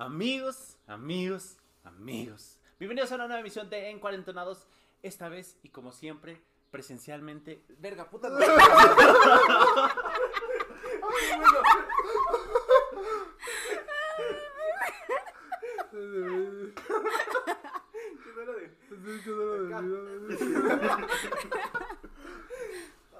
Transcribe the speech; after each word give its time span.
Amigos, 0.00 0.78
amigos, 0.86 1.58
amigos. 1.84 2.56
Bienvenidos 2.78 3.12
a 3.12 3.16
una 3.16 3.26
nueva 3.26 3.40
emisión 3.40 3.68
de 3.68 3.90
En 3.90 4.00
Cuarentonados. 4.00 4.66
Esta 5.02 5.28
vez 5.28 5.58
y 5.62 5.68
como 5.68 5.92
siempre, 5.92 6.40
presencialmente. 6.70 7.62
Verga, 7.78 8.08
puta. 8.08 8.30
madre. 8.30 8.46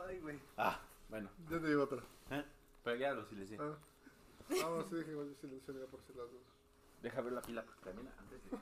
Ay, 0.08 0.18
güey. 0.20 0.40
Ah, 0.56 0.80
bueno. 1.10 1.28
Ya 1.50 1.60
te 1.60 1.68
digo 1.68 1.82
otra. 1.82 2.02
¿eh? 2.30 2.42
Pero 2.82 2.96
ya 2.96 3.12
lo 3.12 3.26
silencié. 3.26 3.58
Ah, 3.60 3.76
ah 4.48 4.70
no, 4.70 4.82
sí, 4.88 4.94
dije 4.94 5.10
igual 5.10 5.28
yo 5.28 5.34
silencio 5.34 5.74
ya 5.78 5.84
por 5.90 6.00
si 6.00 6.14
las 6.14 6.30
dudas. 6.30 6.59
Deja 7.02 7.20
ver 7.22 7.32
la 7.32 7.40
pila 7.40 7.64
porque 7.64 7.80
también 7.82 8.08
antes 8.18 8.42
de... 8.44 8.50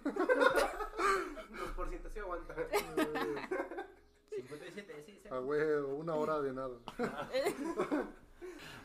2% 1.77 2.11
sí 2.13 2.19
aguanta. 2.21 2.55
57, 4.31 5.03
sí, 5.05 5.19
sí. 5.21 5.29
Ah, 5.29 5.41
huevo, 5.41 5.97
una 5.97 6.15
hora 6.15 6.41
de 6.41 6.53
nada. 6.53 6.77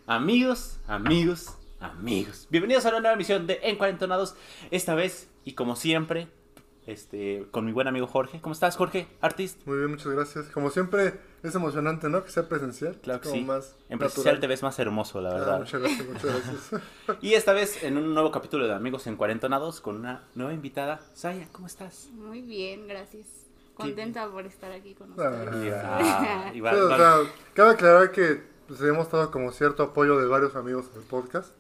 Amigos, 0.08 0.80
amigos, 0.88 1.56
amigos. 1.80 2.48
Bienvenidos 2.50 2.86
a 2.88 2.90
una 2.90 3.00
nueva 3.00 3.14
emisión 3.14 3.46
de 3.46 3.60
En 3.62 3.78
Cuarentonados. 3.78 4.36
Esta 4.72 4.96
vez 4.96 5.30
y 5.46 5.54
como 5.54 5.76
siempre, 5.76 6.28
este, 6.88 7.46
con 7.52 7.66
mi 7.66 7.72
buen 7.72 7.88
amigo 7.88 8.08
Jorge. 8.08 8.42
¿Cómo 8.42 8.54
estás, 8.54 8.76
Jorge? 8.76 9.08
Artist. 9.22 9.66
Muy 9.68 9.78
bien, 9.78 9.92
muchas 9.92 10.08
gracias. 10.08 10.48
Como 10.48 10.72
siempre, 10.72 11.14
es 11.44 11.54
emocionante, 11.56 12.10
¿no? 12.10 12.24
Que 12.24 12.32
sea 12.32 12.48
presencial. 12.48 12.98
Claro 13.04 13.22
que 13.22 13.30
Como 13.30 13.42
sí. 13.42 13.46
más 13.46 13.76
En 13.90 14.00
presencial 14.00 14.40
te 14.40 14.48
ves 14.48 14.64
más 14.64 14.80
hermoso, 14.80 15.22
la 15.22 15.30
Ah, 15.30 15.34
verdad. 15.34 15.60
muchas 15.60 15.82
gracias, 15.82 16.08
muchas 16.08 16.24
gracias. 16.24 16.82
Y 17.22 17.34
esta 17.34 17.54
vez 17.54 17.84
en 17.84 17.98
un 17.98 18.14
nuevo 18.14 18.32
capítulo 18.32 18.66
de 18.68 18.74
Amigos 18.74 19.06
en 19.08 19.16
Cuarentonados 19.18 19.82
con 19.82 19.98
una 19.98 20.24
nueva 20.36 20.54
invitada. 20.54 21.02
Saya, 21.14 21.48
¿cómo 21.52 21.68
estás? 21.68 22.10
Muy 22.14 22.42
bien, 22.42 22.88
gracias. 22.88 23.28
Contenta 23.76 24.28
por 24.30 24.46
estar 24.46 24.72
aquí 24.72 24.94
con 24.96 25.12
Ah. 25.20 25.30
ustedes. 25.42 25.74
Ah, 25.84 26.50
Sí, 26.52 26.58
igual, 26.58 26.76
o 26.76 26.84
igual. 26.84 26.98
sea, 27.00 27.34
cabe 27.54 27.70
aclarar 27.72 28.12
que 28.12 28.42
pues, 28.68 28.82
hemos 28.82 29.12
dado 29.12 29.30
como 29.32 29.52
cierto 29.52 29.84
apoyo 29.84 30.18
de 30.20 30.26
varios 30.28 30.56
amigos 30.56 30.86
en 30.94 31.02
el 31.02 31.08
podcast. 31.08 31.54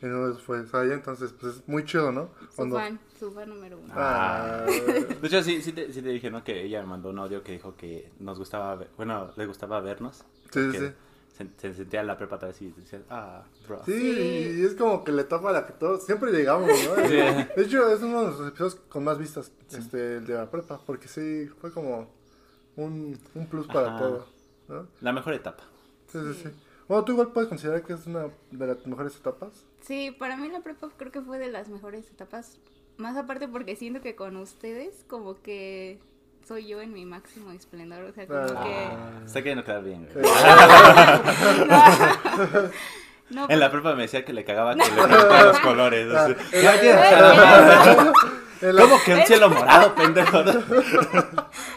Y 0.00 0.06
esos 0.06 0.42
fue 0.42 0.64
Saya, 0.66 0.94
entonces 0.94 1.32
pues 1.40 1.56
es 1.56 1.68
muy 1.68 1.84
chido, 1.84 2.12
¿no? 2.12 2.30
Su 2.54 2.70
fan, 2.70 3.00
su 3.18 3.30
fan 3.32 3.48
número 3.48 3.78
uno. 3.78 3.92
Ah. 3.96 4.64
De 4.66 5.26
hecho, 5.26 5.42
sí, 5.42 5.60
sí, 5.62 5.72
te, 5.72 5.92
sí 5.92 6.00
te 6.02 6.08
dije, 6.10 6.30
¿no? 6.30 6.42
Que 6.44 6.62
ella 6.64 6.80
me 6.82 6.88
mandó 6.88 7.10
un 7.10 7.18
audio 7.18 7.42
que 7.42 7.52
dijo 7.52 7.74
que 7.76 8.10
nos 8.20 8.38
gustaba, 8.38 8.74
ver- 8.76 8.90
bueno, 8.96 9.30
le 9.36 9.46
gustaba 9.46 9.80
vernos. 9.80 10.24
Sí, 10.52 10.72
sí. 10.72 10.92
Se, 11.36 11.46
se 11.56 11.74
sentía 11.74 12.00
en 12.00 12.08
la 12.08 12.16
prepa 12.18 12.36
vez 12.36 12.60
y 12.62 12.70
decía, 12.72 13.00
ah, 13.10 13.44
bro. 13.66 13.80
Sí, 13.84 13.92
Sí. 13.92 14.60
y 14.60 14.64
es 14.64 14.74
como 14.74 15.04
que 15.04 15.12
la 15.12 15.22
etapa 15.22 15.50
a 15.50 15.52
la 15.52 15.66
que 15.66 15.72
todos 15.72 16.04
siempre 16.04 16.32
llegamos, 16.32 16.68
¿no? 16.68 16.94
Sí. 17.08 17.14
De 17.16 17.52
hecho, 17.62 17.88
es 17.92 18.02
uno 18.02 18.22
de 18.22 18.26
los 18.32 18.48
episodios 18.48 18.74
con 18.88 19.04
más 19.04 19.18
vistas, 19.18 19.52
este, 19.70 20.16
el 20.16 20.26
de 20.26 20.34
la 20.34 20.50
prepa, 20.50 20.80
porque 20.84 21.06
sí, 21.06 21.46
fue 21.60 21.70
como 21.72 22.08
un, 22.76 23.16
un 23.34 23.46
plus 23.46 23.66
para 23.68 23.88
Ajá. 23.90 23.98
todo, 23.98 24.26
¿no? 24.68 24.86
La 25.00 25.12
mejor 25.12 25.34
etapa. 25.34 25.62
Sí, 26.08 26.18
sí, 26.20 26.34
Sí. 26.34 26.40
sí. 26.44 26.50
Bueno, 26.88 27.04
¿tú 27.04 27.12
igual 27.12 27.32
puedes 27.32 27.48
considerar 27.50 27.82
que 27.84 27.92
es 27.92 28.06
una 28.06 28.30
de 28.50 28.66
las 28.66 28.86
mejores 28.86 29.14
etapas? 29.14 29.64
Sí, 29.82 30.10
para 30.18 30.36
mí 30.38 30.48
la 30.48 30.60
prepa 30.60 30.88
creo 30.96 31.12
que 31.12 31.20
fue 31.20 31.38
de 31.38 31.48
las 31.52 31.68
mejores 31.68 32.10
etapas. 32.10 32.58
Más 32.98 33.16
aparte 33.16 33.48
porque 33.48 33.76
siento 33.76 34.02
que 34.02 34.14
con 34.14 34.36
ustedes 34.36 35.04
como 35.08 35.40
que 35.40 35.98
soy 36.46 36.66
yo 36.66 36.80
en 36.80 36.92
mi 36.92 37.04
máximo 37.06 37.52
esplendor. 37.52 38.04
O 38.04 38.12
sea, 38.12 38.26
como 38.26 38.40
Ah. 38.40 39.22
Está 39.24 39.40
queriendo 39.40 39.64
quedar 39.64 39.82
bien, 39.84 40.06
güey. 40.12 40.24
Que... 40.24 40.30
No, 43.30 43.46
En 43.50 43.60
la 43.60 43.70
prepa 43.70 43.94
me 43.94 44.00
decía 44.02 44.24
que 44.24 44.32
le 44.32 44.42
cagaba 44.42 44.74
que 44.74 44.80
le 44.90 45.44
los 45.44 45.58
colores. 45.60 46.10
así. 46.14 46.34
el- 46.52 46.64
la- 48.74 48.82
¿Cómo 48.82 48.96
que 49.04 49.14
un 49.14 49.20
cielo 49.26 49.50
morado, 49.50 49.94
pendejo? 49.94 50.38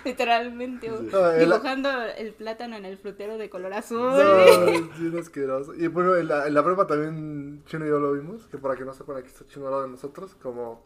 literalmente 0.05 0.89
Ah, 1.13 1.33
el- 1.35 1.49
dibujando 1.49 1.89
el 2.17 2.31
plátano 2.33 2.77
en 2.77 2.85
el 2.85 2.97
frutero 2.97 3.37
de 3.37 3.49
color 3.49 3.73
azul. 3.73 4.13
Era 4.17 5.19
asqueroso. 5.19 5.73
Y 5.75 5.87
bueno, 5.87 6.15
en 6.15 6.29
la, 6.29 6.47
en 6.47 6.53
la 6.53 6.63
prepa 6.63 6.87
también 6.87 7.63
Chino 7.65 7.85
y 7.85 7.89
yo 7.89 7.99
lo 7.99 8.13
vimos, 8.13 8.47
que 8.47 8.57
para 8.57 8.77
que 8.77 8.85
no 8.85 8.93
sepan 8.93 9.17
aquí 9.17 9.27
está 9.27 9.45
Chino 9.45 9.65
al 9.65 9.71
lado 9.71 9.83
de 9.83 9.89
nosotros, 9.89 10.33
como 10.41 10.81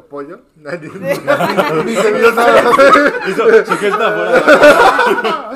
apoyo. 0.00 0.40
Ni, 0.56 0.64
ni- 0.64 1.84
ni 1.84 1.96
se 1.96 2.12
vio 2.12 2.32
nada. 2.32 2.62
Hizo 3.28 3.64
su 3.64 3.76
gesto 3.78 4.02
afuera. 4.04 5.50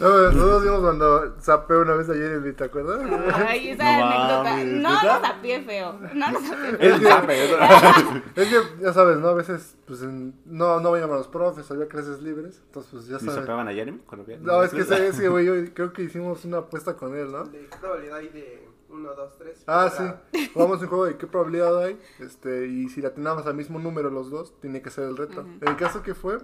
No, 0.00 0.08
nosotros 0.32 0.62
vimos 0.64 0.80
cuando 0.80 1.34
zapé 1.40 1.76
una 1.76 1.94
vez 1.94 2.08
ayer 2.10 2.32
en 2.32 2.54
¿te 2.56 2.64
acuerdas? 2.64 3.00
Ay, 3.46 3.70
esa 3.70 3.84
No 3.84 4.04
anécdota. 4.06 4.42
mames, 4.42 4.66
No, 4.66 4.90
¿neta? 5.02 5.18
no 5.20 5.26
sapié 5.26 5.62
feo. 5.62 5.98
No, 6.14 6.30
no 6.32 6.40
sapié 6.40 6.98
feo. 6.98 7.08
Zape, 7.08 7.48
¿no? 7.50 8.22
Es 8.42 8.48
que, 8.48 8.56
ya 8.82 8.92
sabes, 8.92 9.18
¿no? 9.18 9.28
A 9.28 9.34
veces, 9.34 9.76
pues, 9.86 10.02
en- 10.02 10.34
no, 10.44 10.80
no 10.80 10.90
veían 10.92 11.10
a 11.10 11.14
los 11.14 11.28
profes, 11.28 11.70
había 11.70 11.86
clases 11.88 12.20
libres, 12.20 12.60
entonces, 12.66 12.92
pues, 12.92 13.06
ya 13.06 13.14
¿Ni 13.14 13.20
sabes. 13.20 13.34
sopeaban 13.36 13.68
a 13.68 13.72
Jeremy? 13.72 14.00
No, 14.40 14.62
es 14.62 14.72
que 14.72 14.80
ese, 14.80 15.06
ese 15.08 15.28
güey, 15.28 15.46
yo 15.46 15.54
creo 15.74 15.92
que 15.92 16.02
hicimos 16.02 16.44
una 16.44 16.58
apuesta 16.58 16.94
con 16.96 17.16
él, 17.16 17.30
¿no? 17.32 17.44
¿De 17.44 17.60
de 17.60 18.68
1, 18.94 19.14
2, 19.14 19.38
3? 19.38 19.64
Ah, 19.66 19.90
sí. 20.32 20.48
Jugamos 20.54 20.80
un 20.80 20.88
juego 20.88 21.04
de 21.06 21.16
qué 21.18 21.26
probabilidad 21.26 21.78
hay, 21.84 21.98
este, 22.20 22.66
y 22.66 22.88
si 22.88 23.02
la 23.02 23.10
teníamos 23.10 23.46
al 23.46 23.54
mismo 23.54 23.78
número 23.78 24.10
los 24.10 24.30
dos, 24.30 24.52
tiene 24.60 24.80
que 24.82 24.90
ser 24.90 25.04
el 25.04 25.16
reto. 25.16 25.40
Ujú. 25.42 25.50
En 25.60 25.68
el 25.68 25.76
caso 25.76 26.02
que 26.02 26.14
fue, 26.14 26.38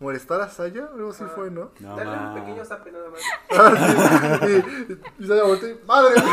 molestar 0.00 0.40
a 0.40 0.48
Saya, 0.48 0.88
algo 0.92 1.10
así 1.10 1.24
Ah. 1.26 1.32
fue, 1.34 1.50
¿no? 1.50 1.70
No, 1.80 1.96
Dale 1.96 2.10
un 2.18 2.34
pequeño 2.34 2.64
zape 2.64 2.90
nada 2.92 3.08
más. 3.10 3.20
Ah, 3.50 4.40
sí. 4.46 4.62
Y, 5.18 5.24
y 5.24 5.26
Saya 5.26 5.42
volteó 5.44 5.68
y, 5.70 5.78
¡madre! 5.86 6.14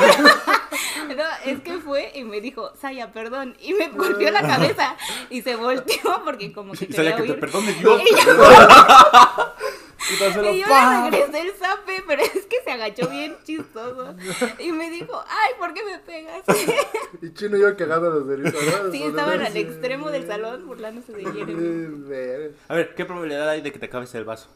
No, 1.16 1.24
es 1.46 1.60
que 1.60 1.78
fue 1.80 2.10
y 2.16 2.24
me 2.24 2.40
dijo, 2.40 2.72
Saya, 2.80 3.12
perdón. 3.12 3.56
Y 3.60 3.74
me 3.74 3.90
golpeó 3.90 4.32
la 4.32 4.42
cabeza 4.48 4.96
y 5.30 5.42
se 5.42 5.58
volteó 5.58 6.24
porque 6.24 6.54
como 6.54 6.72
que 6.72 6.86
Y 6.90 6.94
sabía 6.94 7.18
quería 7.18 7.34
que 7.36 7.42
te 7.42 7.48
perdone 7.48 7.74
Dios. 7.74 8.02
Y 8.02 8.26
yo, 8.26 8.34
Quítaselo, 10.12 10.52
y 10.54 10.60
yo 10.62 10.68
pa. 10.68 11.10
le 11.10 11.12
regresé 11.12 11.42
el 11.42 11.52
zape, 11.54 12.04
pero 12.08 12.22
es 12.22 12.46
que 12.46 12.58
se 12.64 12.72
agachó 12.72 13.08
bien 13.10 13.36
chistoso. 13.44 14.16
Y 14.60 14.72
me 14.72 14.90
dijo, 14.90 15.14
ay, 15.28 15.54
¿por 15.58 15.74
qué 15.74 15.84
me 15.84 16.00
pegas? 16.00 16.44
Y 17.22 17.34
Chino 17.34 17.58
y 17.58 17.62
yo 17.62 17.76
cagando 17.78 18.10
los 18.10 18.28
deritos, 18.28 18.54
¿no? 18.84 18.92
Sí, 18.92 19.04
estaban 19.04 19.42
al 19.42 19.56
extremo 19.58 20.10
del 20.12 20.28
salón 20.28 20.68
burlándose 20.68 21.14
de 21.14 21.24
Jeremy. 21.32 22.54
A 22.68 22.76
ver, 22.76 22.94
¿qué 22.96 23.06
probabilidad 23.06 23.50
hay 23.50 23.62
de 23.62 23.72
que 23.72 23.80
te 23.80 23.86
acabes 23.88 24.14
el 24.16 24.26
vaso? 24.26 24.50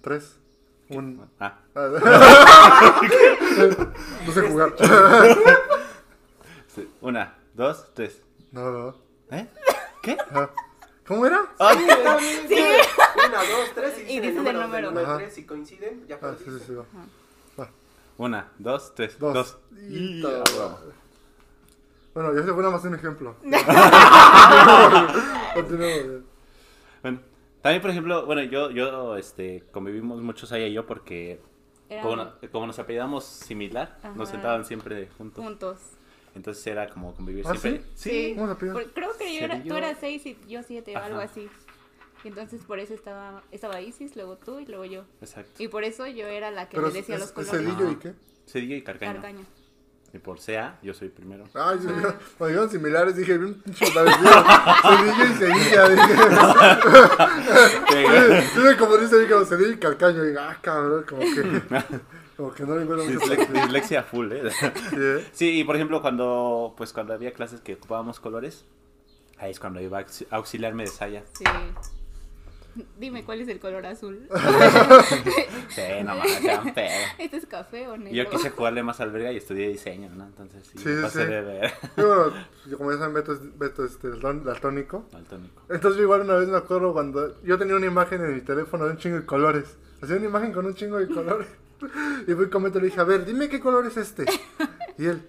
Tres. 0.00 0.38
Un... 0.88 1.28
Ah, 1.40 1.58
Ah, 1.74 1.88
no 4.26 4.32
sé 4.32 4.40
jugar. 4.42 4.72
sí. 6.74 6.88
Una, 7.00 7.34
dos, 7.54 7.92
tres. 7.94 8.22
No, 8.52 8.70
no. 8.70 8.96
¿Eh? 9.30 9.46
¿Qué? 10.02 10.16
Ah, 10.30 10.48
¿Cómo 11.06 11.24
era? 11.26 11.46
Ay, 11.58 11.76
Sí. 12.48 12.54
1, 12.54 13.38
2, 13.58 13.74
3 13.74 13.98
y, 13.98 14.02
Y 14.02 14.20
dice 14.20 14.32
dices 14.32 14.46
el 14.46 14.60
número. 14.60 14.90
Ajá. 15.00 15.16
tres, 15.18 15.34
Si 15.34 15.44
coinciden, 15.46 16.06
ya 16.08 16.18
Ah, 16.22 16.34
sí, 16.38 16.44
sí, 16.46 16.58
sí. 16.66 16.72
va. 16.74 16.84
Una, 18.18 18.50
dos, 18.58 18.94
tres. 18.94 19.18
Dos. 19.18 19.34
Dos. 19.34 19.58
Y 19.78 20.20
Y- 20.20 20.24
ah. 20.26 20.76
Bueno, 22.14 22.34
ya 22.34 22.42
se 22.42 22.52
fue 22.52 22.62
nada 22.62 22.70
más 22.74 22.84
un 22.84 22.94
ejemplo. 22.94 23.36
Bueno, 27.02 27.20
también, 27.62 27.80
por 27.82 27.90
ejemplo, 27.90 28.26
bueno, 28.26 28.42
yo, 28.42 28.70
yo, 28.70 29.16
este, 29.16 29.64
convivimos 29.72 30.20
muchos 30.22 30.50
ella 30.52 30.66
y 30.66 30.72
yo 30.72 30.86
porque 30.86 31.40
como, 32.02 32.16
no- 32.16 32.32
como 32.52 32.66
nos 32.66 32.78
apellidamos 32.78 33.24
similar, 33.24 33.98
nos 34.14 34.28
sentaban 34.30 34.64
siempre 34.64 35.08
juntos. 35.18 35.44
juntos. 35.44 35.78
Entonces 36.36 36.64
era 36.66 36.88
como 36.88 37.14
convivir 37.14 37.44
¿Ah, 37.48 37.56
siempre. 37.56 37.82
Sí. 37.96 38.34
¿Cómo 38.34 38.46
se 38.46 38.52
apellida? 38.52 38.74
Por- 38.74 38.92
creo 38.92 39.16
que 39.16 39.34
yo 39.34 39.40
era, 39.44 39.62
tú 39.62 39.74
eras 39.74 39.96
seis 39.98 40.24
y 40.26 40.38
yo 40.46 40.62
siete 40.62 40.94
o 40.94 40.98
algo 41.00 41.18
así. 41.18 41.48
Y 42.24 42.28
entonces 42.28 42.60
por 42.62 42.78
eso 42.78 42.92
estaba, 42.94 43.42
estaba 43.52 43.80
Isis, 43.80 44.14
luego 44.16 44.36
tú 44.36 44.58
y 44.60 44.66
luego 44.66 44.84
yo. 44.84 45.04
Exacto. 45.20 45.62
Y 45.62 45.68
por 45.68 45.82
eso 45.84 46.06
yo 46.06 46.26
era 46.26 46.50
la 46.50 46.68
que 46.68 46.76
Pero 46.76 46.88
le 46.88 46.94
decía 46.94 47.14
es, 47.16 47.20
los 47.22 47.28
es 47.30 47.34
colores. 47.34 47.60
Cedillo 47.74 47.90
y 47.90 47.96
qué? 47.96 48.12
Cedillo 48.46 48.76
y 48.76 48.82
Carcaño. 48.82 49.12
Carcaño. 49.14 49.44
Y 50.12 50.18
por 50.18 50.38
sea, 50.38 50.78
yo 50.82 50.92
soy 50.94 51.08
primero. 51.08 51.44
Ay, 51.54 51.78
sí, 51.80 51.88
Ah. 51.88 52.18
cuando 52.38 52.46
dijeron 52.48 52.70
similares 52.70 53.16
dije, 53.16 53.36
un 53.38 53.62
parecido. 53.62 54.44
Cedillo 54.82 55.24
y 55.24 55.34
Sevilla. 55.38 55.88
Dije, 55.88 56.14
sí, 58.54 58.76
confundí 58.78 59.16
ahí 59.16 59.26
como 59.28 59.44
Cedillo 59.44 59.72
y 59.72 59.78
Calcaño. 59.78 60.24
Y 60.24 60.28
digo, 60.28 60.40
ah, 60.40 60.56
cabrón, 60.60 61.04
como 61.08 61.20
que, 61.20 61.62
como 62.36 62.52
que 62.52 62.64
no 62.64 62.76
le 62.76 62.82
encuentro 62.82 63.06
mucho 63.06 63.18
Disle- 63.20 63.36
sentido. 63.36 63.62
Dislexia 63.62 64.02
full, 64.02 64.32
¿eh? 64.32 64.42
Sí. 64.90 65.28
Sí, 65.32 65.60
y 65.60 65.64
por 65.64 65.76
ejemplo, 65.76 66.00
cuando 66.02 66.74
pues 66.76 66.92
cuando 66.92 67.14
había 67.14 67.32
clases 67.32 67.60
que 67.60 67.74
ocupábamos 67.74 68.20
colores, 68.20 68.64
ahí 69.38 69.50
es 69.50 69.60
cuando 69.60 69.80
iba 69.80 69.98
a 69.98 70.06
auxiliarme 70.36 70.84
de 70.84 70.88
Saya. 70.90 71.22
Sí. 71.32 71.44
Dime 72.98 73.24
cuál 73.24 73.40
es 73.40 73.48
el 73.48 73.58
color 73.60 73.84
azul. 73.86 74.28
Sí, 75.68 75.82
no 76.04 76.14
mames, 76.14 76.32
sean 76.38 76.72
pedos. 76.74 76.92
¿Este 77.18 77.36
es 77.36 77.46
café 77.46 77.88
o 77.88 77.96
negro? 77.96 78.12
Y 78.12 78.16
yo 78.16 78.30
quise 78.30 78.50
jugarle 78.50 78.82
más 78.82 79.00
al 79.00 79.10
verga 79.10 79.32
y 79.32 79.36
estudié 79.38 79.68
diseño, 79.68 80.08
¿no? 80.10 80.24
Entonces 80.26 80.66
sí, 80.66 80.78
Sí, 80.78 80.88
me 80.88 81.02
pasé 81.02 81.24
sí. 81.24 81.30
de 81.30 81.40
ver 81.42 81.72
Y 81.96 82.00
bueno, 82.02 82.32
yo 82.68 82.78
como 82.78 82.92
ya 82.92 82.98
saben, 82.98 83.14
Beto 83.14 83.32
es, 83.32 83.58
Beto 83.58 83.84
es 83.84 83.92
este, 83.92 84.08
daltón- 84.08 84.42
daltónico. 84.44 85.06
al 85.12 85.24
tónico. 85.24 85.62
Entonces 85.68 85.96
yo 85.98 86.02
igual 86.04 86.22
una 86.22 86.34
vez 86.36 86.48
me 86.48 86.56
acuerdo 86.56 86.92
cuando 86.92 87.40
yo 87.42 87.58
tenía 87.58 87.76
una 87.76 87.86
imagen 87.86 88.22
en 88.24 88.34
mi 88.34 88.40
teléfono 88.40 88.84
de 88.86 88.92
un 88.92 88.96
chingo 88.98 89.16
de 89.16 89.26
colores. 89.26 89.76
Hacía 90.02 90.16
una 90.16 90.26
imagen 90.26 90.52
con 90.52 90.66
un 90.66 90.74
chingo 90.74 90.98
de 90.98 91.08
colores. 91.08 91.48
Y 92.26 92.32
fui 92.32 92.48
con 92.48 92.62
Beto 92.62 92.78
y 92.78 92.82
le 92.82 92.86
dije, 92.88 93.00
a 93.00 93.04
ver, 93.04 93.26
dime 93.26 93.48
qué 93.50 93.60
color 93.60 93.86
es 93.86 93.98
este. 93.98 94.24
Y 94.96 95.04
él, 95.06 95.28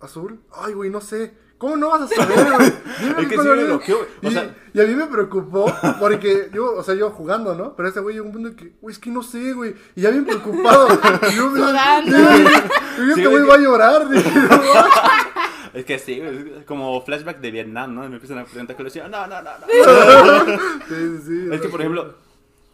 azul. 0.00 0.40
Ay, 0.52 0.74
güey, 0.74 0.90
no 0.90 1.00
sé. 1.00 1.32
¿Cómo 1.58 1.76
no 1.76 1.90
vas 1.90 2.02
a 2.02 2.08
saber, 2.14 2.52
güey? 2.56 2.72
Dime 3.00 3.10
Es 3.22 3.28
que 3.28 3.28
sí 3.30 3.36
color 3.36 3.56
me 3.56 3.62
es". 3.62 3.68
bloqueó. 3.68 3.98
O 4.22 4.26
y, 4.28 4.30
sea- 4.32 4.54
y 4.74 4.80
a 4.80 4.84
mí 4.84 4.94
me 4.94 5.06
preocupó 5.06 5.72
porque 6.00 6.50
yo, 6.52 6.74
o 6.76 6.82
sea, 6.82 6.94
yo 6.94 7.10
jugando, 7.10 7.54
¿no? 7.54 7.74
Pero 7.76 7.88
ese 7.88 8.00
güey 8.00 8.14
llegó 8.16 8.26
un 8.26 8.32
punto 8.32 8.48
en 8.48 8.56
que, 8.56 8.72
güey, 8.80 8.92
es 8.92 8.98
que 8.98 9.10
no 9.10 9.22
sé, 9.22 9.52
güey. 9.52 9.74
Y 9.94 10.02
ya 10.02 10.10
bien 10.10 10.24
preocupado. 10.26 10.88
Y 11.30 11.36
yo, 11.36 11.50
Sudando. 11.50 12.10
y 12.18 12.42
yo, 13.08 13.14
Sí, 13.14 13.20
este 13.20 13.26
güey, 13.28 13.42
va 13.44 13.54
a 13.54 13.58
llorar. 13.58 14.08
Dije. 14.08 14.30
Es 15.74 15.84
que 15.84 15.98
sí, 15.98 16.20
güey, 16.20 16.58
es 16.60 16.64
como 16.66 17.00
flashback 17.04 17.40
de 17.40 17.50
Vietnam, 17.50 17.94
¿no? 17.96 18.04
Y 18.04 18.08
me 18.08 18.14
empiezan 18.14 18.38
a 18.38 18.44
preguntar 18.44 18.76
que 18.76 18.82
le 18.84 18.90
decía, 18.90 19.08
no, 19.08 19.26
no, 19.26 19.42
no, 19.42 19.50
no. 19.58 19.66
Sí, 20.86 20.94
sí, 20.94 21.18
sí. 21.26 21.48
Es 21.52 21.60
que, 21.60 21.68
por 21.68 21.80
ejemplo, 21.80 22.14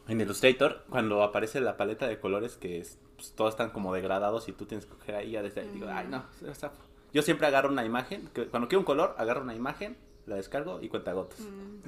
en 0.06 0.20
Illustrator, 0.20 0.84
cuando 0.90 1.22
aparece 1.22 1.60
la 1.62 1.78
paleta 1.78 2.06
de 2.06 2.20
colores, 2.20 2.58
que 2.58 2.78
es, 2.78 2.98
pues, 3.16 3.32
todos 3.34 3.54
están 3.54 3.70
como 3.70 3.94
degradados 3.94 4.48
y 4.48 4.52
tú 4.52 4.66
tienes 4.66 4.84
que 4.84 4.92
coger 4.96 5.14
ahí, 5.14 5.30
ya 5.30 5.42
desde 5.42 5.62
ahí 5.62 5.70
digo, 5.72 5.86
ay, 5.90 6.08
no, 6.10 6.24
o 6.46 6.54
sea, 6.54 6.72
yo 7.12 7.22
siempre 7.22 7.46
agarro 7.46 7.68
una 7.68 7.84
imagen, 7.84 8.28
que 8.34 8.46
cuando 8.48 8.68
quiero 8.68 8.80
un 8.80 8.86
color, 8.86 9.14
agarro 9.18 9.42
una 9.42 9.54
imagen, 9.54 9.96
la 10.26 10.36
descargo 10.36 10.80
y 10.80 10.88
cuenta 10.88 11.12
gotas. 11.12 11.38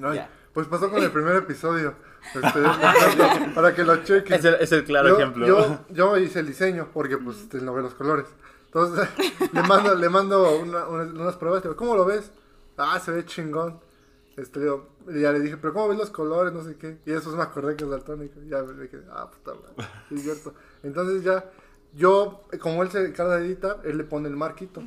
Ay, 0.03 0.17
Ya. 0.17 0.31
pues 0.53 0.67
pasó 0.67 0.91
con 0.91 1.03
el 1.03 1.11
primer 1.13 1.37
episodio. 1.37 1.95
Este, 2.35 2.61
para, 3.55 3.75
que 3.75 3.85
lo 3.85 4.03
chequen. 4.05 4.35
Es 4.39 4.45
el, 4.45 4.55
es 4.55 4.73
el 4.73 4.85
claro 4.85 5.09
yo, 5.11 5.17
ejemplo. 5.17 5.47
Yo, 5.47 5.79
yo 5.91 6.17
hice 6.19 6.41
el 6.41 6.47
diseño 6.47 6.89
porque 6.93 7.19
pues 7.19 7.39
este, 7.39 7.61
no 7.61 7.73
ve 7.75 7.83
los 7.83 7.95
colores. 7.95 8.27
Entonces 8.67 9.07
le 9.53 9.63
mando, 9.65 9.95
le 9.95 10.09
mando 10.09 10.59
una- 10.59 10.87
unas, 10.87 11.09
unas 11.13 11.37
pruebas. 11.37 11.63
Digo, 11.63 11.77
¿cómo 11.77 11.95
lo 11.95 12.05
ves? 12.05 12.31
Ah, 12.79 12.99
se 12.99 13.11
ve 13.13 13.25
chingón. 13.27 13.81
Este, 14.37 14.61
digo, 14.61 14.89
y 15.09 15.21
ya 15.21 15.31
le 15.31 15.41
dije, 15.41 15.59
pero 15.59 15.75
¿cómo 15.75 15.89
ves 15.89 15.99
los 15.99 16.11
colores? 16.11 16.55
No 16.55 16.65
sé 16.65 16.77
qué. 16.77 16.99
Y 17.05 17.13
eso 17.13 17.31
me 17.37 17.43
acordé 17.43 17.77
que 17.77 17.85
es 17.85 17.91
daltónico. 17.91 18.41
Y 18.41 18.49
ya 18.49 18.63
me 18.63 18.83
dije, 18.83 18.99
ah, 19.11 19.31
puta 19.31 19.53
madre. 19.55 19.91
sí, 20.09 20.15
Es 20.15 20.23
cierto. 20.23 20.55
Entonces 20.83 21.23
ya, 21.23 21.45
yo, 21.95 22.43
como 22.61 22.83
él 22.83 22.91
se 22.91 23.05
encarga 23.05 23.37
de 23.37 23.47
editar, 23.47 23.81
él 23.85 23.99
le 23.99 24.05
pone 24.05 24.29
el 24.29 24.37
marquito. 24.37 24.83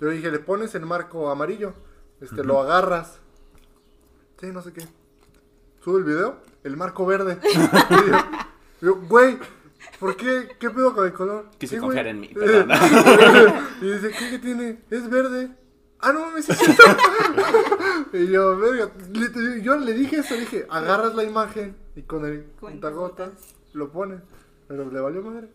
Yo 0.00 0.08
le 0.08 0.14
dije, 0.16 0.30
le 0.30 0.38
pones 0.38 0.74
el 0.74 0.84
marco 0.86 1.30
amarillo. 1.30 1.74
Este, 2.20 2.44
lo 2.44 2.60
agarras. 2.60 3.18
Sí, 4.40 4.46
no 4.52 4.62
sé 4.62 4.72
qué. 4.72 4.86
Sube 5.82 5.98
el 5.98 6.04
video, 6.04 6.38
el 6.64 6.76
marco 6.76 7.06
verde. 7.06 7.38
Y 7.46 8.10
yo, 8.10 8.92
yo, 8.94 8.96
güey, 9.08 9.38
¿por 10.00 10.16
qué? 10.16 10.48
¿Qué 10.58 10.68
pedo 10.70 10.94
con 10.94 11.06
el 11.06 11.12
color? 11.12 11.46
Quise 11.58 11.76
Sí, 11.76 11.80
confiar 11.80 12.04
güey. 12.04 12.14
en 12.14 12.20
mí, 12.20 12.28
perdón. 12.34 12.70
y 13.80 13.90
dice, 13.92 14.10
¿qué, 14.18 14.30
qué 14.30 14.38
tiene? 14.38 14.82
Es 14.90 15.08
verde. 15.08 15.50
Ah, 16.00 16.12
no 16.12 16.20
mames, 16.26 16.46
y 18.12 18.26
yo, 18.28 18.58
verga, 18.58 18.90
le- 19.12 19.62
yo 19.62 19.76
le 19.76 19.92
dije 19.94 20.16
eso, 20.18 20.34
dije, 20.34 20.66
agarras 20.68 21.14
la 21.14 21.24
imagen 21.24 21.74
y 21.96 22.02
con 22.02 22.26
el 22.26 22.44
cuentagotas 22.60 23.30
lo 23.72 23.90
pones. 23.90 24.20
Pero 24.68 24.90
le 24.90 25.00
valió 25.00 25.22
madre. 25.22 25.48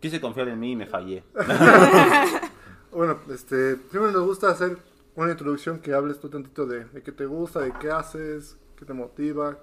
Quise 0.00 0.20
confiar 0.20 0.48
en 0.48 0.58
mí 0.58 0.72
y 0.72 0.76
me 0.76 0.86
fallé. 0.86 1.22
Bueno, 2.92 3.20
este, 3.32 3.76
siempre 3.76 4.10
nos 4.10 4.26
gusta 4.26 4.50
hacer 4.50 4.76
una 5.14 5.30
introducción 5.30 5.80
que 5.80 5.94
hables 5.94 6.18
tú 6.18 6.28
tantito 6.28 6.66
de, 6.66 6.86
de 6.86 7.02
qué 7.02 7.12
te 7.12 7.24
gusta, 7.24 7.60
de 7.60 7.72
qué 7.80 7.90
haces, 7.90 8.56
qué 8.76 8.84
te 8.84 8.92
motiva. 8.92 9.58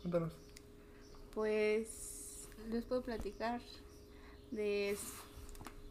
Cuéntanos. 0.00 0.32
Pues 1.34 2.48
les 2.70 2.84
puedo 2.84 3.02
platicar 3.02 3.60
de... 4.52 4.96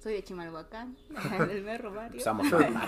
Soy 0.01 0.13
de 0.13 0.23
Chimalhuacán, 0.23 0.95
del 1.47 1.63
Merro 1.63 1.93
Barrio. 1.93 2.21
Chimalhuacán. 2.23 2.87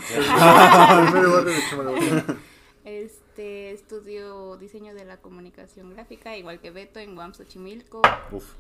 Este, 2.86 3.72
estudio 3.72 4.56
diseño 4.58 4.94
de 4.94 5.04
la 5.04 5.18
comunicación 5.18 5.90
gráfica, 5.90 6.38
igual 6.38 6.62
que 6.62 6.72
Beto 6.72 7.00
en 7.00 7.18
UAM 7.18 7.34
Xochimilco. 7.34 8.02
Uf. 8.32 8.54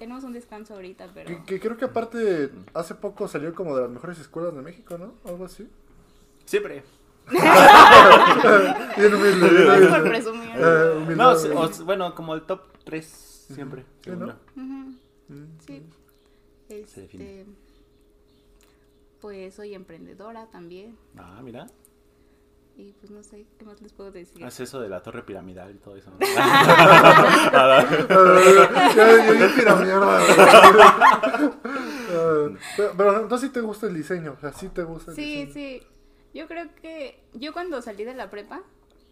Tenemos 0.00 0.24
un 0.24 0.32
descanso 0.32 0.74
ahorita, 0.74 1.08
pero... 1.14 1.28
Que, 1.28 1.44
que 1.44 1.60
creo 1.60 1.76
que 1.76 1.84
aparte 1.84 2.50
hace 2.74 2.94
poco 2.96 3.28
salió 3.28 3.54
como 3.54 3.76
de 3.76 3.82
las 3.82 3.90
mejores 3.90 4.18
escuelas 4.18 4.52
de 4.56 4.62
México, 4.62 4.98
¿no? 4.98 5.12
Algo 5.30 5.44
así. 5.44 5.68
Siempre. 6.46 6.82
Bien 7.30 9.14
humilde, 9.14 9.48
bien 9.50 9.66
No 9.66 9.74
es 9.74 9.80
por 9.80 9.88
humilde. 10.00 10.10
presumir. 10.10 10.50
Eh, 10.56 10.92
humilde. 10.96 11.16
No, 11.16 11.30
o- 11.32 11.84
bueno, 11.84 12.14
como 12.14 12.34
el 12.34 12.42
top 12.42 12.62
3 12.84 13.06
siempre. 13.54 13.84
Sí, 14.02 14.10
¿no? 14.10 14.34
Sí. 15.66 15.82
Se 16.86 17.00
define. 17.02 17.40
Este, 17.40 17.46
pues 19.20 19.54
soy 19.54 19.74
emprendedora 19.74 20.46
también. 20.46 20.96
Ah, 21.16 21.40
mira. 21.42 21.66
Y 22.80 22.92
pues 22.94 23.10
no 23.10 23.22
sé 23.22 23.46
qué 23.58 23.64
más 23.66 23.80
les 23.82 23.92
puedo 23.92 24.10
decir. 24.10 24.42
Es 24.42 24.58
eso 24.60 24.80
de 24.80 24.88
la 24.88 25.02
torre 25.02 25.22
piramidal 25.22 25.74
y 25.74 25.78
todo 25.78 25.96
eso. 25.96 26.10
pero, 32.96 33.20
entonces 33.22 33.48
sí 33.48 33.52
te 33.52 33.60
gusta 33.60 33.86
el 33.86 33.94
diseño, 33.94 34.34
o 34.36 34.40
sea, 34.40 34.52
sí 34.52 34.68
te 34.68 34.82
gusta 34.82 35.10
el 35.10 35.16
Sí, 35.16 35.46
diseño. 35.46 35.52
sí. 35.52 35.86
Yo 36.32 36.46
creo 36.46 36.72
que 36.76 37.22
yo 37.34 37.52
cuando 37.52 37.82
salí 37.82 38.04
de 38.04 38.14
la 38.14 38.30
prepa, 38.30 38.62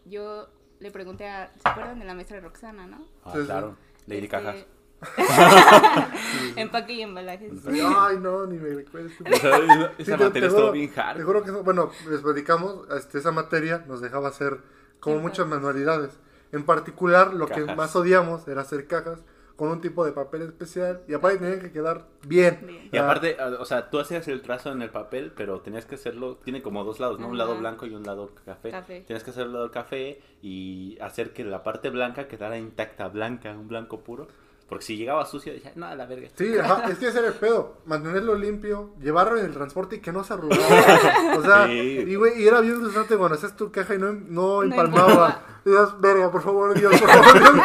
yo 0.04 0.48
le 0.78 0.90
pregunté 0.90 1.28
a, 1.28 1.52
¿se 1.60 1.68
acuerdan 1.68 1.98
de 1.98 2.04
la 2.04 2.14
maestra 2.14 2.40
Roxana, 2.40 2.86
no? 2.86 3.04
Ah, 3.24 3.32
Sí, 3.34 3.40
sí. 3.40 3.46
claro. 3.46 3.76
Lady 4.06 4.24
Este, 4.24 4.28
Cajas. 4.28 4.56
Empaque 6.56 6.92
y 6.94 7.02
embalajes. 7.02 7.52
Ay, 7.66 8.16
no, 8.20 8.46
ni 8.46 8.58
me 8.58 8.74
recuerdes. 8.74 9.12
O 9.20 9.36
sea, 9.36 9.56
esa 9.58 9.92
Sí, 9.98 10.04
te- 10.04 10.10
materia 10.12 10.30
te 10.32 10.38
estuvo 10.46 10.60
juro- 10.62 10.72
bien 10.72 10.92
Te 10.92 11.00
hard. 11.00 11.22
juro 11.22 11.42
que, 11.44 11.50
bueno, 11.50 11.90
les 12.10 12.20
platicamos, 12.20 12.88
este, 12.96 13.18
esa 13.18 13.30
materia 13.32 13.84
nos 13.86 14.00
dejaba 14.00 14.28
hacer 14.28 14.58
como 15.00 15.18
muchas 15.20 15.46
manualidades. 15.46 16.18
En 16.52 16.64
particular, 16.64 17.34
lo 17.34 17.46
que 17.46 17.60
Cajas. 17.60 17.76
más 17.76 17.94
odiamos 17.96 18.48
era 18.48 18.62
hacer 18.62 18.86
cajas 18.86 19.20
con 19.54 19.68
un 19.70 19.80
tipo 19.80 20.04
de 20.04 20.12
papel 20.12 20.42
especial 20.42 21.02
y 21.08 21.14
aparte 21.14 21.38
tenían 21.38 21.60
que 21.60 21.72
quedar 21.72 22.06
bien. 22.26 22.60
Bien. 22.64 22.88
Y 22.92 22.96
aparte, 22.96 23.36
ah, 23.40 23.50
o 23.58 23.64
sea, 23.64 23.90
tú 23.90 23.98
hacías 23.98 24.26
el 24.28 24.40
trazo 24.40 24.70
en 24.72 24.80
el 24.82 24.90
papel, 24.90 25.32
pero 25.36 25.60
tenías 25.60 25.84
que 25.84 25.96
hacerlo, 25.96 26.36
tiene 26.44 26.62
como 26.62 26.84
dos 26.84 27.00
lados, 27.00 27.18
¿no? 27.18 27.28
Un 27.28 27.36
lado 27.38 27.52
Ajá. 27.52 27.60
blanco 27.60 27.86
y 27.86 27.94
un 27.94 28.04
lado 28.04 28.30
café. 28.44 28.70
Café. 28.70 29.02
Tienes 29.06 29.24
que 29.24 29.30
hacer 29.30 29.46
el 29.46 29.52
lado 29.52 29.70
café 29.70 30.20
y 30.42 30.96
hacer 31.00 31.32
que 31.32 31.44
la 31.44 31.62
parte 31.64 31.90
blanca 31.90 32.28
quedara 32.28 32.56
intacta, 32.56 33.08
blanca, 33.08 33.50
un 33.50 33.68
blanco 33.68 34.00
puro. 34.00 34.28
Porque 34.68 34.84
si 34.84 34.96
llegaba 34.98 35.24
sucio, 35.24 35.52
dije, 35.54 35.72
no, 35.76 35.86
a 35.86 35.94
la 35.94 36.04
verga. 36.04 36.28
Sí, 36.36 36.52
ajá, 36.58 36.84
es 36.90 36.98
que 36.98 37.08
ese 37.08 37.20
era 37.20 37.28
el 37.28 37.34
pedo. 37.34 37.78
Mantenerlo 37.86 38.34
limpio, 38.34 38.90
llevarlo 39.00 39.38
en 39.38 39.46
el 39.46 39.52
transporte 39.54 39.96
y 39.96 40.00
que 40.00 40.12
no 40.12 40.24
se 40.24 40.34
arrugara. 40.34 40.62
O 41.38 41.42
sea, 41.42 41.66
Sí. 41.66 42.04
y 42.06 42.14
güey, 42.16 42.42
y 42.42 42.46
era 42.46 42.60
bien 42.60 42.78
frustrante 42.78 43.16
cuando 43.16 43.36
hacías 43.36 43.56
tu 43.56 43.70
caja 43.72 43.94
y 43.94 43.98
no, 43.98 44.12
no 44.12 44.22
No 44.58 44.62
empalmaba. 44.64 45.42
Y 45.64 45.70
dices, 45.70 45.88
verga, 46.00 46.30
por 46.30 46.42
favor, 46.42 46.78
Dios, 46.78 46.92
por 47.00 47.08
favor, 47.10 47.38
Dios. 47.38 47.52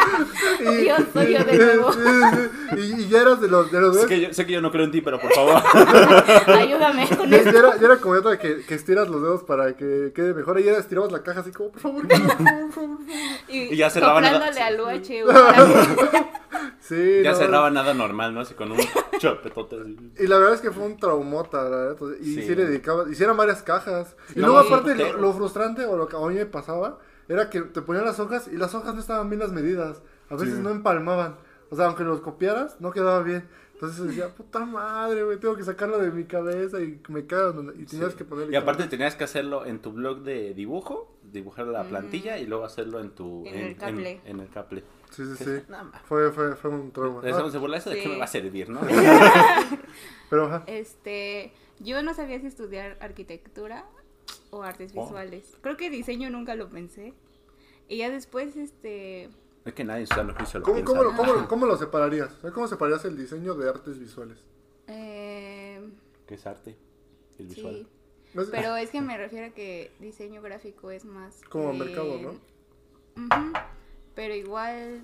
Y, 0.60 0.76
Dios, 0.76 1.00
soy 1.12 1.32
yo 1.34 1.44
de 1.44 1.56
nuevo. 1.58 1.90
y, 2.76 3.02
y 3.02 3.08
ya 3.08 3.20
eras 3.20 3.40
de 3.40 3.48
los, 3.48 3.70
de 3.70 3.80
los 3.80 3.92
Sé 3.94 3.96
dedos. 3.98 4.08
que, 4.08 4.20
yo, 4.20 4.32
sé 4.32 4.46
que 4.46 4.52
yo 4.52 4.60
no 4.62 4.70
creo 4.70 4.84
en 4.84 4.92
ti, 4.92 5.02
pero 5.02 5.20
por 5.20 5.30
favor. 5.32 5.56
Ayúdame 6.46 7.06
con 7.08 7.32
esto. 7.34 7.50
ya 7.52 7.58
era, 7.58 7.76
ya 7.76 7.86
era 7.86 7.96
como 7.98 8.14
otra 8.14 8.38
que, 8.38 8.62
que 8.64 8.74
estiras 8.74 9.08
los 9.08 9.20
dedos 9.20 9.42
para 9.42 9.76
que 9.76 10.12
quede 10.14 10.32
mejor. 10.32 10.58
Y 10.60 10.64
ya 10.64 10.72
estirabas 10.72 11.12
la 11.12 11.22
caja 11.22 11.40
así 11.40 11.50
como, 11.52 11.70
por 11.70 11.80
favor, 11.80 12.08
por 12.08 12.16
favor, 12.18 12.36
por 12.36 12.72
favor. 12.72 12.98
Y 13.48 13.76
ya 13.76 13.90
cerraban 13.90 14.22
la- 14.22 14.32
Soplándole 14.32 14.60
al 14.62 14.80
UH. 14.80 16.43
Sí, 16.80 17.22
ya 17.22 17.32
no. 17.32 17.36
cerraba 17.36 17.70
nada 17.70 17.94
normal, 17.94 18.34
¿no? 18.34 18.40
Así 18.40 18.54
con 18.54 18.72
un. 18.72 18.78
Y 20.18 20.26
la 20.26 20.38
verdad 20.38 20.54
es 20.54 20.60
que 20.60 20.70
fue 20.70 20.84
un 20.84 20.96
traumota, 20.98 21.62
la 21.64 21.76
verdad. 21.76 21.96
pues, 21.96 22.20
Y 22.20 22.34
sí, 22.34 22.42
Sí. 22.42 22.54
le 22.54 22.66
dedicaba, 22.66 23.08
hicieron 23.10 23.36
varias 23.36 23.62
cajas. 23.62 24.16
Y 24.34 24.40
luego 24.40 24.58
aparte 24.58 24.94
lo, 24.94 25.14
lo 25.18 25.32
frustrante 25.32 25.84
o 25.86 25.96
lo 25.96 26.08
que 26.08 26.16
a 26.16 26.20
mí 26.20 26.34
me 26.34 26.46
pasaba 26.46 26.98
era 27.28 27.48
que 27.50 27.62
te 27.62 27.80
ponían 27.82 28.04
las 28.04 28.20
hojas 28.20 28.48
y 28.48 28.56
las 28.56 28.74
hojas 28.74 28.94
no 28.94 29.00
estaban 29.00 29.30
bien 29.30 29.40
las 29.40 29.52
medidas. 29.52 30.02
A 30.30 30.34
veces 30.36 30.56
Sí. 30.56 30.60
no 30.62 30.70
empalmaban. 30.70 31.36
O 31.70 31.76
sea, 31.76 31.86
aunque 31.86 32.04
los 32.04 32.20
copiaras, 32.20 32.80
no 32.80 32.90
quedaba 32.90 33.22
bien. 33.22 33.48
Entonces 33.74 34.06
decía, 34.06 34.28
puta 34.34 34.64
madre, 34.64 35.24
güey, 35.24 35.38
tengo 35.38 35.56
que 35.56 35.64
sacarlo 35.64 35.98
de 35.98 36.10
mi 36.10 36.24
cabeza 36.24 36.80
y 36.80 37.00
me 37.08 37.26
cago. 37.26 37.62
Y 37.76 37.84
tenías 37.86 38.12
Sí. 38.12 38.18
que 38.18 38.24
ponerle. 38.24 38.52
Y 38.52 38.56
aparte 38.56 38.86
tenías 38.86 39.16
que 39.16 39.24
hacerlo 39.24 39.66
en 39.66 39.80
tu 39.80 39.90
blog 39.92 40.20
de 40.22 40.54
dibujo, 40.54 41.16
dibujar 41.32 41.66
la 41.66 41.82
Mm. 41.82 41.88
plantilla 41.88 42.38
y 42.38 42.46
luego 42.46 42.64
hacerlo 42.64 43.00
en 43.00 43.10
tu... 43.10 43.44
En 43.46 43.54
el 43.58 43.76
cable. 43.76 44.20
En, 44.24 44.40
el 44.40 44.48
cable. 44.48 44.84
Sí, 45.14 45.24
sí, 45.36 45.44
sí. 45.44 45.50
Nada 45.68 45.84
más. 45.84 46.02
Fue, 46.02 46.30
fue, 46.32 46.56
fue 46.56 46.70
un 46.70 46.90
trauma. 46.92 47.20
Ah, 47.24 47.50
se 47.50 47.58
burla 47.58 47.76
eso 47.78 47.90
de 47.90 47.96
qué 47.96 48.02
Sí. 48.02 48.08
me 48.08 48.18
va 48.18 48.24
a 48.24 48.28
servir, 48.28 48.68
¿no? 48.68 48.80
pero 50.30 50.46
ajá. 50.46 50.64
Este, 50.66 51.52
yo 51.80 52.02
no 52.02 52.14
sabía 52.14 52.40
si 52.40 52.46
estudiar 52.46 52.96
arquitectura 53.00 53.84
o 54.50 54.62
artes 54.62 54.92
Oh. 54.94 55.02
visuales. 55.04 55.56
Creo 55.60 55.76
que 55.76 55.90
diseño 55.90 56.30
nunca 56.30 56.54
lo 56.54 56.68
pensé. 56.70 57.14
Y 57.88 57.98
ya 57.98 58.10
después, 58.10 58.56
este, 58.56 59.28
es 59.64 59.72
que 59.74 59.84
nadie 59.84 60.02
en 60.02 60.06
su 60.08 60.14
sano 60.14 60.34
juicio 60.34 60.60
lo 60.60 60.64
¿Cómo, 60.66 60.84
cómo, 60.84 61.02
lo, 61.02 61.16
cómo, 61.16 61.32
lo- 61.32 61.48
cómo 61.48 61.66
lo 61.66 61.76
separarías? 61.76 62.34
¿Cómo 62.52 62.66
separarías 62.68 63.04
el 63.04 63.16
diseño 63.16 63.54
de 63.54 63.68
artes 63.68 63.98
visuales? 63.98 64.38
eh, 64.86 65.80
¿Qué 66.26 66.34
es 66.34 66.46
arte? 66.46 66.76
El 67.38 67.46
visual. 67.46 67.86
sí. 68.34 68.40
Pero 68.50 68.76
es 68.76 68.90
que 68.90 69.00
me 69.00 69.16
refiero 69.16 69.46
a 69.46 69.50
que 69.50 69.92
diseño 70.00 70.42
gráfico 70.42 70.90
es 70.90 71.04
más... 71.04 71.40
Como 71.48 71.70
eh, 71.72 71.78
mercado, 71.78 72.18
¿no? 72.20 72.30
ujú, 72.30 73.52
pero 74.14 74.34
igual, 74.34 75.02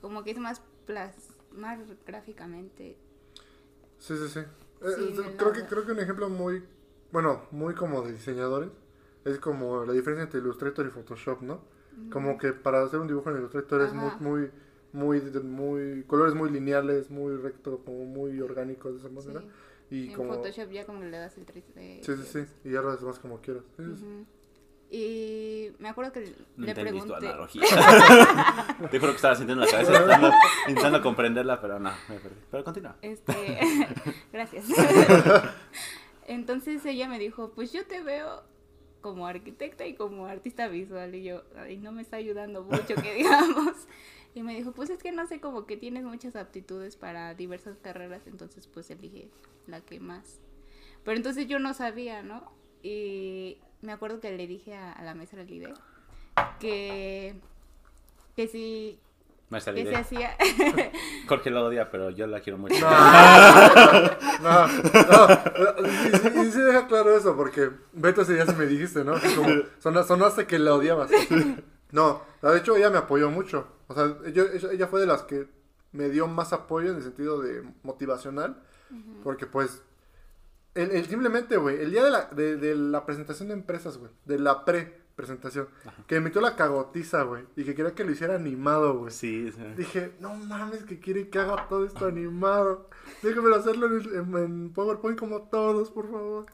como 0.00 0.24
que 0.24 0.32
es 0.32 0.38
más 0.38 0.62
plasmar 0.86 1.84
gráficamente. 2.06 2.96
Sí, 3.98 4.16
sí, 4.16 4.28
sí. 4.28 4.40
Eh, 4.40 4.44
Sí, 4.96 5.14
eh, 5.18 5.34
creo, 5.36 5.52
que, 5.52 5.64
creo 5.64 5.86
que 5.86 5.92
un 5.92 6.00
ejemplo 6.00 6.28
muy, 6.28 6.62
bueno, 7.12 7.46
muy 7.50 7.74
como 7.74 8.02
de 8.02 8.12
diseñadores, 8.12 8.70
es 9.24 9.38
como 9.38 9.84
la 9.84 9.92
diferencia 9.92 10.24
entre 10.24 10.40
Illustrator 10.40 10.86
y 10.86 10.90
Photoshop, 10.90 11.42
¿no? 11.42 11.60
Como 12.12 12.36
que 12.36 12.52
para 12.52 12.82
hacer 12.82 13.00
un 13.00 13.08
dibujo 13.08 13.30
en 13.30 13.38
Illustrator 13.38 13.80
es 13.80 13.94
muy, 13.94 14.10
muy, 14.20 14.50
muy, 14.92 15.20
muy, 15.42 16.04
colores 16.04 16.34
muy 16.34 16.50
lineales, 16.50 17.10
muy 17.10 17.36
recto, 17.36 17.80
como 17.84 18.04
muy 18.04 18.38
orgánicos 18.40 18.92
de 18.92 18.98
esa 18.98 19.08
manera. 19.08 19.40
Sí. 19.40 19.46
Y 19.88 20.08
en 20.10 20.14
como... 20.14 20.34
Photoshop 20.34 20.70
ya 20.70 20.84
como 20.84 21.02
le 21.02 21.16
das 21.16 21.38
el 21.38 21.46
3D. 21.46 22.02
Sí, 22.02 22.16
sí, 22.16 22.22
sí. 22.24 22.68
Y 22.68 22.72
ya 22.72 22.82
lo 22.82 22.90
haces 22.90 23.04
más 23.04 23.18
como 23.18 23.40
quieras. 23.40 23.64
Sí. 23.76 24.26
Y 24.90 25.72
me 25.78 25.88
acuerdo 25.88 26.12
que 26.12 26.32
No 26.56 26.64
le 26.64 26.70
entendí 26.70 26.92
tu 27.00 27.06
pregunté. 27.06 27.28
analogía. 27.28 27.62
Te 28.90 28.98
juro 29.00 29.12
que 29.12 29.16
estaba 29.16 29.34
sintiendo 29.34 29.64
en 29.64 29.70
la 29.70 29.76
cabeza 29.76 29.92
intentando, 30.00 30.30
intentando 30.68 31.02
comprenderla, 31.02 31.60
pero 31.60 31.80
no, 31.80 31.90
me 32.08 32.16
perdí. 32.18 32.36
Pero 32.50 32.64
continúa. 32.64 32.96
Este, 33.02 33.58
gracias. 34.32 34.66
Entonces 36.26 36.84
ella 36.86 37.08
me 37.08 37.18
dijo, 37.18 37.50
pues 37.54 37.72
yo 37.72 37.86
te 37.86 38.02
veo 38.02 38.42
como 39.00 39.26
arquitecta 39.26 39.86
y 39.86 39.94
como 39.94 40.26
artista 40.26 40.68
visual. 40.68 41.14
Y 41.14 41.24
yo, 41.24 41.42
ay, 41.56 41.76
no 41.78 41.92
me 41.92 42.02
está 42.02 42.16
ayudando 42.16 42.62
mucho 42.62 42.94
que 42.94 43.14
digamos. 43.14 43.74
Y 44.34 44.42
me 44.42 44.54
dijo, 44.54 44.72
pues 44.72 44.90
es 44.90 45.02
que 45.02 45.12
no 45.12 45.26
sé, 45.26 45.40
como 45.40 45.66
que 45.66 45.76
tienes 45.76 46.04
muchas 46.04 46.36
aptitudes 46.36 46.96
para 46.96 47.34
diversas 47.34 47.78
carreras, 47.78 48.26
entonces 48.26 48.66
pues 48.66 48.90
elige 48.90 49.30
la 49.66 49.80
que 49.80 49.98
más. 49.98 50.40
Pero 51.04 51.16
entonces 51.16 51.46
yo 51.46 51.58
no 51.58 51.72
sabía, 51.72 52.22
¿no? 52.22 52.52
Y 52.82 53.58
me 53.82 53.92
acuerdo 53.92 54.20
que 54.20 54.32
le 54.36 54.46
dije 54.46 54.74
a, 54.74 54.92
a 54.92 55.02
la 55.02 55.14
mesa 55.14 55.36
del 55.36 55.48
líder 55.48 55.74
que, 56.60 57.34
que 58.36 58.48
si, 58.48 58.98
Maestra 59.48 59.74
que 59.74 59.86
se 59.86 59.96
hacía... 59.96 60.36
Jorge 61.28 61.50
lo 61.50 61.64
odia, 61.66 61.90
pero 61.90 62.10
yo 62.10 62.26
la 62.26 62.40
quiero 62.40 62.58
mucho. 62.58 62.74
No, 64.42 64.66
no, 64.68 64.68
no. 64.68 65.88
Y, 65.88 66.16
sí- 66.16 66.40
y 66.48 66.52
sí 66.52 66.60
deja 66.60 66.86
claro 66.86 67.16
eso, 67.16 67.36
porque 67.36 67.70
Beto 67.92 68.22
ese 68.22 68.34
día 68.34 68.46
sí 68.46 68.54
me 68.56 68.66
dijiste, 68.66 69.02
¿no? 69.04 69.18
Que 69.20 69.34
Como, 69.34 69.48
sona- 69.78 70.02
sonaste 70.04 70.46
que 70.46 70.58
la 70.58 70.74
odiabas. 70.74 71.10
No, 71.90 72.22
de 72.42 72.58
hecho 72.58 72.76
ella 72.76 72.90
me 72.90 72.98
apoyó 72.98 73.30
mucho. 73.30 73.66
O 73.88 73.94
sea, 73.94 74.14
yo- 74.32 74.44
ella, 74.52 74.68
ella 74.72 74.86
fue 74.88 75.00
de 75.00 75.06
las 75.06 75.22
que 75.22 75.48
me 75.92 76.10
dio 76.10 76.26
más 76.28 76.52
apoyo 76.52 76.90
en 76.90 76.96
el 76.96 77.02
sentido 77.02 77.40
de 77.40 77.62
motivacional. 77.82 78.62
Porque 79.24 79.46
pues, 79.46 79.82
el, 80.76 80.90
el 80.92 81.06
simplemente, 81.06 81.56
güey, 81.56 81.80
el 81.80 81.90
día 81.90 82.04
de 82.04 82.10
la, 82.10 82.26
de, 82.26 82.56
de 82.56 82.74
la 82.76 83.04
presentación 83.04 83.48
de 83.48 83.54
empresas, 83.54 83.98
güey, 83.98 84.10
de 84.26 84.38
la 84.38 84.64
pre-presentación, 84.64 85.68
que 86.06 86.16
me 86.16 86.22
metió 86.22 86.40
la 86.40 86.54
cagotiza, 86.56 87.22
güey, 87.22 87.44
y 87.56 87.64
que 87.64 87.74
quería 87.74 87.94
que 87.94 88.04
lo 88.04 88.10
hiciera 88.12 88.34
animado, 88.36 88.98
güey. 88.98 89.10
Sí, 89.10 89.50
sí. 89.52 89.62
Dije, 89.76 90.12
no 90.20 90.34
mames, 90.34 90.84
que 90.84 91.00
quiere 91.00 91.28
que 91.28 91.38
haga 91.38 91.66
todo 91.68 91.84
esto 91.84 92.06
animado. 92.06 92.88
Déjamelo 93.22 93.56
hacerlo 93.56 93.86
en, 93.86 94.14
en- 94.14 94.36
en 94.36 94.70
PowerPoint 94.72 95.18
como 95.18 95.42
todos, 95.42 95.90
por 95.90 96.10
favor. 96.10 96.46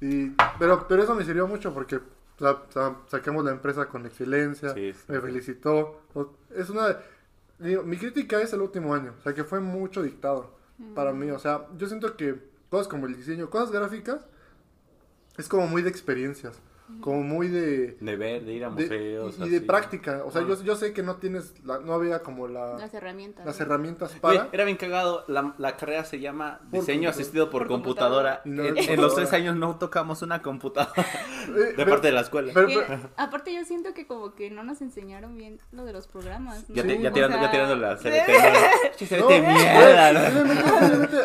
Y, 0.00 0.30
pero, 0.58 0.86
pero 0.88 1.02
eso 1.02 1.14
me 1.14 1.24
sirvió 1.24 1.46
mucho 1.46 1.72
porque 1.74 2.00
sa- 2.38 2.62
sa- 2.70 2.96
sacamos 3.08 3.44
la 3.44 3.50
empresa 3.52 3.86
con 3.88 4.04
excelencia. 4.06 4.74
Sí, 4.74 4.92
sí, 4.92 5.04
me 5.08 5.16
sí. 5.16 5.20
felicitó. 5.22 6.00
Es 6.54 6.68
una. 6.70 6.98
digo, 7.58 7.82
mi 7.82 7.96
crítica 7.96 8.40
es 8.42 8.52
el 8.52 8.60
último 8.60 8.94
año. 8.94 9.14
O 9.18 9.22
sea, 9.22 9.32
que 9.34 9.42
fue 9.44 9.58
mucho 9.60 10.02
dictado 10.02 10.54
para 10.94 11.12
mí. 11.12 11.30
O 11.30 11.38
sea, 11.38 11.66
yo 11.78 11.86
siento 11.88 12.14
que 12.16 12.54
cosas 12.70 12.88
como 12.88 13.06
el 13.06 13.16
diseño, 13.16 13.50
cosas 13.50 13.70
gráficas, 13.70 14.26
es 15.36 15.48
como 15.48 15.66
muy 15.66 15.82
de 15.82 15.90
experiencias. 15.90 16.60
Como 17.00 17.22
muy 17.22 17.48
de. 17.48 17.96
De 18.00 18.16
ver, 18.16 18.44
de 18.44 18.52
ir 18.52 18.64
a 18.64 18.70
de- 18.70 18.82
museos. 18.84 19.36
y, 19.38 19.44
y 19.44 19.48
de 19.50 19.56
así. 19.58 19.66
práctica. 19.66 20.22
O 20.24 20.30
sea, 20.30 20.42
Ah. 20.42 20.46
yo, 20.48 20.62
yo 20.62 20.76
sé 20.76 20.92
que 20.92 21.02
no 21.02 21.16
tienes. 21.16 21.52
la- 21.64 21.78
no 21.80 21.94
había 21.94 22.20
como 22.20 22.46
la 22.48 22.74
Las 22.78 22.94
herramientas. 22.94 23.44
las 23.44 23.58
¿no? 23.58 23.64
herramientas 23.66 24.12
para. 24.20 24.48
era 24.52 24.64
bien 24.64 24.76
cagado. 24.76 25.24
La, 25.28 25.54
la 25.58 25.76
carrera 25.76 26.04
se 26.04 26.20
llama 26.20 26.60
Por 26.70 26.80
Diseño. 26.80 27.10
Asistido 27.10 27.50
por, 27.50 27.62
Por 27.62 27.68
Computadora. 27.68 28.42
computadora. 28.42 28.80
En, 28.92 28.96
no 28.96 29.02
los 29.02 29.14
tres 29.14 29.32
años 29.32 29.56
no 29.56 29.76
tocamos 29.78 30.22
una 30.22 30.42
computadora 30.42 30.94
Eh, 31.46 31.50
de 31.50 31.72
pero- 31.76 31.90
parte 31.90 32.06
de 32.08 32.12
la 32.12 32.20
escuela. 32.22 32.52
pero- 32.54 32.66
Que, 32.68 32.78
pero- 32.86 33.10
aparte 33.16 33.52
yo 33.54 33.64
siento 33.64 33.92
que 33.94 34.06
como 34.06 34.34
que 34.34 34.50
no 34.50 34.62
nos 34.64 34.80
enseñaron 34.80 35.36
bien 35.36 35.58
lo 35.72 35.84
de 35.84 35.92
los 35.92 36.06
programas. 36.06 36.68
¿no? 36.68 36.74
ya, 36.74 36.82
te- 36.82 37.00
ya 37.02 37.12
tirando, 37.12 37.36
sea, 37.38 37.46
ya 37.46 37.50
tirando 37.52 37.76
la. 37.76 37.96
CDT. 38.96 39.10
¿no? 39.20 39.28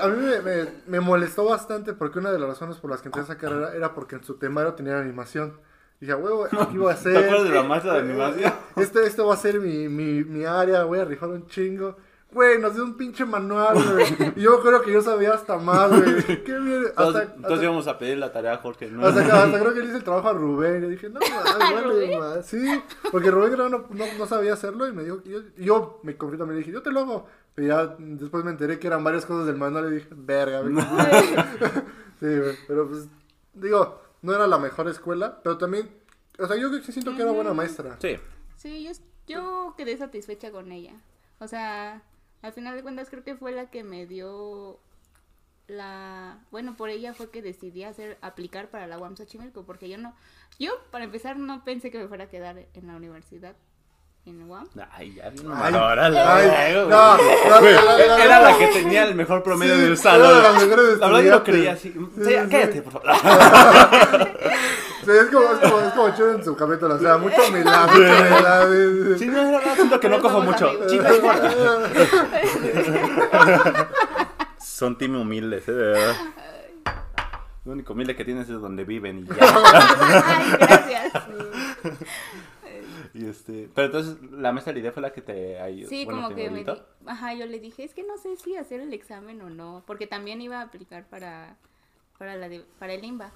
A 0.02 0.08
mí 0.08 0.18
me, 0.26 0.42
me- 0.42 0.70
me 0.88 1.00
molestó 1.00 1.46
bastante 1.46 1.94
porque 1.94 2.20
una 2.20 2.32
de 2.32 2.40
las 2.40 2.50
razones 2.50 2.78
por 2.78 2.92
las 2.92 3.02
que 3.02 3.08
entré 3.10 3.22
a 3.22 3.26
esa 3.26 3.38
carrera 3.38 3.74
era 3.76 3.94
porque 3.94 4.16
en 4.16 4.24
su 4.24 4.36
temario 4.36 4.74
tenía 4.74 5.00
animación. 5.00 5.51
Dije, 6.02 6.16
huevo, 6.16 6.48
aquí 6.60 6.78
voy 6.78 6.90
a 6.92 6.96
hacer. 6.96 7.14
¿Te 7.14 7.20
acuerdas 7.26 7.44
de 7.50 7.56
la 7.56 7.64
maestra 7.64 7.94
de 7.94 8.00
animación? 8.00 8.54
Este, 8.76 9.06
este 9.06 9.22
va 9.22 9.34
a 9.34 9.38
ser 9.38 9.60
mi, 9.60 9.88
mi, 9.90 10.24
mi 10.24 10.46
área, 10.46 10.84
voy 10.86 11.00
a 11.00 11.06
rifar 11.06 11.30
un 11.30 11.46
chingo. 11.46 11.96
Güey, 12.32 12.58
nos 12.60 12.74
dio 12.74 12.86
un 12.86 12.96
pinche 12.96 13.26
manual, 13.26 13.76
güey. 13.92 14.34
Y 14.38 14.42
yo 14.42 14.62
creo 14.62 14.82
que 14.82 14.92
yo 14.94 15.02
sabía 15.02 15.34
hasta 15.34 15.58
más, 15.58 15.90
güey. 15.90 16.44
Qué 16.44 16.58
bien. 16.60 16.86
Hasta, 16.96 17.26
todos 17.34 17.52
hasta- 17.52 17.64
íbamos 17.64 17.88
a 17.88 18.00
pedir 18.00 18.18
la 18.18 18.32
tarea 18.32 18.54
a 18.54 18.58
Jorge. 18.58 18.90
¿no? 18.90 19.06
hasta 19.06 19.44
hasta 19.44 19.60
creo 19.60 19.74
que 19.74 19.82
le 19.82 19.86
hice 19.88 19.98
el 19.98 20.04
trabajo 20.04 20.30
a 20.30 20.34
Rubén. 20.34 20.86
Y 20.86 20.90
dije, 20.92 21.10
no, 21.10 21.20
mames, 21.20 22.18
vale. 22.18 22.44
Sí, 22.44 22.82
porque 23.12 23.30
Rubén 23.30 23.52
creo 23.54 23.70
no, 23.70 23.86
no, 23.90 24.06
no 24.18 24.26
sabía 24.26 24.54
hacerlo 24.54 24.88
y 24.88 24.94
me 24.94 25.04
dijo, 25.04 25.22
yo, 25.26 25.40
yo 25.58 26.00
me 26.04 26.16
confié 26.16 26.40
también, 26.40 26.56
le 26.56 26.66
dije, 26.66 26.72
yo 26.72 26.82
te 26.82 26.92
lo 26.92 27.02
hago. 27.02 27.28
Y 27.58 27.68
ya 27.68 27.96
después 28.00 28.46
me 28.46 28.52
enteré 28.52 28.80
que 28.80 28.88
eran 28.88 29.04
varias 29.04 29.26
cosas 29.26 29.46
del 29.46 29.58
manual 29.58 29.92
y 29.92 29.96
dije, 29.96 30.08
verga, 30.12 30.62
güey. 30.62 30.74
Sí, 32.22 32.28
güey, 32.38 32.56
pero 32.68 32.88
pues, 32.88 33.08
digo, 33.54 34.02
no 34.22 34.34
era 34.34 34.48
la 34.48 34.60
mejor 34.60 34.88
escuela, 34.88 35.42
pero 35.44 35.58
también, 35.58 35.90
o 36.40 36.48
sea, 36.48 36.56
yo 36.58 36.70
sí 36.82 36.92
siento 36.92 37.16
que 37.16 37.22
era 37.24 37.32
buena 37.32 37.54
maestra. 37.54 37.98
Sí. 38.00 38.18
Sí, 38.56 38.84
yo, 38.84 38.92
yo 39.28 39.74
quedé 39.78 39.98
satisfecha 39.98 40.52
con 40.52 40.72
ella. 40.72 40.94
O 41.40 41.48
sea, 41.48 42.04
al 42.42 42.54
final 42.54 42.76
de 42.76 42.84
cuentas 42.84 43.10
creo 43.10 43.24
que 43.24 43.36
fue 43.36 43.52
la 43.52 43.70
que 43.70 43.84
me 43.84 44.06
dio 44.06 44.80
la... 45.68 46.46
Bueno, 46.52 46.76
por 46.76 46.90
ella 46.90 47.14
fue 47.14 47.32
que 47.32 47.42
decidí 47.42 47.84
hacer, 47.84 48.18
aplicar 48.22 48.70
para 48.70 48.88
la 48.88 49.00
UAM 49.00 49.16
Xochimilco, 49.16 49.64
porque 49.64 49.90
yo 49.90 49.98
no... 49.98 50.16
Yo, 50.60 50.72
para 50.92 51.06
empezar, 51.06 51.38
no 51.38 51.64
pensé 51.64 51.90
que 51.90 51.98
me 51.98 52.08
fuera 52.08 52.26
a 52.26 52.30
quedar 52.30 52.68
en 52.74 52.88
la 52.88 52.96
universidad, 52.96 53.56
en 54.26 54.44
UAM. 54.50 54.68
Ay, 54.92 55.16
ya 55.16 55.30
vino 55.30 55.52
Ay, 55.56 55.72
mamadora, 55.74 56.06
ay, 56.06 56.74
luego, 56.74 56.90
no, 56.90 57.18
la- 57.18 57.62
la- 57.62 57.82
la- 58.08 58.24
Era 58.24 58.40
la 58.42 58.58
que 58.58 58.68
tenía 58.68 59.04
el 59.06 59.16
mejor 59.16 59.42
promedio 59.44 59.76
Sí, 59.76 59.82
del 59.82 59.98
salón. 59.98 60.44
mejores 60.60 61.00
La 61.00 61.08
verdad 61.08 61.22
yo 61.24 61.32
lo 61.32 61.44
creía 61.44 61.72
así. 61.74 61.92
Sí, 61.92 62.00
Sí, 62.18 62.24
sí. 62.26 62.34
cállate, 62.50 62.82
por 62.84 62.94
favor. 63.02 63.10
Sí, 65.04 65.10
es 65.10 65.26
como, 65.34 65.52
es 65.52 65.58
como, 65.60 65.80
es 65.82 65.94
como 65.94 66.10
chido 66.16 66.32
en 66.36 66.44
su 66.46 66.56
capítulo, 66.56 66.94
o 66.94 67.00
sea, 67.00 67.18
mucha 67.18 67.42
humildad, 67.42 67.90
sí, 67.92 67.98
no, 67.98 68.06
era 68.06 69.50
verdad, 69.60 69.74
siento 69.76 70.00
que 70.00 70.08
no 70.10 70.22
cojo 70.22 70.42
mucho. 70.42 70.72
fuera. 70.78 71.90
Son 74.60 74.96
team 75.00 75.16
humildes, 75.20 75.68
eh, 75.68 75.72
de 75.72 75.84
verdad. 75.84 76.16
Lo 77.66 77.72
único 77.74 77.94
humilde 77.94 78.16
que 78.16 78.24
tienes 78.26 78.48
es 78.50 78.62
donde 78.62 78.84
viven 78.86 79.20
y 79.20 79.26
ya. 79.26 79.36
Ay, 80.26 80.46
gracias. 80.60 81.14
Y 83.14 83.26
este, 83.26 83.70
pero 83.76 83.88
entonces 83.88 84.18
la 84.32 84.52
maestra 84.52 84.74
Lidia 84.74 84.92
fue 84.92 85.02
la 85.02 85.12
que 85.12 85.22
te 85.22 85.60
ayudó. 85.60 85.90
Sí, 85.90 86.06
bueno, 86.06 86.24
como 86.24 86.36
que 86.36 86.50
me 86.50 86.64
di- 86.64 86.82
Ajá, 87.06 87.34
yo 87.34 87.46
le 87.46 87.60
dije, 87.60 87.84
es 87.84 87.94
que 87.94 88.04
no 88.04 88.18
sé 88.18 88.38
si 88.38 88.56
hacer 88.56 88.80
el 88.80 88.94
examen 88.94 89.42
o 89.42 89.50
no, 89.50 89.84
porque 89.86 90.08
también 90.08 90.42
iba 90.42 90.60
a 90.60 90.64
aplicar 90.64 91.06
para, 91.10 91.58
para, 92.18 92.36
la 92.36 92.48
de- 92.48 92.66
para 92.80 92.94
el 92.94 93.04
IMBA, 93.04 93.32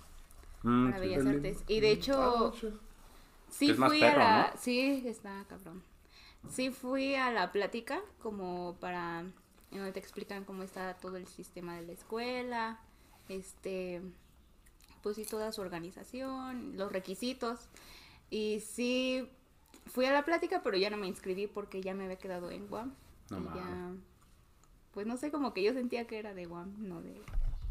Mm, 0.63 0.86
para 0.86 1.01
sí. 1.01 1.08
Bellas 1.08 1.25
El- 1.25 1.27
Artes. 1.27 1.63
Y 1.67 1.79
de 1.82 1.88
Ah, 1.88 1.91
hecho, 1.91 2.51
chido. 2.60 2.79
sí 3.50 3.72
Es 3.72 3.77
más 3.77 3.89
fui 3.91 4.00
perro, 4.00 4.22
a 4.22 4.24
la... 4.24 4.51
¿no? 4.53 4.60
Sí, 4.60 5.03
está 5.05 5.46
cabrón. 5.50 5.84
Sí 6.50 6.70
fui 6.70 7.15
a 7.15 7.32
la 7.32 7.51
plática 7.51 8.01
como 8.22 8.75
para... 8.79 9.22
En 9.72 9.79
donde 9.79 9.91
te 9.91 10.00
explican 10.00 10.46
cómo 10.46 10.63
está 10.63 10.94
todo 10.96 11.17
el 11.17 11.27
sistema 11.27 11.75
de 11.75 11.82
la 11.88 11.91
escuela, 11.94 12.79
este... 13.29 14.01
Pues 15.01 15.17
sí, 15.17 15.25
toda 15.25 15.51
su 15.51 15.62
organización, 15.62 16.77
los 16.77 16.91
requisitos. 16.91 17.70
Y 18.29 18.60
sí, 18.62 19.29
fui 19.86 20.05
a 20.05 20.13
la 20.13 20.25
plática, 20.25 20.62
pero 20.63 20.77
ya 20.77 20.89
no 20.89 20.98
me 20.98 21.08
inscribí 21.08 21.48
porque 21.48 21.82
ya 21.82 21.94
me 21.94 22.05
había 22.05 22.17
quedado 22.17 22.51
en 22.51 22.67
Guam. 22.67 22.94
No 23.29 23.39
y 23.39 23.44
ya, 23.44 23.94
pues 24.94 25.08
no 25.08 25.17
sé, 25.17 25.32
como 25.32 25.53
que 25.53 25.63
yo 25.63 25.74
sentía 25.74 26.08
que 26.08 26.20
era 26.20 26.34
de 26.34 26.46
Guam, 26.46 26.75
no 26.77 27.01
de, 27.01 27.22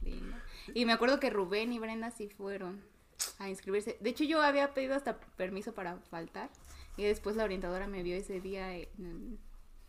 de. 0.03 0.21
Y 0.75 0.85
me 0.85 0.93
acuerdo 0.93 1.21
que 1.21 1.31
Rubén 1.31 1.73
y 1.73 1.79
Brenda 1.79 2.11
sí 2.11 2.29
fueron 2.29 2.83
a 3.39 3.49
inscribirse. 3.49 3.97
De 4.01 4.11
hecho, 4.11 4.25
yo 4.25 4.43
había 4.43 4.75
pedido 4.75 4.95
hasta 4.95 5.19
permiso 5.37 5.73
para 5.73 5.99
faltar. 5.99 6.51
Y 6.97 7.05
después 7.05 7.37
la 7.37 7.45
orientadora 7.45 7.89
me 7.89 8.03
vio 8.03 8.15
ese 8.15 8.41
día 8.41 8.77
en, 8.77 9.39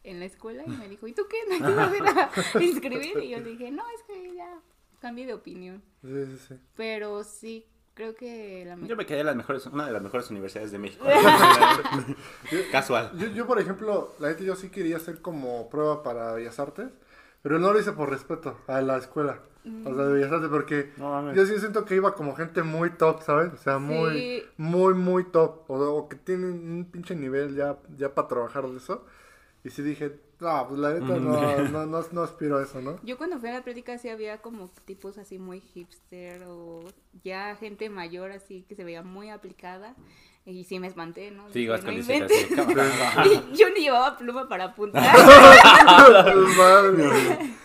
en 0.03 0.19
la 0.19 0.25
escuela 0.25 0.63
y 0.65 0.69
me 0.69 0.87
dijo, 0.87 1.07
¿y 1.07 1.13
tú 1.13 1.23
qué? 1.29 1.37
¿No 1.47 1.67
te 1.67 1.73
vas 1.73 1.91
a 1.91 1.97
ir 1.97 2.03
a 2.03 2.63
inscribir? 2.63 3.17
Y 3.23 3.29
yo 3.29 3.41
dije, 3.41 3.69
no, 3.71 3.83
es 3.89 4.03
que 4.03 4.35
ya 4.35 4.61
cambié 4.99 5.27
de 5.27 5.33
opinión. 5.33 5.83
Sí, 6.01 6.25
sí, 6.25 6.37
sí. 6.47 6.55
Pero 6.75 7.23
sí, 7.23 7.65
creo 7.95 8.13
que 8.15 8.63
la 8.67 8.75
Yo 8.85 8.95
me 8.95 9.05
quedé 9.07 9.21
en 9.21 9.25
las 9.25 9.35
mejores, 9.35 9.65
una 9.65 9.87
de 9.87 9.91
las 9.93 10.01
mejores 10.03 10.29
universidades 10.29 10.71
de 10.71 10.77
México. 10.77 11.03
Casual. 12.71 13.11
Yo, 13.17 13.27
yo, 13.27 13.47
por 13.47 13.59
ejemplo, 13.59 14.13
la 14.19 14.27
neta, 14.29 14.43
yo 14.43 14.55
sí 14.55 14.69
quería 14.69 14.97
hacer 14.97 15.21
como 15.21 15.69
prueba 15.69 16.03
para 16.03 16.33
Bellas 16.33 16.59
Artes, 16.59 16.89
pero 17.41 17.57
no 17.59 17.71
lo 17.73 17.79
hice 17.79 17.91
por 17.93 18.09
respeto 18.09 18.57
a 18.67 18.81
la 18.81 18.97
escuela. 18.97 19.39
O 19.83 19.95
sea, 19.95 20.03
de 20.05 20.13
Bellas 20.13 20.31
Artes, 20.31 20.49
porque 20.49 20.91
No 20.97 21.33
yo 21.33 21.43
sí 21.47 21.57
siento 21.57 21.85
que 21.85 21.95
iba 21.95 22.13
como 22.13 22.35
gente 22.35 22.61
muy 22.61 22.91
top, 22.91 23.23
¿sabes? 23.23 23.51
O 23.51 23.57
sea, 23.57 23.79
muy, 23.79 24.11
Sí. 24.13 24.43
muy, 24.57 24.93
muy 24.93 25.23
top. 25.23 25.67
O, 25.71 25.79
o 25.79 26.07
que 26.07 26.15
tienen 26.17 26.51
un 26.51 26.85
pinche 26.91 27.15
nivel 27.15 27.55
ya, 27.55 27.77
ya 27.97 28.13
para 28.13 28.27
trabajar 28.27 28.67
de 28.67 28.77
eso. 28.77 29.03
Y 29.65 29.71
sí 29.71 29.81
dije, 29.81 30.19
ah, 30.41 30.63
pues 30.69 30.79
la 30.79 30.93
neta 30.93 31.17
no, 31.17 31.57
no, 31.69 31.87
no, 31.87 32.05
no 32.11 32.21
aspiro 32.21 32.59
a 32.59 32.63
eso, 32.63 32.83
¿no? 32.83 32.99
Yo 33.01 33.17
cuando 33.17 33.39
fui 33.39 33.49
a 33.49 33.53
la 33.53 33.63
plática 33.63 33.97
sí 33.97 34.09
había 34.09 34.39
como 34.39 34.69
tipos 34.85 35.17
así 35.17 35.39
muy 35.39 35.59
hipster 35.59 36.43
o 36.43 36.83
ya 37.23 37.55
gente 37.55 37.89
mayor 37.89 38.31
así 38.31 38.63
que 38.69 38.75
se 38.75 38.83
veía 38.83 39.01
muy 39.01 39.31
aplicada 39.31 39.95
y 40.45 40.65
sí 40.65 40.79
me 40.79 40.85
espanté, 40.85 41.31
¿no? 41.31 41.51
Sí, 41.51 41.65
"No 41.65 41.81
con 41.81 41.95
disfraz 41.95 42.21
inventes". 42.21 42.45
así, 42.45 42.53
cámara. 42.53 43.25
Y 43.53 43.55
yo 43.57 43.71
ni 43.71 43.79
llevaba 43.81 44.15
pluma 44.15 44.47
para 44.47 44.65
apuntar. 44.65 45.03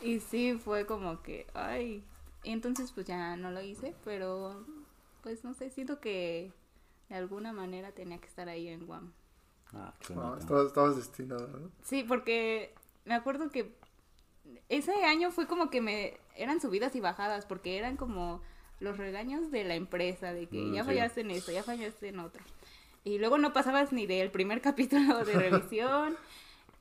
Y 0.00 0.20
sí 0.20 0.58
fue 0.62 0.86
como 0.86 1.20
que, 1.22 1.46
ay, 1.52 2.02
Entonces 2.42 2.90
pues 2.92 3.06
ya 3.06 3.36
no 3.36 3.50
lo 3.50 3.60
hice, 3.60 3.94
pero 4.02 4.64
pues 5.22 5.44
no 5.44 5.52
sé, 5.52 5.68
siento 5.68 6.00
que 6.00 6.52
de 7.10 7.16
alguna 7.16 7.52
manera 7.52 7.92
tenía 7.92 8.16
que 8.18 8.28
estar 8.28 8.48
ahí 8.48 8.68
en 8.68 8.86
Guam. 8.86 9.12
Ah, 9.76 9.92
No, 10.14 10.36
estabas, 10.36 10.66
estabas 10.66 10.96
destinado, 10.96 11.46
¿no? 11.48 11.70
Sí, 11.82 12.04
porque 12.06 12.74
me 13.04 13.14
acuerdo 13.14 13.50
que 13.50 13.72
ese 14.68 14.92
año 15.04 15.30
fue 15.30 15.46
como 15.46 15.70
que 15.70 15.80
me 15.80 16.18
eran 16.36 16.60
subidas 16.60 16.94
y 16.96 17.00
bajadas, 17.00 17.46
porque 17.46 17.78
eran 17.78 17.96
como 17.96 18.40
los 18.80 18.98
regaños 18.98 19.50
de 19.50 19.64
la 19.64 19.74
empresa, 19.74 20.32
de 20.32 20.48
que 20.48 20.56
Mm, 20.62 20.72
ya 20.74 20.82
sí. 20.82 20.86
fallaste 20.90 21.20
en 21.22 21.30
esto, 21.30 21.52
ya 21.52 21.62
fallaste 21.62 22.08
en 22.08 22.18
otro. 22.20 22.42
Y 23.04 23.18
luego 23.18 23.38
no 23.38 23.52
pasabas 23.52 23.92
ni 23.92 24.06
del 24.06 24.30
primer 24.30 24.60
capítulo 24.62 25.24
de 25.24 25.34
revisión. 25.36 26.16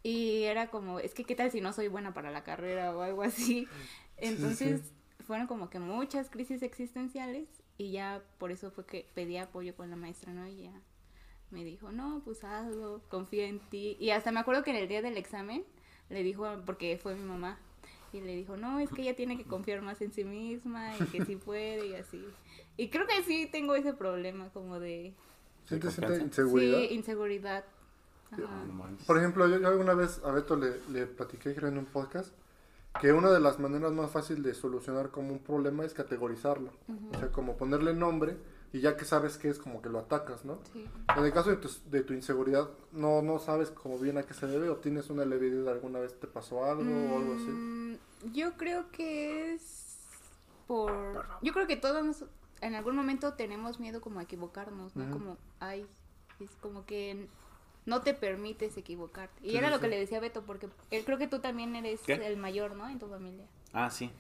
y 0.04 0.44
era 0.44 0.70
como, 0.70 1.00
es 1.00 1.14
que 1.14 1.24
qué 1.24 1.36
tal 1.36 1.52
si 1.52 1.62
no 1.62 1.72
soy 1.74 1.88
buena 1.88 2.14
para 2.14 2.32
la 2.32 2.44
carrera 2.44 2.96
o 2.96 3.02
algo 3.02 3.24
así. 3.24 3.68
Entonces 4.18 4.82
fueron 5.26 5.48
como 5.48 5.70
que 5.70 5.80
muchas 5.80 6.30
crisis 6.30 6.62
existenciales 6.64 7.48
y 7.78 7.92
ya 7.92 8.22
por 8.38 8.52
eso 8.52 8.72
fue 8.72 8.86
que 8.86 9.08
pedí 9.16 9.38
apoyo 9.38 9.76
con 9.76 9.90
la 9.90 9.96
maestra, 9.96 10.34
¿no? 10.34 10.48
Y 10.48 10.64
ya 10.64 10.82
me 11.54 11.64
dijo, 11.64 11.92
no, 11.92 12.22
pues 12.26 12.44
hazlo, 12.44 13.02
confía 13.10 13.46
en 13.46 13.60
ti. 13.60 13.96
Y 14.00 14.10
hasta 14.10 14.32
me 14.32 14.40
acuerdo 14.40 14.64
que 14.64 14.72
en 14.72 14.78
el 14.78 14.88
día 14.88 15.02
del 15.02 15.18
examen 15.18 15.64
le 16.10 16.24
dijo, 16.24 16.46
porque 16.66 16.98
fue 17.02 17.16
mi 17.16 17.24
mamá, 17.24 17.60
y 18.12 18.22
le 18.22 18.36
dijo, 18.36 18.58
no, 18.58 18.80
es 18.80 18.90
que 18.90 19.04
ella 19.04 19.16
tiene 19.16 19.38
que 19.38 19.44
confiar 19.44 19.82
más 19.82 20.02
en 20.02 20.12
sí 20.12 20.24
misma 20.24 20.96
y 20.98 21.06
que 21.06 21.26
sí 21.26 21.36
puede 21.36 21.88
y 21.88 21.96
así. 21.96 22.24
Y 22.78 22.90
creo 22.90 23.08
que 23.08 23.24
sí 23.24 23.48
tengo 23.52 23.76
ese 23.76 23.94
problema 23.94 24.50
como 24.50 24.80
de, 24.80 25.14
¿Sientes, 25.66 25.98
inseguridad? 25.98 26.78
sí, 26.80 26.88
inseguridad. 26.92 27.66
Ajá. 28.32 28.66
Por 29.06 29.18
ejemplo, 29.18 29.48
yo, 29.48 29.60
yo 29.60 29.68
alguna 29.68 29.94
vez 29.94 30.22
a 30.24 30.32
Beto 30.32 30.56
le, 30.56 30.80
le 30.90 31.06
platiqué 31.06 31.56
creo 31.56 31.70
en 31.70 31.78
un 31.78 31.86
podcast 31.86 32.34
que 33.00 33.12
una 33.12 33.32
de 33.32 33.40
las 33.40 33.60
maneras 33.60 33.92
más 33.92 34.12
fáciles 34.12 34.44
de 34.44 34.54
solucionar 34.54 35.10
como 35.10 35.32
un 35.32 35.40
problema 35.40 35.84
es 35.84 35.94
categorizarlo. 35.94 36.72
O 37.14 37.18
sea, 37.18 37.32
como 37.32 37.58
ponerle 37.58 37.94
nombre 37.94 38.38
y 38.74 38.82
ya 38.82 38.98
que 38.98 39.06
sabes 39.06 39.38
qué 39.38 39.50
es, 39.50 39.60
como 39.60 39.82
que 39.82 39.88
lo 39.90 40.00
atacas, 40.00 40.44
¿no? 40.44 40.58
Sí. 40.74 40.90
En 41.16 41.24
el 41.24 41.32
caso 41.32 41.52
de 41.52 41.58
tu, 41.58 41.70
de 41.92 42.04
tu 42.04 42.14
inseguridad, 42.14 42.70
no, 42.92 43.22
no 43.22 43.38
sabes 43.40 43.70
como 43.70 44.00
bien 44.00 44.18
a 44.18 44.24
qué 44.24 44.34
se 44.34 44.48
debe 44.48 44.70
o 44.70 44.78
tienes 44.78 45.10
una 45.12 45.24
levedad, 45.26 45.72
alguna 45.72 46.00
vez 46.00 46.20
te 46.20 46.26
pasó 46.28 46.66
algo 46.66 46.82
o 46.84 47.18
algo 47.18 47.36
así. 47.36 47.46
Mm, 47.50 47.98
Yo 48.34 48.54
creo 48.58 48.92
que 48.92 49.54
es 49.54 49.98
por... 50.68 51.24
Yo 51.44 51.54
creo 51.54 51.68
que 51.68 51.78
todos 51.78 52.26
en 52.62 52.76
algún 52.76 52.96
momento 52.96 53.34
tenemos 53.34 53.80
miedo 53.80 54.02
como 54.02 54.20
a 54.20 54.24
equivocarnos, 54.24 54.96
¿no? 54.96 55.12
Como, 55.12 55.38
ay, 55.60 55.86
es 56.40 56.50
como 56.62 56.86
que 56.86 57.28
no 57.86 58.02
te 58.02 58.14
permites 58.16 58.76
equivocarte. 58.78 59.46
Y 59.46 59.52
Sí, 59.52 59.58
era 59.58 59.68
sí, 59.68 59.74
lo 59.76 59.80
que 59.82 59.88
le 59.88 60.00
decía 60.00 60.18
a 60.18 60.22
Beto, 60.22 60.44
porque 60.44 60.70
él 60.90 61.04
creo 61.06 61.18
que 61.18 61.28
tú 61.28 61.40
también 61.40 61.76
eres 61.76 62.02
¿Qué? 62.02 62.14
el 62.14 62.38
mayor, 62.38 62.76
¿no? 62.76 62.90
En 62.90 62.98
tu 62.98 63.08
familia. 63.08 63.46
Ah, 63.74 63.92
sí. 63.92 64.12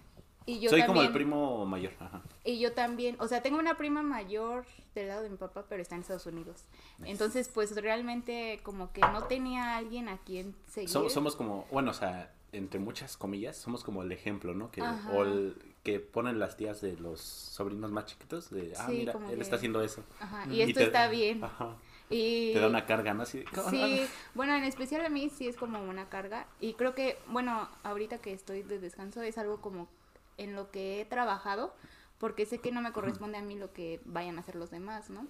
Y 0.45 0.59
yo 0.59 0.69
Soy 0.69 0.79
también, 0.81 0.87
como 0.87 1.01
el 1.07 1.13
primo 1.13 1.65
mayor. 1.65 1.93
Ajá. 1.99 2.21
Y 2.43 2.59
yo 2.59 2.73
también, 2.73 3.15
o 3.19 3.27
sea, 3.27 3.41
tengo 3.41 3.57
una 3.59 3.77
prima 3.77 4.01
mayor 4.03 4.65
del 4.95 5.07
lado 5.07 5.23
de 5.23 5.29
mi 5.29 5.37
papá, 5.37 5.65
pero 5.69 5.81
está 5.81 5.95
en 5.95 6.01
Estados 6.01 6.25
Unidos. 6.25 6.65
Entonces, 7.05 7.47
pues 7.49 7.75
realmente 7.81 8.59
como 8.63 8.91
que 8.91 9.01
no 9.01 9.23
tenía 9.23 9.77
alguien 9.77 10.09
a 10.09 10.17
quien 10.17 10.55
seguir. 10.67 10.89
So- 10.89 11.09
somos 11.09 11.35
como, 11.35 11.65
bueno, 11.71 11.91
o 11.91 11.93
sea, 11.93 12.31
entre 12.51 12.79
muchas 12.79 13.17
comillas, 13.17 13.57
somos 13.57 13.83
como 13.83 14.03
el 14.03 14.11
ejemplo, 14.11 14.53
¿no? 14.53 14.69
Que, 14.71 14.81
Ajá. 14.81 15.11
o 15.13 15.23
el 15.23 15.55
que 15.83 15.99
ponen 15.99 16.39
las 16.39 16.55
tías 16.55 16.81
de 16.81 16.95
los 16.97 17.19
sobrinos 17.21 17.91
más 17.91 18.05
chiquitos, 18.05 18.49
de, 18.51 18.73
ah, 18.77 18.85
Sí, 18.87 18.97
mira, 18.99 19.13
él 19.29 19.35
que- 19.37 19.41
está 19.41 19.55
haciendo 19.55 19.81
eso. 19.81 20.03
Ajá, 20.19 20.45
Y 20.49 20.55
y 20.57 20.61
esto 20.61 20.79
te- 20.79 20.85
está 20.85 21.07
bien. 21.07 21.43
Ajá. 21.43 21.75
Y... 22.09 22.53
Te 22.53 22.59
da 22.59 22.67
una 22.67 22.85
carga, 22.85 23.13
¿no? 23.13 23.23
Así. 23.23 23.43
Sí, 23.71 24.05
bueno, 24.35 24.53
en 24.55 24.65
especial 24.65 25.03
a 25.05 25.09
mí 25.09 25.29
sí 25.29 25.47
es 25.47 25.55
como 25.55 25.81
una 25.81 26.09
carga 26.09 26.45
y 26.59 26.73
creo 26.73 26.93
que, 26.93 27.17
bueno, 27.27 27.67
ahorita 27.83 28.19
que 28.19 28.33
estoy 28.33 28.61
de 28.61 28.77
descanso 28.77 29.21
es 29.23 29.37
algo 29.39 29.61
como 29.61 29.87
en 30.37 30.55
lo 30.55 30.71
que 30.71 31.01
he 31.01 31.05
trabajado 31.05 31.73
porque 32.17 32.45
sé 32.45 32.59
que 32.59 32.71
no 32.71 32.81
me 32.81 32.93
corresponde 32.93 33.37
a 33.37 33.41
mí 33.41 33.55
lo 33.55 33.73
que 33.73 33.99
vayan 34.05 34.37
a 34.37 34.39
hacer 34.39 34.55
los 34.55 34.71
demás, 34.71 35.09
¿no? 35.09 35.27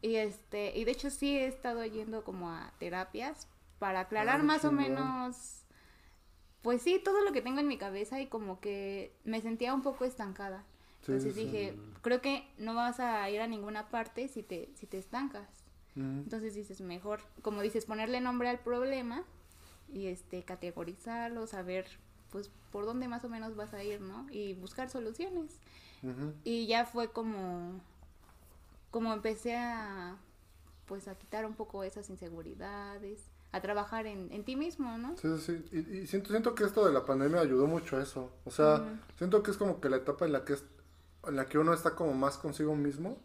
Y 0.00 0.16
este, 0.16 0.76
y 0.76 0.84
de 0.84 0.90
hecho 0.90 1.08
sí 1.08 1.38
he 1.38 1.46
estado 1.46 1.84
yendo 1.84 2.24
como 2.24 2.50
a 2.50 2.72
terapias 2.80 3.46
para 3.78 4.00
aclarar 4.00 4.40
Ay, 4.40 4.46
más 4.46 4.64
o 4.64 4.72
menos, 4.72 5.62
pues 6.60 6.82
sí, 6.82 7.00
todo 7.04 7.20
lo 7.24 7.32
que 7.32 7.42
tengo 7.42 7.60
en 7.60 7.68
mi 7.68 7.78
cabeza 7.78 8.20
y 8.20 8.26
como 8.26 8.58
que 8.58 9.14
me 9.22 9.40
sentía 9.40 9.72
un 9.72 9.82
poco 9.82 10.04
estancada. 10.04 10.64
Entonces 11.02 11.34
sí. 11.34 11.44
dije, 11.44 11.76
creo 12.00 12.20
que 12.20 12.48
no 12.58 12.74
vas 12.74 12.98
a 12.98 13.30
ir 13.30 13.40
a 13.40 13.46
ninguna 13.46 13.88
parte 13.88 14.26
si 14.26 14.42
te, 14.42 14.70
si 14.74 14.86
te 14.86 14.98
estancas. 14.98 15.48
Entonces 15.94 16.54
dices, 16.54 16.80
mejor, 16.80 17.20
como 17.42 17.60
dices, 17.60 17.84
ponerle 17.84 18.20
nombre 18.20 18.48
al 18.48 18.58
problema 18.58 19.22
y 19.92 20.06
este 20.06 20.42
categorizarlo, 20.42 21.46
saber 21.46 21.86
pues 22.32 22.50
por 22.72 22.84
dónde 22.86 23.06
más 23.06 23.22
o 23.24 23.28
menos 23.28 23.54
vas 23.54 23.72
a 23.74 23.84
ir, 23.84 24.00
¿no? 24.00 24.26
Y 24.30 24.54
buscar 24.54 24.90
soluciones. 24.90 25.60
Y 26.42 26.66
ya 26.66 26.84
fue 26.84 27.12
como 27.12 27.80
como 28.90 29.12
empecé 29.12 29.56
a 29.56 30.16
pues 30.86 31.06
a 31.06 31.14
quitar 31.14 31.46
un 31.46 31.54
poco 31.54 31.84
esas 31.84 32.10
inseguridades, 32.10 33.30
a 33.52 33.60
trabajar 33.60 34.06
en, 34.06 34.32
en 34.32 34.44
ti 34.44 34.56
mismo, 34.56 34.98
¿no? 34.98 35.16
Sí, 35.16 35.28
sí, 35.38 35.64
sí. 35.70 35.84
Y, 35.90 35.98
y 35.98 36.06
siento, 36.06 36.30
siento 36.30 36.54
que 36.54 36.64
esto 36.64 36.84
de 36.84 36.92
la 36.92 37.06
pandemia 37.06 37.40
ayudó 37.40 37.66
mucho 37.66 37.96
a 37.96 38.02
eso. 38.02 38.30
O 38.44 38.50
sea, 38.50 38.98
siento 39.16 39.42
que 39.42 39.52
es 39.52 39.56
como 39.56 39.80
que 39.80 39.88
la 39.88 39.98
etapa 39.98 40.26
en 40.26 40.32
la 40.32 40.44
que 40.44 40.54
es, 40.54 40.64
en 41.26 41.36
la 41.36 41.46
que 41.46 41.58
uno 41.58 41.72
está 41.72 41.94
como 41.94 42.14
más 42.14 42.36
consigo 42.36 42.74
mismo. 42.74 43.18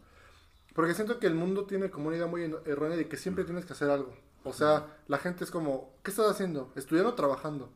Porque 0.74 0.94
siento 0.94 1.18
que 1.18 1.26
el 1.26 1.34
mundo 1.34 1.66
tiene 1.66 1.90
como 1.90 2.08
una 2.08 2.16
idea 2.16 2.26
muy 2.28 2.42
errónea 2.64 2.96
de 2.96 3.08
que 3.08 3.16
siempre 3.16 3.44
tienes 3.44 3.64
que 3.64 3.72
hacer 3.72 3.90
algo. 3.90 4.14
O 4.44 4.52
sea, 4.52 4.86
la 5.08 5.18
gente 5.18 5.44
es 5.44 5.50
como, 5.50 5.90
¿qué 6.02 6.10
estás 6.10 6.30
haciendo? 6.30 6.72
¿Estudiando 6.76 7.10
o 7.10 7.14
trabajando? 7.14 7.70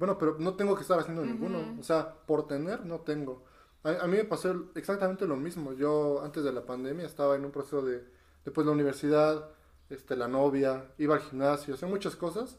Bueno, 0.00 0.16
pero 0.16 0.36
no 0.38 0.54
tengo 0.54 0.74
que 0.74 0.80
estar 0.80 0.98
haciendo 0.98 1.22
ninguno. 1.24 1.60
Ujú. 1.60 1.80
O 1.80 1.82
sea, 1.82 2.12
por 2.26 2.48
tener, 2.48 2.86
no 2.86 3.00
tengo. 3.00 3.44
A, 3.84 3.90
a 3.90 4.06
mí 4.06 4.16
me 4.16 4.24
pasó 4.24 4.70
exactamente 4.74 5.26
lo 5.26 5.36
mismo. 5.36 5.74
Yo, 5.74 6.22
antes 6.24 6.42
de 6.42 6.52
la 6.52 6.64
pandemia, 6.64 7.04
estaba 7.04 7.36
en 7.36 7.44
un 7.44 7.50
proceso 7.50 7.82
de, 7.82 8.02
después 8.42 8.66
la 8.66 8.72
universidad, 8.72 9.50
este, 9.90 10.16
la 10.16 10.26
novia, 10.26 10.86
iba 10.96 11.16
al 11.16 11.20
gimnasio, 11.20 11.74
hacía 11.74 11.86
muchas 11.86 12.16
cosas. 12.16 12.56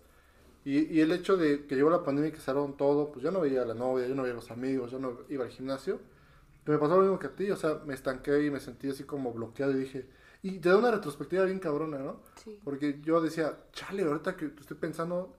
Y, 0.63 0.95
y 0.95 1.01
el 1.01 1.12
hecho 1.12 1.36
de 1.36 1.65
que 1.65 1.75
llegó 1.75 1.89
la 1.89 2.04
pandemia 2.04 2.30
y 2.30 2.32
que 2.32 2.39
cerraron 2.39 2.77
todo, 2.77 3.12
pues 3.12 3.23
yo 3.23 3.32
no 3.32 3.41
veía 3.41 3.63
a 3.63 3.65
la 3.65 3.73
novia, 3.73 4.08
yo 4.08 4.13
no 4.13 4.21
veía 4.21 4.34
a 4.34 4.38
los 4.38 4.51
amigos, 4.51 4.91
yo 4.91 4.99
no 4.99 5.17
iba 5.27 5.43
al 5.43 5.49
gimnasio. 5.49 5.99
Que 6.63 6.71
me 6.73 6.77
pasó 6.77 6.95
lo 6.95 7.01
mismo 7.01 7.17
que 7.17 7.25
a 7.25 7.36
ti, 7.36 7.49
o 7.49 7.56
sea, 7.56 7.82
me 7.88 7.95
estanqué 7.95 8.45
y 8.45 8.51
me 8.51 8.60
sentí 8.60 8.88
así 8.88 9.04
como 9.04 9.34
bloqueado 9.34 9.71
y 9.71 9.80
dije, 9.80 10.08
y 10.43 10.60
te 10.60 10.69
da 10.69 10.77
una 10.77 10.91
retrospectiva 10.91 11.45
bien 11.45 11.58
cabrona, 11.58 11.97
¿no? 11.97 12.21
Sí. 12.36 12.60
Porque 12.63 13.01
yo 13.01 13.19
decía, 13.19 13.58
chale, 13.73 14.04
ahorita 14.04 14.38
que 14.38 14.45
estoy 14.45 14.77
pensando, 14.77 15.36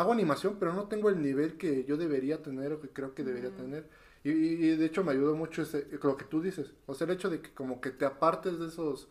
hago 0.00 0.12
animación, 0.12 0.56
pero 0.60 0.72
no 0.72 0.88
tengo 0.88 1.08
el 1.10 1.20
nivel 1.22 1.56
que 1.58 1.84
yo 1.84 1.96
debería 1.96 2.42
tener 2.42 2.72
o 2.72 2.80
que 2.80 2.88
creo 2.88 3.14
que 3.14 3.24
debería 3.24 3.50
tener. 3.50 3.88
Y, 4.24 4.30
y- 4.30 4.64
y 4.72 4.76
de 4.76 4.86
hecho 4.86 5.04
me 5.04 5.12
ayudó 5.12 5.36
mucho 5.36 5.62
ese, 5.62 5.86
lo 6.02 6.16
que 6.16 6.24
tú 6.24 6.40
dices, 6.42 6.72
o 6.86 6.94
sea, 6.94 7.06
el 7.06 7.12
hecho 7.14 7.30
de 7.30 7.40
que 7.40 7.52
como 7.54 7.80
que 7.80 7.90
te 7.90 8.04
apartes 8.06 8.58
de 8.58 8.68
esos... 8.68 9.08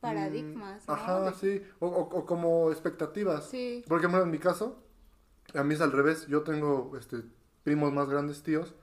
Paradigmas, 0.00 0.84
mm, 0.84 0.86
¿no? 0.88 0.94
Ajá, 0.94 1.32
sí, 1.34 1.62
o, 1.78 1.86
o- 1.88 2.18
o 2.18 2.26
como 2.26 2.70
expectativas. 2.70 3.48
Sí. 3.50 3.84
Por 3.86 3.98
ejemplo, 3.98 4.22
en 4.22 4.30
mi 4.30 4.38
caso, 4.38 4.82
a 5.54 5.62
mí 5.64 5.74
es 5.74 5.80
al 5.80 5.92
revés. 5.92 6.26
Yo 6.28 6.42
tengo 6.42 6.92
este, 6.98 7.22
primos 7.64 7.92
más 7.92 8.08
grandes, 8.08 8.42
tíos, 8.42 8.74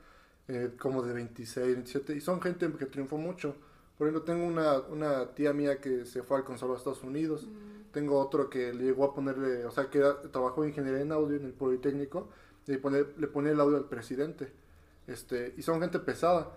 eh, 0.48 0.72
como 0.80 1.02
de 1.04 1.14
26, 1.14 1.76
27, 1.76 2.16
y 2.16 2.22
son 2.22 2.42
gente 2.42 2.72
que 2.78 2.86
triunfó 2.86 3.18
mucho. 3.18 3.56
Por 3.98 4.08
ejemplo, 4.08 4.24
tengo 4.32 4.46
una, 4.46 4.80
una 4.80 5.34
tía 5.34 5.54
mía 5.54 5.82
que 5.82 6.06
se 6.06 6.24
fue 6.24 6.38
al 6.38 6.44
consulado 6.44 6.76
de 6.76 6.80
Estados 6.80 7.04
Unidos. 7.04 7.48
Tengo 7.92 8.20
otro 8.20 8.50
que 8.50 8.74
le 8.74 8.84
llegó 8.86 9.06
a 9.06 9.14
ponerle, 9.14 9.66
o 9.66 9.72
sea, 9.72 9.90
que 9.90 10.04
trabajó 10.32 10.64
en 10.64 10.70
ingeniería 10.70 11.02
en 11.02 11.12
audio 11.12 11.38
en 11.38 11.46
el 11.46 11.54
Politécnico, 11.54 12.30
y 12.68 12.78
pone- 12.78 13.06
le 13.18 13.28
ponía 13.28 13.52
el 13.54 13.60
audio 13.60 13.78
al 13.78 13.86
presidente. 13.86 14.52
Este, 15.08 15.54
y 15.58 15.62
son 15.62 15.80
gente 15.80 16.00
pesada. 16.00 16.52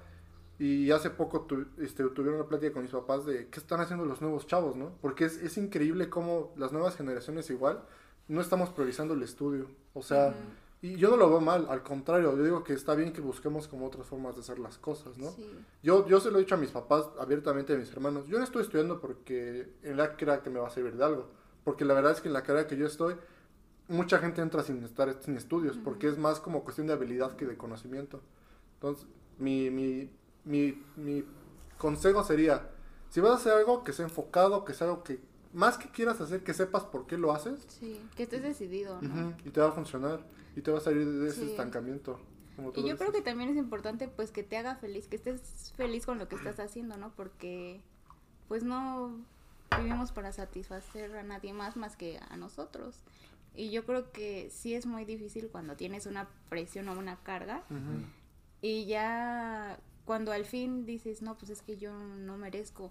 Y 0.58 0.90
hace 0.90 1.08
poco 1.10 1.42
tu- 1.42 1.66
este, 1.78 2.04
tuvieron 2.10 2.40
una 2.40 2.48
plática 2.48 2.72
con 2.72 2.82
mis 2.82 2.90
papás 2.92 3.24
de 3.24 3.46
qué 3.48 3.60
están 3.60 3.80
haciendo 3.80 4.04
los 4.04 4.20
nuevos 4.20 4.46
chavos, 4.46 4.76
¿no? 4.76 4.92
Porque 5.00 5.24
es, 5.24 5.36
es 5.42 5.56
increíble 5.56 6.10
cómo 6.10 6.52
las 6.56 6.72
nuevas 6.72 6.96
generaciones 6.96 7.48
igual 7.48 7.82
no 8.28 8.40
estamos 8.40 8.68
priorizando 8.70 9.14
el 9.14 9.22
estudio. 9.22 9.68
O 9.94 10.02
sea, 10.02 10.34
y 10.82 10.96
yo 10.96 11.10
no 11.10 11.16
lo 11.18 11.28
veo 11.28 11.40
mal, 11.40 11.66
al 11.68 11.82
contrario, 11.82 12.34
yo 12.34 12.42
digo 12.42 12.64
que 12.64 12.72
está 12.72 12.94
bien 12.94 13.12
que 13.12 13.20
busquemos 13.20 13.68
como 13.68 13.86
otras 13.86 14.06
formas 14.06 14.34
de 14.34 14.40
hacer 14.40 14.58
las 14.58 14.78
cosas, 14.78 15.18
¿no? 15.18 15.30
Sí. 15.32 15.46
Yo, 15.82 16.06
yo 16.06 16.20
se 16.20 16.30
lo 16.30 16.38
he 16.38 16.42
dicho 16.42 16.54
a 16.54 16.58
mis 16.58 16.70
papás 16.70 17.04
abiertamente, 17.18 17.74
a 17.74 17.76
mis 17.76 17.92
hermanos. 17.92 18.26
Yo 18.28 18.38
no 18.38 18.44
estoy 18.44 18.62
estudiando 18.62 18.98
porque 18.98 19.74
en 19.82 19.98
la 19.98 20.16
carrera 20.16 20.42
que 20.42 20.48
me 20.48 20.58
va 20.58 20.68
a 20.68 20.70
servir 20.70 20.96
de 20.96 21.04
algo. 21.04 21.28
Porque 21.64 21.84
la 21.84 21.92
verdad 21.92 22.12
es 22.12 22.22
que 22.22 22.28
en 22.28 22.34
la 22.34 22.42
carrera 22.42 22.66
que 22.66 22.78
yo 22.78 22.86
estoy, 22.86 23.14
mucha 23.88 24.18
gente 24.18 24.40
entra 24.40 24.62
sin 24.62 24.82
estar 24.82 25.14
sin 25.22 25.36
estudios. 25.36 25.76
Porque 25.76 26.08
es 26.08 26.16
más 26.16 26.40
como 26.40 26.64
cuestión 26.64 26.86
de 26.86 26.94
habilidad 26.94 27.36
que 27.36 27.44
de 27.44 27.58
conocimiento. 27.58 28.22
Entonces, 28.74 29.06
mi, 29.36 29.68
mi, 29.68 30.10
mi, 30.44 30.82
mi 30.96 31.26
consejo 31.76 32.24
sería, 32.24 32.70
si 33.10 33.20
vas 33.20 33.32
a 33.32 33.34
hacer 33.34 33.52
algo, 33.52 33.84
que 33.84 33.92
sea 33.92 34.06
enfocado, 34.06 34.64
que 34.64 34.72
sea 34.72 34.86
algo 34.86 35.02
que 35.02 35.20
más 35.52 35.78
que 35.78 35.88
quieras 35.90 36.20
hacer, 36.20 36.42
que 36.44 36.54
sepas 36.54 36.84
por 36.84 37.06
qué 37.06 37.18
lo 37.18 37.32
haces. 37.32 37.64
Sí, 37.68 38.00
que 38.16 38.24
estés 38.24 38.42
decidido, 38.42 39.00
y 39.44 39.50
te 39.50 39.60
va 39.60 39.68
a 39.68 39.72
funcionar. 39.72 40.20
Y 40.56 40.62
te 40.62 40.70
va 40.70 40.78
a 40.78 40.80
salir 40.80 41.06
de 41.06 41.28
ese 41.28 41.42
Sí. 41.44 41.50
estancamiento. 41.50 42.20
Como 42.56 42.72
tú 42.72 42.80
Y 42.80 42.88
yo 42.88 42.96
creo 42.96 43.12
que 43.12 43.22
también 43.22 43.50
es 43.50 43.56
importante 43.56 44.08
pues 44.08 44.32
que 44.32 44.42
te 44.42 44.56
haga 44.56 44.74
feliz, 44.76 45.06
que 45.06 45.16
estés 45.16 45.72
feliz 45.76 46.04
con 46.06 46.18
lo 46.18 46.28
que 46.28 46.34
estás 46.36 46.58
haciendo, 46.58 46.96
¿no? 46.96 47.12
Porque 47.14 47.80
pues 48.48 48.64
no 48.64 49.16
vivimos 49.78 50.10
para 50.10 50.32
satisfacer 50.32 51.16
a 51.16 51.22
nadie 51.22 51.52
más 51.52 51.76
más 51.76 51.96
que 51.96 52.18
a 52.28 52.36
nosotros. 52.36 52.96
Y 53.54 53.70
yo 53.70 53.84
creo 53.86 54.10
que 54.10 54.50
sí 54.50 54.74
es 54.74 54.86
muy 54.86 55.04
difícil 55.04 55.48
cuando 55.50 55.76
tienes 55.76 56.06
una 56.06 56.28
presión 56.48 56.88
o 56.88 56.98
una 56.98 57.16
carga 57.22 57.62
y 58.60 58.86
ya 58.86 59.78
cuando 60.04 60.32
al 60.32 60.44
fin 60.44 60.84
dices, 60.86 61.22
no, 61.22 61.38
pues 61.38 61.50
es 61.50 61.62
que 61.62 61.76
yo 61.76 61.92
no 61.96 62.36
merezco 62.36 62.90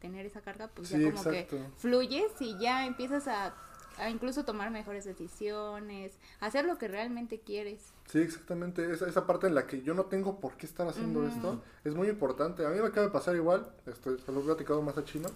tener 0.00 0.26
esa 0.26 0.40
carga, 0.40 0.68
pues 0.68 0.88
Sí, 0.88 0.98
ya 0.98 1.10
como 1.10 1.16
exacto. 1.18 1.56
que 1.56 1.62
fluyes 1.76 2.32
y 2.40 2.58
ya 2.58 2.86
empiezas 2.86 3.28
a, 3.28 3.54
a 3.98 4.10
incluso 4.10 4.44
tomar 4.44 4.70
mejores 4.70 5.04
decisiones, 5.04 6.18
hacer 6.40 6.64
lo 6.64 6.78
que 6.78 6.88
realmente 6.88 7.40
quieres. 7.40 7.92
Sí, 8.06 8.18
exactamente. 8.20 8.90
Esa, 8.92 9.08
esa 9.08 9.26
parte 9.26 9.46
en 9.46 9.54
la 9.54 9.66
que 9.66 9.82
yo 9.82 9.94
no 9.94 10.04
tengo 10.06 10.40
por 10.40 10.56
qué 10.56 10.66
estar 10.66 10.86
haciendo 10.88 11.26
esto 11.26 11.62
es 11.84 11.94
muy 11.94 12.08
importante. 12.08 12.64
A 12.64 12.70
mí 12.70 12.80
me 12.80 12.86
acaba 12.86 13.06
de 13.06 13.12
pasar 13.12 13.36
igual. 13.36 13.70
Estoy, 13.86 14.18
se 14.18 14.32
lo 14.32 14.40
he 14.40 14.44
platicado 14.44 14.80
más 14.82 14.96
a 14.98 15.04
Chino. 15.04 15.28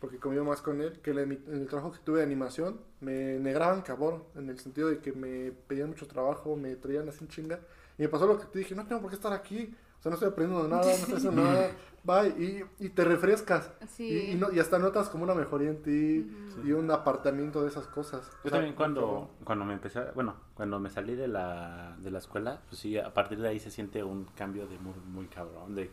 Porque 0.00 0.18
convivo 0.18 0.44
más 0.44 0.60
con 0.62 0.80
él. 0.80 1.00
Que 1.00 1.10
en 1.10 1.42
el 1.48 1.66
trabajo 1.68 1.90
que 1.92 1.98
tuve 1.98 2.18
de 2.18 2.24
animación 2.24 2.80
me 3.00 3.38
negraban 3.38 3.82
cabrón. 3.82 4.22
En 4.34 4.48
el 4.50 4.58
sentido 4.58 4.88
de 4.88 4.98
que 4.98 5.12
me 5.12 5.52
pedían 5.52 5.88
mucho 5.88 6.06
trabajo, 6.06 6.54
me 6.54 6.76
traían 6.76 7.08
así 7.08 7.24
en 7.24 7.28
chinga. 7.28 7.60
Y 7.98 8.02
me 8.02 8.08
pasó 8.08 8.26
lo 8.26 8.38
que 8.38 8.46
te 8.46 8.58
dije: 8.58 8.74
No 8.74 8.86
tengo 8.86 9.00
por 9.00 9.10
qué 9.10 9.16
estar 9.16 9.32
aquí. 9.32 9.74
Sea, 10.06 10.10
no 10.10 10.14
estoy 10.14 10.28
aprendiendo 10.28 10.68
nada, 10.68 10.84
no 10.84 10.90
estoy 10.90 11.14
haciendo 11.16 11.42
nada. 11.44 11.70
Bye. 12.04 12.28
Y, 12.78 12.84
y 12.84 12.88
te 12.90 13.04
refrescas. 13.04 13.70
Sí. 13.88 14.04
Y, 14.04 14.30
y 14.32 14.34
no- 14.36 14.52
y 14.52 14.60
hasta 14.60 14.78
notas 14.78 15.08
como 15.08 15.24
una 15.24 15.34
mejoría 15.34 15.70
en 15.70 15.82
ti. 15.82 16.30
Y 16.64 16.72
un 16.72 16.90
apartamiento 16.90 17.62
de 17.62 17.68
esas 17.68 17.86
cosas. 17.88 18.24
Yo 18.30 18.38
O 18.38 18.42
sea, 18.42 18.50
también 18.52 18.74
cuando, 18.74 19.30
cuando 19.44 19.64
me 19.64 19.74
empecé, 19.74 19.98
a- 19.98 20.12
bueno, 20.14 20.36
cuando 20.54 20.78
me 20.78 20.88
salí 20.88 21.14
de 21.16 21.26
la, 21.28 21.96
de 21.98 22.10
la 22.12 22.18
escuela, 22.18 22.60
pues 22.68 22.80
sí, 22.80 22.96
a 22.96 23.12
partir 23.12 23.40
de 23.40 23.48
ahí 23.48 23.58
se 23.60 23.70
siente 23.72 24.02
un 24.04 24.24
cambio 24.36 24.66
de 24.68 24.78
muy, 24.78 24.94
muy 25.08 25.26
cabrón. 25.26 25.74
De, 25.74 25.90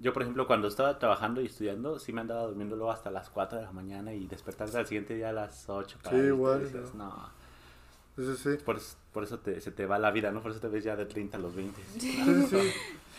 yo, 0.00 0.12
por 0.12 0.22
ejemplo, 0.22 0.46
cuando 0.46 0.68
estaba 0.68 0.98
trabajando 0.98 1.40
y 1.40 1.46
estudiando, 1.46 1.98
sí 1.98 2.12
me 2.12 2.20
andaba 2.20 2.42
durmiendo 2.44 2.76
luego 2.76 2.92
hasta 2.92 3.10
las 3.10 3.28
4 3.30 3.58
de 3.58 3.64
la 3.64 3.72
mañana 3.72 4.12
y 4.14 4.26
despertarse 4.26 4.78
al 4.78 4.86
siguiente 4.86 5.14
día 5.14 5.30
a 5.30 5.32
las 5.32 5.68
8 5.68 5.98
para 6.02 6.16
Sí, 6.16 6.26
igual, 6.26 6.62
dices, 6.64 6.94
¿no? 6.94 7.28
Sí, 8.16 8.34
sí. 8.36 8.50
Por, 8.64 8.76
eso- 8.76 8.96
por 9.12 9.24
eso 9.24 9.38
te, 9.40 9.60
se 9.60 9.70
te 9.70 9.86
va 9.86 9.98
la 9.98 10.10
vida, 10.10 10.30
¿no? 10.32 10.40
Por 10.42 10.50
eso 10.50 10.60
te 10.60 10.68
ves 10.68 10.84
ya 10.84 10.96
de 10.96 11.06
30 11.06 11.36
a 11.36 11.40
los 11.40 11.54
20. 11.54 11.80
Sí, 11.98 12.12
sí. 12.50 12.72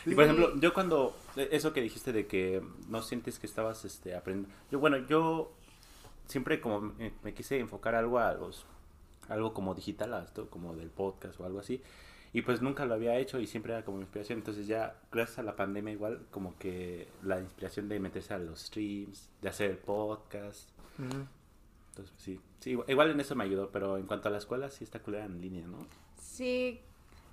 Y 0.05 0.15
por 0.15 0.23
ejemplo, 0.23 0.55
yo 0.59 0.73
cuando, 0.73 1.15
eh, 1.35 1.49
eso 1.51 1.73
que 1.73 1.81
dijiste 1.81 2.13
de 2.13 2.27
que 2.27 2.61
no 2.87 3.01
sientes 3.01 3.39
que 3.39 3.47
estabas 3.47 3.83
este, 3.85 4.15
aprendiendo, 4.15 4.53
yo 4.71 4.79
bueno, 4.79 4.97
yo 5.07 5.51
siempre 6.27 6.61
como 6.61 6.79
me, 6.81 7.11
me 7.23 7.33
quise 7.33 7.59
enfocar 7.59 7.93
algo 7.95 8.19
a 8.19 8.33
los, 8.33 8.65
algo 9.27 9.53
como 9.53 9.75
digital, 9.75 10.13
a 10.13 10.23
esto 10.23 10.49
como 10.49 10.75
del 10.75 10.89
podcast 10.89 11.37
o 11.39 11.45
algo 11.45 11.59
así, 11.59 11.81
y 12.31 12.41
pues 12.41 12.61
nunca 12.61 12.85
lo 12.85 12.93
había 12.93 13.17
hecho 13.17 13.39
y 13.39 13.47
siempre 13.47 13.73
era 13.73 13.83
como 13.83 13.99
inspiración, 13.99 14.39
entonces 14.39 14.67
ya 14.67 14.95
gracias 15.11 15.39
a 15.39 15.43
la 15.43 15.55
pandemia 15.55 15.91
igual 15.93 16.25
como 16.31 16.57
que 16.57 17.07
la 17.23 17.39
inspiración 17.41 17.89
de 17.89 17.99
meterse 17.99 18.33
a 18.33 18.37
los 18.37 18.61
streams, 18.61 19.29
de 19.41 19.49
hacer 19.49 19.71
el 19.71 19.77
podcast. 19.77 20.69
Entonces 21.97 22.13
pues, 22.13 22.23
sí, 22.23 22.39
sí, 22.59 22.69
igual, 22.71 22.89
igual 22.89 23.11
en 23.11 23.19
eso 23.19 23.35
me 23.35 23.43
ayudó, 23.43 23.71
pero 23.71 23.97
en 23.97 24.05
cuanto 24.05 24.27
a 24.27 24.31
la 24.31 24.37
escuela 24.37 24.69
sí 24.69 24.83
está 24.83 24.99
culera 24.99 25.25
en 25.25 25.41
línea, 25.41 25.65
¿no? 25.65 25.87
Sí, 26.21 26.79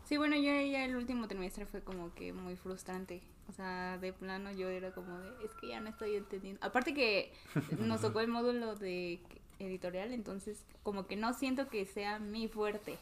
sí, 0.05 0.17
bueno, 0.17 0.37
yo 0.37 0.43
ya 0.43 0.85
el 0.85 0.97
último 0.97 1.29
trimestre 1.29 1.67
fue 1.67 1.83
como 1.83 2.15
que 2.15 2.33
muy 2.33 2.57
frustrante. 2.57 3.23
O 3.49 3.53
sea, 3.53 3.99
de 3.99 4.15
plano 4.15 4.51
yo 4.53 4.71
era 4.71 4.93
como 4.93 5.19
de, 5.19 5.29
es 5.45 5.53
que 5.61 5.69
ya 5.69 5.81
no 5.81 5.91
estoy 5.91 6.17
entendiendo. 6.17 6.65
Aparte 6.65 6.95
que 6.95 7.33
nos 7.79 8.01
tocó 8.01 8.21
el 8.21 8.29
módulo 8.29 8.75
de 8.75 9.21
editorial, 9.59 10.13
entonces 10.13 10.65
como 10.83 11.07
que 11.07 11.17
no 11.17 11.35
siento 11.35 11.69
que 11.69 11.85
sea 11.85 12.19
mi 12.19 12.49
fuerte. 12.49 12.97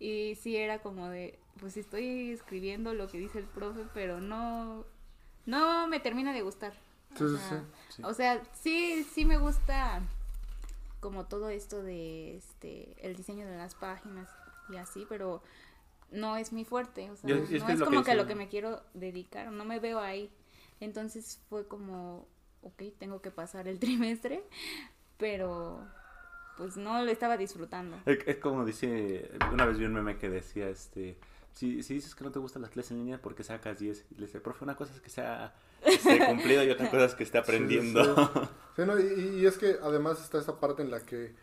Y 0.00 0.34
sí 0.36 0.56
era 0.56 0.80
como 0.80 1.08
de, 1.08 1.38
pues 1.60 1.76
estoy 1.76 2.30
escribiendo 2.30 2.94
lo 2.94 3.06
que 3.08 3.18
dice 3.18 3.38
el 3.38 3.44
profe, 3.44 3.82
pero 3.92 4.20
no, 4.20 4.86
no 5.44 5.86
me 5.88 6.00
termina 6.00 6.32
de 6.32 6.40
gustar. 6.40 6.72
O, 7.14 7.18
sí, 7.18 7.36
sea, 7.36 7.64
sí. 7.90 8.02
o 8.02 8.14
sea, 8.14 8.42
sí, 8.54 9.04
sí 9.12 9.26
me 9.26 9.36
gusta 9.36 10.00
como 11.02 11.26
todo 11.26 11.50
esto 11.50 11.82
de 11.82 12.36
este 12.36 12.94
el 13.04 13.16
diseño 13.16 13.44
de 13.44 13.56
las 13.58 13.74
páginas 13.74 14.28
y 14.70 14.76
así, 14.76 15.04
pero 15.08 15.42
no 16.12 16.36
es 16.36 16.52
mi 16.52 16.64
fuerte, 16.64 17.10
o 17.10 17.16
sea, 17.16 17.28
Yo- 17.28 17.36
no 17.36 17.42
es 17.42 17.48
que 17.50 17.56
que 17.56 17.84
como 17.84 18.04
que 18.04 18.12
a 18.12 18.14
lo 18.14 18.26
que 18.28 18.36
me 18.36 18.48
quiero 18.48 18.80
dedicar, 18.94 19.50
no 19.50 19.64
me 19.64 19.80
veo 19.80 19.98
ahí. 19.98 20.30
Entonces 20.78 21.40
fue 21.48 21.66
como, 21.66 22.28
ok, 22.62 22.82
tengo 22.98 23.20
que 23.20 23.32
pasar 23.32 23.66
el 23.66 23.80
trimestre, 24.20 24.44
pero 25.18 25.80
pues 26.56 26.76
no 26.76 27.02
lo 27.04 27.10
estaba 27.10 27.36
disfrutando. 27.36 27.96
Es, 28.06 28.18
es 28.24 28.36
como 28.36 28.64
dice, 28.64 29.28
una 29.52 29.66
vez 29.66 29.78
vi 29.78 29.86
un 29.86 29.94
meme 29.94 30.18
que 30.18 30.30
decía, 30.30 30.68
este, 30.68 31.18
si, 31.52 31.82
si 31.82 31.94
dices 31.94 32.14
que 32.14 32.22
no 32.22 32.30
te 32.30 32.38
gustan 32.38 32.62
las 32.62 32.70
clases 32.70 32.92
en 32.92 32.98
línea, 32.98 33.20
¿por 33.20 33.34
qué 33.34 33.42
sacas 33.42 33.80
10? 33.80 34.06
Y 34.12 34.14
le 34.20 34.26
dice, 34.26 34.40
profe, 34.40 34.62
una 34.62 34.76
cosa 34.76 34.94
es 34.94 35.00
que 35.00 35.10
sea 35.10 35.52
este, 35.84 36.24
cumplido 36.26 36.62
y 36.62 36.70
otra 36.70 36.88
cosa 36.90 37.06
es 37.06 37.14
que 37.16 37.24
esté 37.24 37.38
aprendiendo. 37.38 38.04
Sí, 38.04 38.22
sí. 38.34 38.40
Sí, 38.76 38.82
no, 38.86 38.98
y, 38.98 39.40
y 39.40 39.46
es 39.46 39.58
que 39.58 39.78
además 39.82 40.20
está 40.20 40.38
esa 40.38 40.58
parte 40.58 40.82
en 40.82 40.90
la 40.90 41.00
que, 41.00 41.34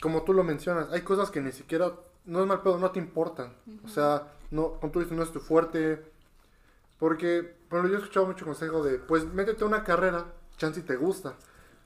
como 0.00 0.22
tú 0.22 0.32
lo 0.32 0.42
mencionas, 0.44 0.90
hay 0.90 1.02
cosas 1.02 1.30
que 1.30 1.40
ni 1.40 1.52
siquiera, 1.52 1.92
no 2.24 2.40
es 2.40 2.46
mal 2.46 2.62
pedo, 2.62 2.78
no 2.78 2.90
te 2.90 2.98
importan. 2.98 3.54
O 3.84 3.88
sea, 3.88 4.28
no, 4.50 4.74
como 4.80 4.92
tú 4.92 5.00
dices, 5.00 5.16
no 5.16 5.22
es 5.22 5.32
tu 5.32 5.40
fuerte. 5.40 6.02
Porque, 6.98 7.56
bueno, 7.70 7.88
yo 7.88 7.96
he 7.96 7.98
escuchado 7.98 8.26
mucho 8.26 8.44
consejo 8.46 8.82
de, 8.82 8.98
pues 8.98 9.24
métete 9.26 9.64
a 9.64 9.66
una 9.66 9.84
carrera, 9.84 10.24
chance 10.56 10.80
y 10.80 10.84
te 10.84 10.96
gusta. 10.96 11.34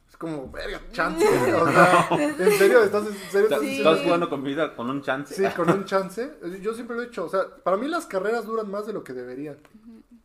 Es 0.09 0.17
como, 0.17 0.51
verga, 0.51 0.81
chance. 0.93 1.27
o 1.55 1.71
sea, 1.71 2.09
en 2.11 2.53
serio, 2.53 2.83
estás, 2.83 3.07
en 3.07 3.15
serio, 3.15 3.47
estás 3.49 3.53
Estás 3.53 3.61
Sí. 3.61 3.79
estás 3.79 4.01
jugando 4.01 4.31
con 4.31 4.43
mi 4.43 4.51
vida 4.51 4.75
con 4.75 4.89
un 4.89 5.03
chance. 5.03 5.35
Sí, 5.35 5.45
con 5.55 5.69
un 5.71 5.85
chance. 5.85 6.35
Yo 6.63 6.73
siempre 6.75 6.97
lo 6.97 7.03
he 7.03 7.07
dicho. 7.07 7.25
O 7.25 7.29
sea, 7.29 7.43
para 7.63 7.77
mí 7.77 7.89
las 7.89 8.07
carreras 8.07 8.47
duran 8.47 8.71
más 8.71 8.87
de 8.87 8.93
lo 8.93 9.03
que 9.03 9.13
deberían. 9.13 9.59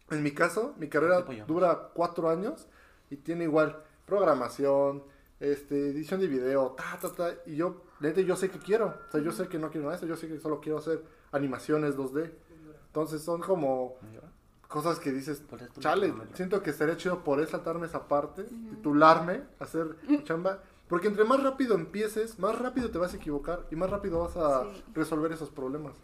En 0.10 0.22
mi 0.22 0.32
caso, 0.32 0.76
mi 0.78 0.88
carrera 0.90 1.22
dura 1.48 1.90
cuatro 1.94 2.30
años 2.30 2.68
y 3.10 3.18
tiene 3.18 3.46
igual 3.46 3.82
programación, 4.06 5.04
este, 5.40 5.90
edición 5.90 6.20
de 6.20 6.28
video, 6.28 6.72
ta, 6.72 6.98
ta, 7.02 7.12
ta. 7.12 7.34
Y 7.46 7.56
yo, 7.56 7.82
neta, 8.00 8.22
yo 8.22 8.36
sé 8.36 8.50
que 8.50 8.60
quiero. 8.60 8.96
O 9.08 9.12
sea, 9.12 9.22
yo 9.22 9.32
sé 9.32 9.48
que 9.48 9.60
no 9.60 9.70
quiero 9.70 9.86
nada 9.86 9.98
de 9.98 10.06
eso. 10.06 10.08
Yo 10.08 10.16
sé 10.16 10.28
que 10.28 10.40
solo 10.40 10.60
quiero 10.62 10.78
hacer 10.80 11.04
animaciones 11.32 11.98
2D. 11.98 12.32
Entonces 12.88 13.22
son 13.24 13.42
como 13.42 13.96
cosas 14.68 15.00
que 15.00 15.12
dices, 15.12 15.44
chale, 15.80 16.14
siento 16.34 16.62
que 16.64 16.70
estaría 16.72 16.98
chido 16.98 17.24
poder 17.24 17.48
saltarme 17.48 17.86
esa 17.88 18.08
parte, 18.08 18.44
titularme, 18.44 19.44
hacer 19.60 19.96
chamba. 20.24 20.62
Porque 20.88 21.08
entre 21.08 21.24
más 21.24 21.42
rápido 21.42 21.76
empieces, 21.76 22.38
más 22.40 22.58
rápido 22.60 22.92
te 22.92 22.98
vas 23.00 23.14
a 23.14 23.18
equivocar 23.18 23.66
y 23.72 23.76
más 23.76 23.90
rápido 23.90 24.20
vas 24.20 24.36
a 24.38 24.64
Sí. 24.64 24.84
resolver 24.94 25.32
esos 25.32 25.50
problemas. 25.50 25.96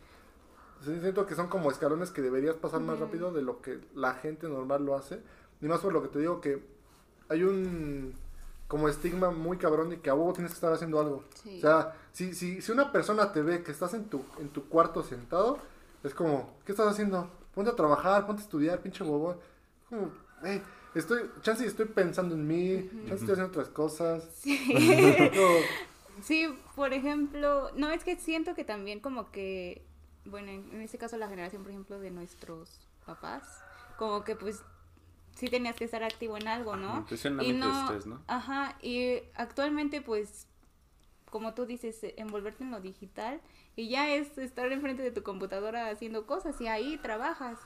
Sí, 0.83 0.97
siento 1.01 1.25
que 1.25 1.35
son 1.35 1.47
como 1.47 1.69
escalones 1.69 2.09
que 2.11 2.21
deberías 2.21 2.55
pasar 2.55 2.79
más 2.81 2.99
rápido 2.99 3.31
de 3.31 3.41
lo 3.41 3.61
que 3.61 3.79
la 3.93 4.13
gente 4.13 4.47
normal 4.47 4.85
lo 4.85 4.95
hace. 4.95 5.21
Y 5.61 5.65
más 5.67 5.81
por 5.81 5.91
lo 5.93 6.01
que 6.01 6.07
te 6.07 6.19
digo 6.19 6.39
que 6.41 6.63
hay 7.29 7.43
un 7.43 8.13
como 8.67 8.87
estigma 8.87 9.31
muy 9.31 9.57
cabrón 9.57 9.89
de 9.89 9.99
que 9.99 10.11
a 10.11 10.13
huevo 10.13 10.31
tienes 10.33 10.51
que 10.51 10.55
estar 10.55 10.71
haciendo 10.71 10.99
algo. 10.99 11.23
Sí. 11.41 11.57
O 11.57 11.61
sea, 11.61 11.95
si, 12.11 12.35
si, 12.35 12.61
si 12.61 12.71
una 12.71 12.91
persona 12.91 13.31
te 13.31 13.41
ve 13.41 13.63
que 13.63 13.71
estás 13.71 13.95
en 13.95 14.05
tu, 14.05 14.23
en 14.39 14.49
tu 14.49 14.69
cuarto 14.69 15.01
sentado, 15.01 15.57
es 16.03 16.13
como, 16.13 16.53
¿qué 16.65 16.73
estás 16.73 16.87
haciendo? 16.87 17.29
Ponte 17.55 17.71
a 17.71 17.75
trabajar, 17.75 18.27
ponte 18.27 18.43
a 18.43 18.45
estudiar, 18.45 18.79
pinche 18.79 19.03
huevón. 19.03 19.37
Como, 19.89 20.11
hey, 20.43 20.61
estoy, 20.93 21.31
chance 21.41 21.65
estoy 21.65 21.87
pensando 21.87 22.35
en 22.35 22.47
mí, 22.47 22.87
chance 23.07 23.15
estoy 23.15 23.31
haciendo 23.31 23.47
otras 23.47 23.69
cosas. 23.69 24.23
Sí. 24.35 24.59
Sí, 26.21 26.53
por 26.75 26.93
ejemplo, 26.93 27.71
no 27.75 27.89
es 27.91 28.03
que 28.03 28.17
siento 28.17 28.53
que 28.53 28.65
también 28.65 28.99
como 28.99 29.31
que, 29.31 29.85
bueno, 30.25 30.51
en 30.51 30.69
en 30.73 30.81
este 30.81 30.97
caso 30.97 31.17
la 31.17 31.29
generación, 31.29 31.63
por 31.63 31.71
ejemplo, 31.71 31.99
de 31.99 32.11
nuestros 32.11 32.77
papás, 33.05 33.43
como 33.97 34.23
que 34.23 34.35
pues 34.35 34.61
sí 35.39 35.47
tenías 35.47 35.75
que 35.75 35.85
estar 35.85 36.03
activo 36.03 36.37
en 36.37 36.47
algo, 36.47 36.75
¿no? 36.75 37.05
Y 37.41 37.53
no, 37.53 37.81
estrés, 37.81 38.05
¿no? 38.05 38.21
ajá, 38.27 38.77
y 38.81 39.19
actualmente 39.35 40.01
pues, 40.01 40.47
como 41.29 41.53
tú 41.53 41.65
dices, 41.65 42.03
eh, 42.03 42.13
envolverte 42.17 42.63
en 42.63 42.71
lo 42.71 42.81
digital 42.81 43.39
y 43.75 43.89
ya 43.89 44.09
es 44.13 44.37
estar 44.37 44.71
enfrente 44.71 45.01
de 45.03 45.11
tu 45.11 45.23
computadora 45.23 45.89
haciendo 45.89 46.25
cosas 46.25 46.59
y 46.61 46.67
ahí 46.67 46.97
trabajas. 47.01 47.57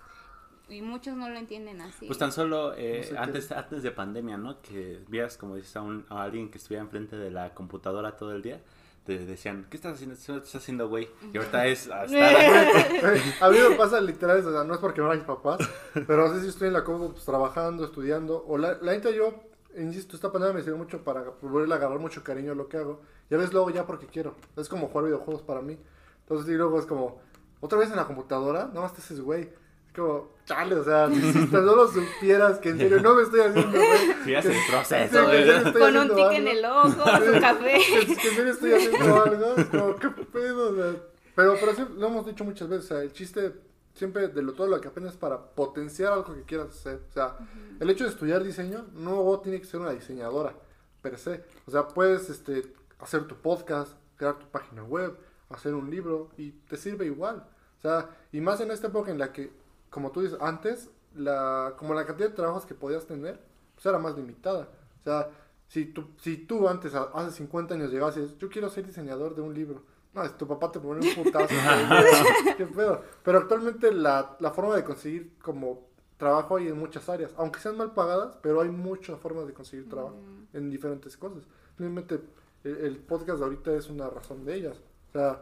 Y 0.69 0.81
muchos 0.81 1.15
no 1.17 1.27
lo 1.29 1.37
entienden 1.37 1.81
así. 1.81 2.05
Pues 2.07 2.17
tan 2.17 2.31
solo 2.31 2.73
eh, 2.77 2.99
No 2.99 3.03
sé 3.03 3.09
qué- 3.11 3.17
antes, 3.17 3.51
antes 3.51 3.83
de 3.83 3.91
pandemia, 3.91 4.37
¿no? 4.37 4.61
Que 4.61 5.03
vieras, 5.09 5.37
como 5.37 5.57
dices, 5.57 5.75
a, 5.75 5.81
un, 5.81 6.05
a 6.09 6.23
alguien 6.23 6.49
que 6.49 6.57
estuviera 6.57 6.81
enfrente 6.83 7.17
de 7.17 7.31
la 7.31 7.53
computadora 7.53 8.15
todo 8.15 8.33
el 8.33 8.41
día, 8.41 8.61
te 9.05 9.25
decían, 9.25 9.67
¿qué 9.69 9.77
estás 9.77 9.93
haciendo? 9.95 10.15
¿Qué 10.15 10.37
estás 10.37 10.55
haciendo, 10.55 10.87
güey? 10.87 11.09
Y 11.33 11.37
ahorita 11.37 11.65
es 11.67 11.89
a 11.89 12.05
estar... 12.05 12.35
a 13.41 13.49
mí 13.49 13.57
me 13.69 13.75
pasa 13.75 13.99
literal, 13.99 14.45
o 14.45 14.51
sea, 14.51 14.63
no 14.63 14.73
es 14.73 14.79
porque 14.79 15.01
no 15.01 15.13
mis 15.13 15.23
papás, 15.23 15.59
pero 16.07 16.27
no 16.27 16.33
sé 16.33 16.41
si 16.41 16.47
estoy 16.47 16.67
en 16.69 16.73
la 16.73 16.83
compu 16.83 17.11
pues, 17.11 17.25
trabajando, 17.25 17.83
estudiando, 17.83 18.45
o 18.47 18.57
la, 18.57 18.77
la 18.81 18.93
neta 18.93 19.11
yo, 19.11 19.43
insisto, 19.77 20.15
esta 20.15 20.31
pandemia 20.31 20.55
me 20.55 20.61
sirvió 20.61 20.77
mucho 20.77 21.03
para 21.03 21.23
volver 21.41 21.71
a 21.71 21.75
agarrar 21.75 21.99
mucho 21.99 22.23
cariño 22.23 22.53
a 22.53 22.55
lo 22.55 22.69
que 22.69 22.77
hago, 22.77 23.01
y 23.29 23.35
a 23.35 23.37
veces 23.37 23.53
lo 23.53 23.61
hago 23.61 23.71
ya 23.71 23.85
porque 23.85 24.07
quiero, 24.07 24.35
es 24.55 24.69
como 24.69 24.87
jugar 24.87 25.05
videojuegos 25.05 25.41
para 25.41 25.61
mí, 25.61 25.77
entonces 26.21 26.53
y 26.53 26.55
luego 26.55 26.79
es 26.79 26.85
como, 26.85 27.19
otra 27.59 27.77
vez 27.77 27.89
en 27.89 27.97
la 27.97 28.05
computadora, 28.05 28.67
nada 28.67 28.81
más 28.81 28.93
te 28.93 29.01
haces 29.01 29.19
güey, 29.19 29.49
como, 29.95 30.33
chale, 30.45 30.75
o 30.75 30.83
sea, 30.83 31.09
si 31.13 31.47
tan 31.47 31.65
solo 31.65 31.87
supieras 31.87 32.59
que 32.59 32.69
en 32.69 32.77
serio 32.77 33.01
no 33.01 33.15
me 33.15 33.23
estoy 33.23 33.41
haciendo 33.41 33.77
el 33.77 34.57
proceso, 34.69 35.79
Con 35.79 35.97
un 35.97 36.15
tic 36.15 36.31
en 36.31 36.47
el 36.47 36.65
ojo, 36.65 36.89
su 36.89 37.39
café. 37.39 37.77
que, 38.07 38.15
que 38.15 38.27
en 38.29 38.35
serio 38.35 38.53
estoy 38.53 38.73
haciendo 38.73 39.23
algo, 39.23 39.55
es 39.57 39.65
como, 39.67 39.95
¿qué 39.97 40.09
pedo? 40.09 40.71
O 40.71 40.75
sea, 40.75 41.01
pero, 41.35 41.55
pero 41.59 41.73
sí, 41.73 41.83
lo 41.97 42.07
hemos 42.07 42.25
dicho 42.25 42.43
muchas 42.43 42.69
veces, 42.69 42.85
o 42.85 42.87
sea, 42.89 43.01
el 43.01 43.11
chiste 43.11 43.53
siempre 43.93 44.27
de 44.27 44.41
lo, 44.41 44.53
todo 44.53 44.67
lo 44.67 44.81
que 44.81 44.87
aprendes 44.87 45.13
es 45.13 45.19
para 45.19 45.39
potenciar 45.39 46.13
algo 46.13 46.33
que 46.33 46.43
quieras 46.43 46.69
hacer. 46.69 47.01
O 47.09 47.13
sea, 47.13 47.37
el 47.79 47.89
hecho 47.89 48.03
de 48.03 48.09
estudiar 48.09 48.43
diseño 48.43 48.85
no 48.93 49.39
tiene 49.39 49.59
que 49.59 49.65
ser 49.65 49.79
una 49.79 49.91
diseñadora, 49.91 50.53
per 51.01 51.17
se. 51.17 51.43
O 51.65 51.71
sea, 51.71 51.87
puedes 51.87 52.29
este, 52.29 52.73
hacer 52.99 53.27
tu 53.27 53.35
podcast, 53.35 53.93
crear 54.17 54.37
tu 54.37 54.47
página 54.47 54.83
web, 54.83 55.17
hacer 55.49 55.73
un 55.73 55.89
libro 55.89 56.29
y 56.37 56.51
te 56.51 56.77
sirve 56.77 57.05
igual. 57.05 57.47
O 57.77 57.81
sea, 57.81 58.09
y 58.31 58.41
más 58.41 58.61
en 58.61 58.71
esta 58.71 58.87
época 58.87 59.11
en 59.11 59.19
la 59.19 59.31
que, 59.31 59.51
como 59.93 60.11
tú 60.11 60.21
dices, 60.21 60.37
antes 60.41 60.89
la, 61.15 61.75
como 61.77 61.93
la 61.93 62.05
cantidad 62.05 62.29
de 62.29 62.35
trabajos 62.35 62.65
que 62.65 62.73
podías 62.75 63.05
tener, 63.05 63.39
pues 63.75 63.85
era 63.85 63.99
más 63.99 64.15
limitada. 64.15 64.67
O 65.01 65.03
sea, 65.03 65.29
si 65.67 65.85
tú, 65.85 66.09
si 66.17 66.37
tú 66.37 66.67
antes, 66.67 66.93
a- 66.95 67.11
hace 67.13 67.31
50 67.37 67.75
años 67.75 67.91
llegabas 67.91 68.17
y 68.17 68.21
dices, 68.21 68.37
yo 68.37 68.49
quiero 68.49 68.69
ser 68.69 68.85
diseñador 68.85 69.35
de 69.35 69.41
un 69.41 69.53
libro. 69.53 69.83
No, 70.13 70.23
es 70.23 70.37
tu 70.37 70.47
papá 70.47 70.71
te 70.71 70.79
pone 70.79 71.07
un 71.07 71.23
putazo. 71.23 71.47
qué 72.57 72.65
pedo. 72.65 73.01
Pero 73.23 73.39
actualmente 73.39 73.91
la, 73.91 74.35
la 74.39 74.51
forma 74.51 74.75
de 74.75 74.83
conseguir 74.83 75.37
como 75.41 75.87
trabajo 76.17 76.57
hay 76.57 76.67
en 76.67 76.77
muchas 76.77 77.09
áreas, 77.09 77.31
aunque 77.37 77.59
sean 77.59 77.77
mal 77.77 77.93
pagadas, 77.93 78.37
pero 78.41 78.61
hay 78.61 78.69
muchas 78.69 79.19
formas 79.19 79.47
de 79.47 79.53
conseguir 79.53 79.89
trabajo 79.89 80.17
en 80.53 80.69
diferentes 80.69 81.17
cosas. 81.17 81.43
Simplemente 81.77 82.21
el, 82.63 82.77
el 82.77 82.97
podcast 82.97 83.39
de 83.39 83.45
ahorita 83.45 83.73
es 83.73 83.89
una 83.89 84.07
razón 84.09 84.45
de 84.45 84.55
ellas. 84.55 84.77
O 85.09 85.11
sea, 85.13 85.41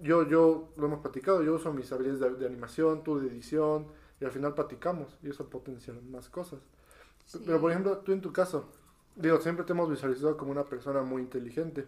yo, 0.00 0.26
yo 0.28 0.68
lo 0.76 0.86
hemos 0.86 1.00
platicado, 1.00 1.42
yo 1.42 1.54
uso 1.54 1.72
mis 1.72 1.90
habilidades 1.92 2.20
de, 2.20 2.30
de 2.40 2.46
animación, 2.46 3.02
tú 3.04 3.18
de 3.20 3.28
edición, 3.28 3.86
y 4.20 4.24
al 4.24 4.30
final 4.30 4.54
platicamos, 4.54 5.16
y 5.22 5.30
eso 5.30 5.48
potencia 5.48 5.92
más 6.10 6.28
cosas. 6.28 6.60
Sí. 7.26 7.40
Pero 7.46 7.60
por 7.60 7.70
ejemplo, 7.70 7.98
tú 7.98 8.12
en 8.12 8.20
tu 8.20 8.32
caso, 8.32 8.68
digo, 9.16 9.40
siempre 9.40 9.64
te 9.64 9.72
hemos 9.72 9.88
visualizado 9.90 10.36
como 10.36 10.50
una 10.52 10.64
persona 10.64 11.02
muy 11.02 11.22
inteligente. 11.22 11.86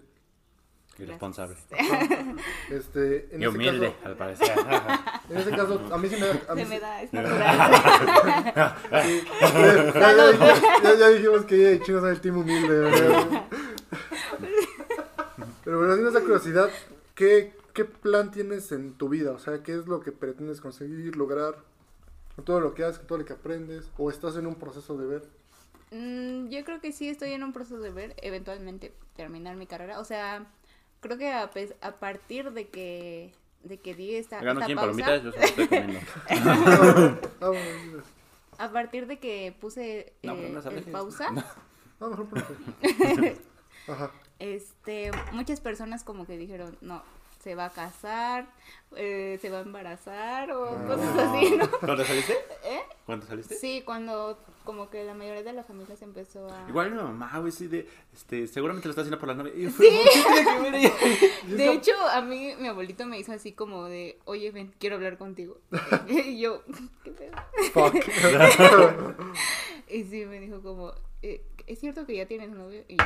Irresponsable. 0.96 1.56
Este, 2.70 3.28
en 3.34 3.42
Y 3.42 3.46
humilde, 3.46 3.92
caso- 3.94 4.06
al 4.08 4.16
parecer. 4.16 4.52
en 5.30 5.36
ese 5.38 5.50
caso, 5.50 5.80
a 5.92 5.98
mí 5.98 6.08
sí 6.08 6.16
me 6.20 6.26
da... 6.28 6.40
a 6.48 6.54
mí 6.54 6.62
Se 6.62 6.68
me 6.68 6.80
da, 6.80 7.02
es 7.02 7.12
natural. 7.12 8.74
sí, 9.02 9.22
ya, 9.94 10.12
ya- 10.14 10.82
ya- 10.82 10.94
ya 10.94 11.08
dijimos 11.08 11.44
que 11.46 11.56
ella 11.56 11.70
y 11.72 11.80
Chino 11.80 11.98
son 12.00 12.10
el 12.10 12.20
team 12.20 12.38
humilde. 12.38 12.78
¿verdad? 12.78 13.44
Pero 15.64 15.78
bueno, 15.78 15.96
sin 15.96 16.06
esa 16.06 16.20
curiosidad, 16.20 16.68
¿qué, 17.14 17.52
¿qué 17.74 17.84
plan 17.84 18.30
tienes 18.30 18.72
en 18.72 18.94
tu 18.94 19.08
vida? 19.08 19.32
O 19.32 19.38
sea, 19.38 19.62
¿qué 19.62 19.74
es 19.74 19.86
lo 19.86 20.00
que 20.00 20.12
pretendes 20.12 20.60
conseguir, 20.60 21.16
lograr? 21.16 21.56
Con 22.36 22.44
todo 22.44 22.60
lo 22.60 22.74
que 22.74 22.84
haces, 22.84 22.98
con 22.98 23.08
todo 23.08 23.18
lo 23.18 23.24
que 23.24 23.34
aprendes, 23.34 23.90
o 23.98 24.10
estás 24.10 24.36
en 24.36 24.46
un 24.46 24.54
proceso 24.54 24.96
de 24.96 25.06
ver. 25.06 25.22
Mm, 25.90 26.48
yo 26.48 26.64
creo 26.64 26.80
que 26.80 26.92
sí 26.92 27.08
estoy 27.08 27.32
en 27.32 27.44
un 27.44 27.52
proceso 27.52 27.78
de 27.78 27.90
ver 27.90 28.14
eventualmente 28.22 28.92
terminar 29.14 29.56
mi 29.56 29.66
carrera. 29.66 30.00
O 30.00 30.04
sea, 30.04 30.46
creo 31.00 31.18
que 31.18 31.32
a, 31.32 31.50
partir 31.98 32.52
de 32.52 32.68
que 32.68 33.34
de 33.62 33.78
que 33.78 33.94
di 33.94 34.14
esta, 34.14 34.40
Gano 34.40 34.60
esta 34.60 34.66
100 34.66 34.76
pausa, 34.76 35.04
palomitas, 35.04 35.22
yo 35.22 35.30
estoy 35.30 35.68
comiendo. 35.68 36.00
Ah, 38.56 38.66
a 38.66 38.70
partir 38.70 39.08
de 39.08 39.18
que 39.18 39.52
puse 39.60 40.12
No, 40.22 40.34
eh, 40.34 40.36
pero 40.40 40.54
no 40.54 40.62
se 40.62 40.68
el 40.68 40.84
pausa, 40.84 41.28
ah, 42.00 42.06
mejor 42.08 42.28
ponte. 42.28 42.54
Ajá. 43.88 44.12
este, 44.38 45.10
muchas 45.32 45.60
personas 45.60 46.04
como 46.04 46.24
que 46.26 46.38
dijeron, 46.38 46.78
no, 46.80 47.02
se 47.44 47.54
va 47.54 47.66
a 47.66 47.70
casar, 47.70 48.46
eh, 48.96 49.38
se 49.40 49.50
va 49.50 49.58
a 49.58 49.62
embarazar 49.62 50.50
o 50.50 50.64
Ah. 50.70 50.84
cosas 50.86 51.16
así, 51.18 51.50
¿no? 51.56 51.70
¿Cuándo 51.80 52.04
saliste? 52.04 52.32
¿Eh? 52.64 52.80
¿Cuándo 53.06 53.26
saliste? 53.26 53.54
Sí, 53.54 53.82
cuando 53.84 54.38
como 54.64 54.88
que 54.88 55.04
la 55.04 55.12
mayoría 55.12 55.42
de 55.42 55.52
la 55.52 55.62
familia 55.62 55.94
se 55.94 56.04
empezó 56.04 56.48
a... 56.50 56.66
Igual 56.70 56.90
mi 56.92 56.96
mamá, 56.96 57.38
güey, 57.38 57.52
sí, 57.52 57.66
de, 57.66 57.86
este, 58.14 58.46
seguramente 58.46 58.88
lo 58.88 58.92
está 58.92 59.02
haciendo 59.02 59.18
por 59.18 59.28
la 59.28 59.34
novia. 59.34 59.52
Y 59.54 59.64
yo, 59.64 59.70
¿por 59.70 59.80
qué 59.84 60.10
tiene 60.22 60.44
que 60.44 60.60
ver 60.60 60.74
ella? 60.74 60.92
De 61.56 61.72
hecho, 61.72 61.92
a 62.10 62.22
mí 62.22 62.54
mi 62.58 62.68
abuelito 62.68 63.04
me 63.04 63.18
hizo 63.18 63.32
así 63.32 63.52
como 63.52 63.84
de, 63.84 64.18
oye, 64.24 64.50
ven, 64.52 64.72
quiero 64.80 64.96
hablar 64.96 65.18
contigo. 65.18 65.58
y 66.08 66.40
yo, 66.40 66.62
¿qué 67.04 67.10
pedo? 67.10 67.32
Fuck. 67.74 67.94
Y 69.88 70.04
sí, 70.04 70.24
me 70.24 70.40
dijo 70.40 70.62
como, 70.62 70.92
"Eh, 71.22 71.44
¿es 71.66 71.78
cierto 71.78 72.06
que 72.06 72.16
ya 72.16 72.26
tienes 72.26 72.48
novio? 72.50 72.82
Y 72.88 72.96
yo, 72.96 73.04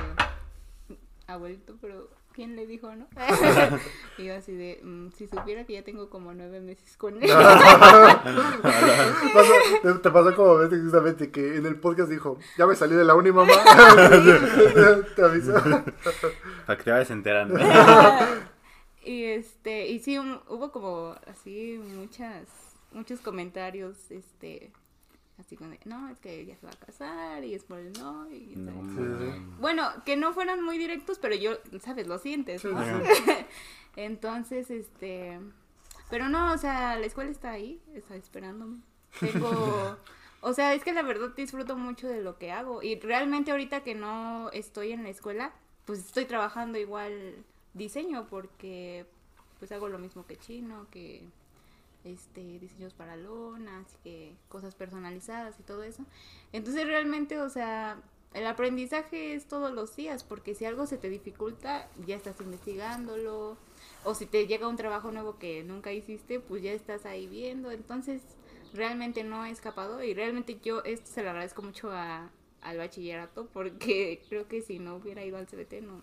abuelito, 1.26 1.76
pero 1.80 2.08
¿quién 2.38 2.54
le 2.54 2.68
dijo, 2.68 2.94
no? 2.94 3.08
y 4.18 4.26
yo 4.26 4.36
así 4.36 4.52
de, 4.54 4.78
"Mm, 4.80 5.08
si 5.10 5.26
supiera 5.26 5.64
que 5.66 5.72
ya 5.72 5.82
tengo 5.82 6.08
como 6.08 6.32
nueve 6.32 6.60
meses 6.60 6.96
con 6.96 7.14
él. 7.22 7.28
Pasó- 9.34 9.52
te, 9.82 9.92
te 9.94 10.10
pasó 10.12 10.36
como 10.36 10.54
ves 10.58 10.72
exactamente 10.72 11.32
que 11.32 11.56
en 11.56 11.66
el 11.66 11.80
podcast 11.80 12.08
dijo, 12.08 12.38
ya 12.56 12.64
me 12.68 12.76
salí 12.76 12.94
de 12.94 13.04
la 13.04 13.16
uni, 13.16 13.32
mamá. 13.32 13.50
te 15.16 15.22
aviso. 15.22 15.52
Para 16.64 16.78
que 16.78 16.84
te 16.84 16.90
vayas 16.92 17.10
enterando. 17.10 17.58
y 19.04 19.24
este, 19.24 19.88
y 19.88 19.98
sí, 19.98 20.16
un- 20.18 20.40
hubo 20.48 20.70
como 20.70 21.16
así 21.26 21.80
muchas, 21.96 22.44
muchos 22.92 23.18
comentarios, 23.20 23.96
este, 24.12 24.70
así 25.38 25.56
como 25.56 25.70
de, 25.70 25.80
no, 25.84 26.08
es 26.08 26.18
que 26.18 26.40
ella 26.40 26.56
se 26.56 26.66
va 26.66 26.72
a 26.72 26.86
casar 26.86 27.44
y 27.44 27.54
es 27.54 27.64
por 27.64 27.78
el 27.78 27.92
no. 27.94 28.30
Y. 28.30 28.54
Bueno, 29.60 29.90
que 30.04 30.16
no 30.16 30.32
fueran 30.32 30.62
muy 30.62 30.78
directos, 30.78 31.18
pero 31.18 31.34
yo, 31.34 31.58
¿sabes? 31.80 32.06
Lo 32.06 32.18
sientes, 32.18 32.64
¿no? 32.64 32.80
sí, 32.82 33.32
Entonces, 33.96 34.70
este... 34.70 35.40
Pero 36.10 36.28
no, 36.28 36.52
o 36.52 36.58
sea, 36.58 36.96
la 36.96 37.06
escuela 37.06 37.30
está 37.30 37.50
ahí, 37.50 37.80
está 37.94 38.16
esperándome. 38.16 38.80
Tengo... 39.20 39.96
O 40.40 40.52
sea, 40.52 40.72
es 40.74 40.84
que 40.84 40.92
la 40.92 41.02
verdad 41.02 41.30
disfruto 41.36 41.76
mucho 41.76 42.06
de 42.06 42.22
lo 42.22 42.38
que 42.38 42.52
hago. 42.52 42.82
Y 42.82 42.98
realmente 43.00 43.50
ahorita 43.50 43.82
que 43.82 43.94
no 43.94 44.50
estoy 44.52 44.92
en 44.92 45.02
la 45.02 45.08
escuela, 45.08 45.52
pues 45.84 45.98
estoy 45.98 46.26
trabajando 46.26 46.78
igual 46.78 47.44
diseño 47.74 48.28
porque 48.28 49.06
pues 49.58 49.72
hago 49.72 49.88
lo 49.88 49.98
mismo 49.98 50.26
que 50.26 50.36
chino, 50.36 50.86
que 50.90 51.24
este 52.04 52.58
diseños 52.58 52.94
para 52.94 53.16
lonas, 53.16 53.96
que 54.02 54.34
cosas 54.48 54.74
personalizadas 54.74 55.58
y 55.58 55.62
todo 55.62 55.82
eso. 55.82 56.04
Entonces 56.52 56.86
realmente, 56.86 57.40
o 57.40 57.48
sea, 57.50 58.00
el 58.34 58.46
aprendizaje 58.46 59.34
es 59.34 59.46
todos 59.46 59.72
los 59.72 59.96
días, 59.96 60.22
porque 60.24 60.54
si 60.54 60.64
algo 60.64 60.86
se 60.86 60.98
te 60.98 61.08
dificulta, 61.08 61.88
ya 62.06 62.16
estás 62.16 62.40
investigándolo, 62.40 63.56
o 64.04 64.14
si 64.14 64.26
te 64.26 64.46
llega 64.46 64.68
un 64.68 64.76
trabajo 64.76 65.10
nuevo 65.10 65.38
que 65.38 65.64
nunca 65.64 65.92
hiciste, 65.92 66.40
pues 66.40 66.62
ya 66.62 66.72
estás 66.72 67.06
ahí 67.06 67.26
viendo, 67.26 67.70
entonces 67.70 68.22
realmente 68.74 69.24
no 69.24 69.44
he 69.44 69.50
escapado 69.50 70.02
y 70.02 70.12
realmente 70.14 70.58
yo 70.62 70.82
esto 70.84 71.06
se 71.06 71.22
lo 71.22 71.30
agradezco 71.30 71.62
mucho 71.62 71.90
a, 71.90 72.30
al 72.60 72.78
bachillerato, 72.78 73.46
porque 73.52 74.22
creo 74.28 74.46
que 74.46 74.62
si 74.62 74.78
no 74.78 74.96
hubiera 74.96 75.24
ido 75.24 75.38
al 75.38 75.46
CBT 75.46 75.82
no, 75.82 76.02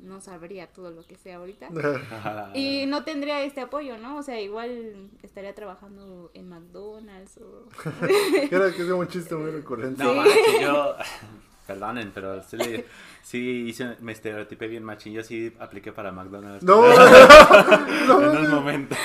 no 0.00 0.20
sabría 0.20 0.66
todo 0.68 0.90
lo 0.90 1.04
que 1.06 1.16
sé 1.16 1.32
ahorita. 1.32 1.68
Y 2.54 2.86
no 2.86 3.04
tendría 3.04 3.42
este 3.42 3.60
apoyo, 3.60 3.98
¿no? 3.98 4.16
O 4.16 4.22
sea, 4.22 4.40
igual 4.40 5.10
estaría 5.22 5.54
trabajando 5.54 6.30
en 6.34 6.48
McDonald's 6.48 7.38
o... 7.38 7.68
Era 8.50 8.70
que 8.72 8.82
es 8.82 8.88
un 8.90 9.08
chiste 9.08 9.34
muy 9.34 9.50
recurrente. 9.50 10.02
No, 10.02 10.14
manches, 10.14 10.60
yo. 10.60 10.94
Perdonen, 11.66 12.12
pero 12.14 12.42
sí, 12.42 12.56
le- 12.56 12.86
sí 13.22 13.66
hice, 13.68 13.96
me 14.00 14.12
estereotipé 14.12 14.68
bien 14.68 14.82
machín. 14.82 15.12
Yo 15.12 15.22
sí 15.22 15.54
apliqué 15.60 15.92
para 15.92 16.10
McDonald's. 16.12 16.64
No, 16.64 16.82
en 16.90 18.36
un 18.38 18.50
momento. 18.50 18.96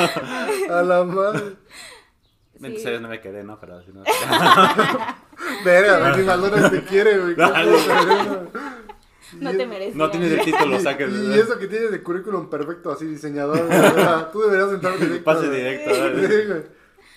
a 0.70 0.82
la 0.82 1.04
madre. 1.04 1.56
En 2.62 2.78
Sí. 2.78 2.86
no 3.02 3.10
me 3.10 3.20
quedé, 3.20 3.44
¿no? 3.44 3.60
Pero 3.60 3.82
si 3.84 3.92
no. 3.92 4.04
Verga, 5.66 6.16
mi 6.16 6.24
Maldonado 6.24 6.70
te 6.70 6.84
quiere, 6.84 7.20
güey. 7.20 7.36
No 9.40 9.52
te 9.52 9.66
mereces. 9.68 9.96
No 9.96 10.10
tienes 10.12 10.32
el 10.32 10.46
título, 10.46 10.78
Y, 10.78 10.80
saques. 10.82 11.12
y 11.14 11.34
eso 11.34 11.58
que 11.60 11.68
tienes 11.68 11.92
de 11.92 12.02
currículum 12.04 12.50
perfecto, 12.50 12.92
así 12.92 13.06
diseñador. 13.06 13.60
Tú 14.32 14.42
deberías 14.42 14.72
entrar 14.74 14.98
directo. 15.00 15.24
Pase 15.24 15.50
directo. 15.50 15.94
Sí, 15.94 16.00
¿verdad? 16.02 16.48
güey. 16.48 16.64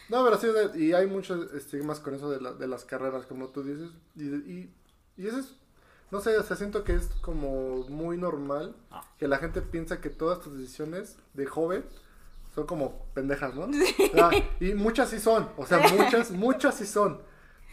No, 0.09 0.25
pero 0.25 0.39
sí, 0.39 0.79
y 0.81 0.93
hay 0.93 1.07
muchos 1.09 1.53
estigmas 1.53 1.99
con 2.01 2.15
eso 2.15 2.31
de, 2.31 2.41
la- 2.41 2.53
de 2.53 2.69
las 2.69 2.85
carreras, 2.85 3.27
como 3.27 3.49
tú 3.49 3.63
dices. 3.65 3.91
Y, 4.15 4.23
y, 4.25 4.75
y 5.17 5.27
eso 5.27 5.39
es, 5.39 5.57
no 6.13 6.21
sé, 6.21 6.39
o 6.39 6.43
sea, 6.45 6.57
siento 6.57 6.85
que 6.85 6.95
es 6.95 7.07
como 7.23 7.85
muy 7.89 8.17
normal 8.17 8.77
Ah. 8.93 9.03
que 9.19 9.27
la 9.27 9.39
gente 9.39 9.63
piensa 9.63 10.01
que 10.01 10.09
todas 10.11 10.41
tus 10.41 10.57
decisiones 10.57 11.17
de 11.35 11.47
joven 11.47 11.85
son 12.55 12.67
como 12.67 13.05
pendejas, 13.15 13.55
¿no? 13.57 13.63
O 13.65 13.71
sea, 14.15 14.31
y 14.61 14.75
muchas 14.75 15.11
sí 15.11 15.19
son, 15.19 15.49
o 15.57 15.67
sea, 15.67 15.79
muchas, 15.97 16.31
muchas 16.31 16.77
sí 16.77 16.87
son. 16.87 17.21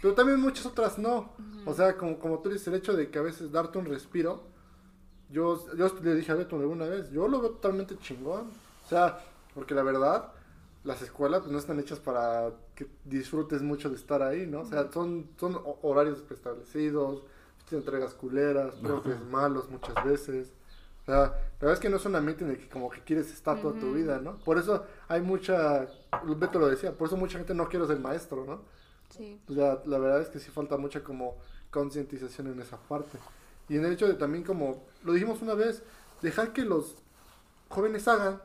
Pero 0.03 0.13
también 0.13 0.39
muchas 0.39 0.65
otras 0.67 0.99
no. 0.99 1.29
O 1.65 1.73
sea, 1.73 1.97
como, 1.97 2.19
como 2.19 2.39
tú 2.39 2.49
dices, 2.49 2.67
el 2.67 2.75
hecho 2.75 2.93
de 2.93 3.09
que 3.09 3.17
a 3.17 3.23
veces 3.23 3.51
darte 3.51 3.77
un 3.79 3.85
respiro. 3.85 4.43
Yo, 5.29 5.59
yo 5.75 5.87
le 6.03 6.13
dije 6.15 6.31
a 6.31 6.35
Beto 6.35 6.57
alguna 6.57 6.85
vez, 6.85 7.09
yo 7.09 7.27
lo 7.27 7.39
veo 7.41 7.51
totalmente 7.51 7.97
chingón. 7.97 8.47
O 8.85 8.89
sea, 8.89 9.17
porque 9.55 9.73
la 9.73 9.81
verdad, 9.81 10.27
las 10.83 11.01
escuelas 11.01 11.39
pues, 11.39 11.51
no 11.53 11.57
están 11.57 11.79
hechas 11.79 11.99
para 11.99 12.51
que 12.75 12.85
disfrutes 13.05 13.61
mucho 13.61 13.89
de 13.89 13.95
estar 13.95 14.21
ahí, 14.21 14.45
¿no? 14.45 14.61
O 14.61 14.65
sea, 14.65 14.91
son, 14.91 15.29
son 15.39 15.55
ho- 15.55 15.79
horarios 15.83 16.19
preestablecidos, 16.19 17.23
entregas 17.71 18.13
culeras, 18.13 18.75
profes 18.75 19.19
malos 19.31 19.69
muchas 19.69 19.95
veces. 20.05 20.53
O 21.03 21.05
sea, 21.05 21.19
la 21.21 21.31
verdad 21.59 21.73
es 21.73 21.79
que 21.79 21.89
no 21.89 21.97
es 21.97 22.05
un 22.05 22.15
ambiente 22.15 22.43
en 22.43 22.51
el 22.51 22.57
que 22.59 22.69
como 22.69 22.89
que 22.89 22.99
quieres 23.01 23.31
estar 23.33 23.59
toda 23.59 23.79
tu 23.79 23.87
Ujú. 23.87 23.95
vida, 23.95 24.19
¿no? 24.19 24.37
Por 24.39 24.59
eso 24.59 24.85
hay 25.07 25.21
mucha, 25.21 25.87
Beto 26.37 26.59
lo 26.59 26.67
decía, 26.67 26.91
por 26.91 27.07
eso 27.07 27.17
mucha 27.17 27.37
gente 27.39 27.55
no 27.55 27.67
quiere 27.69 27.87
ser 27.87 27.99
maestro, 27.99 28.45
¿no? 28.45 28.61
Sí. 29.17 29.39
O 29.49 29.54
sea, 29.54 29.82
la 29.86 29.97
verdad 29.97 30.21
es 30.21 30.30
que 30.30 30.39
sí 30.39 30.52
falta 30.52 30.78
mucha 30.78 31.04
como 31.04 31.38
concientización 31.71 32.47
en 32.47 32.60
esa 32.62 32.78
parte. 32.78 33.17
Y 33.69 33.78
en 33.78 33.86
el 33.86 33.93
hecho 33.93 34.08
de 34.08 34.13
también 34.15 34.43
como, 34.43 34.84
lo 35.04 35.13
dijimos 35.13 35.41
una 35.41 35.54
vez, 35.56 35.84
dejar 36.21 36.54
que 36.54 36.63
los 36.63 36.95
jóvenes 37.69 38.08
hagan 38.08 38.41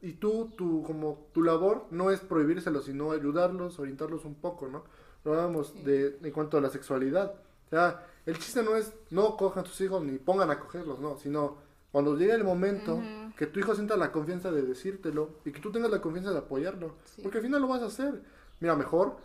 y 0.00 0.14
tú, 0.14 0.50
tu, 0.56 0.82
como, 0.82 1.26
tu 1.32 1.42
labor 1.42 1.86
no 1.90 2.10
es 2.10 2.20
prohibírselo, 2.20 2.82
sino 2.82 3.12
ayudarlos, 3.12 3.78
orientarlos 3.78 4.24
un 4.24 4.34
poco, 4.34 4.68
¿no? 4.68 4.84
Lo 5.24 5.32
hablábamos 5.32 5.68
Sí. 5.68 5.82
de, 5.84 6.18
en 6.22 6.30
cuanto 6.32 6.58
a 6.58 6.60
la 6.60 6.70
sexualidad. 6.70 7.34
O 7.66 7.70
sea, 7.70 8.04
el 8.26 8.36
chiste 8.38 8.62
no 8.62 8.76
es 8.76 8.92
no 9.10 9.36
cojan 9.36 9.64
tus 9.64 9.80
hijos 9.80 10.02
ni 10.04 10.18
pongan 10.18 10.50
a 10.50 10.58
cogerlos, 10.58 10.98
no, 10.98 11.16
sino 11.16 11.56
cuando 11.92 12.16
llegue 12.16 12.32
el 12.34 12.44
momento 12.44 12.94
Ujú. 12.94 13.32
que 13.36 13.46
tu 13.46 13.60
hijo 13.60 13.74
sienta 13.74 13.96
la 13.96 14.10
confianza 14.12 14.50
de 14.50 14.62
decírtelo 14.62 15.30
y 15.44 15.52
que 15.52 15.60
tú 15.60 15.70
tengas 15.70 15.90
la 15.90 16.00
confianza 16.00 16.32
de 16.32 16.38
apoyarlo. 16.38 16.96
Sí. 17.04 17.22
Porque 17.22 17.38
al 17.38 17.44
final 17.44 17.62
lo 17.62 17.68
vas 17.68 17.82
a 17.82 17.86
hacer. 17.86 18.22
Mira, 18.60 18.74
mejor 18.76 19.16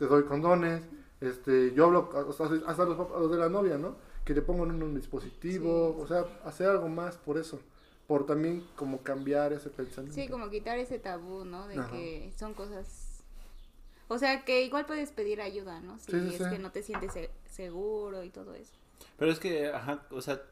te 0.00 0.06
doy 0.06 0.24
condones, 0.24 0.82
este, 1.20 1.72
yo 1.74 1.84
hablo 1.84 2.10
hasta, 2.28 2.44
hasta 2.66 2.84
los, 2.86 2.96
papás- 2.96 3.20
los 3.20 3.30
de 3.30 3.36
la 3.38 3.48
novia, 3.50 3.76
¿no? 3.78 3.94
Que 4.24 4.34
le 4.34 4.40
pongan 4.42 4.70
un, 4.70 4.82
un 4.82 4.94
dispositivo, 4.94 5.94
Sí. 5.98 6.02
o 6.02 6.06
sea, 6.08 6.24
hacer 6.44 6.68
algo 6.68 6.88
más 6.88 7.16
por 7.18 7.36
eso, 7.38 7.60
por 8.06 8.24
también 8.26 8.66
como 8.76 9.02
cambiar 9.02 9.52
ese 9.52 9.68
pensamiento. 9.68 10.14
Sí, 10.20 10.26
como 10.28 10.48
quitar 10.50 10.78
ese 10.78 10.98
tabú, 10.98 11.44
¿no? 11.44 11.68
De 11.68 11.78
Ajá. 11.78 11.90
que 11.92 12.32
son 12.36 12.54
cosas... 12.54 13.22
O 14.08 14.18
sea, 14.18 14.44
que 14.44 14.64
igual 14.64 14.86
puedes 14.86 15.10
pedir 15.12 15.40
ayuda, 15.40 15.80
¿no? 15.80 15.98
Si 15.98 16.10
Sí, 16.12 16.20
sí, 16.20 16.34
es 16.34 16.42
sí. 16.42 16.50
que 16.50 16.58
no 16.58 16.72
te 16.72 16.82
sientes 16.82 17.12
se- 17.12 17.30
seguro 17.48 18.24
y 18.24 18.30
todo 18.30 18.54
eso. 18.54 18.72
Pero 19.18 19.30
es 19.30 19.38
que, 19.38 19.68
ajá, 19.68 20.02
o 20.10 20.20
sea, 20.22 20.42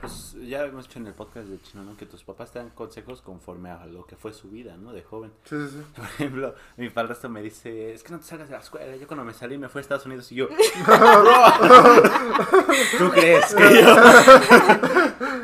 pues 0.00 0.36
ya 0.46 0.64
hemos 0.64 0.86
hecho 0.86 0.98
en 0.98 1.06
el 1.06 1.14
podcast 1.14 1.46
de 1.48 1.60
Chino, 1.60 1.84
¿no? 1.84 1.96
Que 1.96 2.06
tus 2.06 2.24
papás 2.24 2.52
te 2.52 2.58
dan 2.58 2.70
consejos 2.70 3.22
conforme 3.22 3.70
a 3.70 3.86
lo 3.86 4.04
que 4.06 4.16
fue 4.16 4.32
su 4.32 4.50
vida, 4.50 4.76
¿no? 4.76 4.92
De 4.92 5.02
joven. 5.02 5.30
Sí, 5.44 5.56
sí, 5.56 5.68
sí. 5.70 5.82
Por 5.94 6.04
ejemplo, 6.04 6.54
mi 6.76 6.90
padrastro 6.90 7.30
me 7.30 7.42
dice, 7.42 7.92
es 7.92 8.02
que 8.02 8.12
no 8.12 8.18
te 8.20 8.26
salgas 8.26 8.48
de 8.48 8.54
la 8.54 8.60
escuela. 8.60 8.96
Yo 8.96 9.06
cuando 9.06 9.24
me 9.24 9.34
salí 9.34 9.58
me 9.58 9.68
fui 9.68 9.80
a 9.80 9.82
Estados 9.82 10.06
Unidos 10.06 10.32
y 10.32 10.36
yo, 10.36 10.48
¿tú 12.98 13.10
crees 13.10 13.54
que 13.54 13.82
yo, 13.82 13.96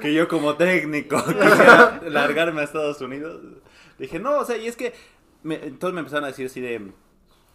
que 0.01 0.15
yo 0.15 0.29
como 0.29 0.57
técnico 0.57 1.23
quisiera 1.25 2.01
largarme 2.09 2.63
a 2.63 2.65
Estados 2.65 3.01
Unidos? 3.01 3.41
Dije, 3.99 4.19
no, 4.19 4.39
o 4.39 4.45
sea, 4.45 4.57
y 4.57 4.67
es 4.67 4.77
que 4.77 4.95
me, 5.43 5.57
entonces 5.65 5.95
me 5.95 6.01
empezaron 6.01 6.25
a 6.25 6.29
decir 6.29 6.47
así 6.47 6.61
de, 6.61 6.93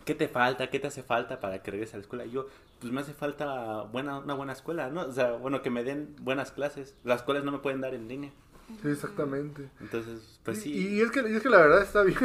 ¿qué 0.07 0.15
te 0.15 0.27
falta? 0.27 0.71
¿Qué 0.71 0.79
te 0.79 0.87
hace 0.87 1.03
falta 1.03 1.39
para 1.39 1.61
que 1.61 1.69
regreses 1.69 1.93
a 1.93 1.97
la 1.97 2.01
escuela? 2.01 2.25
Y 2.25 2.31
yo, 2.31 2.47
pues 2.79 2.91
me 2.91 3.01
hace 3.01 3.13
falta 3.13 3.83
buena, 3.83 4.17
una 4.17 4.33
buena 4.33 4.53
escuela, 4.53 4.89
¿no? 4.89 5.01
O 5.01 5.11
sea, 5.11 5.33
bueno, 5.33 5.61
que 5.61 5.69
me 5.69 5.83
den 5.83 6.15
buenas 6.21 6.51
clases. 6.51 6.95
Las 7.03 7.21
cuales 7.21 7.43
no 7.43 7.51
me 7.51 7.59
pueden 7.59 7.81
dar 7.81 7.93
en 7.93 8.07
línea. 8.07 8.31
Sí, 8.81 8.87
exactamente. 8.89 9.69
Entonces, 9.79 10.39
pues 10.43 10.57
Y- 10.59 10.61
sí. 10.61 10.95
Y, 10.95 11.01
es 11.01 11.11
que, 11.11 11.19
y 11.29 11.35
es 11.35 11.43
que 11.43 11.49
la 11.49 11.57
verdad 11.59 11.81
está 11.83 12.01
bien. 12.03 12.17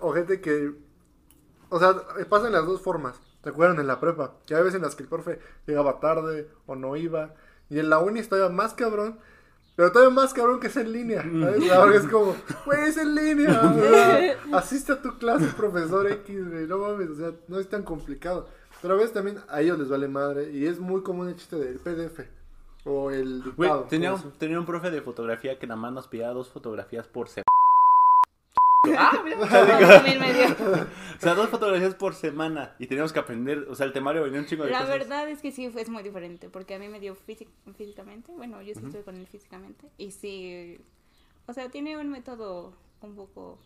O 0.00 0.12
gente 0.12 0.40
que. 0.40 0.72
O 1.70 1.78
sea, 1.78 1.94
pasan 2.28 2.52
las 2.52 2.66
dos 2.66 2.80
formas. 2.80 3.18
¿Te 3.42 3.50
acuerdan 3.50 3.78
en 3.80 3.86
la 3.86 4.00
prepa? 4.00 4.34
Que 4.46 4.54
hay 4.54 4.62
veces 4.62 4.76
en 4.76 4.82
las 4.82 4.94
que 4.94 5.02
el 5.02 5.08
profe 5.08 5.38
llegaba 5.66 6.00
tarde 6.00 6.48
o 6.66 6.76
no 6.76 6.96
iba. 6.96 7.34
Y 7.70 7.78
en 7.78 7.90
la 7.90 7.98
uni 7.98 8.20
estaba 8.20 8.48
más 8.48 8.74
cabrón. 8.74 9.18
Pero 9.76 9.90
todavía 9.90 10.14
más 10.14 10.32
cabrón 10.32 10.60
que 10.60 10.68
es 10.68 10.76
en 10.76 10.92
línea. 10.92 11.22
¿sabes? 11.22 11.70
Ahora 11.72 11.96
es 11.96 12.06
como, 12.06 12.36
güey, 12.64 12.82
es 12.88 12.96
en 12.96 13.14
línea. 13.14 13.60
sea, 13.74 14.36
asiste 14.58 14.92
a 14.92 15.02
tu 15.02 15.18
clase, 15.18 15.46
profesor 15.56 16.10
X, 16.10 16.48
güey. 16.50 16.66
No 16.66 16.78
mames, 16.78 17.10
o 17.10 17.14
sea, 17.16 17.32
no 17.48 17.58
es 17.58 17.68
tan 17.68 17.82
complicado. 17.82 18.48
Pero 18.80 18.94
a 18.94 18.96
veces 18.98 19.12
también 19.12 19.38
a 19.48 19.60
ellos 19.62 19.78
les 19.78 19.88
vale 19.88 20.06
madre. 20.08 20.50
Y 20.52 20.66
es 20.66 20.78
muy 20.78 21.02
común 21.02 21.28
el 21.28 21.36
chiste 21.36 21.56
del 21.56 21.78
PDF. 21.78 22.20
O 22.84 23.10
el 23.10 23.40
Güey, 23.56 23.68
dictado. 23.70 23.82
tenía, 23.88 24.12
un- 24.12 24.20
se- 24.20 24.28
tenía 24.38 24.60
un 24.60 24.66
profe 24.66 24.90
de 24.90 25.00
fotografía 25.00 25.58
que 25.58 25.66
nada 25.66 25.80
más 25.80 25.92
nos 25.92 26.06
pedía 26.06 26.28
dos 26.30 26.50
fotografías 26.50 27.06
por 27.08 27.28
semana. 27.28 27.44
Ah, 28.98 29.20
mira. 29.24 29.38
También 29.48 30.20
me 30.20 30.32
dio. 30.32 30.46
O 31.16 31.20
sea, 31.20 31.34
dos 31.34 31.48
fotografías 31.48 31.94
por 31.94 32.14
semana. 32.14 32.74
Y 32.78 32.86
teníamos 32.86 33.12
que 33.12 33.18
aprender, 33.20 33.66
o 33.70 33.74
sea, 33.74 33.86
el 33.86 33.92
temario 33.92 34.22
venía 34.24 34.40
un 34.40 34.46
chingo 34.46 34.64
de 34.64 34.70
La 34.70 34.80
cosas. 34.80 34.98
verdad 34.98 35.28
es 35.28 35.40
que 35.40 35.52
sí, 35.52 35.64
es 35.64 35.88
muy 35.88 36.02
diferente, 36.02 36.48
porque 36.50 36.74
a 36.74 36.78
mí 36.78 36.88
me 36.88 37.00
dio 37.00 37.14
físic- 37.16 37.48
físicamente, 37.76 38.32
bueno, 38.32 38.60
yo 38.62 38.74
sí 38.74 38.80
estuve 38.84 39.02
con 39.02 39.16
él 39.16 39.26
físicamente, 39.26 39.86
y 39.96 40.10
sí, 40.10 40.78
o 41.46 41.52
sea, 41.52 41.68
tiene 41.70 41.96
un 41.98 42.10
método 42.10 42.74
un 43.00 43.14
poco, 43.14 43.58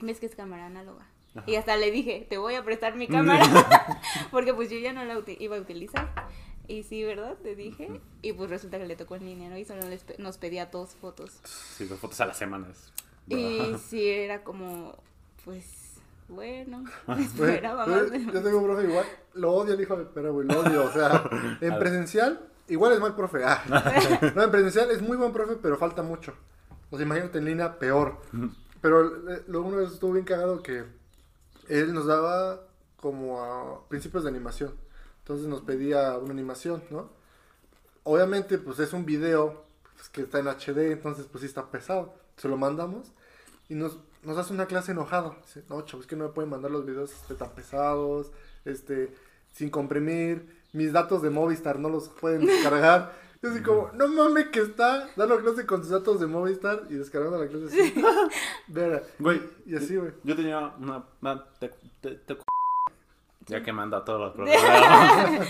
ves 0.00 0.18
que 0.20 0.26
es 0.26 0.34
cámara 0.34 0.66
análoga, 0.66 1.06
y 1.46 1.54
hasta 1.56 1.76
le 1.76 1.90
dije, 1.90 2.26
te 2.28 2.38
voy 2.38 2.54
a 2.54 2.64
prestar 2.64 2.96
mi 2.96 3.06
cámara, 3.08 3.44
porque 4.30 4.54
pues 4.54 4.70
yo 4.70 4.78
ya 4.78 4.92
no 4.92 5.04
la 5.04 5.20
iba 5.38 5.56
a 5.56 5.60
utilizar, 5.60 6.10
y 6.68 6.84
sí, 6.84 7.02
¿verdad? 7.04 7.36
Te 7.42 7.54
dije, 7.56 8.00
y 8.22 8.32
pues 8.32 8.48
resulta 8.50 8.78
que 8.78 8.86
le 8.86 8.96
tocó 8.96 9.16
en 9.16 9.26
línea, 9.26 9.50
¿no? 9.50 9.58
Y 9.58 9.64
solo 9.64 9.88
les 9.88 10.04
pe- 10.04 10.16
nos 10.18 10.38
pedía 10.38 10.66
dos 10.66 10.94
fotos, 10.94 11.40
Sí, 11.44 11.84
dos 11.86 11.98
fotos 11.98 12.20
a 12.20 12.26
la 12.26 12.34
semana. 12.34 12.68
Y 13.28 13.76
sí, 13.88 14.08
era 14.08 14.42
como, 14.42 14.96
pues, 15.44 15.82
bueno, 16.28 16.84
Güey, 17.06 17.22
esperaba 17.24 17.84
güey, 17.84 18.24
más. 18.24 18.34
Yo 18.34 18.42
tengo 18.42 18.58
un 18.58 18.64
profe 18.64 18.88
igual, 18.88 19.06
lo 19.34 19.52
odio 19.52 19.74
el 19.74 19.80
hijo 19.80 19.96
de 19.96 20.04
perra, 20.04 20.30
güey, 20.30 20.46
lo 20.46 20.60
odio. 20.60 20.84
O 20.84 20.92
sea, 20.92 21.28
en 21.60 21.78
presencial, 21.78 22.48
igual 22.68 22.92
es 22.92 23.00
mal 23.00 23.14
profe. 23.14 23.44
Ah. 23.44 23.62
No, 24.34 24.42
en 24.42 24.50
presencial 24.50 24.90
es 24.90 25.02
muy 25.02 25.16
buen 25.16 25.32
profe, 25.32 25.56
pero 25.60 25.76
falta 25.76 26.02
mucho. 26.02 26.34
O 26.90 26.96
sea, 26.96 27.06
imagínate 27.06 27.38
en 27.38 27.44
línea, 27.44 27.78
peor. 27.78 28.18
Pero 28.80 29.30
eh, 29.30 29.44
lo 29.46 29.62
uno 29.62 29.78
vez 29.78 29.92
estuvo 29.92 30.12
bien 30.12 30.24
cagado 30.24 30.62
que 30.62 30.84
él 31.68 31.94
nos 31.94 32.06
daba 32.06 32.60
como 32.96 33.42
a 33.42 33.88
principios 33.88 34.24
de 34.24 34.30
animación. 34.30 34.74
Entonces 35.20 35.46
nos 35.46 35.60
pedía 35.62 36.18
una 36.18 36.32
animación, 36.32 36.82
¿no? 36.90 37.10
Obviamente, 38.04 38.58
pues 38.58 38.78
es 38.80 38.92
un 38.92 39.04
video 39.04 39.64
pues, 39.94 40.08
que 40.08 40.22
está 40.22 40.40
en 40.40 40.48
HD, 40.48 40.92
entonces 40.92 41.26
pues 41.30 41.42
sí 41.42 41.46
está 41.46 41.70
pesado. 41.70 42.14
Se 42.42 42.48
lo 42.48 42.56
mandamos 42.56 43.12
y 43.68 43.74
nos, 43.76 43.98
nos 44.24 44.36
hace 44.36 44.52
una 44.52 44.66
clase 44.66 44.90
enojado. 44.90 45.36
Dice, 45.42 45.62
no, 45.70 45.80
chavos, 45.82 46.06
es 46.06 46.10
que 46.10 46.16
no 46.16 46.24
me 46.24 46.30
pueden 46.30 46.50
mandar 46.50 46.72
los 46.72 46.84
videos 46.84 47.12
este, 47.12 47.36
tan 47.36 47.50
pesados, 47.50 48.32
este, 48.64 49.14
sin 49.52 49.70
comprimir. 49.70 50.60
Mis 50.72 50.92
datos 50.92 51.22
de 51.22 51.30
Movistar 51.30 51.78
no 51.78 51.88
los 51.88 52.08
pueden 52.08 52.44
descargar. 52.44 53.12
Yo 53.40 53.50
así 53.50 53.62
como, 53.62 53.90
no 53.92 54.08
mames 54.08 54.48
que 54.48 54.60
está 54.60 55.08
dando 55.14 55.38
clase 55.40 55.66
con 55.66 55.82
sus 55.82 55.90
datos 55.90 56.18
de 56.18 56.26
Movistar 56.26 56.82
y 56.90 56.94
descargando 56.94 57.38
la 57.38 57.46
clase 57.48 57.66
así. 57.66 57.94
Vera. 58.66 59.02
Güey, 59.20 59.40
Y 59.64 59.76
así, 59.76 59.94
güey. 59.96 60.10
yo 60.24 60.34
tenía 60.34 60.58
una... 60.80 61.04
una- 61.20 61.44
te- 61.60 61.72
te- 62.00 62.16
te- 62.16 62.38
ya 63.46 63.62
quemando 63.62 63.96
a 63.96 64.04
todos 64.04 64.20
los 64.20 64.32
programas. 64.34 65.46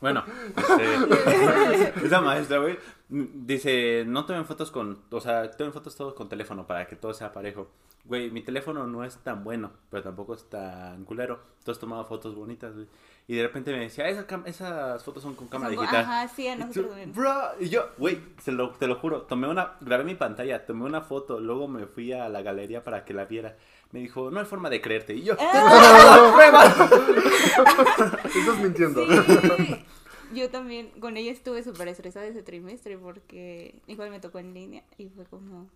bueno, 0.00 0.24
este, 0.56 1.92
esa 2.06 2.20
maestra, 2.20 2.58
güey, 2.58 2.78
dice, 3.08 4.04
no 4.06 4.24
tomen 4.26 4.44
fotos 4.44 4.70
con, 4.70 5.00
o 5.10 5.20
sea, 5.20 5.50
tomen 5.50 5.72
fotos 5.72 5.96
todos 5.96 6.14
con 6.14 6.28
teléfono 6.28 6.66
para 6.66 6.86
que 6.86 6.96
todo 6.96 7.14
sea 7.14 7.32
parejo. 7.32 7.68
Güey, 8.04 8.30
mi 8.30 8.40
teléfono 8.42 8.86
no 8.86 9.04
es 9.04 9.16
tan 9.18 9.44
bueno, 9.44 9.70
pero 9.90 10.02
tampoco 10.02 10.34
es 10.34 10.44
tan 10.48 11.04
culero. 11.04 11.40
Entonces 11.58 11.78
tomaba 11.80 12.04
fotos 12.04 12.34
bonitas, 12.34 12.74
güey. 12.74 12.86
Y 13.26 13.34
de 13.36 13.42
repente 13.42 13.70
me 13.72 13.80
decía, 13.80 14.08
"Esa 14.08 14.26
cam- 14.26 14.44
esas 14.46 15.04
fotos 15.04 15.22
son 15.22 15.34
con 15.34 15.48
cámara 15.48 15.74
Son- 15.74 15.82
digital. 15.82 16.04
Ajá, 16.04 16.28
sí, 16.28 16.46
a 16.48 16.54
Y 16.54 16.58
nosotros 16.58 16.84
tú, 16.86 16.88
también. 16.90 17.12
Bro, 17.12 17.34
y 17.60 17.68
yo, 17.68 17.90
güey, 17.98 18.18
se 18.42 18.52
lo, 18.52 18.70
te 18.70 18.86
lo 18.86 18.94
juro, 18.94 19.22
tomé 19.22 19.46
una, 19.48 19.72
grabé 19.82 20.04
mi 20.04 20.14
pantalla, 20.14 20.64
tomé 20.64 20.84
una 20.86 21.02
foto, 21.02 21.38
luego 21.38 21.68
me 21.68 21.84
fui 21.86 22.14
a 22.14 22.30
la 22.30 22.40
galería 22.40 22.82
para 22.82 23.04
que 23.04 23.12
la 23.12 23.26
viera. 23.26 23.56
Me 23.92 24.00
dijo, 24.00 24.30
no 24.30 24.40
hay 24.40 24.46
forma 24.46 24.70
de 24.70 24.80
creerte. 24.80 25.12
Y 25.14 25.24
yo, 25.24 25.34
Estás 28.34 28.58
mintiendo. 28.62 29.04
Sí. 29.06 29.84
Yo 30.34 30.50
también 30.50 30.90
con 31.00 31.16
ella 31.16 31.32
estuve 31.32 31.62
súper 31.62 31.88
estresada 31.88 32.26
ese 32.26 32.42
trimestre 32.42 32.98
porque 32.98 33.80
igual 33.86 34.10
me 34.10 34.20
tocó 34.20 34.38
en 34.38 34.54
línea 34.54 34.84
y 34.96 35.08
fue 35.08 35.24
como... 35.24 35.68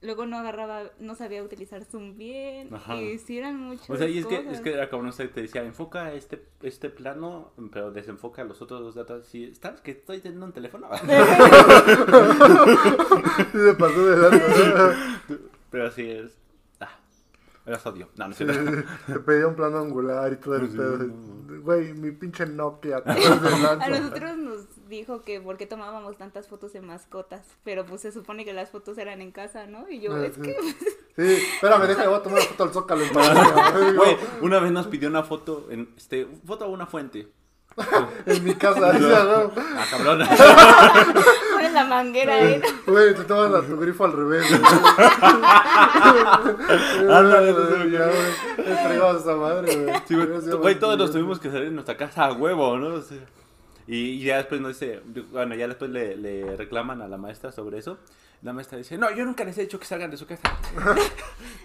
Luego 0.00 0.26
no 0.26 0.36
agarraba, 0.36 0.90
no 0.98 1.14
sabía 1.14 1.44
utilizar 1.44 1.84
Zoom 1.84 2.18
bien 2.18 2.74
Ajá. 2.74 2.96
y 3.00 3.18
sí 3.18 3.38
eran 3.38 3.56
muchas 3.56 3.88
o 3.88 3.96
sea, 3.96 4.08
y 4.08 4.18
es 4.18 4.26
que, 4.26 4.34
es 4.50 4.60
que 4.60 4.72
era 4.72 4.90
como 4.90 5.04
no 5.04 5.12
sé, 5.12 5.28
te 5.28 5.42
decía, 5.42 5.62
enfoca 5.62 6.12
este, 6.12 6.44
este 6.62 6.90
plano, 6.90 7.52
pero 7.72 7.92
desenfoca 7.92 8.42
los 8.42 8.60
otros 8.62 8.80
dos 8.80 8.96
datos. 8.96 9.26
Si 9.26 9.54
¿Sabes 9.54 9.80
que 9.80 9.92
estoy 9.92 10.18
teniendo 10.18 10.46
un 10.46 10.52
teléfono? 10.52 10.88
Sí, 13.52 13.58
se 13.58 13.74
pasó 13.74 14.06
de 14.06 14.16
lanza. 14.16 15.20
pero 15.70 15.86
así 15.86 16.10
es. 16.10 16.41
Era 17.64 17.80
odio. 17.84 18.08
No, 18.16 18.24
no 18.26 18.32
es 18.32 18.36
cierto. 18.38 18.82
Te 19.06 19.18
pedía 19.20 19.46
un 19.46 19.54
plano 19.54 19.78
angular 19.78 20.32
y 20.32 20.36
todo 20.36 20.56
el 20.56 20.70
Sí, 20.70 20.76
pedo. 20.76 20.98
no. 20.98 21.62
Güey, 21.62 21.92
mi 21.94 22.10
pinche 22.10 22.44
Nokia. 22.44 23.02
A 23.06 23.88
nosotros 23.88 24.36
nos 24.36 24.88
dijo 24.88 25.22
que 25.22 25.40
por 25.40 25.56
qué 25.56 25.66
tomábamos 25.66 26.16
tantas 26.18 26.48
fotos 26.48 26.72
de 26.72 26.80
mascotas, 26.80 27.46
pero 27.62 27.86
pues 27.86 28.00
se 28.00 28.10
supone 28.10 28.44
que 28.44 28.52
las 28.52 28.70
fotos 28.70 28.98
eran 28.98 29.20
en 29.20 29.30
casa, 29.30 29.66
¿no? 29.66 29.88
Y 29.88 30.00
yo, 30.00 30.12
Ah, 30.14 30.26
es 30.26 30.34
sí. 30.34 30.42
que... 30.42 30.56
Sí, 31.14 31.42
espérame, 31.54 31.86
déjame, 31.86 32.08
voy 32.08 32.16
a 32.18 32.22
tomar 32.22 32.38
una 32.40 32.48
foto 32.48 32.64
al 32.64 32.72
zócalo. 32.72 33.04
Güey, 33.96 34.16
una 34.40 34.58
vez 34.60 34.72
nos 34.72 34.86
pidió 34.88 35.08
una 35.08 35.22
foto, 35.22 35.68
en, 35.70 35.88
este, 35.96 36.26
foto 36.46 36.64
a 36.64 36.68
una 36.68 36.86
fuente. 36.86 37.28
En 38.26 38.44
mi 38.44 38.54
casa, 38.54 38.92
¿no? 38.94 39.08
Ah, 39.56 39.84
cabrón. 39.90 40.20
La 41.72 41.84
manguera 41.84 42.34
ahí. 42.34 42.60
Güey, 42.86 43.14
te 43.14 43.24
tomas 43.24 43.50
la- 43.50 43.62
tu 43.62 43.76
grifo 43.78 44.04
al 44.04 44.12
revés. 44.12 44.44
Ándale, 47.10 47.52
güey. 47.52 47.96
A 47.96 49.10
esa 49.16 49.34
madre, 49.36 49.76
güey. 49.76 49.94
Sí, 50.06 50.14
güey, 50.56 50.78
todos 50.78 50.98
nos 50.98 51.10
tuvimos 51.12 51.38
que 51.40 51.50
salir 51.50 51.66
de 51.66 51.70
nuestra 51.72 51.96
casa 51.96 52.26
a 52.26 52.32
huevo, 52.32 52.76
¿no? 52.78 52.94
O 52.96 53.00
sea, 53.02 53.18
y, 53.86 53.96
y 53.96 54.24
ya 54.24 54.36
después 54.38 54.60
nos 54.60 54.78
dice, 54.78 55.00
bueno, 55.32 55.54
ya 55.54 55.66
después 55.68 55.90
le, 55.90 56.16
le 56.16 56.56
reclaman 56.56 57.02
a 57.02 57.08
la 57.08 57.16
maestra 57.16 57.52
sobre 57.52 57.78
eso. 57.78 57.98
La 58.42 58.52
maestra 58.52 58.76
dice, 58.76 58.98
no, 58.98 59.08
yo 59.14 59.24
nunca 59.24 59.44
les 59.44 59.56
he 59.58 59.60
dicho 59.62 59.78
que 59.78 59.86
salgan 59.86 60.10
de 60.10 60.16
su 60.16 60.26
casa. 60.26 60.42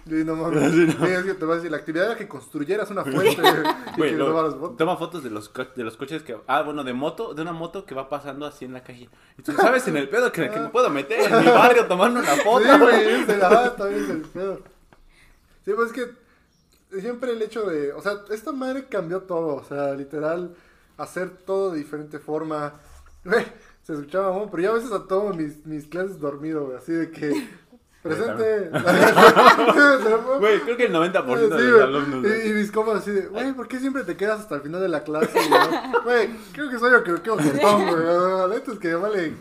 No 0.06 0.36
mames. 0.36 0.72
Sí, 0.74 0.86
no. 1.00 1.06
Sí, 1.06 1.12
es 1.12 1.24
que 1.26 1.34
te 1.34 1.44
voy 1.46 1.54
a 1.54 1.56
decir, 1.58 1.72
la 1.72 1.78
actividad 1.78 2.06
era 2.06 2.16
que 2.18 2.28
construyeras 2.28 2.90
una 2.92 3.04
fuente. 3.04 3.42
y 3.42 3.98
Güey, 3.98 4.12
que 4.12 4.16
luego 4.18 4.32
tomaras 4.34 4.54
fotos. 4.56 4.78
toma 4.78 4.96
fotos 4.98 5.24
de 5.24 5.30
los, 5.32 5.50
co- 5.50 5.66
de 5.76 5.84
los 5.84 5.98
coches 5.98 6.22
que... 6.24 6.38
Ah, 6.48 6.62
bueno, 6.62 6.84
de 6.84 6.94
moto, 6.94 7.34
de 7.34 7.42
una 7.42 7.52
moto 7.52 7.86
que 7.86 7.94
va 7.96 8.08
pasando 8.08 8.46
así 8.46 8.64
en 8.66 8.74
la 8.74 8.84
calle. 8.84 9.10
Y 9.38 9.42
tú 9.42 9.52
sabes 9.54 9.86
en 9.88 9.98
el 9.98 10.08
pedo 10.08 10.32
que, 10.32 10.50
que 10.50 10.60
me 10.60 10.70
puedo 10.70 10.90
meter 10.90 11.20
en 11.32 11.40
mi 11.44 11.48
barrio 11.52 11.88
tomando 11.88 12.20
una 12.22 12.36
foto. 12.38 12.64
Sí, 12.64 12.80
güey, 12.80 13.26
se 13.26 13.38
la 13.38 13.50
va 13.50 13.76
también 13.76 14.10
el 14.12 14.22
pedo. 14.22 14.62
Sí, 15.66 15.72
pues 15.76 15.88
es 15.88 15.94
que 15.94 17.02
siempre 17.02 17.32
el 17.34 17.42
hecho 17.42 17.66
de, 17.66 17.92
o 17.92 18.02
sea, 18.02 18.14
esta 18.30 18.52
madre 18.54 18.86
cambió 18.86 19.24
todo, 19.24 19.56
o 19.56 19.64
sea, 19.66 19.94
literal, 19.94 20.56
hacer 20.98 21.32
todo 21.32 21.72
de 21.72 21.80
diferente 21.80 22.20
forma. 22.20 22.76
Güey, 23.26 23.46
se 23.88 23.94
escuchaba, 23.94 24.32
mamón, 24.32 24.50
pero 24.52 24.64
yo 24.64 24.72
a 24.72 24.74
veces 24.76 24.92
a 24.92 25.08
tomo 25.08 25.34
mis, 25.34 25.66
mis 25.66 25.88
clases 25.88 26.20
dormido, 26.20 26.66
güey, 26.66 26.78
así 26.78 26.92
de 26.92 27.10
que 27.10 27.48
Presente. 28.04 28.70
Güey, 30.40 30.60
creo 30.62 30.78
que 30.78 30.86
el 30.86 30.94
90% 30.94 31.58
Sí, 31.58 31.64
de 31.64 31.72
los 31.72 31.82
alumnos. 31.82 32.32
Y, 32.32 32.50
y 32.50 32.54
mis 32.54 32.72
compas 32.72 32.98
así 32.98 33.12
de, 33.12 33.28
güey, 33.28 33.54
¿por 33.54 33.68
qué 33.68 33.80
siempre 33.80 34.04
te 34.04 34.16
quedas 34.16 34.42
hasta 34.42 34.56
el 34.56 34.62
final 34.62 34.82
de 34.82 34.88
la 34.88 35.04
clase? 35.04 35.38
Güey, 36.04 36.30
creo 36.54 36.70
que 36.70 36.80
soy 36.80 36.92
yo 36.92 37.04
que 37.04 37.12
me 37.12 37.22
quedo 37.22 37.38
jetón, 37.38 37.88
güey. 37.88 38.04
La 38.06 38.48
neta 38.48 38.72
es 38.72 38.80
que 38.80 38.94
vale 38.96 39.34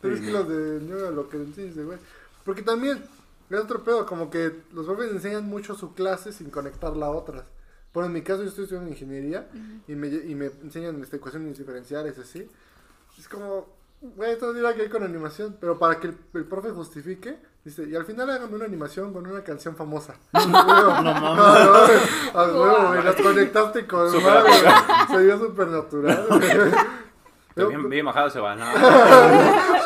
3 0.00 0.18
Sí. 0.18 0.26
kilos 0.26 0.48
de 0.48 0.80
ñoga 0.82 1.10
lo 1.10 1.28
que 1.28 1.38
enseñes, 1.38 1.82
güey. 1.84 1.98
Porque 2.44 2.62
también, 2.62 3.02
es 3.48 3.58
otro 3.58 3.82
pedo, 3.82 4.04
como 4.06 4.30
que 4.30 4.52
los 4.72 4.86
profes 4.86 5.10
enseñan 5.10 5.46
mucho 5.46 5.74
su 5.74 5.94
clase 5.94 6.32
sin 6.32 6.50
conectarla 6.50 7.06
a 7.06 7.10
otras. 7.10 7.44
Por 7.90 8.04
en 8.04 8.12
mi 8.12 8.22
caso, 8.22 8.42
yo 8.42 8.48
estoy 8.48 8.64
estudiando 8.64 8.90
ingeniería 8.90 9.48
y, 9.88 9.94
me, 9.94 10.08
y 10.08 10.34
me 10.34 10.46
enseñan 10.62 11.00
este, 11.02 11.16
ecuaciones 11.16 11.56
diferenciales, 11.56 12.18
así. 12.18 12.46
Es 13.18 13.28
como, 13.28 13.66
güey, 14.14 14.32
esto 14.32 14.46
no 14.46 14.52
tiene 14.52 14.72
que 14.74 14.82
ver 14.82 14.90
con 14.90 15.02
animación, 15.02 15.56
pero 15.60 15.78
para 15.78 15.98
que 15.98 16.08
el, 16.08 16.18
el 16.34 16.44
profe 16.44 16.70
justifique, 16.70 17.38
dice, 17.64 17.88
y 17.88 17.96
al 17.96 18.04
final 18.04 18.28
háganme 18.28 18.56
una 18.56 18.66
animación 18.66 19.12
con 19.12 19.26
una 19.26 19.42
canción 19.42 19.74
famosa. 19.76 20.14
no 20.32 20.40
mames. 20.40 22.34
A 22.34 22.44
huevo, 22.44 22.88
güey, 22.88 23.02
las 23.02 23.16
conectaste 23.16 23.86
con 23.86 24.22
madre, 24.22 24.50
natural. 24.62 25.08
Se 25.08 25.22
vio 25.24 25.38
súper 25.38 25.68
natural, 25.68 26.26
güey. 26.28 27.68
Bien, 27.68 27.88
bien 27.88 28.04
bajado 28.04 28.30
se 28.30 28.40
va. 28.40 28.56
No. 28.56 28.64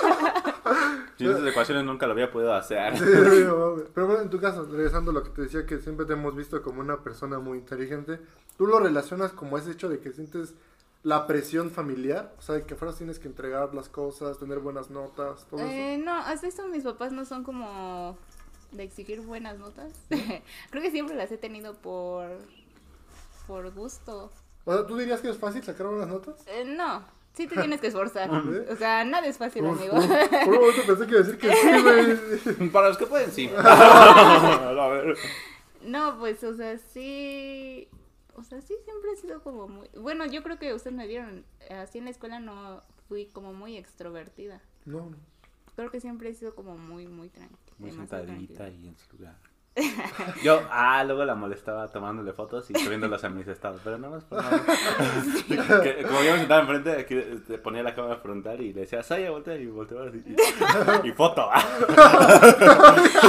Yo 1.18 1.32
esas 1.32 1.46
ecuaciones 1.48 1.84
nunca 1.84 2.06
lo 2.06 2.12
había 2.12 2.30
podido 2.30 2.54
hacer. 2.54 2.96
Sí. 2.96 3.04
Pero 3.04 4.06
bueno, 4.06 4.20
en 4.20 4.30
tu 4.30 4.40
caso, 4.40 4.68
regresando 4.70 5.10
a 5.10 5.14
lo 5.14 5.24
que 5.24 5.30
te 5.30 5.42
decía, 5.42 5.66
que 5.66 5.78
siempre 5.78 6.06
te 6.06 6.12
hemos 6.12 6.34
visto 6.36 6.62
como 6.62 6.80
una 6.80 6.98
persona 7.02 7.40
muy 7.40 7.58
inteligente, 7.58 8.20
¿tú 8.56 8.66
lo 8.66 8.78
relacionas 8.78 9.32
como 9.32 9.58
ese 9.58 9.72
hecho 9.72 9.88
de 9.88 9.98
que 9.98 10.12
sientes 10.12 10.54
la 11.02 11.26
presión 11.26 11.70
familiar? 11.70 12.34
O 12.38 12.42
sea, 12.42 12.56
de 12.56 12.64
que 12.64 12.74
afuera 12.74 12.94
tienes 12.94 13.18
que 13.18 13.28
entregar 13.28 13.74
las 13.74 13.88
cosas, 13.88 14.38
tener 14.38 14.58
buenas 14.58 14.90
notas, 14.90 15.46
todo 15.48 15.60
eso. 15.60 15.68
Eh, 15.70 15.98
no, 15.98 16.14
hasta 16.16 16.46
eso 16.46 16.66
mis 16.68 16.84
papás 16.84 17.12
no 17.12 17.24
son 17.24 17.44
como 17.44 18.16
de 18.72 18.82
exigir 18.82 19.20
buenas 19.20 19.58
notas. 19.58 19.92
Creo 20.70 20.82
que 20.82 20.90
siempre 20.90 21.16
las 21.16 21.30
he 21.32 21.38
tenido 21.38 21.74
por 21.74 22.28
por 23.46 23.70
gusto. 23.72 24.30
O 24.64 24.74
sea, 24.74 24.86
¿tú 24.86 24.96
dirías 24.98 25.20
que 25.20 25.30
es 25.30 25.38
fácil 25.38 25.62
sacar 25.62 25.86
buenas 25.86 26.08
notas? 26.08 26.34
Eh, 26.46 26.64
no, 26.66 27.02
sí 27.34 27.46
te 27.46 27.56
tienes 27.56 27.80
que 27.80 27.86
esforzar. 27.86 28.28
¿Eh? 28.52 28.66
O 28.70 28.76
sea, 28.76 29.04
nada 29.04 29.26
es 29.26 29.38
fácil, 29.38 29.64
Uf, 29.64 29.78
amigo. 29.78 29.96
uf. 29.96 30.06
Por 30.44 30.54
un 30.54 30.60
momento 30.60 30.82
pensé 30.86 31.06
que 31.06 31.12
iba 31.12 31.20
a 31.20 31.22
decir 31.22 31.38
que 31.38 31.54
sí, 31.54 32.48
güey. 32.58 32.70
Para 32.70 32.88
los 32.88 32.98
que 32.98 33.06
pueden, 33.06 33.32
sí. 33.32 33.50
A 33.56 34.88
ver. 34.88 35.16
No, 35.82 36.18
pues, 36.18 36.44
o 36.44 36.54
sea, 36.54 36.76
sí. 36.76 37.88
O 38.38 38.44
sea, 38.44 38.60
sí, 38.60 38.74
siempre 38.84 39.10
he 39.12 39.16
sido 39.16 39.42
como 39.42 39.66
muy. 39.68 39.88
Bueno, 40.00 40.24
yo 40.26 40.42
creo 40.42 40.58
que 40.58 40.72
ustedes 40.72 40.96
me 40.96 41.06
vieron. 41.06 41.44
Así 41.70 41.98
en 41.98 42.04
la 42.04 42.10
escuela 42.10 42.38
no 42.38 42.82
fui 43.08 43.26
como 43.26 43.52
muy 43.52 43.76
extrovertida. 43.76 44.62
No, 44.84 45.10
Creo 45.74 45.90
que 45.92 46.00
siempre 46.00 46.30
he 46.30 46.34
sido 46.34 46.56
como 46.56 46.76
muy, 46.76 47.06
muy 47.06 47.28
tranquila. 47.28 47.76
Muy 47.78 47.92
sentadita 47.92 48.54
tranquila. 48.54 48.68
y 48.70 48.88
en 48.88 48.96
su 48.96 49.16
lugar. 49.16 49.36
Yo, 50.42 50.60
ah, 50.70 51.02
luego 51.04 51.24
la 51.24 51.34
molestaba 51.34 51.88
tomándole 51.88 52.32
fotos 52.32 52.70
y 52.70 52.74
subiéndolas 52.78 53.22
a 53.24 53.28
mis 53.28 53.46
estados, 53.48 53.80
pero 53.84 53.98
nada 53.98 54.14
más 54.16 54.24
por 54.24 54.42
nada. 54.42 54.60
Que- 55.82 56.02
Como 56.04 56.22
yo 56.22 56.32
me 56.32 56.38
sentaba 56.38 56.60
enfrente, 56.62 56.92
aquí 56.92 57.14
te 57.46 57.58
ponía 57.58 57.82
la 57.82 57.94
cámara 57.94 58.16
frontal 58.16 58.60
y 58.60 58.72
le 58.72 58.80
decía, 58.82 59.02
Saya, 59.02 59.30
voltea 59.30 59.56
y 59.56 59.66
volteaba 59.66 60.08
así. 60.08 60.22
Y, 60.26 61.08
y 61.08 61.12
foto. 61.12 61.48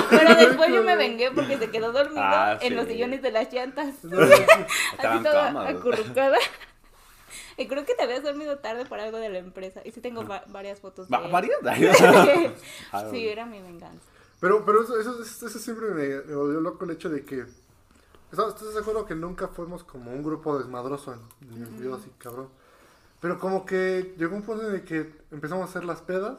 Pero 0.09 0.35
después 0.37 0.73
yo 0.73 0.83
me 0.83 0.95
vengué 0.95 1.31
porque 1.31 1.57
se 1.57 1.69
quedó 1.69 1.91
dormido 1.91 2.21
Ah, 2.23 2.57
en 2.61 2.75
los 2.75 2.87
sillones 2.87 3.21
de 3.21 3.31
las 3.31 3.51
llantas. 3.51 3.95
Así 4.97 5.23
toda 5.23 5.67
acurrucada. 5.69 6.37
Y 7.57 7.67
creo 7.67 7.85
que 7.85 7.93
te 7.93 8.03
habías 8.03 8.23
dormido 8.23 8.57
tarde 8.59 8.85
por 8.85 8.99
algo 8.99 9.17
de 9.17 9.29
la 9.29 9.39
empresa. 9.39 9.81
Y 9.83 9.91
sí 9.91 9.99
tengo 10.01 10.25
va- 10.25 10.43
varias 10.47 10.79
fotos 10.79 11.09
de... 11.09 11.17
¿Va- 11.17 11.27
¿Varias? 11.27 11.57
Ah, 12.91 13.05
sí, 13.11 13.27
era 13.27 13.45
mi 13.45 13.61
venganza. 13.61 14.08
Pero, 14.39 14.65
pero 14.65 14.83
eso, 14.83 14.99
eso, 14.99 15.21
eso, 15.21 15.47
eso 15.47 15.59
siempre 15.59 15.87
me, 15.89 16.21
me 16.23 16.35
volvió 16.35 16.61
loco 16.61 16.85
el 16.85 16.91
hecho 16.91 17.09
de 17.09 17.23
que. 17.25 17.45
¿Estás 18.31 18.73
de 18.73 18.79
acuerdo 18.79 19.05
que 19.05 19.15
nunca 19.15 19.47
fuimos 19.47 19.83
como 19.83 20.11
un 20.11 20.23
grupo 20.23 20.57
desmadroso 20.59 21.13
en, 21.13 21.53
en 21.55 21.63
el 21.63 21.69
video 21.69 21.95
así, 21.95 22.11
cabrón? 22.19 22.47
Pero 23.19 23.39
como 23.39 23.65
que 23.65 24.13
llegó 24.17 24.35
un 24.35 24.43
punto 24.43 24.67
en 24.69 24.75
el 24.75 24.83
que 24.83 25.11
empezamos 25.31 25.65
a 25.65 25.69
hacer 25.69 25.83
las 25.83 25.99
pedas 26.01 26.37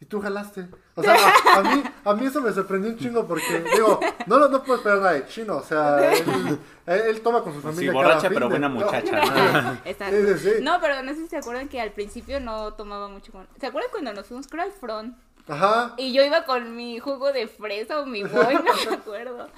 y 0.00 0.04
tú 0.04 0.20
jalaste. 0.20 0.68
O 0.94 1.02
sea, 1.02 1.16
a, 1.16 1.58
a 1.58 1.62
mí, 1.62 1.82
a 2.04 2.14
mí 2.14 2.26
eso 2.26 2.40
me 2.42 2.52
sorprendió 2.52 2.90
un 2.92 2.98
chingo 2.98 3.26
porque, 3.26 3.64
digo, 3.74 3.98
no, 4.26 4.38
no, 4.38 4.48
no 4.48 4.62
puedo 4.62 4.76
esperar 4.78 4.98
nada 4.98 5.12
de 5.14 5.26
chino. 5.26 5.56
O 5.56 5.62
sea, 5.64 6.12
él, 6.12 6.58
él- 6.86 7.00
él 7.08 7.20
toma 7.22 7.42
con 7.42 7.52
su 7.54 7.60
Sí, 7.60 7.66
familia. 7.66 7.92
cada 7.92 8.04
borracha, 8.04 8.28
fin 8.28 8.34
pero 8.34 8.46
de- 8.46 8.50
buena 8.50 8.68
No, 8.68 8.74
muchacha. 8.76 9.10
¿no? 9.62 9.78
Exacto. 9.86 10.16
Sí, 10.16 10.38
sí, 10.38 10.50
sí. 10.58 10.62
No, 10.62 10.78
pero 10.80 11.02
no 11.02 11.12
sé 11.14 11.22
si 11.22 11.28
se 11.28 11.38
acuerdan 11.38 11.68
que 11.68 11.80
al 11.80 11.90
principio 11.92 12.38
no 12.38 12.74
tomaba 12.74 13.08
mucho 13.08 13.32
con... 13.32 13.48
¿Se 13.58 13.66
acuerdan 13.66 13.90
cuando 13.90 14.12
nos 14.12 14.26
fuimos 14.26 14.46
creo 14.46 14.62
al 14.62 14.72
front? 14.72 15.16
Ajá. 15.48 15.94
Y 15.96 16.12
yo 16.12 16.22
iba 16.22 16.44
con 16.44 16.76
mi 16.76 16.98
jugo 16.98 17.32
de 17.32 17.48
fresa 17.48 18.00
o 18.00 18.06
mi 18.06 18.22
boy, 18.22 18.54
no 18.64 18.90
me 18.90 18.96
acuerdo. 18.96 19.48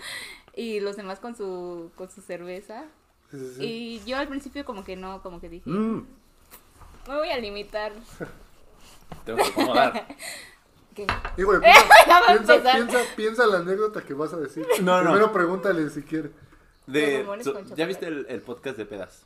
Y 0.55 0.81
los 0.81 0.97
demás 0.97 1.19
con 1.21 1.37
su, 1.37 1.91
con 1.97 2.11
su 2.11 2.21
cerveza. 2.23 2.85
Sí, 3.31 3.39
sí, 3.39 3.55
sí. 3.57 3.65
Y 3.65 4.05
yo 4.11 4.17
al 4.19 4.29
principio 4.29 4.65
como 4.65 4.85
que 4.85 4.97
no, 4.97 5.23
como 5.23 5.41
que 5.41 5.49
dije, 5.49 5.69
Mm, 5.71 6.05
me 7.09 7.17
voy 7.17 7.31
a 7.31 7.39
limitar. 7.39 7.93
tengo 9.25 9.39
que 9.39 9.45
acomodar. 9.51 10.07
Ya 10.97 11.07
piensa, 11.47 12.27
piensa, 12.27 12.33
empezar. 12.55 12.77
piensa, 12.77 12.99
piensa 13.17 13.47
la 13.47 13.59
anécdota 13.59 14.03
que 14.03 14.13
vas 14.13 14.35
a 14.35 14.37
decir. 14.37 14.67
No, 14.83 14.99
no. 15.03 15.11
Primero 15.13 15.33
pregúntale 15.33 15.89
si 15.89 16.03
quiere. 16.03 16.31
De, 16.87 17.25
so- 17.43 17.59
¿Ya 17.75 17.87
viste 17.87 18.07
el, 18.07 18.27
el 18.29 18.43
podcast 18.43 18.77
de 18.77 18.85
pedas? 18.85 19.25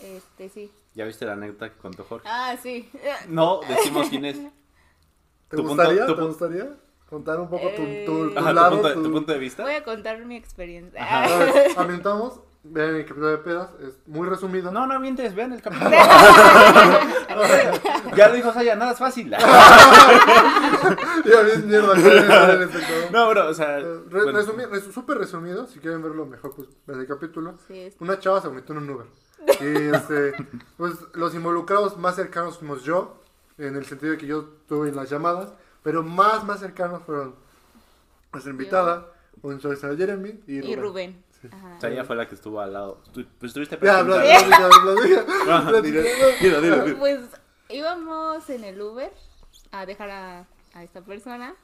Este, 0.00 0.48
sí. 0.48 0.72
¿Ya 0.94 1.04
viste 1.04 1.24
la 1.26 1.34
anécdota 1.34 1.70
que 1.70 1.76
contó 1.78 2.04
Jorge? 2.04 2.26
Ah, 2.28 2.56
sí. 2.60 2.90
No, 3.28 3.60
decimos 3.68 4.08
quién 4.08 4.24
es. 4.24 4.38
¿Te 5.56 5.62
punto- 5.62 5.74
gustaría? 5.74 6.06
tu 6.06 6.14
¿Te 6.16 6.22
gustaría 6.22 6.68
contar 7.08 7.40
un 7.40 7.48
poco 7.48 7.68
tu, 7.76 7.82
Eh, 7.82 8.02
tu, 8.06 8.30
tu 8.30 8.38
Ajá, 8.38 8.48
tu 8.50 8.54
lado? 8.54 8.70
punto, 8.72 8.88
de- 8.88 8.94
tu- 8.94 9.02
tu 9.04 9.12
punto 9.12 9.32
de 9.32 9.38
vista. 9.38 9.62
Voy 9.62 9.74
a 9.74 9.84
contar 9.84 10.24
mi 10.24 10.36
experiencia. 10.36 11.24
A 11.24 11.28
ver, 11.28 11.52
ambientamos. 11.76 12.40
Vean 12.66 12.96
el 12.96 13.02
capítulo 13.02 13.26
de 13.28 13.36
pedas. 13.38 13.68
Es 13.86 13.92
muy 14.06 14.26
resumido. 14.26 14.72
No, 14.72 14.86
no 14.86 14.98
mientes, 14.98 15.34
vean 15.34 15.52
el 15.52 15.60
capítulo. 15.60 15.90
ya 18.16 18.28
lo 18.28 18.34
dijo 18.34 18.50
Saya, 18.54 18.74
nada 18.74 18.92
es 18.92 18.98
fácil. 18.98 19.30
Ya 21.24 21.40
bien 21.42 21.68
mierda. 21.68 21.94
este 21.94 23.10
no, 23.10 23.28
bro, 23.30 23.48
o 23.48 23.54
sea. 23.54 23.78
Eh, 23.78 23.82
re- 24.10 24.22
bueno, 24.24 24.38
resumi- 24.40 24.68
resu- 24.68 24.92
Súper 24.92 25.18
resumido. 25.18 25.66
Si 25.66 25.78
quieren 25.78 26.02
verlo 26.02 26.26
mejor, 26.26 26.54
pues 26.54 26.68
el 26.88 27.06
capítulo. 27.06 27.54
Sí, 27.68 27.92
Una 28.00 28.18
chava 28.18 28.40
se 28.40 28.48
metió 28.50 28.74
en 28.74 28.82
un 28.82 28.90
Uber. 28.90 29.06
Y 29.60 29.94
este, 29.94 30.32
pues 30.76 30.92
los 31.14 31.34
involucrados 31.34 31.96
más 31.98 32.16
cercanos 32.16 32.58
fuimos 32.58 32.82
yo, 32.82 33.22
en 33.58 33.76
el 33.76 33.84
sentido 33.86 34.12
de 34.12 34.18
que 34.18 34.26
yo 34.26 34.44
tuve 34.68 34.90
las 34.92 35.10
llamadas, 35.10 35.52
pero 35.82 36.02
más, 36.02 36.44
más 36.44 36.60
cercanos 36.60 37.02
fueron 37.04 37.34
nuestra 38.32 38.50
invitada, 38.52 39.06
un 39.42 39.60
soy 39.60 39.76
Jeremy 39.76 40.40
y 40.46 40.60
Rubén. 40.60 40.70
Y 40.72 40.76
Rubén. 40.76 41.24
Sí. 41.40 41.48
Ajá. 41.52 41.80
Saya 41.80 42.04
fue 42.04 42.16
la 42.16 42.26
que 42.28 42.34
estuvo 42.34 42.60
al 42.60 42.72
lado. 42.72 43.00
Tú- 43.12 43.24
Pues 43.38 43.50
estuviste 43.50 43.78
Ya, 43.82 44.02
dilo. 45.82 46.98
Pues 46.98 47.20
íbamos 47.68 48.48
en 48.50 48.64
el 48.64 48.80
Uber 48.80 49.12
a 49.70 49.84
dejar 49.86 50.10
a, 50.10 50.46
a 50.72 50.82
esta 50.82 51.02
persona. 51.02 51.54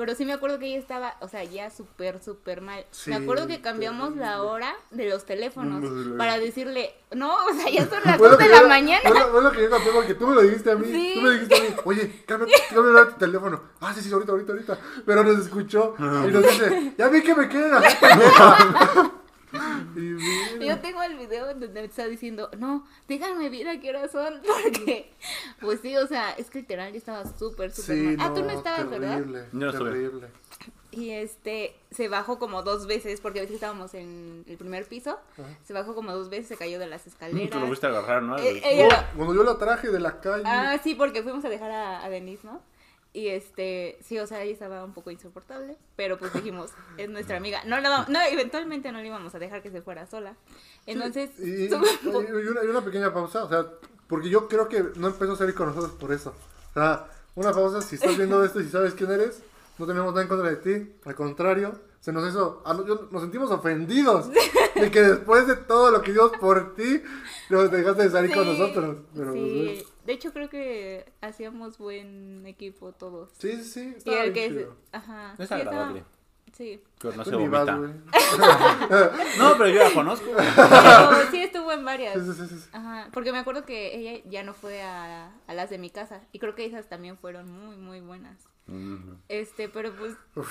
Pero 0.00 0.14
sí 0.14 0.24
me 0.24 0.32
acuerdo 0.32 0.58
que 0.58 0.64
ella 0.64 0.78
estaba, 0.78 1.14
o 1.20 1.28
sea, 1.28 1.44
ya 1.44 1.68
súper, 1.68 2.22
súper 2.24 2.62
mal. 2.62 2.86
Sí, 2.90 3.10
me 3.10 3.16
acuerdo 3.16 3.46
que 3.46 3.60
cambiamos 3.60 4.16
la 4.16 4.42
hora 4.42 4.74
de 4.90 5.10
los 5.10 5.26
teléfonos 5.26 5.82
Mm, 5.82 6.16
para 6.16 6.38
decirle, 6.38 6.94
no, 7.12 7.34
o 7.34 7.52
sea, 7.52 7.70
ya 7.70 7.86
son 7.86 7.98
las 8.06 8.16
Fue 8.16 8.28
lo 8.30 8.36
2 8.36 8.38
que 8.38 8.48
de 8.48 8.54
la 8.62 8.66
mañana. 8.66 9.10
Lo 9.10 9.52
que 9.52 9.60
yo 9.60 9.68
conté 9.68 9.90
porque 9.92 10.14
tú 10.14 10.26
me 10.26 10.36
lo 10.36 10.40
dijiste 10.40 10.70
a 10.70 10.74
mí. 10.76 10.86
Sí. 10.90 11.12
Tú 11.16 11.20
me 11.20 11.30
dijiste 11.32 11.54
a 11.54 11.60
mí, 11.60 11.76
oye, 11.84 12.24
cambia, 12.26 12.56
cambia 12.72 13.04
tu 13.10 13.18
teléfono. 13.18 13.62
Ah, 13.82 13.92
sí, 13.92 14.00
sí, 14.00 14.10
ahorita, 14.10 14.32
ahorita, 14.32 14.52
ahorita. 14.52 14.78
Pero 15.04 15.22
nos 15.22 15.38
escuchó 15.38 15.94
y 15.98 16.02
nos 16.32 16.44
dice, 16.44 16.94
ya 16.96 17.08
vi 17.08 17.22
que 17.22 17.34
me 17.34 17.46
quieren 17.48 17.74
hacer 17.74 17.98
Yo 20.60 20.78
tengo 20.80 21.02
el 21.02 21.16
video 21.18 21.46
donde 21.46 21.68
me 21.68 21.84
está 21.84 22.06
diciendo, 22.06 22.50
no, 22.58 22.86
díganme 23.08 23.48
bien 23.48 23.68
a 23.68 23.80
qué 23.80 23.90
hora 23.90 24.08
son, 24.08 24.40
porque, 24.46 25.10
pues 25.60 25.80
sí, 25.80 25.96
o 25.96 26.06
sea, 26.06 26.30
es 26.32 26.50
que 26.50 26.60
literal 26.60 26.92
yo 26.92 26.98
estaba 26.98 27.24
súper, 27.24 27.72
súper 27.72 27.96
Sí, 27.96 28.02
mal. 28.02 28.16
Ah, 28.20 28.34
tú 28.34 28.42
no 28.42 28.50
estabas, 28.50 28.88
¿verdad? 28.90 29.16
terrible, 29.16 29.44
no 29.52 29.70
terrible. 29.72 30.28
Y 30.92 31.10
este, 31.10 31.76
se 31.92 32.08
bajó 32.08 32.40
como 32.40 32.62
dos 32.64 32.86
veces, 32.88 33.20
porque 33.20 33.38
a 33.38 33.42
veces 33.42 33.54
estábamos 33.54 33.94
en 33.94 34.44
el 34.48 34.56
primer 34.56 34.86
piso, 34.86 35.20
Ajá. 35.38 35.48
se 35.62 35.72
bajó 35.72 35.94
como 35.94 36.12
dos 36.12 36.28
veces, 36.30 36.48
se 36.48 36.56
cayó 36.56 36.80
de 36.80 36.88
las 36.88 37.06
escaleras. 37.06 37.50
Tú 37.50 37.60
lo 37.60 37.66
fuiste 37.68 37.86
a 37.86 37.90
agarrar, 37.90 38.22
¿no? 38.24 38.36
Eh, 38.38 38.60
ella 38.64 38.88
No, 38.88 38.88
lo- 38.90 39.06
cuando 39.16 39.34
yo 39.36 39.42
la 39.44 39.56
traje 39.56 39.88
de 39.90 40.00
la 40.00 40.20
calle. 40.20 40.42
Ah, 40.46 40.78
sí, 40.82 40.96
porque 40.96 41.22
fuimos 41.22 41.44
a 41.44 41.48
dejar 41.48 41.70
a, 41.70 42.04
a 42.04 42.08
Denise, 42.10 42.44
¿no? 42.44 42.60
Y 43.12 43.26
este, 43.28 43.98
sí, 44.02 44.18
o 44.20 44.26
sea, 44.26 44.42
ella 44.42 44.52
estaba 44.52 44.84
un 44.84 44.92
poco 44.94 45.10
insoportable, 45.10 45.76
pero 45.96 46.16
pues 46.16 46.32
dijimos, 46.32 46.70
es 46.96 47.08
nuestra 47.08 47.36
amiga. 47.38 47.62
No, 47.64 47.80
la, 47.80 48.06
no, 48.08 48.20
eventualmente 48.30 48.92
no 48.92 49.00
le 49.00 49.06
íbamos 49.08 49.34
a 49.34 49.38
dejar 49.40 49.62
que 49.62 49.70
se 49.70 49.82
fuera 49.82 50.06
sola. 50.06 50.36
Entonces, 50.86 51.30
Y, 51.38 51.64
y- 51.64 51.68
y 51.68 51.72
una, 52.48 52.64
y 52.64 52.66
una 52.68 52.84
pequeña 52.84 53.12
pausa, 53.12 53.44
o 53.44 53.48
sea, 53.48 53.66
porque 54.06 54.28
yo 54.28 54.48
creo 54.48 54.68
que 54.68 54.84
no 54.96 55.08
empezó 55.08 55.32
a 55.32 55.36
salir 55.36 55.54
con 55.54 55.66
nosotros 55.68 55.92
por 55.92 56.12
eso. 56.12 56.34
O 56.70 56.74
sea, 56.74 57.08
una 57.34 57.52
pausa, 57.52 57.80
si 57.82 57.96
estás 57.96 58.16
viendo 58.16 58.44
esto 58.44 58.60
y 58.60 58.64
si 58.64 58.70
sabes 58.70 58.94
quién 58.94 59.10
eres, 59.10 59.42
no 59.78 59.86
tenemos 59.86 60.10
nada 60.12 60.22
en 60.22 60.28
contra 60.28 60.48
de 60.50 60.56
ti, 60.56 60.92
al 61.04 61.14
contrario, 61.14 61.78
se 62.00 62.12
nos 62.12 62.28
hizo, 62.28 62.62
nos 63.10 63.22
sentimos 63.22 63.50
ofendidos 63.50 64.28
de 64.74 64.90
que 64.90 65.00
después 65.02 65.46
de 65.46 65.56
todo 65.56 65.90
lo 65.90 66.00
que 66.02 66.12
hicimos 66.12 66.32
por 66.38 66.74
ti, 66.74 67.02
nos 67.50 67.70
dejaste 67.70 68.04
de 68.04 68.10
salir 68.10 68.34
con 68.34 68.44
Sí, 68.44 68.50
nosotros. 68.58 68.96
Pero, 69.14 69.32
sí. 69.32 69.84
Pues, 70.10 70.22
De 70.22 70.28
hecho, 70.28 70.32
creo 70.32 70.48
que 70.50 71.12
hacíamos 71.20 71.78
buen 71.78 72.44
equipo 72.46 72.92
todos. 72.92 73.30
sí, 73.38 73.62
sí, 73.62 73.94
sí, 73.98 74.10
Y 74.10 74.14
el 74.14 74.32
bien 74.32 74.50
que... 74.52 74.58
chido. 74.60 74.76
Ajá. 74.92 75.30
Es 75.32 75.36
sí, 75.36 75.42
estaba- 75.44 75.60
agradable. 75.62 76.04
Sí. 76.52 76.82
Que 76.98 77.08
no 77.16 77.24
se 77.24 77.30
vas, 77.36 77.64
vomita. 77.64 77.76
No, 79.38 79.52
pero 79.56 79.68
yo 79.68 79.84
la 79.84 79.92
conozco. 79.94 80.26
Pero 80.34 81.30
sí 81.30 81.42
estuvo 81.44 81.70
en 81.70 81.84
varias. 81.84 82.14
Sí, 82.14 82.32
sí, 82.32 82.48
sí, 82.48 82.58
sí. 82.58 82.68
Ajá, 82.72 83.08
porque 83.12 83.30
me 83.30 83.38
acuerdo 83.38 83.64
que 83.64 83.94
ella 83.96 84.20
ya 84.28 84.42
no 84.42 84.52
fue 84.52 84.82
a, 84.82 85.30
a 85.46 85.54
las 85.54 85.70
de 85.70 85.78
mi 85.78 85.90
casa. 85.90 86.22
Y 86.32 86.40
creo 86.40 86.56
que 86.56 86.66
esas 86.66 86.88
también 86.88 87.16
fueron 87.16 87.48
muy, 87.52 87.76
muy 87.76 88.00
buenas. 88.00 88.36
Este, 89.28 89.68
pero 89.68 89.92
pues, 89.96 90.14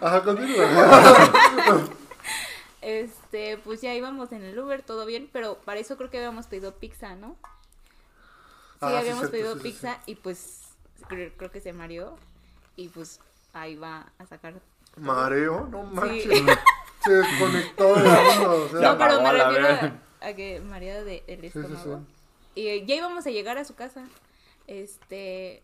Ajá, 0.00 0.22
continúa. 0.22 1.88
este, 2.80 3.58
pues 3.58 3.80
ya 3.80 3.92
íbamos 3.94 4.30
en 4.32 4.42
el 4.44 4.58
Uber, 4.58 4.82
todo 4.82 5.04
bien, 5.06 5.28
pero 5.32 5.58
para 5.64 5.80
eso 5.80 5.96
creo 5.96 6.10
que 6.10 6.18
habíamos 6.18 6.46
pedido 6.46 6.76
pizza, 6.76 7.16
¿no? 7.16 7.36
Sí, 8.88 8.88
Ah, 8.88 8.90
sí, 8.90 8.96
habíamos 8.96 9.20
cierto, 9.20 9.30
pedido 9.32 9.54
sí, 9.54 9.60
sí, 9.60 9.68
pizza 9.68 9.98
y 10.06 10.14
pues 10.16 10.60
creo, 11.08 11.32
creo 11.36 11.50
que 11.50 11.60
se 11.60 11.72
mareó 11.72 12.16
y 12.76 12.88
pues 12.88 13.20
ahí 13.52 13.76
va 13.76 14.12
a 14.18 14.26
sacar. 14.26 14.54
Mareo, 14.96 15.66
no 15.70 15.82
manches. 15.84 16.24
Sí. 16.38 16.46
Se 17.04 17.12
desconectó 17.12 17.94
del 17.96 18.04
mundo. 18.04 18.64
O 18.64 18.68
sea, 18.70 18.80
No, 18.92 18.98
pero 18.98 19.20
me 19.20 19.32
la 19.32 19.48
refiero 19.50 19.68
a, 20.22 20.26
a 20.28 20.34
que 20.34 20.60
mareado 20.60 21.04
de, 21.04 21.22
del 21.26 21.40
sí, 21.42 21.50
sí. 21.52 21.58
estómago. 21.58 22.02
Y 22.54 22.68
eh, 22.68 22.86
ya 22.86 22.94
íbamos 22.94 23.26
a 23.26 23.30
llegar 23.30 23.58
a 23.58 23.64
su 23.66 23.74
casa. 23.74 24.06
Este. 24.66 25.62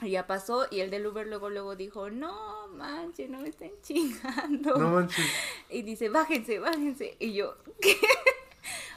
y 0.00 0.10
Ya 0.10 0.26
pasó 0.26 0.66
y 0.70 0.80
el 0.80 0.90
del 0.90 1.06
Uber 1.06 1.28
luego 1.28 1.48
luego 1.48 1.76
dijo, 1.76 2.10
no 2.10 2.66
manches, 2.68 3.30
no 3.30 3.38
me 3.40 3.50
estén 3.50 3.70
chingando. 3.82 4.76
No 4.78 4.88
manches. 4.90 5.24
Y 5.70 5.82
dice, 5.82 6.08
bájense, 6.08 6.58
bájense. 6.58 7.16
Y 7.20 7.34
yo, 7.34 7.56
¿qué? 7.80 7.96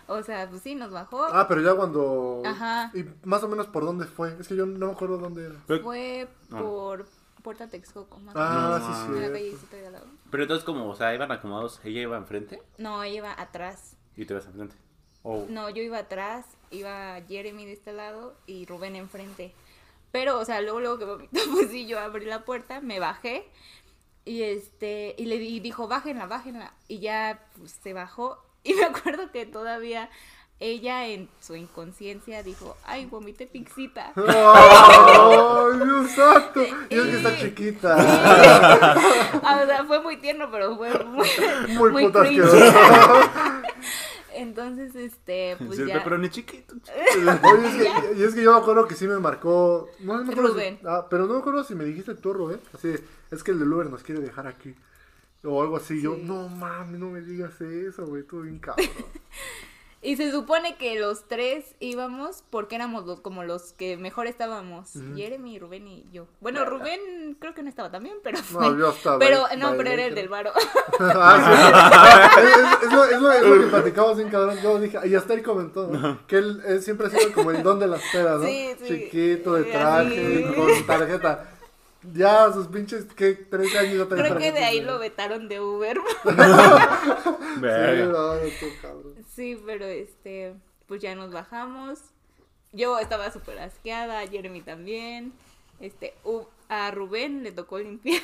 O 0.08 0.22
sea, 0.24 0.50
pues 0.50 0.62
sí, 0.62 0.76
nos 0.76 0.92
bajó. 0.92 1.24
Ah, 1.26 1.48
pero 1.48 1.62
ya 1.62 1.74
cuando. 1.76 2.42
Ajá. 2.46 2.92
¿Y 2.94 3.06
más 3.28 3.44
o 3.44 3.48
menos 3.48 3.68
por 3.68 3.86
dónde 3.86 4.06
fue? 4.06 4.36
Es 4.40 4.48
que 4.48 4.56
yo 4.56 4.66
no 4.66 4.88
me 4.88 4.92
acuerdo 4.94 5.18
dónde 5.18 5.46
era. 5.48 5.56
Pero, 5.68 5.84
Fue 5.84 6.28
Ah. 6.52 6.60
por 6.60 7.06
Puerta 7.44 7.68
Texcoco, 7.68 8.20
más 8.20 8.36
o 8.36 8.40
Ah, 8.40 8.50
menos. 8.50 8.70
No, 8.70 8.78
sí, 8.88 8.94
ah. 8.94 9.08
Sí. 9.28 9.32
callecita 9.34 9.78
de 9.78 9.88
al 9.88 9.94
lado. 9.94 10.08
pero 10.32 10.44
entonces 10.44 10.66
como, 10.66 10.90
o 10.90 10.96
sea, 10.96 11.14
iban 11.14 11.32
acomodados, 11.32 11.80
ella 11.84 12.02
iba 12.02 12.18
enfrente 12.18 12.62
No, 12.78 13.04
ella 13.04 13.16
iba 13.18 13.34
atrás. 13.42 13.96
y 14.16 14.26
tú 14.26 14.34
ibas 14.34 14.46
enfrente. 14.48 14.76
Oh. 15.24 15.46
No, 15.50 15.70
yo 15.70 15.82
iba 15.82 15.98
atrás, 16.00 16.46
iba 16.72 17.20
Jeremy 17.28 17.66
de 17.66 17.74
este 17.74 17.94
lado 17.94 18.36
y 18.46 18.66
Rubén 18.66 18.96
enfrente. 18.96 19.54
Pero, 20.12 20.40
o 20.40 20.46
sea, 20.46 20.62
luego, 20.62 20.80
luego 20.80 20.98
que 21.00 21.06
vomitó, 21.06 21.30
pues 21.52 21.70
sí, 21.72 21.88
yo 21.88 22.00
abrí 22.00 22.26
la 22.26 22.46
puerta, 22.46 22.80
me 22.82 23.00
bajé 23.00 23.48
y 24.24 24.42
este, 24.44 25.14
y 25.18 25.26
le 25.26 25.38
di- 25.40 25.60
dijo, 25.60 25.88
bájenla, 25.88 26.26
bájenla. 26.28 26.74
Y 26.88 27.00
ya, 27.00 27.48
pues, 27.58 27.72
se 27.84 27.94
bajó. 27.94 28.44
Y 28.66 28.74
me 28.74 28.84
acuerdo 28.86 29.32
que 29.32 29.46
todavía 29.46 30.10
ella 30.60 31.06
en 31.08 31.30
su 31.42 31.56
inconsciencia 31.56 32.42
dijo, 32.44 32.76
ay, 32.86 33.06
vomité 33.06 33.46
pixita. 33.46 34.12
¡Ay, 34.16 35.80
Dios 35.84 36.12
santo! 36.12 36.62
Y 36.90 36.96
es 36.98 37.04
que 37.04 37.18
está 37.18 37.38
chiquita. 37.38 37.96
O 39.36 39.68
sea, 39.68 39.84
fue 39.86 40.02
muy 40.02 40.18
tierno, 40.18 40.50
pero 40.52 40.76
fue 40.78 40.92
muy, 41.04 41.28
Muy, 41.78 41.92
muy 41.92 42.04
putas. 42.06 42.28
Entonces, 44.34 44.96
este, 44.96 45.56
pues 45.58 45.78
Sí, 45.80 45.86
ya. 45.86 46.04
Pero 46.04 46.18
ni 46.18 46.30
chiquito. 46.30 46.76
Oye, 46.76 47.68
es 47.68 47.76
que, 47.76 48.14
y 48.20 48.24
es 48.24 48.36
que 48.36 48.44
yo 48.44 48.52
me 48.54 48.60
acuerdo 48.60 48.86
que 48.88 48.96
sí 48.96 49.08
me 49.08 49.18
marcó. 49.20 49.90
No, 50.00 50.18
no 50.18 50.24
me 50.26 50.34
acuerdo 50.34 50.60
si- 50.60 50.80
ah, 50.86 51.08
pero 51.10 51.26
no 51.26 51.34
me 51.36 51.40
acuerdo 51.40 51.64
si 51.64 51.74
me 51.76 51.86
dijiste 51.86 52.16
tú, 52.16 52.34
Rubén. 52.34 52.60
Así, 52.74 52.94
es 53.32 53.44
que 53.44 53.52
el 53.52 53.60
del 53.60 53.72
Uber 53.72 53.90
nos 53.90 54.04
quiere 54.04 54.22
dejar 54.22 54.48
aquí. 54.48 54.76
O 55.46 55.62
algo 55.62 55.78
así. 55.78 56.02
Yo, 56.02 56.18
no 56.18 56.48
mames, 56.50 57.00
no 57.00 57.10
me 57.10 57.22
digas 57.22 57.60
eso, 57.62 58.06
güey. 58.06 58.24
Tú 58.24 58.42
bien 58.42 58.60
cabrón. 58.60 58.88
Y 60.06 60.18
se 60.18 60.32
supone 60.32 60.76
que 60.78 61.00
los 61.00 61.28
tres 61.28 61.74
íbamos 61.80 62.44
porque 62.52 62.76
éramos 62.76 63.08
los 63.08 63.22
como 63.22 63.44
los 63.44 63.74
que 63.74 63.98
mejor 63.98 64.28
estábamos. 64.28 64.92
Jeremy, 65.16 65.58
Rubén 65.58 65.88
y 65.88 66.06
yo. 66.12 66.28
Bueno, 66.42 66.64
Rubén 66.64 67.36
creo 67.40 67.56
que 67.56 67.64
no 67.64 67.70
estaba 67.70 67.90
también, 67.90 68.18
pero 68.24 68.38
fue. 68.38 68.70
No, 68.70 68.78
yo 68.78 68.90
estaba. 68.96 69.18
pero 69.18 69.48
ahí, 69.48 69.58
no, 69.58 69.70
ahí, 69.70 69.78
pero 69.78 69.90
era 69.90 70.06
el 70.06 70.14
del 70.14 70.30
varo. 70.30 70.52
Ah, 70.98 72.32
sí. 72.36 72.42
es, 72.42 72.84
es 72.84 72.94
lo, 72.94 73.04
es, 73.04 73.22
lo, 73.22 73.32
es 73.32 73.44
lo 73.44 73.60
que 73.62 73.68
platicamos 73.68 74.16
bien 74.18 74.30
cabrón. 74.30 74.58
Yo 74.62 74.80
dije, 74.80 74.98
y 75.06 75.16
hasta 75.16 75.34
él 75.34 75.44
comentó, 75.44 75.88
¿no? 75.88 76.26
Que 76.28 76.38
él, 76.38 76.62
él 76.66 76.82
siempre 76.82 77.08
ha 77.08 77.10
sido 77.10 77.34
como 77.34 77.52
el 77.52 77.64
don 77.64 77.80
de 77.80 77.88
las 77.88 78.02
pedas, 78.12 78.40
¿no? 78.40 78.48
Sí, 78.48 78.70
sí. 78.80 78.86
Chiquito, 78.88 79.56
de 79.56 79.64
traje, 79.64 80.54
con 80.56 80.86
tarjeta. 80.86 81.55
Ya, 82.14 82.52
sus 82.54 82.68
pinches, 82.68 83.06
¿qué? 83.16 83.34
13 83.34 83.78
años 83.80 84.10
ya 84.10 84.16
creo 84.16 84.38
que 84.38 84.52
de 84.52 84.64
ahí 84.64 84.82
lo 84.82 85.00
vetaron 85.00 85.48
de 85.48 85.60
Uber. 85.60 86.00
Sí, 87.56 87.62
Verga. 87.62 88.06
no, 88.08 88.36
no, 88.36 88.42
tú, 88.60 88.66
cabrón. 88.82 89.16
sí, 89.34 89.58
pero 89.66 89.86
este, 89.86 90.54
pues 90.88 91.02
ya 91.02 91.16
nos 91.16 91.32
bajamos. 91.32 92.00
Yo 92.74 93.00
estaba 93.00 93.32
súper 93.32 93.60
asqueada, 93.60 94.28
Jeremy 94.28 94.62
también. 94.62 95.32
Este, 95.80 96.14
a 96.68 96.92
Rubén 96.92 97.44
le 97.44 97.52
tocó 97.54 97.80
limpiar. 97.80 98.22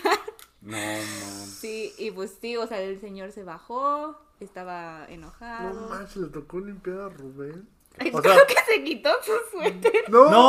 No, 0.62 0.78
no. 0.78 1.46
Sí, 1.46 1.94
y 1.98 2.12
pues 2.12 2.38
sí, 2.40 2.58
o 2.58 2.68
sea, 2.68 2.82
el 2.82 3.00
señor 3.00 3.32
se 3.32 3.44
bajó, 3.44 4.20
estaba 4.40 5.06
enojado. 5.10 5.74
No 5.74 5.88
manches, 5.90 6.18
le 6.18 6.28
tocó 6.28 6.60
limpiar 6.60 7.00
a 7.00 7.10
Rubén. 7.10 7.68
Ay, 8.00 8.12
O 8.14 8.22
creo 8.22 8.34
sea- 8.36 8.46
que 8.48 8.56
se 8.74 8.84
quitó 8.84 9.10
su 9.24 9.32
suéter. 9.58 10.10
¡No! 10.10 10.30
No, 10.30 10.42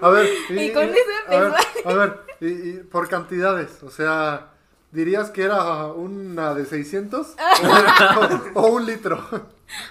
A 0.00 0.10
ver, 0.10 0.28
Y 0.50 0.72
con 0.72 0.84
eso 0.84 1.00
a 1.28 1.30
ver, 1.40 1.52
a 1.84 1.94
ver, 1.94 2.20
y, 2.40 2.46
y 2.46 2.72
por 2.84 3.08
cantidades, 3.08 3.82
o 3.82 3.90
sea, 3.90 4.50
¿dirías 4.92 5.30
que 5.30 5.42
era 5.44 5.86
una 5.86 6.54
de 6.54 6.66
600? 6.66 7.34
o, 8.54 8.60
o 8.60 8.66
un 8.68 8.86
litro? 8.86 9.16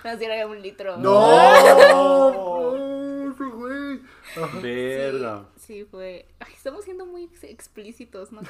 No, 0.03 0.17
si 0.17 0.23
era 0.25 0.45
un 0.47 0.61
litro. 0.61 0.97
¡No! 0.97 2.75
¡No, 3.30 3.36
güey! 3.57 4.01
Ajá. 4.38 4.61
Sí, 4.61 4.67
Verga. 4.67 5.43
sí, 5.57 5.86
fue. 5.89 6.25
Ay, 6.39 6.53
estamos 6.55 6.84
siendo 6.86 7.05
muy 7.05 7.23
ex- 7.25 7.43
explícitos, 7.45 8.32
¿no? 8.32 8.41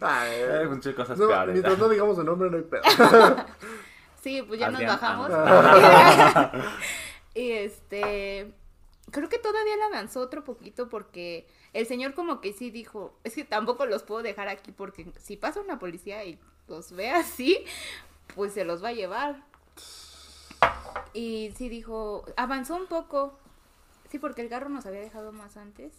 Ay, 0.00 0.40
Hay 0.60 0.66
muchas 0.68 0.94
cosas 0.94 1.18
no, 1.18 1.28
peores. 1.28 1.52
mientras 1.52 1.78
no 1.78 1.88
digamos 1.88 2.18
el 2.18 2.24
nombre, 2.24 2.50
no 2.50 2.56
hay 2.56 2.62
pedo. 2.62 2.82
Sí, 4.22 4.40
pues 4.42 4.60
ya 4.60 4.70
nos 4.70 4.84
bajamos. 4.84 5.30
ah, 5.32 6.52
y 7.34 7.50
este. 7.50 8.54
Creo 9.10 9.28
que 9.28 9.38
todavía 9.38 9.76
le 9.76 9.82
avanzó 9.82 10.20
otro 10.20 10.44
poquito 10.44 10.88
porque 10.88 11.46
el 11.72 11.86
señor, 11.86 12.14
como 12.14 12.40
que 12.40 12.52
sí 12.52 12.70
dijo: 12.70 13.18
Es 13.24 13.34
que 13.34 13.44
tampoco 13.44 13.84
los 13.84 14.04
puedo 14.04 14.22
dejar 14.22 14.48
aquí 14.48 14.70
porque 14.70 15.12
si 15.20 15.36
pasa 15.36 15.60
una 15.60 15.80
policía 15.80 16.24
y 16.24 16.38
los 16.68 16.92
ve 16.92 17.10
así, 17.10 17.64
pues 18.36 18.54
se 18.54 18.64
los 18.64 18.82
va 18.82 18.88
a 18.90 18.92
llevar. 18.92 19.42
Y 21.12 21.52
sí 21.56 21.68
dijo: 21.68 22.24
Avanzó 22.36 22.76
un 22.76 22.86
poco. 22.86 23.38
Sí, 24.08 24.20
porque 24.20 24.42
el 24.42 24.48
carro 24.48 24.68
nos 24.68 24.86
había 24.86 25.00
dejado 25.00 25.32
más 25.32 25.56
antes. 25.56 25.92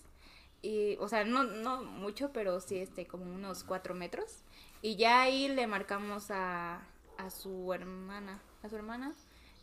Y, 0.62 0.96
o 1.02 1.10
sea, 1.10 1.26
no, 1.26 1.44
no 1.44 1.84
mucho, 1.84 2.32
pero 2.32 2.62
sí, 2.62 2.78
este, 2.78 3.06
como 3.06 3.26
unos 3.26 3.66
cuatro 3.66 3.94
metros. 3.96 4.44
Y 4.82 4.96
ya 4.96 5.22
ahí 5.22 5.50
le 5.50 5.68
marcamos 5.68 6.28
a, 6.30 6.88
a 7.18 7.30
su 7.30 7.74
hermana, 7.74 8.40
a 8.64 8.70
su 8.70 8.76
hermana. 8.76 9.14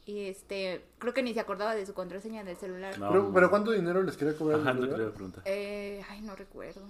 Y 0.07 0.27
este, 0.29 0.85
creo 0.99 1.15
que 1.15 1.23
ni 1.23 1.35
se 1.35 1.41
acordaba 1.41 1.75
de 1.75 1.87
su 1.87 1.95
contraseña 1.95 2.43
del 2.43 2.57
celular. 2.57 2.99
No. 2.99 3.11
Pero, 3.11 3.33
pero 3.33 3.51
¿cuánto 3.51 3.71
dinero 3.73 4.03
les 4.03 4.17
quería 4.17 4.37
cobrar? 4.37 4.61
Ajá, 4.61 4.71
el 4.71 4.81
no 4.81 5.13
preguntar. 5.13 5.43
Eh, 5.47 6.03
ay, 6.09 6.21
no 6.23 6.35
recuerdo. 6.35 6.83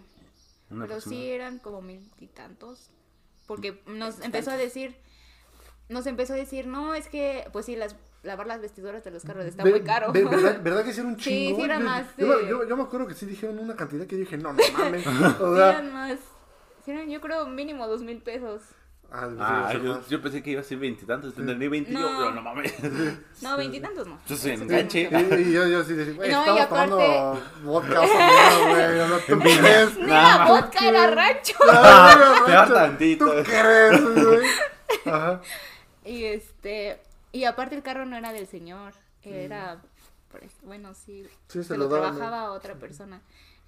Una 0.70 0.86
pero 0.86 1.00
sí 1.00 1.30
eran 1.30 1.58
como 1.58 1.82
mil 1.82 2.08
y 2.18 2.28
tantos. 2.28 2.90
Porque 3.46 3.82
nos 3.86 4.20
empezó 4.20 4.52
a 4.52 4.56
decir, 4.56 4.96
nos 5.88 6.06
empezó 6.06 6.34
a 6.34 6.36
decir, 6.36 6.68
no, 6.68 6.94
es 6.94 7.08
que, 7.08 7.48
pues 7.52 7.66
sí, 7.66 7.74
las, 7.74 7.96
lavar 8.22 8.46
las 8.46 8.60
vestiduras 8.60 9.02
de 9.02 9.10
los 9.10 9.24
carros 9.24 9.44
está 9.44 9.64
Ve- 9.64 9.72
muy 9.72 9.80
caro. 9.82 10.12
ve- 10.12 10.24
¿verdad, 10.24 10.60
verdad 10.62 10.84
que 10.84 10.92
sí 10.92 11.00
era 11.00 11.08
un 11.08 11.18
Sí, 11.18 11.22
chingo? 11.48 11.58
sí 11.58 11.64
era 11.64 11.78
Yo- 11.80 11.84
más, 11.84 12.06
Yo, 12.16 12.38
sí. 12.38 12.46
yo- 12.48 12.68
yo 12.68 12.76
me 12.76 12.84
acuerdo 12.84 13.08
que 13.08 13.14
sí 13.14 13.26
dijeron 13.26 13.58
una 13.58 13.74
cantidad 13.74 14.06
que 14.06 14.14
yo 14.14 14.20
dije, 14.20 14.38
no, 14.38 14.52
no 14.52 14.62
mames. 14.78 15.04
O 15.40 15.54
Sí 15.56 15.60
eran 15.60 15.92
más, 15.92 16.18
sí 16.84 16.92
eran, 16.92 17.10
yo 17.10 17.20
creo 17.20 17.46
mínimo 17.48 17.88
dos 17.88 18.02
mil 18.02 18.22
pesos. 18.22 18.62
Ah, 19.12 19.28
Ah, 19.40 19.72
yo, 19.74 20.00
yo 20.08 20.22
pensé 20.22 20.42
que 20.42 20.50
iba 20.50 20.60
a 20.60 20.64
ser 20.64 20.78
veintitantos, 20.78 21.36
entendí 21.36 21.68
veinte, 21.68 21.90
No. 21.92 22.00
yo, 22.00 22.16
pero 22.18 22.32
no 22.32 22.42
mames. 22.42 22.74
No, 23.42 23.56
veintitantos 23.56 24.06
no. 24.06 24.14
Entonces, 24.22 24.46
Eso 24.46 24.56
sí, 24.56 24.62
enganche. 24.62 25.08
mucho. 25.10 25.36
Y, 25.38 25.42
y 25.42 25.52
yo, 25.52 25.66
yo 25.66 25.84
sí 25.84 25.92
decía, 25.94 26.14
güey, 26.14 26.30
No, 26.30 26.38
y 26.38 26.40
estamos 26.58 26.60
aparte- 26.60 26.90
tomando 26.90 27.42
vodka 27.64 28.00
o 28.00 28.68
güey, 28.68 29.08
no 29.08 29.18
tú 29.18 29.38
crees. 29.40 29.96
Era 29.98 30.44
vodka, 30.46 30.88
era 30.88 31.06
rancho. 31.10 31.54
Ah, 31.72 32.42
Peor 32.46 32.58
rancho, 32.58 32.74
tantito. 32.74 33.26
¿Tú 33.36 33.42
crees, 33.44 34.00
güey? 34.26 34.46
Ajá. 35.06 35.40
Y 36.04 36.24
este, 36.24 37.00
y 37.32 37.44
aparte 37.44 37.74
el 37.76 37.82
carro 37.82 38.06
no 38.06 38.16
era 38.16 38.32
del 38.32 38.46
señor, 38.46 38.92
era, 39.22 39.80
pues, 40.30 40.50
bueno, 40.62 40.94
sí, 40.94 41.26
Sí, 41.48 41.58
se, 41.62 41.64
se 41.64 41.76
lo, 41.76 41.84
lo 41.88 41.90
trabajaba 42.00 42.40
a 42.40 42.50
otra 42.52 42.74
persona. 42.74 43.20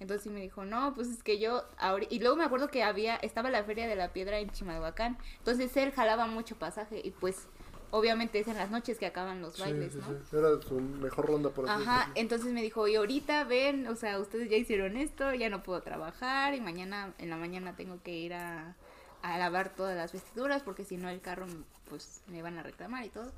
Entonces 0.03 0.23
sí 0.23 0.29
me 0.29 0.41
dijo, 0.41 0.65
no, 0.65 0.93
pues 0.93 1.07
es 1.07 1.23
que 1.23 1.39
yo, 1.39 1.63
ahori-" 1.79 2.07
y 2.09 2.19
luego 2.19 2.35
me 2.35 2.43
acuerdo 2.43 2.67
que 2.67 2.83
había, 2.83 3.15
estaba 3.15 3.49
la 3.49 3.63
feria 3.63 3.87
de 3.87 3.95
la 3.95 4.09
piedra 4.13 4.37
en 4.39 4.49
Chimalhuacán, 4.51 5.17
entonces 5.39 5.75
él 5.77 5.91
jalaba 5.93 6.27
mucho 6.27 6.57
pasaje 6.57 7.01
y 7.03 7.11
pues 7.11 7.47
obviamente 7.91 8.39
es 8.39 8.47
en 8.47 8.57
las 8.57 8.69
noches 8.69 8.97
que 8.99 9.05
acaban 9.05 9.41
los 9.41 9.55
Sí, 9.55 9.61
bailes, 9.61 9.93
sí, 9.93 9.99
¿no? 9.99 10.07
sí. 10.07 10.35
Era 10.37 10.61
su 10.61 10.75
mejor 10.79 11.27
ronda 11.27 11.49
por 11.51 11.65
así 11.69 11.81
Ajá, 11.81 11.99
decirlo. 11.99 12.13
entonces 12.15 12.51
me 12.53 12.61
dijo, 12.61 12.87
y 12.87 12.95
ahorita 12.95 13.45
ven, 13.45 13.87
o 13.87 13.95
sea, 13.95 14.19
ustedes 14.19 14.49
ya 14.49 14.57
hicieron 14.57 14.97
esto, 14.97 15.33
ya 15.33 15.49
no 15.49 15.63
puedo 15.63 15.81
trabajar 15.81 16.53
y 16.53 16.59
mañana, 16.59 17.13
en 17.17 17.29
la 17.29 17.37
mañana 17.37 17.75
tengo 17.77 18.03
que 18.03 18.11
ir 18.11 18.33
a, 18.33 18.75
a 19.21 19.37
lavar 19.37 19.69
todas 19.73 19.95
las 19.95 20.11
vestiduras 20.11 20.63
porque 20.63 20.83
si 20.83 20.97
no 20.97 21.07
el 21.09 21.21
carro, 21.21 21.45
pues 21.89 22.21
me 22.27 22.41
van 22.41 22.57
a 22.57 22.63
reclamar 22.63 23.05
y 23.05 23.09
todo. 23.09 23.31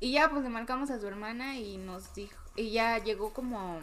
Y 0.00 0.12
ya, 0.12 0.30
pues 0.30 0.42
le 0.42 0.48
marcamos 0.48 0.90
a 0.90 0.98
su 1.00 1.06
hermana 1.06 1.58
y 1.58 1.76
nos 1.76 2.14
dijo, 2.14 2.38
y 2.56 2.70
ya 2.70 2.98
llegó 2.98 3.34
como, 3.34 3.80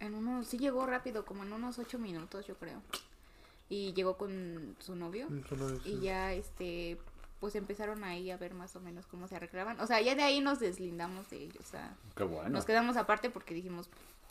en 0.00 0.14
unos, 0.14 0.46
sí 0.46 0.58
llegó 0.58 0.86
rápido, 0.86 1.24
como 1.24 1.42
en 1.44 1.52
unos 1.52 1.78
ocho 1.78 1.98
minutos 1.98 2.46
yo 2.46 2.54
creo. 2.56 2.82
Y 3.68 3.92
llegó 3.94 4.16
con 4.16 4.76
su 4.78 4.94
novio. 4.94 5.26
Su 5.48 5.56
novio, 5.56 5.76
Y 5.84 5.94
sí. 5.96 6.00
ya, 6.00 6.32
este, 6.32 6.98
pues 7.40 7.54
empezaron 7.56 8.04
ahí 8.04 8.30
a 8.30 8.36
ver 8.36 8.54
más 8.54 8.76
o 8.76 8.80
menos 8.80 9.06
cómo 9.06 9.26
se 9.28 9.36
arreglaban. 9.36 9.80
O 9.80 9.86
sea, 9.86 10.00
ya 10.00 10.14
de 10.14 10.22
ahí 10.22 10.40
nos 10.40 10.60
deslindamos 10.60 11.28
de 11.30 11.38
ellos. 11.44 11.64
O 11.66 11.70
sea, 11.70 11.94
Qué 12.14 12.24
bueno. 12.24 12.48
nos 12.50 12.64
quedamos 12.64 12.96
aparte 12.96 13.28
porque 13.30 13.54
dijimos, 13.54 13.88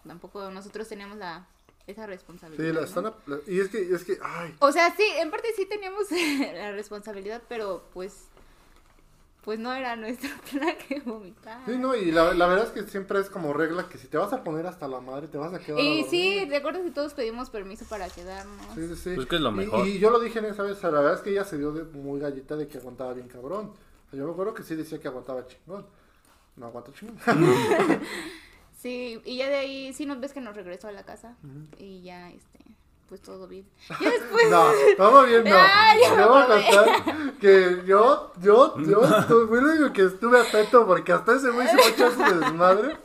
tampoco 0.08 0.50
nosotros 0.52 0.88
teníamos 0.88 1.18
la, 1.18 1.48
esa 1.88 2.06
responsabilidad. 2.08 2.64
Sí, 2.64 2.74
la 2.74 2.80
¿no? 2.82 2.86
están... 2.86 3.06
a- 3.08 3.14
la- 3.26 3.40
Y 3.48 3.60
es 3.60 3.68
que, 3.70 3.94
es 3.94 4.04
que, 4.06 4.18
ay, 4.24 4.56
O 4.60 4.72
sea, 4.72 4.96
sí, 4.96 5.04
en 5.18 5.30
parte 5.32 5.50
sí 5.56 5.66
teníamos 5.66 6.06
la 6.54 6.72
responsabilidad, 6.72 7.42
pero 7.50 7.90
pues, 7.94 8.28
pues 9.46 9.60
no 9.60 9.72
era 9.74 9.96
nuestro 9.96 10.30
plan 10.52 10.76
que 10.88 11.00
vomitar. 11.02 11.62
Sí, 11.66 11.78
no, 11.78 11.96
y 11.96 12.12
la, 12.12 12.34
la 12.34 12.48
verdad 12.48 12.66
es 12.66 12.72
que 12.72 12.90
siempre 12.90 13.20
es 13.20 13.30
como 13.30 13.54
regla 13.54 13.88
que 13.88 13.98
si 13.98 14.08
te 14.08 14.18
vas 14.18 14.34
a 14.34 14.44
poner 14.44 14.66
hasta 14.68 14.88
la 14.88 15.00
madre, 15.00 15.28
te 15.28 15.38
vas 15.38 15.54
a 15.54 15.60
quedar. 15.60 15.80
a 15.80 15.82
Y 15.84 16.02
dormir. 16.02 16.06
sí, 16.10 16.46
recuerdo 16.50 16.84
que 16.84 16.92
todos 16.92 17.14
pedimos 17.14 17.50
permiso 17.52 17.86
para 17.86 18.10
quedarnos. 18.10 18.66
Sí, 18.76 18.88
sí, 18.90 18.96
sí. 18.96 19.12
Pues 19.16 19.28
que 19.28 19.36
es 19.36 19.42
lo 19.42 19.52
Y- 19.52 19.54
mejor. 19.54 19.88
Y, 19.88 20.00
yo 20.00 20.10
lo 20.10 20.20
dije 20.20 20.40
en 20.40 20.46
esa 20.46 20.64
vez, 20.64 20.82
la 20.84 20.90
verdad 20.90 21.14
es 21.14 21.22
que 21.22 21.30
ella 21.30 21.46
se 21.46 21.58
dio 21.58 21.72
de 21.72 21.84
muy 21.84 22.20
galleta 22.20 22.56
de 22.56 22.68
que 22.68 22.80
aguantaba 22.80 23.14
bien 23.14 23.28
cabrón. 23.28 23.68
O 24.08 24.10
sea, 24.10 24.20
yo 24.20 24.26
me 24.26 24.32
acuerdo 24.32 24.54
que 24.56 24.64
sí 24.64 24.76
decía 24.76 25.00
que 25.00 25.08
aguantaba 25.08 25.46
chingón. 25.48 25.86
No 26.58 26.66
aguanto 26.66 26.92
chingón. 26.92 27.18
Sí, 28.78 29.20
y 29.26 29.38
ya 29.38 29.50
de 29.50 29.56
ahí 29.56 29.94
sí 29.94 30.06
nos 30.06 30.20
ves 30.20 30.32
que 30.32 30.42
nos 30.42 30.56
regresó 30.56 30.88
a 30.88 30.92
la 30.92 31.04
casa 31.04 31.36
y 31.80 32.04
ya, 32.04 32.30
este, 32.30 32.60
pues 33.08 33.22
todo 33.22 33.48
bien. 33.48 33.66
Ya 34.02 34.10
después, 34.10 34.50
No, 34.50 34.66
todo 34.98 35.24
bien, 35.26 35.44
no. 35.44 35.56
Ay, 35.56 36.00
ya 36.02 36.10
me 36.16 36.18
Yo 36.22 36.30
voy 36.30 36.38
a 36.42 36.44
acordé. 36.44 36.66
contar 36.76 37.34
que 37.40 37.84
yo, 37.86 38.32
yo, 38.42 38.76
yo, 38.80 39.04
estuve- 39.20 39.48
fui 39.48 39.58
el 39.60 39.66
único 39.66 39.94
que 39.94 40.06
estuve 40.06 40.40
atento 40.42 40.86
porque 40.88 41.12
hasta 41.14 41.36
ese 41.36 41.50
güey 41.52 41.68
se 41.68 41.90
echar 41.90 42.12
su 42.12 42.40
desmadre. 42.40 42.98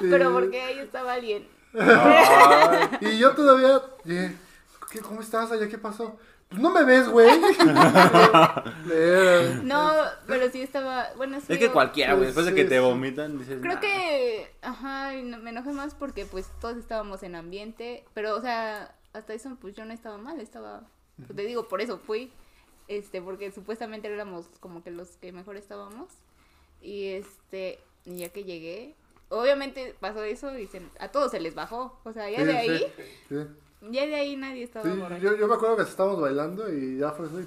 Y- 0.00 0.08
pero 0.10 0.32
porque 0.32 0.60
ahí 0.60 0.78
estaba 0.78 1.14
alguien. 1.14 1.48
Ay, 1.78 2.88
Y 3.00 3.18
yo 3.18 3.32
todavía, 3.32 3.80
¿qué, 4.04 5.00
¿cómo 5.00 5.20
estás 5.20 5.50
allá? 5.52 5.68
¿Qué 5.68 5.78
pasó? 5.78 6.16
Pues 6.48 6.60
no 6.60 6.70
me 6.70 6.82
ves, 6.82 7.08
güey. 7.08 7.40
No, 9.62 9.92
pero 10.26 10.50
sí 10.50 10.62
estaba, 10.62 11.08
bueno, 11.16 11.38
sí. 11.38 11.46
es 11.52 11.58
que 11.58 11.66
yo 11.66 11.72
cualquiera, 11.72 12.14
güey. 12.14 12.26
Después 12.26 12.46
de 12.46 12.54
que 12.54 12.64
te 12.64 12.80
vomitan, 12.80 13.38
dices. 13.38 13.60
Creo 13.60 13.74
"Nah". 13.74 13.80
que, 13.80 14.52
ajá, 14.62 15.14
y 15.14 15.22
no- 15.22 15.38
me 15.38 15.50
enojé 15.50 15.70
más 15.72 15.94
porque 15.94 16.26
pues 16.26 16.46
todos 16.60 16.76
estábamos 16.76 17.22
en 17.22 17.36
ambiente, 17.36 18.04
pero 18.14 18.34
o 18.36 18.40
sea, 18.40 18.94
hasta 19.12 19.34
eso 19.34 19.56
pues 19.60 19.74
yo 19.74 19.84
no 19.84 19.92
estaba 19.92 20.18
mal, 20.18 20.40
estaba, 20.40 20.86
pues, 21.16 21.34
te 21.36 21.42
digo, 21.42 21.68
por 21.68 21.80
eso 21.80 21.98
fui, 21.98 22.30
este, 22.88 23.20
porque 23.22 23.50
supuestamente 23.52 24.08
éramos 24.12 24.46
como 24.60 24.82
que 24.82 24.90
los 24.90 25.16
que 25.18 25.32
mejor 25.32 25.56
estábamos 25.56 26.08
y 26.80 27.06
este, 27.08 27.78
y 28.04 28.16
ya 28.16 28.28
que 28.30 28.44
llegué, 28.44 28.94
obviamente 29.28 29.94
pasó 30.00 30.22
eso 30.24 30.56
y 30.58 30.66
se- 30.66 30.82
a 30.98 31.08
todos 31.08 31.30
se 31.30 31.40
les 31.40 31.54
bajó, 31.54 31.98
o 32.04 32.12
sea, 32.12 32.30
ya 32.30 32.38
Sí, 32.40 32.44
de 32.46 32.52
sí, 32.52 32.56
ahí, 32.58 32.94
sí. 33.28 33.36
Ya 33.82 34.06
de 34.06 34.14
ahí 34.14 34.36
nadie 34.36 34.64
estaba 34.64 34.84
Sí, 34.90 34.96
borracho. 34.98 35.22
yo, 35.22 35.36
yo 35.36 35.48
me 35.48 35.54
acuerdo 35.54 35.76
que 35.76 35.82
estábamos 35.82 36.20
bailando 36.20 36.72
y 36.72 36.98
ya 36.98 37.10
fue 37.12 37.26
así. 37.26 37.46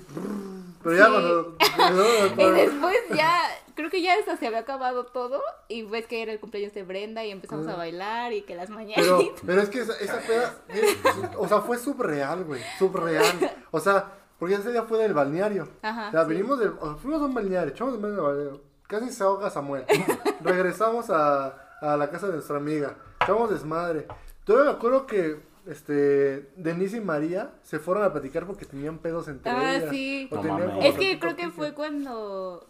Pero 0.83 0.95
ya 0.97 1.05
Sí. 1.05 1.11
cuando. 1.11 1.57
Y 2.37 2.51
después 2.51 2.97
ya, 3.15 3.41
creo 3.75 3.89
que 3.89 4.01
ya 4.01 4.15
hasta 4.19 4.35
se 4.37 4.47
había 4.47 4.59
acabado 4.59 5.05
todo 5.05 5.41
y 5.67 5.83
ves 5.83 6.07
que 6.07 6.21
era 6.21 6.31
el 6.33 6.39
cumpleaños 6.39 6.73
de 6.73 6.83
Brenda 6.83 7.23
y 7.23 7.31
empezamos 7.31 7.67
a 7.67 7.75
bailar 7.75 8.33
y 8.33 8.41
que 8.41 8.55
las 8.55 8.67
Pero, 8.67 8.79
mañanitas. 8.79 9.41
pero 9.45 9.61
es 9.61 9.69
que 9.69 9.79
esa, 9.81 9.93
esa 9.99 10.19
peda, 10.19 10.55
es- 10.69 10.97
o 11.37 11.47
sea, 11.47 11.61
fue 11.61 11.77
subreal, 11.77 12.43
güey, 12.43 12.61
subreal. 12.79 13.25
O 13.71 13.79
sea, 13.79 14.11
porque 14.39 14.55
ese 14.55 14.71
día 14.71 14.83
fue 14.83 14.97
del 14.97 15.13
balneario. 15.13 15.69
Ajá, 15.81 16.09
O 16.09 16.11
sea, 16.11 16.23
sí. 16.23 16.29
venimos 16.29 16.59
del, 16.59 16.73
o 16.79 16.85
sea, 16.85 16.95
fuimos 16.95 17.21
a 17.21 17.25
un 17.25 17.33
balneario, 17.33 17.71
echamos 17.71 17.93
de 17.93 17.99
medio 17.99 18.15
del 18.15 18.23
balneario. 18.23 18.61
Casi 18.87 19.09
se 19.11 19.23
ahoga 19.23 19.49
Samuel. 19.49 19.85
Regresamos 20.41 21.09
a, 21.09 21.77
a 21.81 21.95
la 21.97 22.09
casa 22.09 22.27
de 22.27 22.33
nuestra 22.33 22.57
amiga. 22.57 22.95
Echamos 23.21 23.49
desmadre. 23.49 24.07
Todavía 24.43 24.71
me 24.71 24.77
acuerdo 24.77 25.07
que 25.07 25.39
este 25.67 26.49
Denise 26.57 26.97
y 26.97 27.01
María 27.01 27.53
se 27.63 27.79
fueron 27.79 28.03
a 28.03 28.11
platicar 28.11 28.45
porque 28.45 28.65
tenían 28.65 28.97
pedos 28.99 29.27
entre 29.27 29.51
Ah, 29.51 29.75
ellas. 29.75 29.89
sí. 29.91 30.27
O 30.31 30.35
No 30.35 30.41
tenían 30.41 30.59
mames. 30.59 30.75
como 30.75 30.87
Es 30.87 30.95
que 30.95 31.19
creo 31.19 31.35
que 31.35 31.49
fue 31.49 31.73
cuando. 31.73 32.69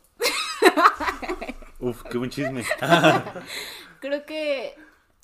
Uf, 1.79 2.03
qué 2.03 2.17
buen 2.17 2.29
chisme. 2.29 2.63
Creo 3.99 4.25
que 4.25 4.73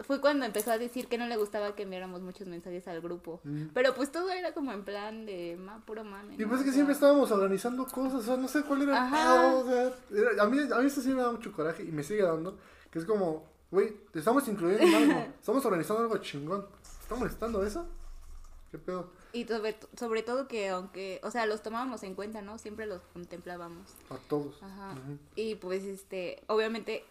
fue 0.05 0.19
cuando 0.21 0.45
empezó 0.45 0.71
a 0.71 0.77
decir 0.77 1.07
que 1.07 1.17
no 1.17 1.25
le 1.27 1.37
gustaba 1.37 1.75
que 1.75 1.83
enviáramos 1.83 2.21
muchos 2.21 2.47
mensajes 2.47 2.87
al 2.87 3.01
grupo. 3.01 3.41
Pero 3.73 3.93
pues 3.95 4.11
todo 4.11 4.29
era 4.31 4.53
como 4.53 4.71
en 4.73 4.83
plan 4.83 5.25
de 5.25 5.57
ma, 5.59 5.83
puro 5.85 6.03
mame. 6.03 6.35
Mm. 6.37 6.41
Y 6.41 6.43
¿no? 6.43 6.49
pues 6.49 6.61
es 6.61 6.61
O 6.61 6.65
que 6.65 6.71
sea, 6.71 6.73
siempre 6.73 6.93
estábamos 6.93 7.31
organizando 7.31 7.85
cosas, 7.85 8.13
o 8.15 8.21
sea, 8.23 8.37
no 8.37 8.47
sé 8.47 8.63
cuál 8.63 8.81
era 8.83 8.91
el 8.91 8.97
Ajá. 9.13 9.17
pedo, 9.41 9.59
o 9.59 9.65
sea, 9.65 9.93
era- 10.31 10.43
a, 10.43 10.47
mí, 10.47 10.57
a 10.71 10.79
mí 10.79 10.85
eso 10.87 11.01
sí 11.01 11.09
me 11.09 11.21
da 11.21 11.31
mucho 11.31 11.51
coraje 11.53 11.83
y 11.83 11.91
me 11.91 12.03
sigue 12.03 12.23
dando, 12.23 12.57
que 12.91 12.99
es 12.99 13.05
como, 13.05 13.45
güey, 13.71 13.93
te 14.11 14.19
estamos 14.19 14.47
incluyendo 14.47 14.83
en 14.85 14.95
algo, 15.11 15.25
estamos 15.39 15.65
organizando 15.65 16.03
algo 16.03 16.17
chingón, 16.19 16.65
¿te 17.09 17.13
está 17.13 17.15
molestando 17.15 17.65
eso? 17.65 17.85
¿Qué 18.71 18.77
pedo? 18.77 19.09
Y 19.33 19.45
sobre, 19.45 19.75
sobre 19.97 20.21
todo 20.23 20.47
que 20.47 20.69
aunque, 20.69 21.19
o 21.23 21.31
sea, 21.31 21.45
los 21.47 21.61
tomábamos 21.63 22.03
en 22.03 22.13
cuenta, 22.15 22.41
¿no? 22.41 22.57
Siempre 22.59 22.85
los 22.85 23.01
contemplábamos. 23.13 23.89
A 24.11 24.17
todos. 24.27 24.61
Ajá. 24.61 24.93
Y 25.35 25.55
pues 25.55 25.83
este, 25.83 26.43
obviamente 26.47 27.03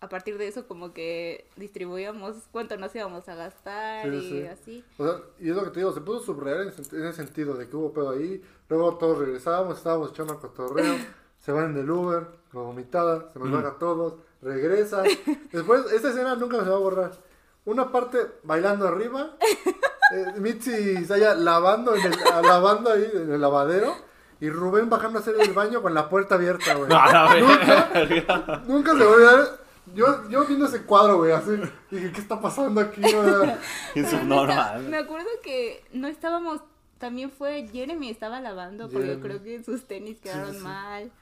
a 0.00 0.08
partir 0.08 0.36
de 0.36 0.48
eso 0.48 0.66
como 0.68 0.92
que 0.92 1.46
distribuíamos 1.56 2.36
cuánto 2.52 2.76
nos 2.76 2.94
íbamos 2.94 3.26
a 3.28 3.36
gastar 3.36 4.10
Sí, 4.10 4.16
y 4.16 4.30
sí. 4.30 4.46
así. 4.46 4.84
O 4.98 5.04
sea, 5.06 5.20
y 5.40 5.48
es 5.50 5.56
lo 5.56 5.64
que 5.64 5.70
te 5.70 5.80
digo, 5.80 5.92
se 5.92 6.00
puso 6.02 6.20
subrayar 6.20 6.62
en, 6.62 6.68
ese- 6.68 6.96
en 6.96 7.06
ese 7.06 7.24
sentido 7.24 7.54
de 7.54 7.68
que 7.68 7.76
hubo 7.76 7.92
pedo 7.92 8.10
ahí, 8.10 8.42
luego 8.68 8.96
todos 8.98 9.18
regresábamos, 9.18 9.78
estábamos 9.78 10.10
echando 10.10 10.38
cotorreo, 10.38 10.94
se 11.40 11.52
van 11.52 11.70
en 11.70 11.78
el 11.78 11.90
Uber, 11.90 12.26
la 12.52 12.60
vomitada, 12.60 13.32
se 13.32 13.38
nos 13.38 13.50
baja 13.50 13.68
a 13.68 13.78
todos, 13.78 14.14
regresan. 14.42 15.06
Después, 15.52 15.90
esta 15.92 16.08
escena 16.10 16.34
nunca 16.34 16.62
se 16.64 16.68
va 16.70 16.76
a 16.76 16.80
borrar. 16.80 17.12
Una 17.66 17.90
parte 17.90 18.18
bailando 18.42 18.86
arriba, 18.86 19.36
eh, 20.12 20.26
Mitzi 20.38 20.70
y 20.72 21.04
Saya 21.04 21.34
lavando, 21.34 21.94
en 21.94 22.02
el, 22.04 22.12
lavando 22.42 22.92
ahí 22.92 23.08
en 23.14 23.32
el 23.32 23.40
lavadero, 23.40 23.94
y 24.40 24.50
Rubén 24.50 24.90
bajando 24.90 25.18
a 25.18 25.22
hacer 25.22 25.36
el 25.40 25.52
baño 25.52 25.80
con 25.80 25.94
la 25.94 26.08
puerta 26.08 26.34
abierta, 26.34 26.74
güey. 26.74 26.90
A 26.94 27.12
la 27.12 27.34
verga. 27.34 28.62
Nunca 28.66 28.92
se 28.92 28.98
va 29.04 29.10
a 29.10 29.14
olvidar. 29.14 29.64
Yo, 29.94 30.28
yo 30.30 30.46
viendo 30.46 30.66
ese 30.66 30.82
cuadro, 30.82 31.18
güey, 31.18 31.32
así, 31.32 31.50
dije, 31.90 32.10
¿qué 32.12 32.20
está 32.20 32.40
pasando 32.40 32.80
aquí, 32.80 33.00
güey? 33.02 33.50
Es 33.94 34.12
Me 34.12 34.18
subnormal. 34.18 34.94
acuerdo 34.94 35.28
que 35.42 35.84
no 35.92 36.08
estábamos, 36.08 36.60
también 36.98 37.30
fue 37.30 37.68
Jeremy 37.70 38.08
estaba 38.10 38.40
lavando 38.40 38.88
porque 38.88 39.08
Jeremy. 39.08 39.22
creo 39.22 39.42
que 39.42 39.62
sus 39.62 39.84
tenis 39.86 40.20
quedaron 40.20 40.54
sí. 40.54 40.58
mal. 40.60 41.12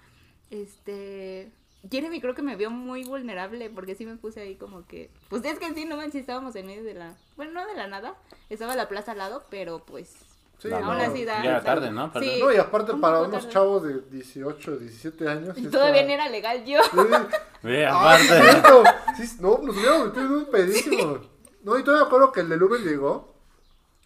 Este, 0.51 1.51
Jeremy 1.91 2.21
creo 2.21 2.35
que 2.35 2.43
me 2.43 2.57
vio 2.57 2.71
muy 2.71 3.05
vulnerable 3.05 3.69
porque 3.71 3.95
sí 3.95 4.07
me 4.07 4.17
puse 4.17 4.41
ahí 4.41 4.55
como 4.57 4.87
que, 4.87 5.11
pues 5.29 5.45
es 5.45 5.59
que 5.59 5.75
sí, 5.75 5.85
no 5.85 5.97
manches, 5.97 6.21
estábamos 6.21 6.55
en 6.57 6.67
medio 6.67 6.85
de 6.85 6.95
la, 6.95 7.15
bueno, 7.37 7.53
no 7.53 7.67
de 7.67 7.75
la 7.75 7.87
nada, 7.89 8.15
estaba 8.51 8.77
la 8.77 8.89
plaza 8.89 9.13
al 9.13 9.19
lado, 9.19 9.45
pero 9.51 9.81
pues 9.85 10.15
Sí, 10.59 10.69
La- 10.69 10.79
no. 10.79 10.93
aún 10.93 11.01
así 11.01 11.25
da. 11.25 11.43
Ya 11.43 11.51
era 11.51 11.65
tarde, 11.65 11.91
¿no? 11.91 12.13
Sí. 12.21 12.39
No, 12.39 12.53
y 12.53 12.57
aparte 12.57 12.93
Un 12.93 13.01
para 13.01 13.19
unos 13.23 13.33
tarde. 13.33 13.49
chavos 13.53 13.83
de 13.83 14.01
18, 14.13 14.77
17 14.77 15.29
años. 15.29 15.59
Y 15.59 15.67
todavía 15.67 16.03
está- 16.03 16.07
no 16.07 16.13
era 16.23 16.29
legal 16.29 16.65
yo. 16.65 16.79
Sí. 16.85 16.91
Ah, 17.89 18.17
sí, 18.21 18.29
aparte. 18.29 19.29
no, 19.41 19.59
nos 19.59 19.77
hubiéramos 19.77 20.07
metido 20.07 20.25
en 20.27 20.33
un 20.33 20.45
pedísimo. 20.53 21.19
No, 21.65 21.79
y 21.79 21.83
todavía 21.83 22.05
me 22.05 22.07
acuerdo 22.09 22.31
que 22.33 22.41
el 22.41 22.49
del 22.49 22.63
Uber 22.63 22.81
llegó. 22.81 23.35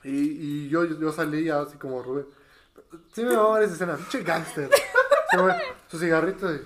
Y, 0.02 0.10
y 0.64 0.68
yo, 0.70 0.84
yo 0.84 1.12
salí 1.12 1.44
ya 1.44 1.60
así 1.60 1.76
como 1.76 2.02
Rubén. 2.02 2.26
Sí 3.12 3.22
me 3.22 3.36
va 3.36 3.50
a 3.50 3.58
ver 3.58 3.64
esa 3.64 3.74
escena. 3.74 3.96
Pinche. 3.96 4.24
Se 5.30 5.38
fue, 5.38 5.54
su 5.90 5.98
cigarrito 5.98 6.54
y... 6.54 6.60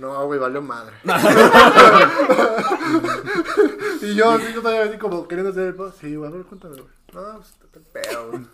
No, 0.00 0.24
güey, 0.26 0.40
valió 0.40 0.62
madre. 0.62 0.96
y 4.02 4.14
yo 4.14 4.30
así, 4.30 4.52
yo 4.54 4.62
todavía 4.62 4.84
así 4.84 4.96
como 4.98 5.28
queriendo 5.28 5.50
hacer 5.50 5.74
el... 5.78 5.92
Sí, 6.00 6.16
güey, 6.16 6.30
a 6.30 6.34
ver, 6.34 6.44
cuéntame, 6.46 6.76
güey. 6.76 6.86
No, 7.12 7.36
pues 7.36 7.48
está 7.50 7.66
el 7.78 7.84
pedo, 7.84 8.28
güey. 8.30 8.40
No, 8.40 8.48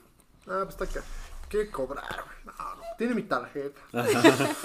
pues 0.64 0.68
está 0.70 0.84
acá. 0.84 1.02
Quiere 1.48 1.70
cobrar, 1.70 2.24
güey. 2.24 2.56
No, 2.56 2.74
no, 2.74 2.82
tiene 2.98 3.14
mi 3.14 3.22
tarjeta. 3.22 3.80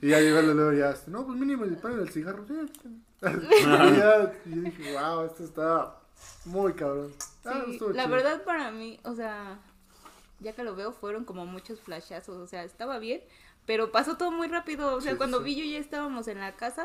Y 0.00 0.08
ya 0.08 0.18
llegó 0.20 0.38
el 0.40 0.50
olor 0.50 0.74
ya, 0.74 0.94
no, 1.06 1.24
pues 1.24 1.38
mínimo 1.38 1.64
le 1.64 1.76
ponen 1.76 2.00
el 2.00 2.08
cigarro. 2.10 2.44
Y 2.48 2.68
ya, 3.62 4.32
y 4.46 4.54
yo 4.56 4.62
dije, 4.62 4.98
wow, 4.98 5.26
esto 5.26 5.44
está 5.44 5.94
muy 6.44 6.72
cabrón. 6.72 7.12
Ah, 7.44 7.62
Sí, 7.66 7.78
la 7.78 8.04
chido. 8.04 8.08
verdad 8.08 8.42
para 8.42 8.72
mí, 8.72 8.98
o 9.04 9.14
sea, 9.14 9.60
ya 10.40 10.54
que 10.54 10.64
lo 10.64 10.74
veo, 10.74 10.90
fueron 10.92 11.24
como 11.24 11.46
muchos 11.46 11.80
flashazos, 11.80 12.36
o 12.36 12.46
sea, 12.48 12.64
estaba 12.64 12.98
bien, 12.98 13.22
pero 13.66 13.92
pasó 13.92 14.16
todo 14.16 14.30
muy 14.30 14.48
rápido, 14.48 14.94
o 14.96 15.00
sea, 15.00 15.12
Sí, 15.12 15.18
cuando 15.18 15.38
sí. 15.38 15.44
vi 15.44 15.54
yo 15.56 15.64
ya 15.64 15.78
estábamos 15.78 16.28
en 16.28 16.40
la 16.40 16.52
casa, 16.56 16.84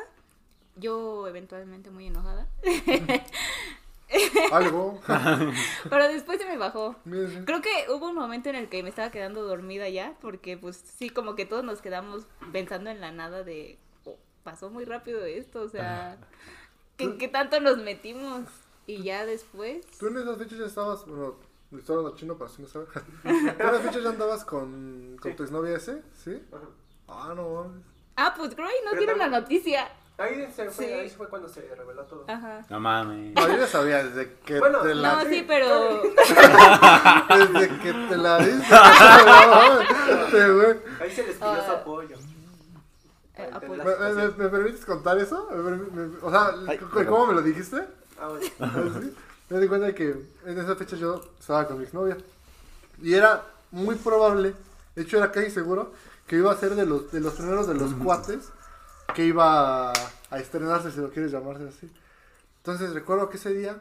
yo 0.75 1.27
eventualmente 1.27 1.89
muy 1.89 2.07
enojada, 2.07 2.47
Algo. 4.53 5.01
Pero 5.89 6.07
después 6.07 6.39
se 6.39 6.45
me 6.47 6.57
bajó. 6.57 6.95
Creo 7.45 7.61
que 7.61 7.87
hubo 7.89 8.07
un 8.07 8.15
momento 8.15 8.47
en 8.49 8.55
el 8.55 8.69
que 8.69 8.81
me 8.81 8.87
estaba 8.89 9.11
quedando 9.11 9.43
dormida 9.43 9.89
ya, 9.89 10.15
porque 10.21 10.57
pues 10.57 10.77
sí, 10.77 11.09
como 11.09 11.35
que 11.35 11.45
todos 11.45 11.65
nos 11.65 11.81
quedamos 11.81 12.25
pensando 12.53 12.89
en 12.89 13.01
la 13.01 13.11
nada 13.11 13.43
de, 13.43 13.77
"Oh, 14.05 14.15
pasó 14.43 14.69
muy 14.69 14.85
rápido 14.85 15.25
esto, 15.25 15.61
o 15.61 15.67
sea, 15.67 16.17
¿qué, 16.95 17.17
qué 17.17 17.27
tanto 17.27 17.59
nos 17.59 17.79
metimos? 17.79 18.45
Y 18.85 19.03
ya 19.03 19.25
después... 19.25 19.85
Tú 19.99 20.07
en 20.07 20.17
esas 20.19 20.37
fechas 20.37 20.59
ya 20.59 20.65
estabas, 20.67 21.05
bueno, 21.05 21.35
le 21.71 21.79
estoy 21.79 21.95
hablando 21.97 22.17
chino 22.17 22.37
para 22.37 22.49
si 22.49 22.61
no 22.61 22.67
sabes. 22.67 22.87
Tú 22.93 22.99
en 23.29 23.47
esas 23.49 23.81
fechas 23.81 24.03
ya 24.03 24.09
andabas 24.09 24.45
con, 24.45 25.17
con 25.21 25.31
Sí. 25.31 25.37
tu 25.37 25.43
exnovia 25.43 25.77
ese, 25.77 26.01
¿sí? 26.23 26.41
Ajá. 26.51 26.65
Ah, 27.07 27.33
no 27.35 27.49
mames. 27.49 27.83
Ah, 28.15 28.33
pues 28.35 28.53
creo 28.55 28.67
ahí 28.67 28.75
no 28.83 28.91
Pero 28.91 29.03
tiene 29.05 29.17
la 29.17 29.27
noticia. 29.39 29.87
Ahí, 30.19 30.51
se 30.51 30.67
fue, 30.71 30.85
Sí. 30.87 30.91
ahí 30.93 31.09
fue 31.11 31.29
cuando 31.29 31.47
se 31.47 31.61
reveló 31.75 32.03
todo. 32.05 32.25
Ajá. 32.27 32.65
No 32.69 32.79
mames. 32.79 33.35
No, 33.35 33.47
yo 33.47 33.55
ya 33.57 33.67
sabía 33.67 34.03
desde 34.03 34.33
que 34.45 34.57
Bueno, 34.59 34.79
te 34.79 34.95
la... 34.95 35.23
No, 35.23 35.29
sí, 35.29 35.45
pero... 35.47 36.01
Desde 37.37 37.79
que 37.79 37.93
te 37.93 38.17
la 38.17 38.39
diste. 38.39 38.75
Ahí 40.99 41.11
se 41.11 41.23
les 41.23 41.35
pidió 41.35 41.55
su 41.65 41.71
Ah. 41.71 41.81
apoyo. 41.81 42.17
Eh, 43.35 43.49
apoyo. 43.53 43.83
¿Me, 43.83 43.91
la 43.91 44.09
me- 44.09 44.29
me 44.29 44.49
permites 44.49 44.85
contar 44.85 45.17
eso? 45.19 45.47
¿Me 45.51 46.17
o 46.21 46.31
sea, 46.31 46.49
Ay. 46.67 46.77
¿cómo 47.05 47.27
me 47.27 47.33
lo 47.35 47.41
dijiste? 47.43 47.77
Ah, 48.19 48.29
bueno. 48.29 48.99
¿Sí? 49.01 49.13
Me 49.49 49.59
di 49.59 49.67
cuenta 49.67 49.93
que 49.95 50.09
en 50.45 50.57
esa 50.59 50.75
fecha 50.75 50.95
yo 50.97 51.21
estaba 51.39 51.67
con 51.67 51.77
mi 51.77 51.83
exnovia. 51.85 52.17
Y 53.01 53.13
era 53.13 53.43
muy 53.71 53.95
probable, 53.95 54.53
de 54.95 55.01
hecho 55.03 55.17
era 55.17 55.31
casi 55.31 55.51
seguro, 55.51 55.93
que 56.25 56.35
iba 56.37 56.51
a 56.51 56.57
ser 56.57 56.75
de 56.75 56.85
los, 56.85 57.11
de 57.11 57.19
los 57.21 57.33
primeros 57.35 57.67
de 57.67 57.75
los 57.75 57.93
cuates 57.93 58.49
que 59.15 59.25
iba 59.25 59.91
a, 59.91 59.93
a 60.31 60.39
estrenarse, 60.39 60.91
si 60.91 60.99
lo 60.99 61.09
quieres 61.11 61.31
llamarse 61.31 61.67
así. 61.69 61.89
Entonces 62.57 62.93
recuerdo 62.93 63.29
que 63.29 63.37
ese 63.37 63.53
día, 63.53 63.79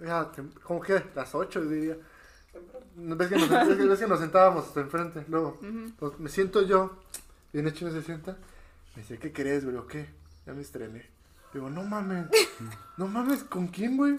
era 0.00 0.30
como 0.62 0.80
que 0.80 1.02
las 1.14 1.34
8 1.34 1.62
diría. 1.62 1.96
¿Ves 2.94 3.28
que, 3.28 3.36
nos, 3.36 3.48
ves 3.48 3.76
que- 3.78 3.84
ves 3.88 3.98
que 3.98 4.06
nos 4.06 4.20
sentábamos 4.20 4.66
hasta 4.66 4.80
enfrente? 4.80 5.24
Luego, 5.28 5.58
pues, 5.98 6.18
me 6.20 6.28
siento 6.28 6.62
yo, 6.62 6.96
viene 7.52 7.72
chino 7.72 7.90
se 7.90 8.02
sienta, 8.02 8.36
me 8.94 9.02
dice, 9.02 9.18
¿qué 9.18 9.32
querés, 9.32 9.64
güey? 9.64 9.76
¿O 9.76 9.86
qué? 9.86 10.06
Ya 10.46 10.52
me 10.52 10.60
estrené. 10.62 11.10
Digo, 11.52 11.68
no 11.68 11.82
mames, 11.82 12.26
no 12.96 13.06
mames, 13.08 13.44
¿con 13.44 13.66
quién, 13.68 13.96
güey? 13.96 14.18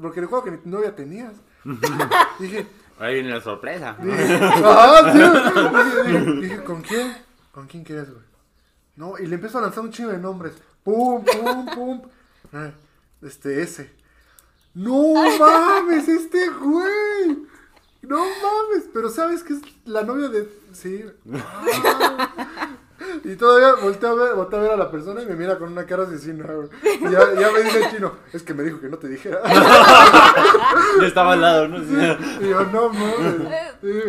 Porque 0.00 0.20
recuerdo 0.20 0.44
que 0.44 0.50
ni 0.52 0.58
novia 0.70 0.94
tenías. 0.94 1.32
Dije, 2.38 2.66
Ahí 2.98 3.14
viene 3.14 3.30
la 3.30 3.40
sorpresa. 3.40 3.96
dije, 4.00 4.38
ah, 4.42 5.10
sí, 5.12 5.18
dije, 5.18 6.20
dije, 6.20 6.40
dije, 6.40 6.64
¿con 6.64 6.82
quién? 6.82 7.16
¿Con 7.52 7.66
quién 7.66 7.82
quieres, 7.84 8.10
güey? 8.10 8.24
No, 8.96 9.18
y 9.18 9.26
le 9.26 9.34
empiezo 9.34 9.58
a 9.58 9.62
lanzar 9.62 9.82
un 9.82 9.90
chingo 9.90 10.10
de 10.10 10.18
nombres. 10.18 10.54
Pum, 10.84 11.24
pum, 11.24 11.66
pum. 11.74 12.02
Ah, 12.52 12.70
Este, 13.22 13.62
ese. 13.62 13.92
No 14.74 15.14
mames, 15.38 16.06
este 16.08 16.48
güey. 16.50 17.46
No 18.02 18.18
mames, 18.18 18.88
pero 18.92 19.08
sabes 19.08 19.42
que 19.42 19.54
es 19.54 19.62
la 19.86 20.02
novia 20.02 20.28
de. 20.28 20.48
Sí. 20.72 21.04
Ah. 21.32 22.30
Y 23.24 23.36
todavía 23.36 23.74
volteo 23.82 24.10
a, 24.10 24.14
ver, 24.14 24.34
volteo 24.34 24.58
a 24.58 24.62
ver 24.62 24.70
a 24.72 24.76
la 24.76 24.90
persona 24.90 25.22
y 25.22 25.26
me 25.26 25.36
mira 25.36 25.58
con 25.58 25.72
una 25.72 25.86
cara 25.86 26.04
asesina, 26.04 26.44
güey. 26.44 26.68
Y 26.82 27.10
ya, 27.10 27.34
ya 27.34 27.50
me 27.50 27.62
dice 27.62 27.84
el 27.84 27.90
chino, 27.90 28.12
es 28.32 28.42
que 28.42 28.54
me 28.54 28.62
dijo 28.62 28.80
que 28.80 28.88
no 28.88 28.98
te 28.98 29.08
dijera. 29.08 29.40
Yo 31.00 31.06
estaba 31.06 31.32
al 31.32 31.40
lado, 31.40 31.68
¿no? 31.68 31.78
Y 31.78 32.48
yo, 32.48 32.64
no 32.66 32.88
mames. 32.88 33.74
Sí. 33.80 34.00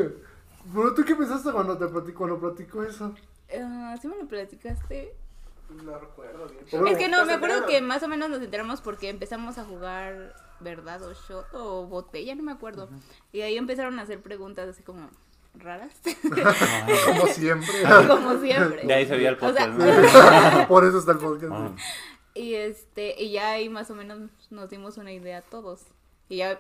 Pero 0.74 0.94
tú 0.94 1.04
qué 1.06 1.16
pensaste 1.16 1.52
cuando 1.52 1.78
te 1.78 1.88
platicó, 1.88 2.20
cuando 2.20 2.40
platicó 2.40 2.84
eso? 2.84 3.14
Ah, 3.58 3.96
¿Sí 4.02 4.08
me 4.08 4.18
lo 4.18 4.28
platicaste? 4.28 5.16
No 5.84 5.98
recuerdo 5.98 6.48
bien. 6.48 6.88
Es 6.88 6.98
que 6.98 7.08
no, 7.10 7.26
me 7.26 7.34
acuerdo 7.34 7.66
que 7.66 7.82
más 7.82 8.04
o 8.04 8.08
menos 8.08 8.30
nos 8.30 8.42
enteramos 8.42 8.82
porque 8.82 9.10
empezamos 9.10 9.58
a 9.58 9.66
jugar 9.66 10.36
verdad 10.60 11.04
o 11.04 11.14
shot 11.14 11.48
o 11.54 11.86
botella, 11.86 12.36
no 12.36 12.44
me 12.44 12.52
acuerdo. 12.52 12.90
Y 13.32 13.42
ahí 13.42 13.58
empezaron 13.58 14.00
a 14.00 14.04
hacer 14.04 14.22
preguntas 14.22 14.70
así 14.70 14.84
como 14.84 15.10
raras, 15.60 15.94
Como 17.06 17.28
siempre. 17.28 17.74
como 18.08 18.40
siempre. 18.40 18.86
De 18.86 18.94
ahí 18.94 19.06
se 19.08 19.16
veía 19.16 19.30
el 19.30 19.36
O 19.36 19.54
sea, 19.54 19.68
podcast, 19.68 19.72
¿no? 19.74 20.68
Por 20.68 20.86
eso 20.86 21.00
está 21.00 21.12
el 21.14 21.18
podcast. 21.20 21.52
Ah. 21.54 21.72
Y 22.34 22.54
este, 22.56 23.16
y 23.22 23.32
ya 23.32 23.52
ahí 23.52 23.70
más 23.70 23.90
o 23.92 23.96
menos 23.96 24.30
nos 24.50 24.70
dimos 24.70 24.98
una 24.98 25.12
idea 25.12 25.42
todos. 25.42 25.82
Y 26.28 26.38
ya, 26.38 26.60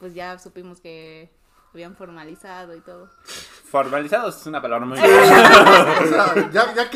pues 0.00 0.14
ya 0.14 0.38
supimos 0.38 0.80
que 0.80 1.30
habían 1.74 1.94
formalizado 1.96 2.74
y 2.74 2.80
todo. 2.80 3.10
Formalizados 3.70 4.40
es 4.40 4.46
una 4.46 4.62
palabra 4.62 4.86
muy 4.86 4.98
O 4.98 5.02
sea, 5.02 6.50
ya, 6.50 6.74
ya 6.74 6.90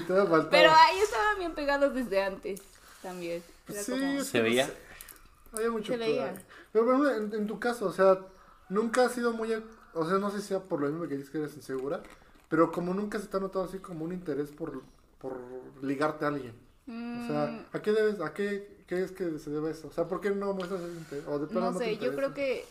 todavía 0.00 0.28
faltaba. 0.30 0.50
Pero 0.50 0.72
ahí 0.72 0.98
estaban 0.98 1.38
bien 1.38 1.54
pegados 1.54 1.94
desde 1.94 2.22
antes 2.22 2.60
también. 3.02 3.42
Era 3.68 3.82
Sí, 3.82 3.92
como- 3.92 4.24
¿Se 4.24 4.40
veía? 4.40 4.68
Había 5.52 5.70
mucho 5.70 5.92
Se 5.92 5.98
que 5.98 6.04
veía. 6.04 6.34
Pero 6.72 6.84
en, 7.10 7.32
en 7.34 7.46
tu 7.46 7.58
caso, 7.60 7.86
o 7.86 7.92
sea, 7.92 8.18
nunca 8.70 9.04
has 9.06 9.12
sido 9.12 9.32
muy. 9.34 9.52
O 9.94 10.06
sea, 10.08 10.18
no 10.18 10.30
sé 10.30 10.40
si 10.40 10.48
sea 10.48 10.60
por 10.60 10.80
lo 10.80 10.88
mismo 10.88 11.06
que 11.08 11.16
dices 11.16 11.30
que 11.30 11.38
eres 11.38 11.56
insegura. 11.56 12.02
Pero 12.48 12.72
como 12.72 12.94
nunca 12.94 13.18
se 13.20 13.28
te 13.28 13.36
ha 13.36 13.40
notado 13.40 13.64
así 13.66 13.78
como 13.78 14.04
un 14.04 14.12
interés 14.12 14.50
por, 14.50 14.82
por 15.18 15.36
ligarte 15.82 16.24
a 16.24 16.28
alguien. 16.28 16.54
O 17.12 17.20
Mm, 17.20 17.26
sea, 17.26 17.68
¿a 17.72 17.82
qué 17.82 17.92
debes, 17.92 18.20
a 18.20 18.32
qué 18.34 18.84
crees 18.86 19.12
que 19.12 19.38
se 19.38 19.50
debe 19.50 19.70
eso? 19.70 19.88
O 19.88 19.92
sea, 19.92 20.08
¿por 20.08 20.20
qué 20.20 20.30
no 20.30 20.52
muestras 20.54 20.80
ese 20.82 20.96
interés? 20.98 21.24
O 21.28 21.38
de 21.38 21.46
plano 21.46 21.72
no 21.72 21.78
te 21.78 21.84
sé, 21.84 21.98
yo 21.98 22.14
creo 22.16 22.34
que. 22.34 22.64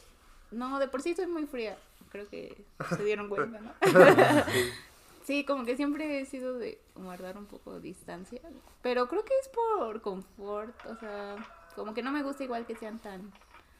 No, 0.52 0.80
de 0.80 0.88
por 0.88 1.02
sí 1.02 1.16
soy 1.16 1.28
muy 1.28 1.46
fría. 1.46 1.78
Creo 2.12 2.28
que 2.28 2.66
se 2.98 3.04
dieron 3.04 3.30
cuenta, 3.30 3.62
¿no? 3.62 3.74
sí, 5.24 5.46
como 5.46 5.66
que 5.66 5.76
siempre 5.76 6.20
he 6.22 6.26
sido 6.26 6.58
de 6.58 6.82
guardar 6.96 7.38
un 7.38 7.46
poco 7.46 7.76
de 7.76 7.82
distancia. 7.82 8.42
Pero 8.82 9.08
creo 9.08 9.24
que 9.24 9.34
es 9.42 9.50
por 9.50 10.02
confort. 10.02 10.74
O 10.88 10.96
sea, 10.98 11.36
como 11.76 11.94
que 11.94 12.02
no 12.04 12.12
me 12.12 12.24
gusta 12.24 12.44
igual 12.44 12.66
que 12.66 12.76
sean 12.76 13.00
tan, 13.00 13.32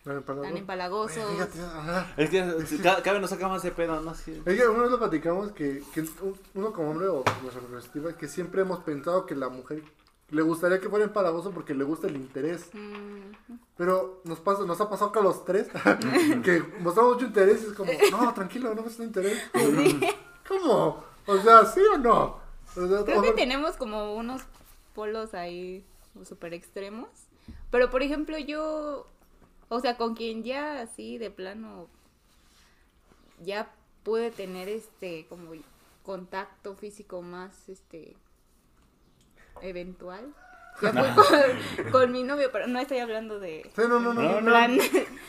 Tan 0.04 0.58
empalagosos. 0.58 1.32
fíjate, 1.32 1.60
ajá. 1.62 2.14
Es 2.18 2.30
que 2.30 2.40
ca- 2.82 2.98
cada 3.04 3.14
vez 3.14 3.22
nos 3.22 3.30
sacamos 3.30 3.62
de 3.62 3.72
pedo, 3.72 4.00
¿no? 4.02 4.16
Sí. 4.16 4.42
Es 4.46 4.56
que 4.58 4.68
una 4.68 4.84
vez 4.84 4.92
lo 4.92 4.98
platicamos 5.00 5.52
que, 5.52 5.84
que 5.94 6.02
un- 6.02 6.38
uno 6.56 6.72
como 6.74 6.92
hombre 6.92 7.08
o 7.08 7.24
nuestra 7.44 7.62
perspectiva 7.70 8.10
es 8.12 8.16
que 8.16 8.28
siempre 8.28 8.62
hemos 8.62 8.80
pensado 8.80 9.26
que 9.26 9.36
la 9.36 9.50
mujer 9.50 9.84
le 10.30 10.42
gustaría 10.44 10.80
que 10.80 10.90
fuera 10.90 11.06
empalagoso 11.06 11.52
porque 11.52 11.74
le 11.74 11.84
gusta 11.84 12.08
el 12.08 12.16
interés. 12.16 12.70
Mm, 12.74 13.58
Pero 13.78 14.22
nos 14.26 14.40
pasa, 14.40 14.64
nos 14.64 14.80
ha 14.80 14.90
pasado 14.90 15.12
que 15.12 15.20
a 15.20 15.24
los 15.24 15.44
tres 15.46 15.68
que 16.44 16.64
mostramos 16.80 17.16
mucho 17.16 17.26
interés 17.26 17.64
y 17.64 17.68
es 17.68 17.74
como, 17.74 17.92
no, 18.12 18.34
tranquilo, 18.34 18.74
no 18.74 18.82
muestras 18.84 19.08
interés. 19.08 19.42
¿Cómo? 20.48 21.04
O 21.28 21.38
sea, 21.40 21.66
¿sí 21.66 21.82
o 21.94 21.98
no? 21.98 22.40
O 22.76 22.88
sea, 22.88 23.04
Creo 23.06 23.22
que 23.22 23.32
tenemos 23.34 23.76
como 23.76 24.16
unos 24.16 24.42
polos 24.96 25.34
ahí 25.34 25.86
súper 26.24 26.54
extremos. 26.54 27.08
Pero 27.72 27.90
por 27.90 28.02
ejemplo, 28.04 28.38
yo, 28.38 29.06
o 29.70 29.80
sea, 29.80 29.98
con 29.98 30.16
quien 30.16 30.44
ya 30.44 30.82
así 30.82 31.18
de 31.18 31.32
plano, 31.32 31.88
ya 33.44 33.72
pude 34.04 34.32
tener 34.32 34.68
este 34.68 35.26
como 35.28 35.52
contacto 36.04 36.76
físico 36.76 37.22
más 37.22 37.70
este 37.70 38.16
eventual. 39.62 40.34
Con, 41.80 41.92
con 41.92 42.12
mi 42.12 42.24
novio, 42.24 42.50
pero 42.52 42.68
no 42.68 42.80
estoy 42.80 43.00
hablando 43.00 43.40
de... 43.40 43.70
Sí, 43.76 43.82
no, 43.88 44.00
no, 44.00 44.14
no. 44.14 44.22
No, 44.22 44.30
no. 44.36 44.42
no. 44.42 44.52
plan- 44.52 44.78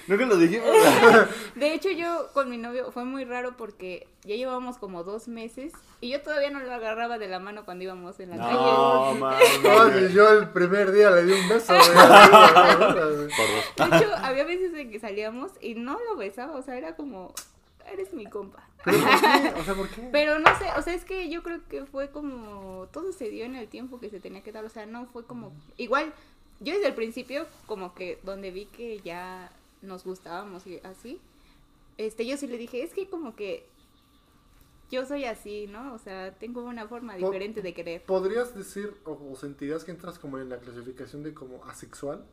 Nunca 0.06 0.26
lo 0.26 0.36
dijimos. 0.36 0.66
De 1.54 1.74
hecho, 1.74 1.90
yo 1.90 2.28
con 2.32 2.50
mi 2.50 2.56
novio 2.56 2.90
fue 2.92 3.04
muy 3.04 3.24
raro 3.24 3.56
porque 3.56 4.06
ya 4.24 4.34
llevábamos 4.36 4.78
como 4.78 5.04
dos 5.04 5.28
meses 5.28 5.72
y 6.00 6.10
yo 6.10 6.20
todavía 6.20 6.50
no 6.50 6.60
lo 6.60 6.72
agarraba 6.72 7.18
de 7.18 7.28
la 7.28 7.38
mano 7.38 7.64
cuando 7.64 7.84
íbamos 7.84 8.18
en 8.20 8.30
la 8.30 8.36
calle. 8.38 8.52
No, 8.54 9.14
man. 9.14 9.34
No, 9.62 10.08
yo 10.08 10.28
el 10.38 10.48
primer 10.50 10.92
día 10.92 11.10
le 11.10 11.24
di 11.24 11.32
un 11.32 11.48
beso. 11.48 11.72
De 11.74 13.96
hecho, 13.96 14.10
había 14.22 14.44
veces 14.44 14.74
en 14.74 14.90
que 14.90 15.00
salíamos 15.00 15.52
y 15.60 15.74
no 15.74 15.98
lo 16.08 16.16
besaba, 16.16 16.54
o 16.56 16.62
sea, 16.62 16.76
era 16.76 16.96
como, 16.96 17.32
eres 17.92 18.12
mi 18.12 18.26
compa. 18.26 18.68
¿Pero 18.84 18.98
por 18.98 19.20
qué? 19.20 19.54
O 19.60 19.64
sea, 19.64 19.74
¿por 19.74 19.88
qué? 19.88 20.08
Pero 20.12 20.38
no 20.38 20.58
sé, 20.58 20.66
o 20.76 20.82
sea, 20.82 20.94
es 20.94 21.04
que 21.04 21.28
yo 21.28 21.42
creo 21.42 21.60
que 21.68 21.84
fue 21.86 22.10
como, 22.10 22.88
todo 22.92 23.12
se 23.12 23.30
dio 23.30 23.44
en 23.44 23.56
el 23.56 23.68
tiempo 23.68 24.00
que 24.00 24.10
se 24.10 24.20
tenía 24.20 24.42
que 24.42 24.52
dar, 24.52 24.64
o 24.64 24.68
sea, 24.68 24.86
no 24.86 25.06
fue 25.06 25.24
como, 25.24 25.52
igual, 25.76 26.12
yo 26.60 26.74
desde 26.74 26.88
el 26.88 26.94
principio, 26.94 27.46
como 27.66 27.94
que 27.94 28.18
donde 28.22 28.50
vi 28.50 28.66
que 28.66 29.00
ya 29.00 29.52
nos 29.82 30.04
gustábamos 30.04 30.66
y 30.66 30.80
así, 30.84 31.20
este, 31.98 32.26
yo 32.26 32.36
sí 32.36 32.46
le 32.46 32.58
dije, 32.58 32.82
es 32.82 32.92
que 32.94 33.08
como 33.08 33.34
que 33.34 33.66
yo 34.90 35.06
soy 35.06 35.24
así, 35.24 35.66
¿no? 35.68 35.94
O 35.94 35.98
sea, 35.98 36.34
tengo 36.34 36.62
una 36.62 36.88
forma 36.88 37.14
diferente 37.14 37.62
de 37.62 37.72
querer. 37.72 38.02
¿Podrías 38.02 38.54
decir 38.54 38.94
o, 39.04 39.12
o 39.30 39.36
sentirías 39.36 39.84
que 39.84 39.92
entras 39.92 40.18
como 40.18 40.38
en 40.38 40.48
la 40.48 40.58
clasificación 40.58 41.22
de 41.22 41.32
como 41.32 41.64
asexual? 41.64 42.24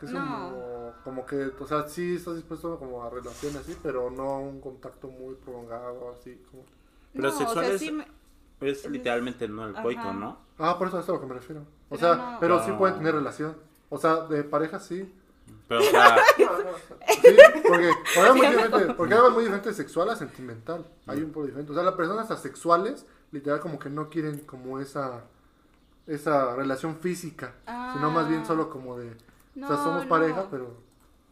Que 0.00 0.06
es 0.06 0.12
No. 0.12 0.20
como, 0.20 0.92
como 1.04 1.26
que, 1.26 1.52
o 1.60 1.66
sea, 1.66 1.86
sí 1.86 2.16
estás 2.16 2.34
dispuesto 2.36 2.78
como 2.78 3.04
a 3.04 3.10
relaciones 3.10 3.58
así, 3.58 3.76
pero 3.82 4.10
no 4.10 4.22
a 4.30 4.38
un 4.38 4.60
contacto 4.60 5.08
muy 5.08 5.34
prolongado, 5.34 6.16
así 6.18 6.40
como... 6.50 6.64
Pero 7.12 7.28
no, 7.28 7.34
o 7.34 7.38
sexual 7.38 7.64
sea, 7.66 7.74
es- 7.74 7.80
sí 7.80 7.92
me- 7.92 8.08
Es 8.60 8.88
literalmente 8.88 9.46
no 9.48 9.66
el 9.66 9.74
coito. 9.74 10.12
¿no? 10.12 10.38
Ah, 10.58 10.78
por 10.78 10.88
eso 10.88 10.98
es 11.00 11.08
a 11.08 11.12
lo 11.12 11.20
que 11.20 11.26
me 11.26 11.34
refiero. 11.34 11.62
O 11.62 11.96
Pero 11.96 12.00
sea, 12.00 12.14
no. 12.32 12.40
pero 12.40 12.62
sí 12.64 12.70
No. 12.70 12.78
pueden 12.78 12.96
tener 12.98 13.14
relación. 13.14 13.56
O 13.88 13.98
sea, 13.98 14.16
de 14.26 14.42
pareja 14.44 14.78
sí. 14.80 15.14
Pero, 15.68 15.80
o 15.80 15.84
sea, 15.84 16.16
Sí, 16.36 17.36
porque, 17.66 17.90
porque, 18.14 18.28
es 18.28 18.34
muy 18.34 18.46
diferente, 18.46 18.94
porque 18.94 19.14
algo 19.14 19.28
es 19.28 19.34
muy 19.34 19.44
diferente 19.44 19.68
de 19.70 19.74
sexual 19.74 20.10
a 20.10 20.16
sentimental. 20.16 20.86
Hay 21.06 21.22
un 21.22 21.30
poco 21.32 21.46
diferente. 21.46 21.72
O 21.72 21.74
sea, 21.74 21.84
las 21.84 21.94
personas 21.94 22.30
asexuales, 22.30 23.06
literal, 23.32 23.60
como 23.60 23.78
que 23.78 23.88
no 23.90 24.08
quieren 24.10 24.38
como 24.40 24.78
esa 24.80 25.24
esa 26.06 26.54
relación 26.56 26.96
física, 26.96 27.54
sino 27.94 28.10
más 28.10 28.28
bien 28.28 28.40
Ah. 28.42 28.46
solo 28.46 28.68
como 28.68 28.98
de, 28.98 29.12
No, 29.60 29.66
o 29.66 29.68
sea, 29.68 29.84
somos 29.84 30.02
no. 30.04 30.08
pareja, 30.08 30.48
pero... 30.50 30.74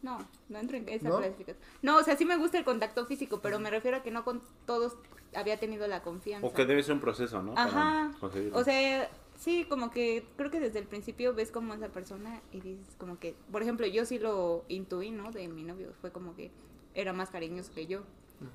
No, 0.03 0.19
no 0.49 0.59
entro 0.59 0.77
en 0.77 0.89
esa 0.89 1.09
¿No? 1.09 1.17
clasificación. 1.17 1.65
No, 1.83 1.97
o 1.97 2.03
sea, 2.03 2.17
sí 2.17 2.25
me 2.25 2.37
gusta 2.37 2.59
el 2.59 2.65
contacto 2.65 3.07
físico, 3.07 3.41
pero 3.41 3.59
me 3.59 3.71
refiero 3.71 3.97
a 3.97 4.03
que 4.03 4.11
no 4.11 4.23
con 4.23 4.43
todos 4.67 4.97
había 5.35 5.59
tenido 5.59 5.89
la 5.89 6.03
confianza. 6.03 6.47
O 6.47 6.53
que 6.53 6.67
debe 6.67 6.83
ser 6.83 6.95
un 6.95 7.01
proceso, 7.01 7.43
¿no? 7.43 7.55
Ajá. 7.57 8.13
O 8.53 8.65
sea, 8.65 9.11
sí, 9.37 9.65
como 9.69 9.91
que 9.91 10.25
creo 10.37 10.51
que 10.51 10.61
desde 10.61 10.79
el 10.79 10.87
principio 10.87 11.35
ves 11.35 11.51
como 11.51 11.73
esa 11.73 11.89
persona 11.89 12.43
y 12.53 12.61
dices 12.61 12.95
como 12.99 13.19
que, 13.19 13.35
por 13.51 13.63
ejemplo, 13.63 13.87
yo 13.87 14.05
sí 14.05 14.19
lo 14.19 14.65
intuí, 14.69 15.11
¿no? 15.11 15.33
De 15.33 15.49
mi 15.49 15.65
novio, 15.65 15.93
fue 16.01 16.13
como 16.13 16.37
que 16.37 16.51
era 16.95 17.13
más 17.15 17.31
cariñoso 17.31 17.73
que 17.73 17.87
yo. 17.87 18.03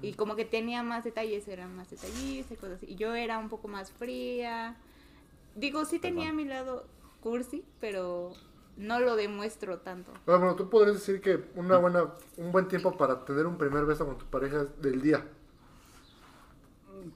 Y 0.01 0.13
como 0.13 0.37
que 0.37 0.45
tenía 0.45 0.81
más 0.81 1.03
detalles, 1.03 1.45
era 1.49 1.67
más 1.67 1.89
detallista 1.89 2.53
y 2.53 2.57
cosas 2.57 2.77
así. 2.77 2.85
Y 2.89 2.95
yo 2.95 3.15
era 3.15 3.37
un 3.37 3.49
poco 3.49 3.67
más 3.67 3.91
fría. 3.91 4.77
Digo, 5.55 5.83
sí 5.83 5.99
tenía 5.99 6.27
Perdón. 6.27 6.37
mi 6.37 6.45
lado 6.45 6.85
cursi, 7.19 7.65
pero 7.81 8.31
no 8.77 8.99
lo 8.99 9.15
demuestro 9.15 9.79
tanto. 9.79 10.11
Bueno, 10.25 10.39
bueno, 10.39 10.55
tú 10.55 10.69
podrías 10.69 10.95
decir 10.95 11.21
que 11.21 11.43
una 11.55 11.77
buena, 11.77 12.07
un 12.37 12.51
buen 12.51 12.67
tiempo 12.67 12.95
para 12.97 13.23
tener 13.25 13.45
un 13.45 13.57
primer 13.57 13.85
beso 13.85 14.05
con 14.05 14.17
tu 14.17 14.25
pareja 14.25 14.61
es 14.63 14.81
del 14.81 15.01
día. 15.01 15.25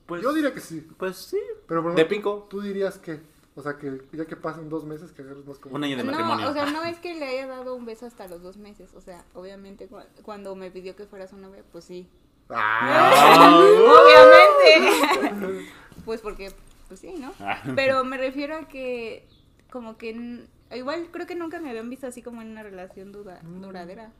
pues, 0.05 0.21
Yo 0.21 0.33
diría 0.33 0.53
que 0.53 0.59
sí. 0.59 0.81
Pues 0.97 1.17
sí. 1.17 1.39
Pero 1.67 1.81
por 1.83 1.95
De 1.95 2.01
ejemplo, 2.01 2.17
pico. 2.17 2.47
Tú 2.49 2.61
dirías 2.61 2.97
que, 2.97 3.19
o 3.55 3.61
sea, 3.61 3.77
que 3.77 4.01
ya 4.13 4.25
que 4.25 4.35
pasen 4.35 4.69
dos 4.69 4.85
meses, 4.85 5.11
que 5.11 5.21
agarres 5.21 5.45
más 5.45 5.57
como... 5.59 5.75
Un 5.75 5.83
año 5.83 5.97
de 5.97 6.03
No, 6.03 6.11
matrimonio. 6.11 6.49
o 6.49 6.53
sea, 6.53 6.65
no 6.71 6.83
es 6.83 6.97
que 6.99 7.13
le 7.15 7.25
haya 7.25 7.47
dado 7.47 7.75
un 7.75 7.85
beso 7.85 8.05
hasta 8.05 8.27
los 8.27 8.41
dos 8.41 8.57
meses. 8.57 8.93
O 8.95 9.01
sea, 9.01 9.25
obviamente 9.33 9.87
cu- 9.87 9.97
cuando 10.23 10.55
me 10.55 10.71
pidió 10.71 10.95
que 10.95 11.05
fuera 11.05 11.27
su 11.27 11.37
novia, 11.37 11.63
pues 11.71 11.85
sí. 11.85 12.07
Ah, 12.49 13.59
Obviamente. 14.71 15.67
pues 16.05 16.21
porque, 16.21 16.51
pues 16.87 16.99
sí, 16.99 17.13
¿no? 17.19 17.33
Ah. 17.39 17.61
Pero 17.75 18.03
me 18.03 18.17
refiero 18.17 18.55
a 18.55 18.67
que, 18.67 19.27
como 19.71 19.97
que, 19.97 20.45
igual 20.75 21.07
creo 21.11 21.25
que 21.27 21.35
nunca 21.35 21.59
me 21.59 21.69
habían 21.69 21.89
visto 21.89 22.07
así 22.07 22.21
como 22.21 22.41
en 22.41 22.49
una 22.51 22.63
relación 22.63 23.11
duda, 23.11 23.39
duradera. 23.43 24.11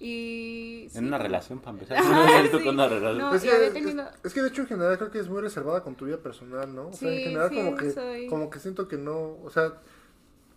Y... 0.00 0.88
sí, 0.90 0.98
En 0.98 1.06
una 1.06 1.18
relación, 1.18 1.60
para 1.60 1.72
empezar. 1.72 1.98
Ah, 2.02 2.42
Tú 2.50 2.58
sí. 2.58 2.64
con 2.64 2.74
una 2.74 2.88
relación. 2.88 3.18
No, 3.18 3.34
es, 3.34 3.42
que, 3.42 3.50
había 3.50 3.66
es- 3.68 3.72
tenido- 3.72 4.10
es 4.24 4.34
que 4.34 4.42
de 4.42 4.48
hecho 4.48 4.62
en 4.62 4.68
general 4.68 4.98
creo 4.98 5.10
que 5.10 5.20
es 5.20 5.28
muy 5.28 5.40
reservada 5.40 5.82
con 5.82 5.94
tu 5.94 6.04
vida 6.06 6.16
personal, 6.18 6.74
¿no? 6.74 6.88
O 6.88 6.92
sea, 6.92 7.10
en 7.12 7.18
general 7.22 7.48
sí, 7.50 7.56
como 7.56 7.76
que 7.76 7.90
soy. 7.92 8.26
como 8.26 8.50
que 8.50 8.58
siento 8.58 8.88
que 8.88 8.96
no, 8.98 9.36
o 9.44 9.50
sea, 9.50 9.72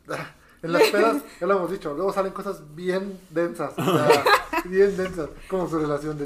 en 0.63 0.71
las 0.73 0.83
pedas, 0.89 1.21
ya 1.39 1.45
lo 1.47 1.57
hemos 1.57 1.71
dicho, 1.71 1.93
luego 1.93 2.11
salen 2.11 2.33
cosas 2.33 2.63
bien 2.75 3.19
densas, 3.29 3.73
o 3.77 3.83
sea, 3.83 4.23
bien 4.65 4.97
densas, 4.97 5.29
como 5.49 5.69
su 5.69 5.77
relación 5.79 6.17
de 6.17 6.25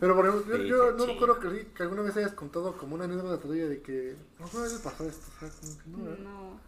Pero 0.00 0.14
por 0.16 0.26
ejemplo, 0.28 0.56
yo, 0.58 0.92
no 0.92 1.06
recuerdo 1.06 1.38
que, 1.38 1.68
que 1.74 1.82
alguna 1.84 2.02
vez 2.02 2.16
hayas 2.16 2.32
contado 2.32 2.76
como 2.76 2.96
una 2.96 3.04
anécdota 3.04 3.40
tuya 3.40 3.68
de 3.68 3.80
que 3.82 4.16
vez 4.36 4.72
me 4.74 4.78
pasó 4.80 5.04
esto, 5.06 5.26
o 5.36 5.40
sea, 5.40 5.48
como 5.60 5.78
que 5.78 5.88
no. 5.90 6.16
No, 6.30 6.60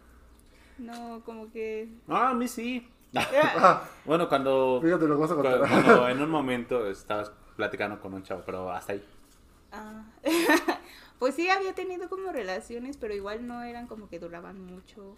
no, 0.81 1.21
como 1.25 1.51
que... 1.51 1.89
Ah, 2.07 2.29
a 2.29 2.33
mí 2.33 2.47
sí. 2.47 2.87
Ah, 3.15 3.83
Bueno, 4.05 4.29
cuando, 4.29 4.79
fíjate, 4.81 5.05
lo 5.07 5.17
vas 5.17 5.31
a 5.31 5.35
contar. 5.35 5.59
cuando 5.59 6.07
en 6.09 6.21
un 6.21 6.29
momento 6.29 6.87
estabas 6.89 7.31
platicando 7.55 7.99
con 7.99 8.13
un 8.13 8.23
chavo, 8.23 8.43
pero 8.45 8.71
hasta 8.71 8.93
ahí. 8.93 9.03
Ah. 9.71 10.03
pues 11.19 11.35
sí, 11.35 11.49
había 11.49 11.73
tenido 11.73 12.09
como 12.09 12.31
relaciones, 12.31 12.97
pero 12.97 13.13
igual 13.13 13.47
no 13.47 13.63
eran 13.63 13.87
como 13.87 14.09
que 14.09 14.19
duraban 14.19 14.65
mucho. 14.65 15.15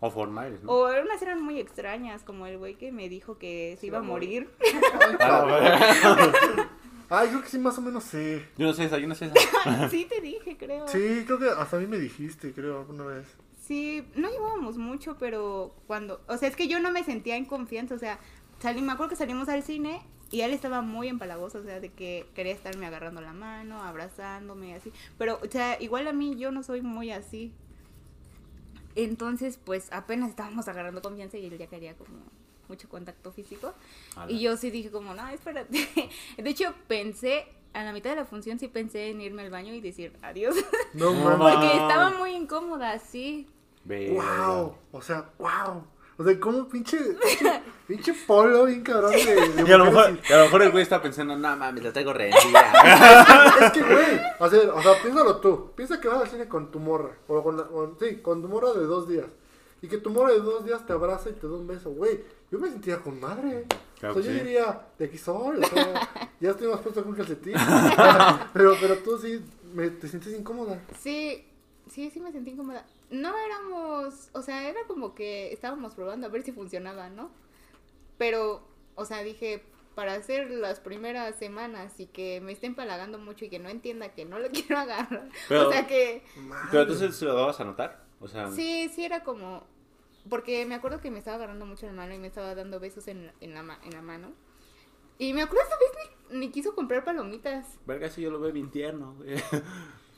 O 0.00 0.10
formales, 0.10 0.62
¿no? 0.62 0.72
O 0.72 0.88
unas 1.00 1.22
eran 1.22 1.40
muy 1.42 1.60
extrañas, 1.60 2.24
como 2.24 2.46
el 2.46 2.58
güey 2.58 2.74
que 2.74 2.90
me 2.90 3.08
dijo 3.08 3.38
que 3.38 3.76
se 3.80 3.86
iba 3.86 3.98
a 3.98 4.02
morir. 4.02 4.50
Ah, 5.20 6.68
Ay, 7.08 7.28
creo 7.28 7.42
que 7.42 7.48
sí, 7.48 7.58
más 7.58 7.76
o 7.78 7.82
menos 7.82 8.04
sí. 8.04 8.42
yo 8.56 8.66
no 8.66 8.72
sé 8.72 8.86
esa, 8.86 8.98
yo 8.98 9.06
no 9.06 9.14
sé 9.14 9.26
esa. 9.26 9.88
sí, 9.90 10.06
te 10.06 10.20
dije, 10.20 10.56
creo. 10.56 10.88
Sí, 10.88 11.24
creo 11.26 11.38
que 11.38 11.48
hasta 11.50 11.76
a 11.76 11.80
mí 11.80 11.86
me 11.86 11.98
dijiste, 11.98 12.52
creo, 12.52 12.78
alguna 12.80 13.04
vez. 13.04 13.26
Sí, 13.62 14.04
no 14.16 14.28
llevábamos 14.28 14.76
mucho, 14.76 15.16
pero 15.18 15.72
cuando, 15.86 16.20
o 16.26 16.36
sea, 16.36 16.48
es 16.48 16.56
que 16.56 16.66
yo 16.66 16.80
no 16.80 16.90
me 16.90 17.04
sentía 17.04 17.36
en 17.36 17.44
confianza, 17.44 17.94
o 17.94 17.98
sea, 17.98 18.18
salí, 18.58 18.82
me 18.82 18.90
acuerdo 18.90 19.10
que 19.10 19.16
salimos 19.16 19.48
al 19.48 19.62
cine 19.62 20.02
y 20.32 20.40
él 20.40 20.52
estaba 20.52 20.82
muy 20.82 21.06
empalagoso, 21.06 21.58
o 21.58 21.62
sea, 21.62 21.78
de 21.78 21.90
que 21.90 22.26
quería 22.34 22.52
estarme 22.52 22.86
agarrando 22.86 23.20
la 23.20 23.32
mano, 23.32 23.80
abrazándome, 23.80 24.74
así, 24.74 24.92
pero, 25.16 25.38
o 25.40 25.48
sea, 25.48 25.80
igual 25.80 26.08
a 26.08 26.12
mí 26.12 26.34
yo 26.36 26.50
no 26.50 26.64
soy 26.64 26.82
muy 26.82 27.12
así. 27.12 27.54
Entonces, 28.96 29.58
pues 29.64 29.90
apenas 29.92 30.30
estábamos 30.30 30.66
agarrando 30.66 31.00
confianza 31.00 31.38
y 31.38 31.46
él 31.46 31.56
ya 31.56 31.68
quería 31.68 31.94
como 31.94 32.18
mucho 32.68 32.88
contacto 32.88 33.32
físico. 33.32 33.74
Y 34.28 34.40
yo 34.40 34.56
sí 34.56 34.70
dije 34.70 34.90
como, 34.90 35.14
no, 35.14 35.28
espérate. 35.28 35.88
De 36.36 36.50
hecho, 36.50 36.74
pensé, 36.88 37.46
a 37.74 37.84
la 37.84 37.92
mitad 37.92 38.10
de 38.10 38.16
la 38.16 38.24
función 38.24 38.58
sí 38.58 38.68
pensé 38.68 39.10
en 39.10 39.20
irme 39.20 39.42
al 39.42 39.50
baño 39.50 39.72
y 39.74 39.80
decir 39.80 40.12
adiós. 40.22 40.54
No, 40.94 41.12
mames. 41.14 41.38
ma- 41.38 41.52
Porque 41.52 41.66
estaba 41.76 42.10
muy 42.10 42.32
incómoda, 42.32 42.98
sí. 42.98 43.48
Verga. 43.84 44.46
Wow, 44.48 44.74
o 44.92 45.02
sea, 45.02 45.30
wow. 45.38 45.84
O 46.18 46.24
sea, 46.24 46.38
como 46.38 46.68
pinche, 46.68 46.98
pinche, 46.98 47.62
pinche 47.88 48.14
polo 48.26 48.66
bien 48.66 48.82
cabrón 48.82 49.12
de, 49.12 49.24
de 49.62 49.68
Y 49.68 49.72
a, 49.72 49.78
lo 49.78 49.86
mejor, 49.86 50.18
y 50.28 50.32
a 50.32 50.36
lo 50.36 50.44
mejor 50.44 50.62
el 50.62 50.70
güey 50.70 50.82
está 50.82 51.00
pensando, 51.00 51.34
no 51.36 51.56
mames, 51.56 51.82
la 51.82 51.92
traigo 51.92 52.12
rendida. 52.12 52.36
Es 53.62 53.72
que, 53.72 53.82
güey, 53.82 54.20
o 54.38 54.48
sea, 54.50 54.74
o 54.74 54.82
sea, 54.82 55.02
piénsalo 55.02 55.36
tú. 55.38 55.72
Piensa 55.74 55.98
que 56.00 56.08
vas 56.08 56.20
al 56.22 56.28
cine 56.28 56.46
con 56.48 56.70
tu 56.70 56.78
morra. 56.78 57.10
O 57.28 57.42
con, 57.42 57.56
la- 57.56 57.64
con- 57.66 57.96
sí, 57.98 58.16
con 58.18 58.42
tu 58.42 58.48
morra 58.48 58.72
de 58.74 58.84
dos 58.84 59.08
días. 59.08 59.26
Y 59.80 59.88
que 59.88 59.98
tu 59.98 60.10
morra 60.10 60.32
de 60.32 60.40
dos 60.40 60.64
días 60.64 60.86
te 60.86 60.92
abraza 60.92 61.30
y 61.30 61.32
te 61.32 61.48
da 61.48 61.54
un 61.54 61.66
beso, 61.66 61.90
güey. 61.90 62.20
Yo 62.52 62.58
me 62.58 62.68
sentía 62.68 62.98
con 63.00 63.18
madre. 63.18 63.64
Claro 64.02 64.18
o 64.18 64.20
sea, 64.20 64.32
que 64.32 64.38
yo 64.38 64.44
diría, 64.44 64.80
de 64.98 65.04
aquí 65.04 65.16
soy, 65.16 65.58
o 65.58 65.64
sea, 65.64 66.10
ya 66.40 66.50
estoy 66.50 66.66
más 66.66 66.80
puesto 66.80 67.04
con 67.04 67.14
calcetín. 67.14 67.54
pero, 68.52 68.74
pero 68.80 68.96
tú 68.98 69.16
sí, 69.16 69.40
me, 69.72 69.90
te 69.90 70.08
sientes 70.08 70.36
incómoda. 70.36 70.82
Sí, 70.98 71.44
sí, 71.88 72.10
sí 72.10 72.18
me 72.18 72.32
sentí 72.32 72.50
incómoda. 72.50 72.84
No 73.10 73.32
éramos, 73.38 74.30
o 74.32 74.42
sea, 74.42 74.68
era 74.68 74.80
como 74.88 75.14
que 75.14 75.52
estábamos 75.52 75.94
probando 75.94 76.26
a 76.26 76.30
ver 76.30 76.42
si 76.42 76.50
funcionaba, 76.50 77.10
¿no? 77.10 77.30
Pero, 78.18 78.66
o 78.96 79.04
sea, 79.04 79.22
dije, 79.22 79.62
para 79.94 80.14
hacer 80.14 80.50
las 80.50 80.80
primeras 80.80 81.36
semanas 81.36 82.00
y 82.00 82.06
que 82.06 82.40
me 82.40 82.50
esté 82.50 82.66
empalagando 82.66 83.20
mucho 83.20 83.44
y 83.44 83.50
que 83.50 83.60
no 83.60 83.68
entienda 83.68 84.08
que 84.08 84.24
no 84.24 84.40
lo 84.40 84.48
quiero 84.50 84.78
agarrar. 84.78 85.28
Pero- 85.48 85.68
o 85.68 85.70
sea 85.70 85.86
que, 85.86 86.24
Madre. 86.38 86.68
Pero 86.72 86.82
entonces 86.82 87.14
se 87.14 87.24
lo 87.24 87.34
dabas 87.34 87.60
a 87.60 87.64
notar. 87.64 88.02
O 88.18 88.26
sea, 88.26 88.50
sí, 88.50 88.90
sí 88.92 89.04
era 89.04 89.22
como, 89.22 89.62
porque 90.28 90.64
me 90.66 90.74
acuerdo 90.74 91.00
que 91.00 91.10
me 91.10 91.18
estaba 91.18 91.36
agarrando 91.36 91.66
mucho 91.66 91.86
la 91.86 91.92
mano 91.92 92.14
y 92.14 92.18
me 92.18 92.28
estaba 92.28 92.54
dando 92.54 92.80
besos 92.80 93.08
en, 93.08 93.32
en, 93.40 93.54
la, 93.54 93.62
ma- 93.62 93.80
en 93.84 93.92
la 93.92 94.02
mano. 94.02 94.32
Y 95.18 95.32
me 95.34 95.42
acuerdo 95.42 95.64
esta 95.64 95.76
vez 95.78 96.10
ni, 96.32 96.38
ni 96.40 96.50
quiso 96.52 96.74
comprar 96.74 97.04
palomitas. 97.04 97.78
verga, 97.86 98.08
si 98.10 98.22
yo 98.22 98.30
lo 98.30 98.40
veo 98.40 98.52
bien 98.52 98.70
tierno. 98.70 99.16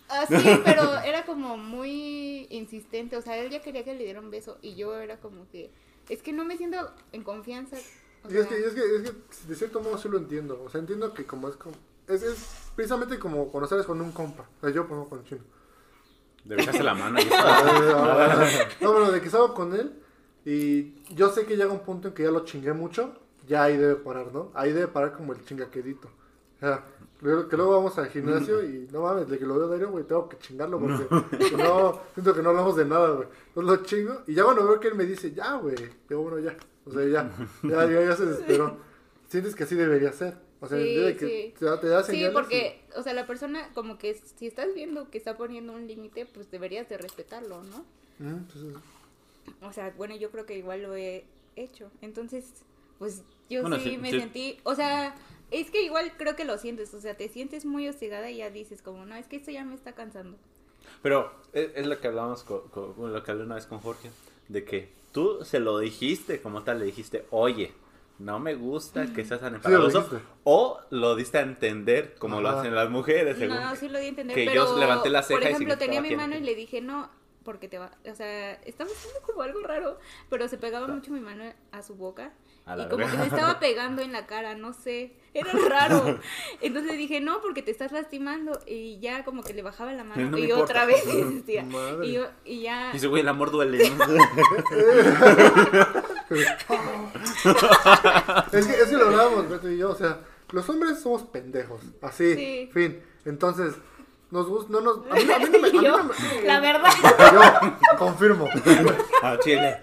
Ah, 0.09 0.27
sí, 0.27 0.61
pero 0.65 0.99
era 1.01 1.25
como 1.25 1.57
muy 1.57 2.47
insistente, 2.51 3.17
o 3.17 3.23
sea, 3.23 3.39
él 3.39 3.51
ya 3.51 3.63
quería 3.63 3.85
que 3.85 3.95
le 3.95 4.05
diera 4.05 4.21
un 4.21 4.31
beso 4.31 4.59
y 4.63 4.75
yo 4.75 4.97
era 4.97 5.19
como 5.19 5.49
que, 5.49 5.71
es 6.09 6.23
que 6.23 6.33
no 6.33 6.45
me 6.45 6.57
siento 6.57 6.93
en 7.13 7.23
confianza. 7.25 7.77
o 8.23 8.31
Y 8.31 8.37
es 8.37 8.47
que, 8.47 8.55
es, 8.67 8.75
que, 8.75 8.81
es 8.97 9.03
que 9.11 9.49
de 9.49 9.55
cierto 9.55 9.81
modo 9.81 9.99
sí 9.99 10.09
lo 10.09 10.19
entiendo. 10.19 10.63
O 10.63 10.71
sea, 10.71 10.81
entiendo 10.81 11.13
que 11.15 11.25
como 11.27 11.49
es 11.49 11.57
como. 11.57 11.77
Es, 12.07 12.23
es 12.23 12.71
precisamente 12.77 13.19
como 13.19 13.49
cuando 13.49 13.69
sales 13.69 13.87
con 13.87 14.01
un 14.01 14.13
compa. 14.13 14.49
O 14.59 14.61
sea, 14.61 14.71
yo 14.71 14.87
pongo 14.87 15.09
con 15.09 15.21
el 15.21 15.25
chino. 15.25 15.43
Le 16.45 16.57
besaste 16.57 16.83
la 16.83 16.95
mano 16.95 17.19
y 17.21 17.29
Ah, 17.33 18.47
no, 18.81 18.93
pero 18.93 19.13
de 19.13 19.21
que 19.21 19.31
salgo 19.31 19.55
con 19.55 19.75
él 19.75 19.93
y 20.45 20.95
yo 21.15 21.31
sé 21.31 21.47
que 21.47 21.57
llega 21.57 21.73
un 21.73 21.81
punto 21.81 22.09
en 22.09 22.15
que 22.15 22.23
ya 22.23 22.31
lo 22.31 22.45
chingué 22.45 22.73
mucho. 22.73 23.15
Ya 23.47 23.65
ahí 23.65 23.77
debe 23.77 23.97
parar, 23.97 24.33
¿no? 24.33 24.51
Ahí 24.55 24.73
debe 24.73 24.89
parar 24.89 25.13
como 25.13 25.33
el 25.33 25.45
chingaquedito. 25.45 26.09
O 26.09 26.61
sea, 26.61 26.85
que 27.21 27.57
luego 27.57 27.73
vamos 27.77 27.99
al 27.99 28.09
gimnasio 28.09 28.63
y 28.63 28.89
no 28.93 29.03
mames, 29.03 29.29
de 29.29 29.39
que 29.39 29.47
lo 29.47 29.59
veo 29.59 29.69
diario, 29.69 29.91
güey, 29.91 30.05
tengo 30.05 30.29
que 30.29 30.39
chingarlo 30.39 30.79
porque 30.79 31.07
no, 31.57 32.01
siento 32.15 32.35
que 32.35 32.43
no 32.43 32.51
hablamos 32.51 32.77
de 32.77 32.85
nada, 32.85 33.11
güey. 33.11 33.29
Entonces 33.49 33.79
lo 33.79 33.85
chingo 33.85 34.23
y 34.27 34.35
ya 34.35 34.45
cuando 34.45 34.67
veo 34.67 34.81
que 34.81 34.89
él 34.89 34.95
me 34.95 35.05
dice, 35.05 35.33
ya, 35.33 35.57
güey, 35.57 35.77
digo, 36.09 36.23
bueno, 36.23 36.39
ya. 36.39 36.57
O 36.87 36.93
sea, 36.93 37.07
ya, 37.07 37.31
ya, 37.63 37.87
ya, 37.87 38.05
ya 38.05 38.17
se 38.17 38.27
desesperó. 38.27 38.77
Sientes 39.29 39.55
que 39.55 39.65
así 39.65 39.75
debería 39.75 40.13
ser. 40.13 40.37
O 40.61 40.67
sea, 40.69 40.79
Sí, 40.79 40.95
de 41.05 41.17
que 41.17 41.29
sí. 41.29 41.55
te 41.59 41.65
da, 41.65 41.81
te 41.81 41.87
da 41.89 42.03
Sí, 42.03 42.07
señales 42.07 42.35
porque, 42.35 42.81
o 42.97 43.03
sea, 43.03 43.13
la 43.15 43.27
persona 43.27 43.73
como 43.75 43.99
que 43.99 44.15
si 44.15 44.47
estás 44.47 44.75
viendo 44.75 45.11
que 45.11 45.19
está 45.19 45.37
poniendo 45.37 45.73
un 45.73 45.87
límite, 45.87 46.27
pues 46.27 46.51
deberías 46.51 46.89
de 46.89 46.99
respetarlo, 46.99 47.63
¿no? 47.63 47.87
y- 48.19 48.25
Ujú, 48.25 48.37
entonces, 48.37 48.83
O 49.61 49.73
sea, 49.73 49.91
bueno, 49.97 50.17
yo 50.17 50.31
creo 50.31 50.47
que 50.47 50.57
igual 50.57 50.83
lo 50.83 50.95
he 50.97 51.25
hecho. 51.57 51.91
Entonces, 52.01 52.67
pues 52.99 53.25
yo 53.49 53.63
Bueno, 53.63 53.79
sí, 53.79 53.91
sí, 53.93 53.99
me 53.99 54.11
sí. 54.11 54.19
sentí, 54.21 54.61
o 54.65 54.75
sea, 54.75 55.15
es 55.51 55.71
que 55.71 55.83
igual 55.83 56.13
creo 56.17 56.37
que 56.37 56.45
lo 56.45 56.59
sientes, 56.59 56.93
o 56.95 57.01
sea, 57.01 57.17
te 57.17 57.29
sientes 57.29 57.65
muy 57.65 57.89
hostigada 57.89 58.31
y 58.31 58.39
ya 58.39 58.51
dices 58.51 58.83
como, 58.83 59.05
no, 59.07 59.17
es 59.17 59.27
que 59.27 59.37
esto 59.37 59.51
ya 59.51 59.65
me 59.65 59.75
está 59.75 59.95
cansando. 59.95 60.39
Pero 61.03 61.33
es, 61.53 61.71
es 61.75 61.87
lo 61.87 62.01
que 62.01 62.09
hablamos 62.09 62.43
con, 62.45 62.69
con- 62.69 62.95
con 62.95 63.13
lo 63.13 63.23
que 63.23 63.31
hablé 63.31 63.45
una 63.45 63.57
vez 63.57 63.67
con 63.67 63.81
Jorge, 63.81 64.11
de 64.49 64.65
que 64.65 64.89
tú 65.13 65.45
se 65.45 65.61
lo 65.61 65.79
dijiste 65.79 66.41
como 66.41 66.63
tal, 66.63 66.79
le 66.81 66.87
dijiste, 66.87 67.25
oye, 67.31 67.73
no 68.19 68.39
me 68.39 68.55
gusta 68.55 69.13
que 69.13 69.25
seas 69.25 69.41
tan 69.41 69.57
empalagoso, 69.57 70.09
o 70.45 70.81
lo 70.91 71.17
diste 71.17 71.39
a 71.39 71.43
entender 71.43 72.15
como 72.19 72.41
lo 72.41 72.49
hacen 72.49 72.75
las 72.75 72.91
mujeres, 72.91 73.37
según. 73.39 73.57
No, 73.57 73.75
sí 73.77 73.89
lo 73.89 73.99
di 73.99 74.07
a 74.07 74.09
entender, 74.09 74.37
que 74.37 74.47
pero 74.47 74.67
yo 74.67 74.79
levanté 74.79 75.11
la 75.11 75.23
ceja 75.23 75.41
por 75.41 75.49
y 75.49 75.53
ejemplo, 75.53 75.79
tenía 75.79 76.01
significaba 76.01 76.27
mi 76.27 76.33
mano 76.33 76.43
y 76.43 76.47
le 76.47 76.55
dije, 76.55 76.81
no, 76.81 77.11
porque 77.43 77.69
te 77.69 77.79
va, 77.79 77.91
o 78.11 78.15
sea, 78.15 78.53
estaba 78.53 78.91
haciendo 78.91 79.21
como 79.23 79.43
algo 79.43 79.61
raro, 79.63 79.99
pero 80.31 80.49
se 80.49 80.59
pegaba 80.59 80.87
mucho 80.87 81.11
mi 81.11 81.21
mano 81.21 81.45
a 81.73 81.83
su 81.83 81.95
boca 81.95 82.33
A 82.67 82.77
la 82.77 82.85
y 82.85 82.89
como 82.89 83.07
que 83.07 83.13
se 83.17 83.27
estaba 83.27 83.59
pegando 83.67 84.01
en 84.03 84.13
la 84.13 84.27
cara, 84.27 84.55
no 84.55 84.73
sé, 84.73 85.13
era 85.35 85.51
raro. 85.69 86.19
Entonces 86.63 86.97
dije, 86.97 87.21
no, 87.21 87.41
porque 87.43 87.61
te 87.63 87.71
estás 87.71 87.93
lastimando 87.93 88.59
y 88.67 88.99
ya 89.01 89.25
como 89.25 89.43
que 89.43 89.53
le 89.53 89.63
bajaba 89.63 89.93
la 89.93 90.05
mano 90.05 90.23
No 90.23 90.31
me 90.31 90.41
y 90.41 90.45
importa. 90.45 90.65
otra 90.65 90.87
vez 90.87 91.05
insistía. 91.15 91.67
Y, 92.03 92.13
yo, 92.13 92.27
y 92.45 92.63
ya... 92.63 92.91
Dice, 92.93 93.09
güey, 93.09 93.21
el 93.23 93.29
amor 93.29 93.51
duele. 93.51 93.91
¿no? 93.91 94.05
Es 98.53 98.67
que, 98.67 98.73
es 98.75 98.89
que 98.89 98.97
lo 98.97 99.07
hablábamos, 99.07 99.49
Beto 99.49 99.71
y 99.71 99.79
yo, 99.79 99.91
o 99.91 99.95
sea, 99.95 100.21
los 100.53 100.69
hombres 100.69 101.01
somos 101.01 101.23
pendejos, 101.25 101.81
así, 102.01 102.35
Sí. 102.35 102.71
fin. 102.73 103.01
Entonces, 103.25 103.75
nos 104.35 104.49
gusta, 104.49 104.73
no 104.73 104.81
nos, 104.81 104.97
a 105.11 105.15
mí, 105.15 105.31
a 105.33 105.39
mí 105.39 105.45
no 105.53 105.59
me, 105.61 105.69
a 105.69 105.73
mí 105.73 105.81
Yo, 105.85 105.97
no 105.97 106.05
me- 106.05 106.43
la 106.45 106.59
verdad. 106.61 106.91
yo 107.93 107.99
confirmo. 107.99 108.49
Ah, 109.23 109.37
chile. 109.41 109.81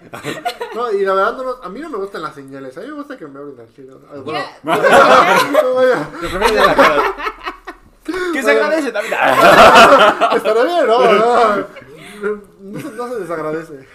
No, 0.74 0.92
y 0.92 1.00
la 1.04 1.14
verdad, 1.14 1.36
no, 1.38 1.42
nos- 1.44 1.64
a 1.64 1.68
mí 1.70 1.80
no 1.80 1.88
me 1.88 1.96
gustan 1.96 2.20
las 2.22 2.34
señales, 2.34 2.76
a 2.76 2.82
mí 2.82 2.86
me 2.88 2.92
gusta 2.92 3.16
que 3.16 3.26
me 3.26 3.38
hablen 3.40 3.58
al 3.58 3.72
chile. 3.74 3.94
Bueno, 4.24 4.40
no, 4.62 5.74
vaya, 5.74 6.08
la 6.66 6.74
cara. 6.74 7.02
Que 8.32 8.42
se 8.42 8.50
agradece 8.50 8.92
también. 8.92 9.14
estará 10.36 10.64
bien, 10.64 10.86
¿no? 10.86 11.12
No, 11.12 11.56
no 12.60 12.80
se, 12.80 12.90
no 12.90 13.08
se 13.08 13.20
desagradece. 13.20 13.88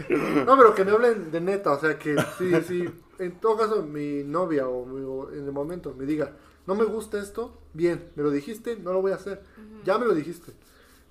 No, 0.46 0.58
pero 0.58 0.74
que 0.74 0.84
me 0.86 0.92
hablen 0.92 1.32
de 1.32 1.40
neta, 1.40 1.72
o 1.74 1.80
sea, 1.80 1.98
que 2.00 2.16
sí, 2.38 2.52
sí, 2.68 2.90
en 3.20 3.40
todo 3.40 3.58
caso 3.58 3.84
mi 3.84 4.24
novia 4.24 4.68
o, 4.68 4.86
mi- 4.86 5.04
o 5.06 5.30
en 5.32 5.46
el 5.46 5.52
momento 5.52 5.94
me 5.98 6.06
diga, 6.06 6.32
no 6.68 6.76
me 6.76 6.84
gusta 6.86 7.18
esto, 7.20 7.58
bien, 7.74 8.12
me 8.16 8.24
lo 8.24 8.30
dijiste, 8.30 8.76
no 8.76 8.94
lo 8.94 9.02
voy 9.02 9.12
a 9.14 9.16
hacer. 9.16 9.42
Ya 9.84 9.98
me 9.98 10.06
lo 10.06 10.14
dijiste. 10.14 10.52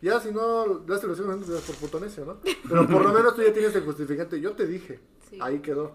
Ya 0.02 0.20
si 0.20 0.30
no, 0.30 0.86
ya 0.86 0.98
se 0.98 1.06
lo 1.06 1.14
sigo 1.16 1.30
haciendo 1.32 1.58
por 1.60 1.74
puto 1.76 1.98
necio, 1.98 2.24
¿no? 2.26 2.36
Pero 2.68 2.86
por 2.86 3.02
lo 3.02 3.12
menos 3.12 3.34
tú 3.34 3.42
ya 3.42 3.52
tienes 3.52 3.74
el 3.74 3.82
justificante, 3.84 4.40
yo 4.40 4.52
te 4.52 4.66
dije, 4.66 5.00
Sí. 5.28 5.38
ahí 5.40 5.58
quedó. 5.60 5.92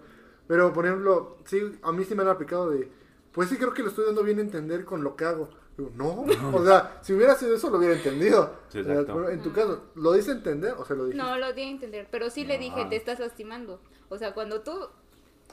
Pero, 0.48 0.74
por 0.74 0.86
ejemplo, 0.86 1.38
sí, 1.46 1.80
a 1.84 1.92
mí 1.94 2.04
sí 2.04 2.16
me 2.16 2.24
han 2.24 2.28
aplicado 2.30 2.72
de, 2.72 2.92
pues 3.32 3.48
sí 3.48 3.58
creo 3.58 3.74
que 3.74 3.84
lo 3.84 3.90
estoy 3.90 4.06
dando 4.06 4.24
bien 4.24 4.40
a 4.40 4.42
entender 4.42 4.84
con 4.84 5.04
lo 5.04 5.16
que 5.16 5.24
hago. 5.26 5.50
Digo, 5.78 5.92
no, 5.96 6.26
o 6.58 6.66
sea, 6.66 7.00
si 7.04 7.14
hubiera 7.14 7.36
sido 7.36 7.56
eso 7.56 7.70
lo 7.70 7.78
hubiera 7.78 7.96
entendido. 7.96 8.56
Sí, 8.70 8.80
exacto. 8.80 9.30
en 9.30 9.42
tu 9.42 9.54
caso, 9.54 9.84
¿lo 9.96 10.12
dice 10.14 10.32
entender 10.32 10.74
o 10.78 10.84
se 10.84 10.96
lo 10.96 11.06
dijiste? 11.06 11.24
No, 11.24 11.38
lo 11.38 11.54
di 11.54 11.62
a 11.62 11.70
entender, 11.70 12.08
pero 12.12 12.30
sí 12.30 12.44
le 12.44 12.58
dije, 12.58 12.84
No. 12.84 12.90
te 12.90 12.96
estás 12.98 13.20
lastimando. 13.20 13.80
O 14.10 14.18
sea, 14.18 14.34
cuando 14.34 14.62
tú, 14.62 14.74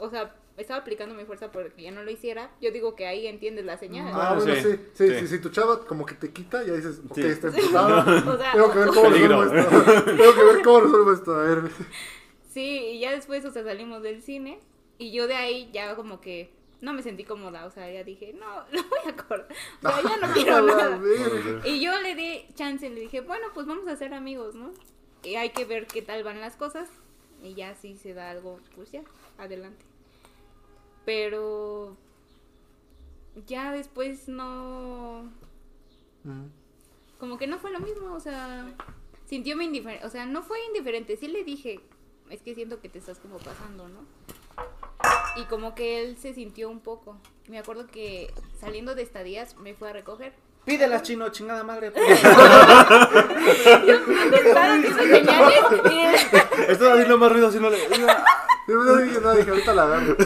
o 0.01 0.11
sea, 0.11 0.35
estaba 0.59 0.81
aplicando 0.81 1.15
mi 1.15 1.25
fuerza 1.25 1.51
porque 1.53 1.83
ya 1.83 1.91
no 1.91 2.03
lo 2.03 2.11
hiciera, 2.11 2.51
yo 2.61 2.71
digo 2.71 2.95
que 2.97 3.07
ahí 3.07 3.27
entiendes 3.27 3.65
la 3.65 3.79
señal. 3.79 4.09
Ah, 4.13 4.35
Bueno, 4.35 4.53
bueno, 4.53 4.55
sí, 4.63 4.77
sí. 4.77 4.81
Sí, 4.95 5.09
sí. 5.15 5.21
Si, 5.21 5.27
si 5.29 5.39
tu 5.41 5.49
chava 5.51 5.85
como 5.87 6.05
que 6.05 6.15
te 6.15 6.33
quita, 6.33 6.63
ya 6.65 6.73
dices, 6.75 7.01
ok, 7.09 7.15
Sí. 7.15 7.23
está 7.23 7.49
emputada. 7.57 8.01
O 8.33 8.37
sea, 8.37 8.53
Tengo 8.53 8.73
que 8.73 8.79
ver 8.79 8.89
cómo 8.89 9.03
Peligro. 9.11 9.45
resuelvo 9.45 9.93
esto. 9.93 10.05
Tengo 10.17 10.35
que 10.35 10.45
ver 10.45 10.63
cómo 10.63 10.81
resuelvo 10.81 11.13
esto. 11.13 11.35
A 11.35 11.43
ver. 11.45 11.63
Sí, 12.53 12.79
y 12.95 13.01
ya 13.01 13.13
después, 13.13 13.45
o 13.45 13.51
sea, 13.53 13.63
salimos 13.63 14.03
del 14.03 14.21
cine 14.23 14.59
y 14.99 15.13
yo 15.13 15.29
de 15.29 15.35
ahí 15.37 15.71
ya 15.73 15.95
como 15.95 16.21
que 16.21 16.51
no 16.81 16.93
me 16.93 17.03
sentí 17.03 17.23
cómoda, 17.23 17.67
o 17.67 17.71
sea, 17.71 17.89
ya 17.93 18.03
dije, 18.03 18.33
no, 18.33 18.47
lo 18.73 18.83
voy 18.89 18.99
a 19.07 19.15
cortar. 19.15 19.47
O 19.85 19.89
sea, 19.89 20.03
ya 20.03 20.27
no 20.27 20.33
quiero 20.33 20.63
nada. 20.63 21.01
Y 21.65 21.81
yo 21.81 21.97
le 22.01 22.15
di 22.17 22.47
chance, 22.55 22.89
le 22.91 23.01
dije, 23.03 23.21
bueno, 23.21 23.47
pues 23.55 23.67
vamos 23.67 23.87
a 23.87 23.95
ser 23.97 24.13
amigos, 24.15 24.55
¿no? 24.57 24.73
Y 25.23 25.35
hay 25.37 25.51
que 25.51 25.67
ver 25.67 25.87
qué 25.87 26.03
tal 26.03 26.25
van 26.25 26.41
las 26.41 26.57
cosas. 26.57 26.89
Y 27.43 27.55
ya 27.55 27.75
si 27.77 27.97
se 27.97 28.15
da 28.15 28.31
algo, 28.31 28.59
pues 28.75 28.91
ya, 28.91 29.03
adelante. 29.37 29.85
Pero 31.09 31.97
ya 33.47 33.73
después 33.73 34.29
no, 34.29 35.23
Mm. 36.25 36.49
como 37.19 37.39
que 37.39 37.47
no 37.47 37.59
fue 37.59 37.71
lo 37.71 37.81
mismo, 37.81 38.13
o 38.13 38.21
sea, 38.21 38.67
sintióme 39.25 39.65
indiferente, 39.65 40.05
o 40.05 40.11
sea, 40.11 40.27
no 40.27 40.43
fue 40.43 40.59
indiferente, 40.67 41.17
sí 41.17 41.29
le 41.29 41.45
dije, 41.45 41.81
es 42.29 42.43
que 42.43 42.55
siento 42.55 42.83
que 42.83 42.91
te 42.91 42.99
estás 42.99 43.19
como 43.21 43.39
pasando, 43.39 43.89
¿no? 43.89 44.01
Y 45.37 45.45
como 45.47 45.75
que 45.75 46.03
él 46.05 46.19
se 46.19 46.35
sintió 46.35 46.69
un 46.69 46.81
poco. 46.81 47.17
Me 47.49 47.59
acuerdo 47.59 47.87
que 47.87 48.31
saliendo 48.61 48.95
de 48.95 49.01
estadías 49.01 49.57
me 49.57 49.73
fue 49.73 49.89
a 49.89 49.95
recoger. 49.95 50.35
Pídela, 50.67 51.01
chino, 51.01 51.31
chingada 51.31 51.65
madre. 51.65 51.91
Yo 53.87 54.05
contestaba 54.05 54.79
que 54.83 54.89
son 54.89 55.09
señales 55.09 55.65
y 55.91 56.01
Estás 56.71 56.93
haciendo 56.93 57.17
más 57.17 57.33
ruido 57.33 57.49
haciéndole. 57.49 57.79
Yo 58.69 58.75
no 58.85 58.97
dije 58.97 59.19
nada, 59.23 59.35
dije, 59.37 59.49
ahorita 59.49 59.73
la 59.75 59.83
agarro. 59.85 60.17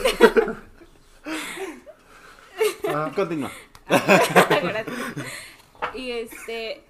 Ah, 2.94 3.12
Continúa. 3.14 3.50
Gracias. 3.88 4.86
Y 5.94 6.10
este, 6.12 6.84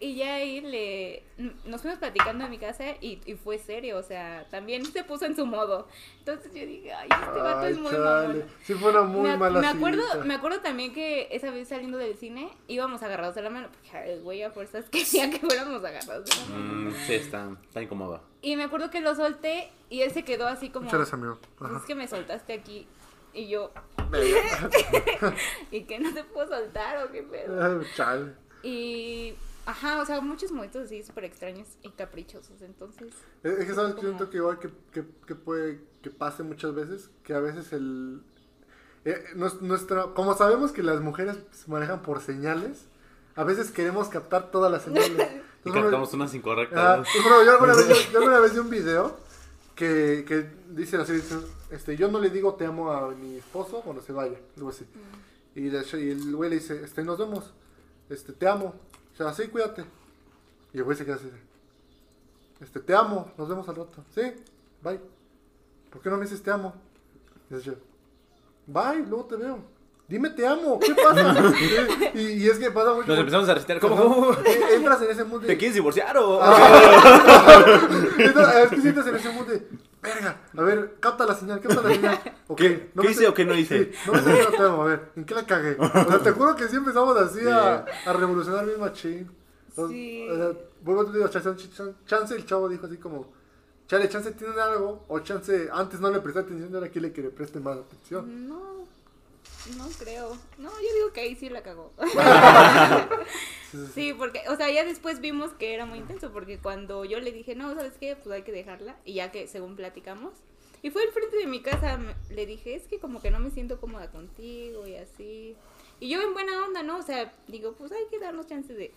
y 0.00 0.16
ya 0.16 0.34
ahí 0.34 0.60
le, 0.60 1.22
nos 1.64 1.80
fuimos 1.80 1.98
platicando 1.98 2.44
en 2.44 2.50
mi 2.50 2.58
casa 2.58 2.84
y, 3.00 3.20
y 3.24 3.34
fue 3.34 3.58
serio, 3.58 3.96
o 3.96 4.02
sea, 4.02 4.46
también 4.50 4.84
se 4.84 5.02
puso 5.02 5.24
en 5.24 5.34
su 5.34 5.46
modo. 5.46 5.88
Entonces 6.18 6.52
yo 6.52 6.66
dije, 6.66 6.92
ay, 6.92 7.08
este 7.10 7.40
vato 7.40 7.58
ay, 7.60 7.72
es 7.72 7.78
muy 7.78 7.92
mamón. 7.92 8.44
Sí 8.62 8.74
fue 8.74 8.90
una 8.90 9.02
muy 9.02 9.30
me, 9.30 9.36
mala 9.38 9.60
me 9.60 9.66
acuerdo, 9.68 10.02
cita. 10.12 10.24
me 10.24 10.34
acuerdo 10.34 10.60
también 10.60 10.92
que 10.92 11.28
esa 11.30 11.50
vez 11.50 11.68
saliendo 11.68 11.96
del 11.96 12.16
cine 12.16 12.50
íbamos 12.68 13.02
agarrados 13.02 13.34
de 13.34 13.42
la 13.42 13.50
mano, 13.50 13.68
porque 13.72 14.12
el 14.12 14.22
güey 14.22 14.42
a 14.42 14.50
fuerzas 14.50 14.84
quería 14.90 15.30
que 15.30 15.38
fuéramos 15.38 15.82
agarrados 15.82 16.26
de 16.26 16.36
la 16.36 16.58
mano. 16.58 16.90
Mm, 16.90 16.94
sí, 17.06 17.14
está, 17.14 17.48
está 17.66 17.82
incómodo. 17.82 18.22
Y 18.42 18.56
me 18.56 18.64
acuerdo 18.64 18.90
que 18.90 19.00
lo 19.00 19.14
solté 19.14 19.70
y 19.88 20.02
él 20.02 20.10
se 20.10 20.22
quedó 20.22 20.46
así 20.46 20.68
como, 20.68 20.84
Muchas 20.84 20.98
gracias, 20.98 21.14
amigo. 21.14 21.38
"Pues 21.56 21.70
Ajá. 21.70 21.80
es 21.80 21.86
que 21.86 21.94
me 21.94 22.06
soltaste 22.06 22.52
aquí. 22.52 22.86
Y 23.34 23.48
yo, 23.48 23.72
¿y 25.70 25.84
que 25.84 25.98
no 25.98 26.12
te 26.14 26.24
puedo 26.24 26.48
soltar 26.48 27.04
o 27.04 27.10
qué 27.12 27.22
pedo? 27.22 27.60
Ah, 27.62 27.80
Chale. 27.96 28.32
Y, 28.62 29.34
ajá, 29.66 30.00
o 30.00 30.06
sea, 30.06 30.20
muchos 30.20 30.52
momentos 30.52 30.84
así 30.84 31.02
súper 31.02 31.24
extraños 31.24 31.68
y 31.82 31.90
caprichosos, 31.90 32.62
entonces. 32.62 33.12
Es 33.42 33.58
es 33.58 33.66
que 33.66 33.74
sabes 33.74 33.90
que 33.94 33.96
Como- 33.96 34.08
siento 34.08 34.30
que 34.30 34.36
igual 34.38 34.58
que, 34.58 34.70
que, 34.92 35.04
que 35.26 35.34
puede 35.34 35.80
que 36.02 36.10
pase 36.10 36.42
muchas 36.42 36.74
veces, 36.74 37.10
que 37.24 37.34
a 37.34 37.40
veces 37.40 37.72
el 37.72 38.22
eh, 39.04 39.22
nues- 39.34 39.60
nuestra, 39.60 40.04
como 40.14 40.34
sabemos 40.36 40.72
que 40.72 40.82
las 40.82 41.00
mujeres 41.00 41.36
se 41.50 41.70
manejan 41.70 42.02
por 42.02 42.20
señales, 42.20 42.86
a 43.36 43.44
veces 43.44 43.70
queremos 43.70 44.08
captar 44.08 44.50
todas 44.50 44.70
las 44.70 44.82
señales. 44.82 45.28
Y 45.66 45.70
bueno, 45.70 45.84
captamos 45.86 46.12
unas 46.12 46.30
ah, 46.30 46.36
incorrectas. 46.36 47.08
bueno, 47.22 47.42
yo 47.42 47.52
alguna 47.52 47.74
vez, 47.74 47.88
yo, 47.88 47.94
yo 48.12 48.18
alguna 48.18 48.38
vez 48.38 48.52
vi 48.52 48.58
un 48.58 48.68
video 48.68 49.16
que, 49.74 50.24
que 50.26 50.50
dice 50.70 50.96
así, 50.96 51.12
dice, 51.14 51.36
este, 51.70 51.96
yo 51.96 52.10
no 52.10 52.20
le 52.20 52.30
digo 52.30 52.54
te 52.54 52.66
amo 52.66 52.90
a 52.90 53.10
mi 53.10 53.36
esposo 53.36 53.80
cuando 53.80 54.02
se 54.02 54.12
vaya, 54.12 54.38
algo 54.56 54.68
así. 54.68 54.86
Y, 55.54 55.68
de 55.68 55.84
y 56.00 56.10
el 56.10 56.34
güey 56.34 56.50
le 56.50 56.56
dice, 56.56 56.82
este, 56.82 57.02
nos 57.04 57.18
vemos, 57.18 57.52
este, 58.08 58.32
te 58.32 58.48
amo, 58.48 58.74
o 59.12 59.16
sea, 59.16 59.32
sí, 59.32 59.48
cuídate. 59.48 59.84
Y 60.72 60.78
el 60.78 60.84
güey 60.84 60.96
se 60.96 61.04
queda 61.04 61.16
así, 61.16 61.30
este, 62.60 62.80
te 62.80 62.94
amo, 62.94 63.32
nos 63.36 63.48
vemos 63.48 63.68
al 63.68 63.76
rato, 63.76 64.04
sí, 64.14 64.22
bye. 64.82 65.00
¿Por 65.90 66.02
qué 66.02 66.10
no 66.10 66.16
me 66.16 66.24
dices 66.24 66.42
te 66.42 66.50
amo? 66.50 66.74
Y 67.50 67.54
dice 67.54 67.66
yo, 67.66 67.74
bye, 68.66 69.04
luego 69.06 69.26
te 69.26 69.36
veo. 69.36 69.73
Dime 70.14 70.30
te 70.30 70.46
amo, 70.46 70.78
¿qué 70.78 70.94
pasa? 70.94 71.52
y, 72.14 72.18
y 72.20 72.48
es 72.48 72.56
que 72.60 72.70
pasa 72.70 72.94
mucho. 72.94 73.08
Nos 73.08 73.18
empezamos 73.18 73.48
a 73.48 73.54
recitar. 73.54 73.80
¿Cómo? 73.80 73.96
cómo? 73.96 74.30
Eh, 74.46 74.76
Entras 74.76 75.02
en 75.02 75.10
ese 75.10 75.24
mundo 75.24 75.40
de- 75.40 75.48
¿Te 75.48 75.58
quieres 75.58 75.74
divorciar 75.74 76.16
o.? 76.18 76.40
entonces, 78.18 78.54
es 78.62 78.70
que 78.70 78.80
sientes 78.80 79.06
en 79.08 79.16
ese 79.16 79.30
mood 79.32 79.46
de, 79.48 79.66
verga, 80.00 80.36
a 80.56 80.62
ver, 80.62 80.94
capta 81.00 81.26
la 81.26 81.34
señal, 81.34 81.60
capta 81.60 81.82
la 81.82 81.94
señal. 81.94 82.20
Ok, 82.46 82.58
¿Qué- 82.58 82.90
no 82.94 83.02
qué 83.02 83.10
hice 83.10 83.26
o 83.26 83.34
qué 83.34 83.44
no 83.44 83.54
hice? 83.56 83.86
Sí, 83.86 83.90
no 84.06 84.12
me 84.12 84.20
sé 84.22 84.30
qué 84.50 84.56
te 84.56 84.62
amo, 84.62 84.82
a 84.82 84.86
ver, 84.86 85.10
¿en 85.16 85.24
qué 85.24 85.34
la 85.34 85.46
cagué? 85.46 85.76
O 85.80 85.88
sea, 86.08 86.18
te 86.20 86.30
juro 86.30 86.54
que 86.54 86.68
sí 86.68 86.76
empezamos 86.76 87.16
así 87.16 87.40
a, 87.48 87.84
a 88.06 88.12
revolucionar 88.12 88.64
mi 88.66 88.76
machín. 88.76 89.30
Entonces, 89.70 89.96
Sí. 89.96 90.28
O 90.30 90.36
sea, 90.36 90.52
vuelvo 90.82 91.02
a 91.02 91.06
te 91.06 91.12
digo, 91.18 91.26
chance, 91.28 91.50
chance, 91.56 91.92
chance, 92.06 92.34
el 92.36 92.46
chavo 92.46 92.68
dijo 92.68 92.86
así 92.86 92.98
como, 92.98 93.32
chale, 93.88 94.08
chance 94.08 94.30
tiene 94.30 94.54
algo, 94.60 95.04
o 95.08 95.18
chance 95.18 95.68
antes 95.72 95.98
no 95.98 96.08
le 96.10 96.20
presté 96.20 96.38
atención 96.40 96.70
y 96.70 96.74
ahora 96.76 96.88
quiere 96.90 97.12
que 97.12 97.22
le 97.22 97.30
preste 97.30 97.58
más 97.58 97.78
atención. 97.78 98.48
No, 98.48 98.73
no 99.78 99.88
creo. 99.98 100.36
No, 100.58 100.70
yo 100.70 100.94
digo 100.94 101.12
que 101.12 101.20
ahí 101.22 101.34
sí 101.34 101.48
la 101.48 101.62
cagó. 101.62 101.92
Sí, 103.92 104.12
porque, 104.14 104.42
o 104.48 104.56
sea, 104.56 104.70
ya 104.70 104.84
después 104.84 105.20
vimos 105.20 105.50
que 105.52 105.74
era 105.74 105.84
muy 105.84 105.98
intenso, 105.98 106.30
porque 106.30 106.58
cuando 106.58 107.04
yo 107.04 107.18
le 107.18 107.32
dije, 107.32 107.56
no, 107.56 107.74
¿sabes 107.74 107.94
qué? 107.98 108.14
Pues 108.14 108.32
hay 108.32 108.42
que 108.42 108.52
dejarla, 108.52 108.96
y 109.04 109.14
ya 109.14 109.32
que 109.32 109.48
según 109.48 109.74
platicamos, 109.74 110.32
y 110.80 110.90
fue 110.90 111.02
al 111.02 111.10
frente 111.10 111.36
de 111.38 111.46
mi 111.48 111.60
casa, 111.60 111.96
me- 111.96 112.14
le 112.32 112.46
dije, 112.46 112.76
es 112.76 112.84
que 112.86 113.00
como 113.00 113.20
que 113.20 113.32
no 113.32 113.40
me 113.40 113.50
siento 113.50 113.80
cómoda 113.80 114.12
contigo 114.12 114.86
y 114.86 114.94
así. 114.94 115.56
Y 115.98 116.08
yo 116.08 116.22
en 116.22 116.34
buena 116.34 116.64
onda, 116.64 116.84
¿no? 116.84 116.98
O 116.98 117.02
sea, 117.02 117.32
digo, 117.48 117.72
pues 117.72 117.90
hay 117.90 118.04
que 118.10 118.20
darnos 118.20 118.46
chances 118.46 118.76
de 118.76 118.92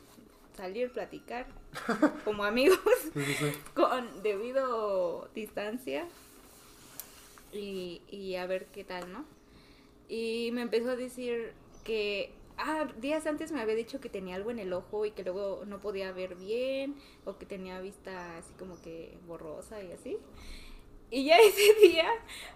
salir, 0.56 0.92
platicar, 0.92 1.48
como 2.24 2.44
amigos. 2.44 2.78
Sí, 3.16 3.26
sí, 3.26 3.34
sí. 3.34 3.52
con 3.74 4.22
debido 4.22 5.28
distancia 5.34 6.06
y, 7.52 8.02
y 8.10 8.36
a 8.36 8.46
ver 8.46 8.66
qué 8.68 8.84
tal, 8.84 9.12
¿no? 9.12 9.26
Y 10.08 10.50
me 10.54 10.62
empezó 10.62 10.92
a 10.92 10.96
decir 10.96 11.54
que, 11.84 12.34
ah, 12.58 12.88
días 13.00 13.26
antes 13.28 13.52
me 13.52 13.62
había 13.62 13.76
dicho 13.76 14.00
que 14.00 14.10
tenía 14.10 14.36
algo 14.36 14.52
en 14.52 14.60
el 14.60 14.72
ojo 14.74 15.06
y 15.06 15.12
que 15.12 15.24
luego 15.24 15.64
no 15.66 15.80
podía 15.80 16.12
ver 16.12 16.36
bien 16.36 16.96
o 17.26 17.38
que 17.38 17.46
tenía 17.46 17.80
vista 17.82 18.38
así 18.38 18.54
como 18.58 18.82
que 18.82 19.18
borrosa 19.26 19.82
y 19.84 19.92
así. 19.92 20.18
Y 21.12 21.26
ya 21.26 21.38
ese 21.46 21.74
día 21.88 22.08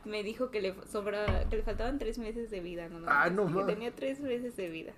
me 0.06 0.24
dijo 0.24 0.52
que 0.52 0.62
le 0.62 0.76
sobra, 0.92 1.48
que 1.50 1.58
le 1.58 1.64
faltaban 1.64 2.00
tres 2.00 2.18
meses 2.18 2.50
de 2.52 2.60
vida, 2.62 2.88
¿no? 2.90 3.06
Ah, 3.08 3.30
no 3.30 3.48
que 3.48 3.54
mames. 3.54 3.76
tenía 3.76 3.92
tres 3.92 4.20
meses 4.20 4.56
de 4.56 4.70
vida. 4.70 4.94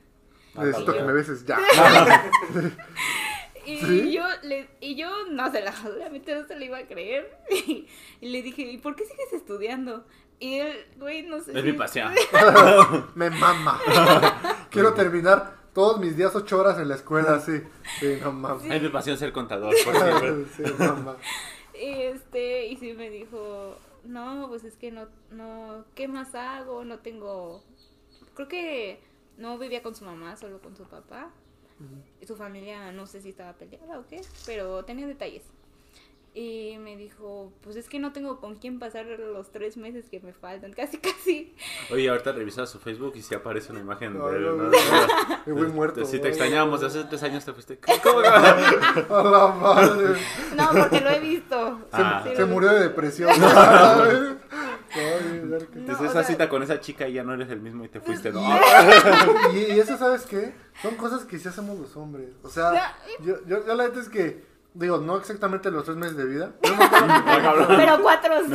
Necesito 0.56 0.94
yo- 0.94 0.98
que 1.00 1.04
me 1.04 1.14
beses 1.14 1.46
ya. 1.46 1.60
Y 3.66 3.78
¿Sí? 3.78 4.12
yo 4.12 4.24
le, 4.44 4.68
y 4.82 4.96
yo 4.96 5.10
no 5.32 5.50
se 5.52 5.62
la, 5.62 5.74
obviamente 5.88 6.36
no 6.36 6.46
se 6.46 6.56
la 6.58 6.66
iba 6.66 6.78
a 6.80 6.88
creer. 6.88 7.38
Y, 7.50 7.88
le 8.20 8.42
dije, 8.42 8.64
¿y 8.64 8.78
por 8.78 8.96
qué 8.96 9.06
sigues 9.06 9.32
estudiando? 9.32 10.06
Y 10.44 10.56
él, 10.60 10.86
güey, 10.98 11.24
no 11.24 11.40
sé. 11.40 11.58
Es 11.58 11.64
mi 11.64 11.72
si- 11.72 11.78
pasión. 11.78 12.14
Me 13.16 13.30
mama. 13.30 13.80
Quiero 14.70 14.94
terminar 14.94 15.56
todos 15.74 16.00
mis 16.02 16.18
días 16.18 16.36
ocho 16.36 16.60
horas 16.60 16.78
en 16.80 16.90
la 16.90 16.96
escuela 16.96 17.36
así. 17.36 17.62
Sí, 18.00 18.18
no 18.22 18.34
mames. 18.34 18.70
Es 18.70 18.82
mi 18.82 18.90
pasión 18.90 19.18
ser 19.18 19.32
contador, 19.32 19.74
por 19.86 19.96
siempre. 19.96 20.46
Sí, 20.58 20.64
mamá. 20.80 21.16
Y 21.74 21.94
este, 22.02 22.68
y 22.68 22.76
sí 22.76 22.92
me 22.92 23.10
dijo, 23.10 23.78
no, 24.04 24.48
pues 24.50 24.66
es 24.66 24.76
que 24.76 24.92
no, 24.92 25.08
no, 25.32 25.86
¿qué 25.96 26.10
más 26.10 26.36
hago? 26.36 26.84
No 26.84 27.00
tengo, 27.00 27.64
creo 28.36 28.48
que 28.50 29.02
no 29.38 29.58
vivía 29.58 29.82
con 29.82 29.96
su 29.96 30.04
mamá, 30.04 30.36
solo 30.36 30.60
con 30.62 30.76
su 30.76 30.84
papá. 30.84 31.30
Y 32.22 32.26
su 32.28 32.36
familia 32.36 32.92
no 32.92 33.08
sé 33.08 33.22
si 33.22 33.30
estaba 33.30 33.54
peleada 33.54 33.98
o 34.00 34.06
qué, 34.08 34.22
pero 34.46 34.84
tenía 34.86 35.08
detalles. 35.08 35.44
Y 36.36 36.78
me 36.80 36.98
dijo, 36.98 37.54
pues 37.62 37.76
es 37.76 37.88
que 37.88 38.00
no 38.00 38.12
tengo 38.12 38.40
con 38.40 38.56
quién 38.56 38.80
pasar 38.80 39.06
los 39.06 39.52
tres 39.52 39.78
meses 39.78 40.10
que 40.10 40.20
me 40.20 40.34
faltan, 40.34 40.74
casi, 40.76 40.98
casi. 40.98 41.54
Oye, 41.92 42.10
ahorita 42.10 42.32
revisaba 42.32 42.66
su 42.66 42.80
Facebook 42.80 43.14
y 43.16 43.22
sí 43.22 43.36
aparece 43.36 43.72
una 43.72 43.82
imagen 43.82 44.18
No, 44.18 44.28
de 44.30 44.38
él. 44.38 44.44
no, 44.44 44.54
¿no? 44.56 44.64
no. 44.64 44.72
Me 45.46 45.54
voy 45.54 45.68
muerto. 45.68 46.04
Si 46.06 46.18
te 46.20 46.30
extrañábamos, 46.30 46.82
hace 46.82 47.04
tres 47.04 47.22
años 47.22 47.46
te 47.46 47.54
fuiste. 47.54 47.78
¿Cómo? 48.04 48.20
A 48.24 49.24
la 49.24 49.48
madre. 49.54 50.16
No, 50.56 50.70
porque 50.72 51.02
lo 51.02 51.10
he 51.12 51.20
visto. 51.20 51.78
Se, 51.92 51.98
Ah. 52.02 52.24
Sí, 52.28 52.36
se 52.36 52.46
murió 52.46 52.72
de 52.74 52.80
depresión. 52.80 53.30
Entonces 55.76 56.06
esa 56.06 56.14
sea- 56.14 56.24
cita 56.24 56.50
con 56.50 56.64
esa 56.64 56.80
chica 56.80 57.08
y 57.08 57.14
ya 57.14 57.24
no 57.24 57.34
eres 57.34 57.50
el 57.50 57.60
mismo 57.62 57.86
y 57.86 57.90
te 57.90 58.00
fuiste, 58.00 58.32
¿no? 58.32 58.42
Y, 59.54 59.58
y 59.74 59.80
eso, 59.80 59.98
¿sabes 59.98 60.24
qué? 60.24 60.54
Son 60.82 60.96
cosas 60.96 61.26
que 61.26 61.38
sí 61.40 61.48
hacemos 61.48 61.78
los 61.80 61.96
hombres. 61.96 62.30
O 62.44 62.50
sea, 62.50 62.96
yo, 63.22 63.36
yo, 63.46 63.66
yo 63.66 63.76
la 63.76 63.88
neta 63.88 64.00
es 64.00 64.10
que, 64.10 64.44
digo, 64.74 64.98
no 64.98 65.18
exactamente 65.18 65.70
los 65.72 65.86
tres 65.86 65.98
meses 65.98 66.18
de 66.18 66.26
vida. 66.26 66.52
pero. 66.62 67.68
Pero 67.68 68.02
cuatro 68.02 68.34
sí. 68.46 68.54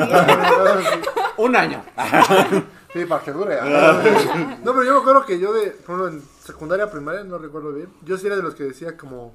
Un 1.38 1.56
año. 1.56 1.84
Sí, 2.90 3.04
para 3.04 3.22
que 3.22 3.32
dure. 3.32 3.58
No, 4.64 4.72
pero 4.72 4.82
yo 4.82 4.94
me 4.94 5.00
acuerdo 5.00 5.26
que 5.26 5.38
yo 5.38 5.52
de, 5.52 5.72
por 5.72 5.96
ejemplo, 5.96 6.08
en 6.08 6.22
secundaria, 6.42 6.90
primaria, 6.90 7.22
no 7.22 7.36
recuerdo 7.36 7.72
bien, 7.72 7.92
yo 8.02 8.16
sí 8.16 8.26
era 8.26 8.36
de 8.36 8.42
los 8.42 8.54
que 8.54 8.64
decía 8.64 8.96
como, 8.96 9.34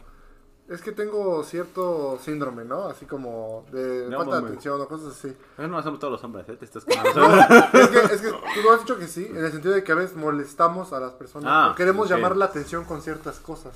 es 0.67 0.81
que 0.81 0.91
tengo 0.91 1.43
cierto 1.43 2.17
síndrome, 2.19 2.65
¿no? 2.65 2.85
Así 2.87 3.05
como 3.05 3.63
de 3.71 4.07
No, 4.09 4.17
falta 4.17 4.41
de 4.41 4.47
atención 4.47 4.81
o 4.81 4.87
cosas 4.87 5.09
así. 5.15 5.37
Eso 5.55 5.67
no 5.67 5.77
hacemos 5.77 5.99
todos 5.99 6.13
los 6.13 6.23
hombres, 6.23 6.49
¿eh? 6.49 6.55
Te 6.57 6.65
estás. 6.65 6.83
Es 6.87 7.87
que, 7.89 7.99
es 8.15 8.21
que 8.21 8.29
tú 8.31 8.61
lo 8.63 8.71
has 8.71 8.79
dicho 8.79 8.97
que 8.97 9.07
sí, 9.07 9.27
en 9.29 9.45
el 9.45 9.51
sentido 9.51 9.75
de 9.75 9.83
que 9.83 9.91
a 9.91 9.95
veces 9.95 10.15
molestamos 10.15 10.91
a 10.91 10.99
las 10.99 11.13
personas. 11.13 11.47
Ah, 11.53 11.69
o 11.71 11.75
queremos 11.75 12.07
ok. 12.07 12.15
llamar 12.15 12.35
la 12.35 12.45
atención 12.45 12.85
con 12.85 13.03
ciertas 13.03 13.39
cosas. 13.39 13.73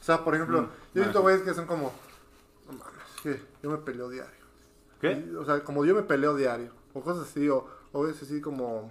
O 0.00 0.04
sea, 0.04 0.22
por 0.22 0.36
ejemplo, 0.36 0.62
Mm, 0.62 0.68
yo 0.94 1.02
he 1.02 1.04
visto 1.04 1.20
güeyes 1.20 1.42
que 1.42 1.52
son 1.52 1.66
como, 1.66 1.86
no 1.86 1.90
que 3.34 3.40
yo 3.62 3.70
me 3.70 3.78
peleo 3.78 4.08
diario. 4.08 4.46
¿Qué? 5.00 5.12
Y, 5.12 5.34
O 5.34 5.44
sea, 5.44 5.62
como 5.64 5.84
yo 5.84 5.94
me 5.94 6.02
peleo 6.02 6.34
diario. 6.36 6.70
O 6.94 7.00
cosas 7.02 7.28
así, 7.28 7.48
o, 7.48 7.66
o 7.92 8.02
veces 8.02 8.22
así 8.22 8.40
como... 8.40 8.90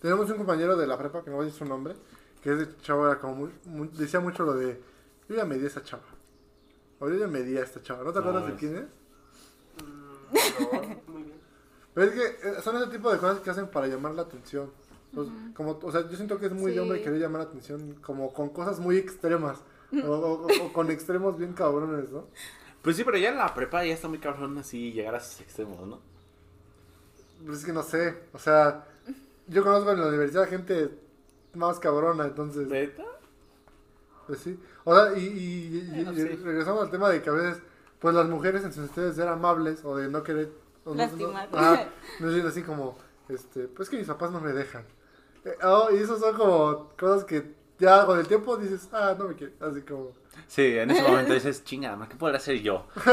Tenemos 0.00 0.30
un 0.30 0.36
compañero 0.36 0.76
de 0.76 0.86
la 0.86 0.96
prepa, 0.98 1.22
que 1.22 1.30
no 1.30 1.36
voy 1.36 1.44
a 1.44 1.46
decir 1.46 1.58
su 1.58 1.64
nombre, 1.64 1.94
que 2.42 2.52
ese 2.52 2.68
chavo 2.82 3.06
era 3.06 3.18
como 3.18 3.34
muy, 3.34 3.50
muy- 3.64 3.88
decía 3.88 4.20
mucho 4.20 4.44
lo 4.44 4.54
de, 4.54 4.80
yo 5.28 5.34
ya 5.36 5.44
medí 5.44 5.64
a 5.64 5.68
esa 5.68 5.82
chava. 5.82 6.02
O 7.00 7.08
yo 7.08 7.16
ya 7.16 7.26
medí 7.26 7.56
a 7.56 7.62
esta 7.62 7.82
chava. 7.82 8.04
¿No 8.04 8.12
te 8.12 8.18
acuerdas 8.20 8.46
de 8.46 8.54
quién 8.54 8.76
es? 8.76 8.84
Mm, 9.82 10.72
no, 10.72 11.12
muy 11.12 11.22
bien. 11.24 11.38
Pero 11.94 12.06
es 12.10 12.12
que 12.14 12.48
eh, 12.48 12.62
son 12.62 12.76
ese 12.76 12.86
tipo 12.90 13.10
de 13.10 13.18
cosas 13.18 13.40
que 13.40 13.50
hacen 13.50 13.68
para 13.68 13.86
llamar 13.86 14.14
la 14.14 14.22
atención. 14.22 14.70
Pues, 15.14 15.26
como, 15.54 15.78
o 15.82 15.90
sea, 15.92 16.08
yo 16.08 16.16
siento 16.16 16.38
que 16.38 16.46
es 16.46 16.52
muy 16.52 16.72
de 16.72 16.80
hombre 16.80 17.02
querer 17.02 17.18
llamar 17.20 17.42
la 17.42 17.48
atención 17.48 17.94
como 18.02 18.32
con 18.32 18.50
cosas 18.50 18.78
muy 18.78 18.96
extremas. 18.96 19.58
O, 20.04 20.10
o- 20.10 20.46
o- 20.46 20.66
o 20.66 20.72
con 20.74 20.90
extremos 20.90 21.38
bien 21.38 21.54
cabrones, 21.54 22.10
¿no? 22.12 22.26
Pues 22.82 22.96
sí, 22.96 23.04
pero 23.04 23.18
ya 23.18 23.30
en 23.30 23.36
la 23.38 23.52
prepa 23.54 23.84
ya 23.84 23.94
está 23.94 24.08
muy 24.08 24.18
cabrón 24.18 24.56
así 24.58 24.92
llegar 24.92 25.14
a 25.14 25.18
esos 25.18 25.40
extremos, 25.40 25.80
¿no? 25.86 26.00
Pues 27.44 27.58
es 27.60 27.64
que 27.64 27.72
no 27.72 27.82
sé. 27.82 28.14
O 28.32 28.38
sea, 28.38 28.86
yo 29.46 29.62
conozco 29.62 29.90
en 29.92 30.00
la 30.00 30.08
universidad 30.08 30.48
gente 30.48 30.90
más 31.54 31.78
cabrona, 31.78 32.24
entonces... 32.26 32.66
¿Neta? 32.68 33.04
Pues 34.26 34.40
sí. 34.40 34.58
O 34.84 34.94
sea, 34.94 35.16
y, 35.18 35.24
y- 35.24 35.78
y- 35.78 35.90
Bueno, 36.04 36.12
y 36.12 36.16
sí. 36.16 36.28
regresamos 36.44 36.82
al 36.84 36.90
tema 36.90 37.08
de 37.10 37.22
que 37.22 37.30
a 37.30 37.32
veces, 37.32 37.62
pues 37.98 38.14
las 38.14 38.28
mujeres 38.28 38.62
en 38.64 38.72
sus 38.72 38.84
ustedes 38.84 39.16
ser 39.16 39.28
amables 39.28 39.84
o 39.84 39.96
de 39.96 40.08
no 40.08 40.22
querer. 40.22 40.50
o 40.84 40.90
no- 40.90 40.96
no- 40.96 41.02
Lastimar. 41.02 41.48
ajá, 41.52 41.88
no 42.20 42.30
es 42.30 42.44
así 42.44 42.62
como, 42.62 42.96
este, 43.28 43.68
pues 43.68 43.88
que 43.88 43.96
mis 43.98 44.06
papás 44.06 44.30
no 44.30 44.40
me 44.40 44.52
dejan. 44.52 44.84
Eh, 45.44 45.56
oh, 45.64 45.88
y 45.90 45.96
eso 45.96 46.18
son 46.18 46.36
como 46.36 46.90
cosas 46.98 47.24
que 47.24 47.54
ya 47.78 48.04
con 48.06 48.18
el 48.18 48.26
tiempo 48.26 48.56
dices, 48.56 48.88
ah, 48.92 49.14
no 49.18 49.28
me 49.28 49.34
quiere. 49.34 49.52
Así 49.60 49.82
como, 49.82 50.12
Sí, 50.46 50.62
en 50.78 50.90
ese 50.90 51.02
momento 51.02 51.32
dices, 51.34 51.64
chinga, 51.64 51.98
¿qué 52.08 52.16
podré 52.16 52.36
hacer 52.36 52.60
yo? 52.62 52.86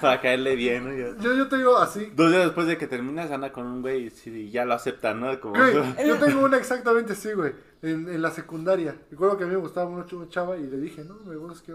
Para 0.00 0.20
caerle 0.20 0.54
bien. 0.54 0.84
Yo- 0.96 1.16
yo, 1.18 1.34
yo 1.34 1.48
te 1.48 1.56
digo 1.56 1.76
así. 1.78 2.12
Dos 2.14 2.30
días 2.30 2.44
después 2.44 2.66
de 2.66 2.76
que 2.78 2.86
terminas, 2.86 3.30
anda 3.30 3.52
con 3.52 3.66
un 3.66 3.82
güey 3.82 4.12
y 4.26 4.50
ya 4.50 4.64
lo 4.64 4.74
aceptan, 4.74 5.20
¿no? 5.20 5.40
Como... 5.40 5.54
Güey, 5.56 5.74
yo 6.06 6.18
tengo 6.18 6.44
una 6.44 6.56
exactamente 6.58 7.14
así, 7.14 7.32
güey. 7.32 7.52
En, 7.82 8.08
en 8.08 8.22
la 8.22 8.30
secundaria. 8.30 8.96
Recuerdo 9.10 9.36
que 9.38 9.44
a 9.44 9.46
mí 9.46 9.52
me 9.54 9.60
gustaba 9.60 9.88
mucho 9.88 10.16
una 10.18 10.28
chava 10.28 10.56
y 10.56 10.66
le 10.66 10.76
dije, 10.78 11.04
no, 11.04 11.14
me 11.24 11.36
gusta, 11.36 11.54
es 11.58 11.62
que, 11.62 11.72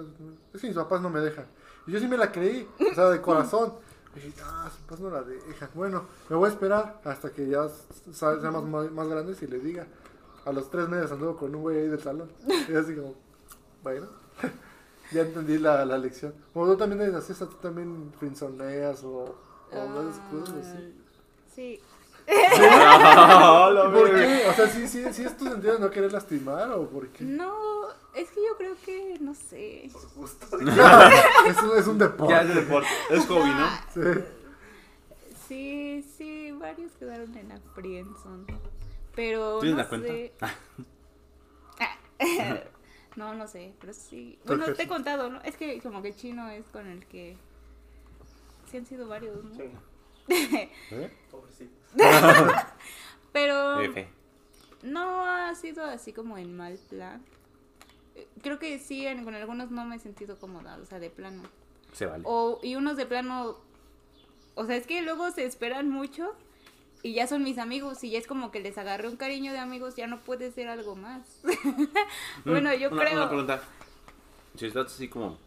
es 0.53 0.61
que 0.61 0.67
mis 0.67 0.75
papás 0.75 1.01
no 1.01 1.09
me 1.09 1.19
dejan. 1.21 1.45
Y 1.87 1.91
yo 1.91 1.99
sí 1.99 2.07
me 2.07 2.17
la 2.17 2.31
creí, 2.31 2.67
o 2.91 2.95
sea, 2.95 3.09
de 3.09 3.21
corazón. 3.21 3.73
Y 4.15 4.19
dije, 4.19 4.33
ah, 4.43 4.69
sus 4.71 4.81
papás 4.81 4.99
no 4.99 5.09
la 5.09 5.21
dejan. 5.23 5.69
Bueno, 5.73 6.05
me 6.29 6.35
voy 6.35 6.47
a 6.49 6.51
esperar 6.51 6.99
hasta 7.05 7.31
que 7.31 7.47
ya 7.47 7.67
seamos 8.11 8.67
más, 8.67 8.91
más 8.91 9.07
grandes 9.07 9.41
y 9.41 9.47
le 9.47 9.59
diga. 9.59 9.87
A 10.45 10.51
los 10.51 10.69
tres 10.71 10.89
meses 10.89 11.11
anduvo 11.11 11.37
con 11.37 11.53
un 11.53 11.61
güey 11.61 11.77
ahí 11.79 11.87
del 11.87 12.01
salón. 12.01 12.31
Y 12.69 12.75
así 12.75 12.95
como, 12.95 13.13
bueno, 13.83 14.07
ya 15.11 15.21
entendí 15.21 15.57
la, 15.57 15.85
la 15.85 15.97
lección. 15.97 16.33
Como 16.53 16.67
tú 16.67 16.77
también 16.77 17.01
eres 17.01 17.15
así, 17.15 17.33
o 17.33 17.35
sea, 17.35 17.47
tú 17.47 17.55
también 17.57 18.11
frinzoneas 18.19 19.03
o, 19.03 19.35
o 19.71 19.99
haces 19.99 20.21
cosas 20.31 20.55
así. 20.65 20.77
Ah, 20.77 21.01
Sí. 21.53 21.79
No, 22.27 23.71
lo 23.71 23.93
¿Por 23.93 24.15
qué? 24.15 24.45
O 24.49 24.53
sea, 24.53 24.67
¿sí, 24.67 24.87
sí, 24.87 25.03
sí 25.11 25.23
es 25.23 25.37
tu 25.37 25.45
sentido 25.45 25.73
de 25.73 25.79
no 25.79 25.89
querer 25.89 26.13
lastimar 26.13 26.71
o 26.71 26.87
por 26.87 27.07
qué? 27.09 27.23
No, 27.25 27.53
es 28.15 28.29
que 28.29 28.41
yo 28.47 28.57
creo 28.57 28.75
que, 28.85 29.17
no 29.19 29.33
sé. 29.33 29.89
Por 29.91 30.09
gusto. 30.13 30.45
es, 31.47 31.61
un, 31.61 31.77
es 31.77 31.87
un 31.87 31.97
deporte. 31.97 32.33
Ya 32.33 32.41
es 32.43 32.55
deporte, 32.55 32.89
es 33.09 33.25
hobby, 33.25 33.49
¿no? 33.49 33.67
Sí. 33.93 34.23
Sí, 35.47 36.05
sí, 36.17 36.51
varios 36.53 36.93
quedaron 36.93 37.35
en 37.37 37.49
la 37.49 37.59
friendzone. 37.75 38.45
Pero 39.15 39.59
¿Tienes 39.59 39.77
no 39.77 39.83
la 39.83 39.89
cuenta? 39.89 40.07
sé. 40.07 40.31
no, 43.15 43.33
no 43.35 43.47
sé, 43.47 43.73
pero 43.79 43.93
sí. 43.93 44.39
Bueno, 44.45 44.71
te 44.73 44.83
he 44.83 44.87
contado, 44.87 45.29
¿no? 45.29 45.41
Es 45.41 45.57
que 45.57 45.79
como 45.81 46.01
que 46.01 46.15
chino 46.15 46.49
es 46.49 46.65
con 46.67 46.87
el 46.87 47.05
que 47.07 47.35
sí 48.69 48.77
han 48.77 48.85
sido 48.85 49.07
varios, 49.07 49.43
¿no? 49.43 49.55
Sí, 49.55 49.63
¿Eh? 50.91 51.11
Pero 53.33 53.81
F. 53.81 54.07
no 54.83 55.25
ha 55.25 55.53
sido 55.55 55.83
así 55.85 56.13
como 56.13 56.37
en 56.37 56.55
mal 56.55 56.77
plan. 56.89 57.21
Creo 58.41 58.59
que 58.59 58.77
sí, 58.79 59.05
en- 59.07 59.23
con 59.23 59.35
algunos 59.35 59.71
no 59.71 59.85
me 59.85 59.95
he 59.95 59.99
sentido 59.99 60.37
cómoda, 60.37 60.77
o 60.81 60.85
sea, 60.85 60.99
de 60.99 61.09
plano. 61.09 61.43
Se 61.93 62.05
vale. 62.05 62.23
O, 62.27 62.59
y 62.61 62.75
unos 62.75 62.97
de 62.97 63.05
plano, 63.05 63.57
o 64.55 64.65
sea, 64.65 64.75
es 64.75 64.85
que 64.87 65.01
luego 65.01 65.31
se 65.31 65.43
esperan 65.45 65.89
mucho 65.89 66.33
y 67.03 67.13
ya 67.13 67.27
son 67.27 67.43
mis 67.43 67.57
amigos 67.57 68.03
y 68.03 68.11
ya 68.11 68.19
es 68.19 68.27
como 68.27 68.51
que 68.51 68.59
les 68.59 68.77
agarré 68.77 69.07
un 69.07 69.15
cariño 69.17 69.51
de 69.53 69.59
amigos, 69.59 69.95
ya 69.95 70.07
no 70.07 70.19
puede 70.21 70.51
ser 70.51 70.67
algo 70.67 70.95
más. 70.95 71.41
bueno, 72.45 72.73
yo 72.73 72.89
una, 72.89 73.03
creo... 73.03 73.17
Una 73.17 73.27
pregunta. 73.29 73.61
Si 74.57 74.65
estás 74.65 74.87
así 74.87 75.07
como 75.07 75.37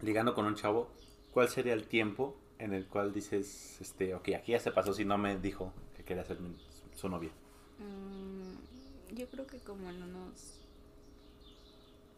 ligando 0.00 0.34
con 0.34 0.46
un 0.46 0.54
chavo, 0.54 0.90
¿cuál 1.32 1.48
sería 1.48 1.74
el 1.74 1.86
tiempo 1.86 2.36
en 2.58 2.72
el 2.72 2.86
cual 2.86 3.12
dices, 3.12 3.80
este, 3.80 4.14
ok, 4.14 4.30
aquí 4.36 4.52
ya 4.52 4.60
se 4.60 4.72
pasó 4.72 4.92
si 4.94 5.04
no 5.04 5.18
me 5.18 5.38
dijo 5.38 5.72
que 5.96 6.04
quería 6.04 6.24
ser 6.24 6.40
mi- 6.40 6.56
su 6.94 7.08
novia? 7.08 7.30
Mm, 7.78 9.14
yo 9.16 9.26
creo 9.28 9.46
que 9.46 9.58
como 9.58 9.90
en 9.90 10.02
unos 10.02 10.58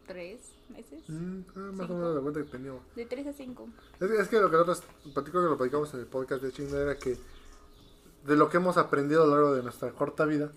tres 0.06 0.38
meses. 0.68 1.02
Mm, 1.08 1.40
ah, 1.56 1.58
más 1.74 1.90
o 1.90 1.94
menos 1.94 2.14
la 2.14 2.20
cuenta 2.20 2.42
que 2.42 2.46
teníamos. 2.50 2.82
De 2.94 3.06
tres 3.06 3.26
a 3.26 3.32
cinco. 3.32 3.68
Es, 4.00 4.08
que- 4.10 4.16
es 4.18 4.28
que 4.28 4.40
lo 4.40 4.50
que 4.50 4.56
nosotros 4.56 4.82
platico 5.12 5.40
que 5.42 5.46
lo 5.48 5.56
platicamos 5.56 5.92
en 5.94 6.00
el 6.00 6.06
podcast 6.06 6.42
de 6.42 6.52
China 6.52 6.78
era 6.78 6.96
que 6.98 7.16
de 8.26 8.36
lo 8.36 8.48
que 8.48 8.56
hemos 8.58 8.76
aprendido 8.76 9.22
a 9.22 9.26
lo 9.26 9.32
largo 9.32 9.54
de 9.54 9.62
nuestra 9.62 9.90
corta 9.92 10.24
vida 10.24 10.50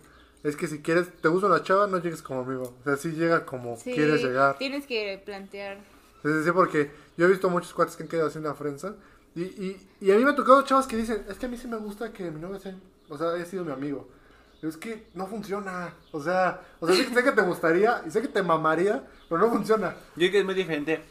es 0.44 0.56
que 0.56 0.68
si 0.68 0.82
quieres, 0.82 1.12
te 1.22 1.28
gusta 1.28 1.48
una 1.48 1.64
chava, 1.64 1.88
no 1.88 1.98
llegues 2.00 2.22
como 2.22 2.41
amigo. 2.41 2.76
O 2.80 2.84
sea, 2.84 2.96
sí 2.96 3.12
llega 3.12 3.46
como 3.46 3.76
Sí, 3.76 3.94
quieres 3.94 4.22
llegar. 4.24 4.58
Tienes 4.58 4.86
que 4.86 5.22
plantear. 5.26 5.80
Sí, 6.24 6.52
porque 6.54 6.91
yo 7.18 7.26
he 7.26 7.30
visto 7.30 7.50
muchos 7.50 7.74
cuates 7.74 7.96
que 7.96 8.04
han 8.04 8.10
quedado 8.10 8.28
así 8.28 8.38
en 8.38 8.44
la 8.46 8.54
frenza. 8.56 8.96
Y, 9.36 9.41
y, 9.44 9.88
y 10.00 10.12
a 10.12 10.16
mí 10.16 10.24
me 10.24 10.32
ha 10.32 10.36
tocado 10.36 10.62
chavos 10.64 10.88
que 10.88 10.96
dicen, 10.96 11.26
es 11.28 11.38
que 11.38 11.46
a 11.48 11.50
mí 11.50 11.58
sí 11.58 11.68
me 11.68 11.78
gusta 11.78 12.12
que 12.14 12.30
mi 12.32 12.40
novia 12.40 12.60
sea, 12.60 12.76
o 13.10 13.18
sea, 13.18 13.32
haya 13.32 13.46
sido 13.46 13.66
mi 13.66 13.72
amigo. 13.72 14.08
Pero 14.62 14.70
es 14.70 14.78
que 14.78 15.08
no 15.16 15.28
funciona. 15.28 15.94
O 16.12 16.22
sea, 16.22 16.62
o 16.80 16.88
sea, 16.88 16.96
sé, 16.96 17.06
que- 17.08 17.14
sé 17.14 17.24
que 17.24 17.32
te 17.32 17.41
gustaría 17.41 18.02
y 18.08 18.12
sé 18.12 18.22
que 18.22 18.28
te 18.28 18.41
mamaría, 18.44 19.04
pero 19.28 19.41
no 19.41 19.50
funciona. 19.52 19.96
Yo 20.16 20.20
creo 20.20 20.32
que 20.32 20.40
es 20.40 20.46
muy 20.46 20.56
diferente 20.56 21.04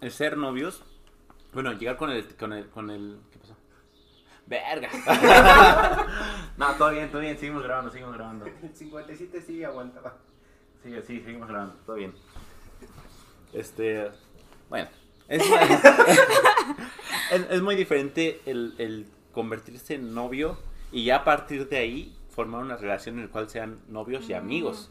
el 0.00 0.10
ser 0.10 0.36
novios. 0.36 0.82
Bueno, 1.52 1.72
llegar 1.72 1.96
con 1.96 2.10
el, 2.10 2.26
con 2.36 2.52
el, 2.52 2.68
con 2.68 2.90
el. 2.90 3.18
Verga. 4.46 4.88
no, 6.56 6.72
todo 6.74 6.90
bien, 6.90 7.10
todo 7.10 7.20
bien, 7.20 7.38
seguimos 7.38 7.62
grabando, 7.62 7.90
seguimos 7.90 8.14
grabando. 8.14 8.46
El 8.62 8.74
57 8.74 9.42
sí 9.42 9.64
aguantaba. 9.64 10.16
Sí, 10.82 10.90
sí, 11.06 11.20
seguimos 11.20 11.48
grabando, 11.48 11.74
todo 11.86 11.96
bien. 11.96 12.12
Este, 13.52 14.10
Bueno, 14.68 14.88
es, 15.28 15.42
es, 17.30 17.46
es 17.50 17.62
muy 17.62 17.76
diferente 17.76 18.40
el, 18.46 18.74
el 18.78 19.06
convertirse 19.32 19.94
en 19.94 20.14
novio 20.14 20.58
y 20.90 21.04
ya 21.04 21.16
a 21.16 21.24
partir 21.24 21.68
de 21.68 21.76
ahí 21.78 22.16
formar 22.30 22.62
una 22.62 22.76
relación 22.76 23.18
en 23.18 23.26
la 23.26 23.30
cual 23.30 23.48
sean 23.48 23.78
novios 23.88 24.28
y 24.28 24.34
amigos. 24.34 24.90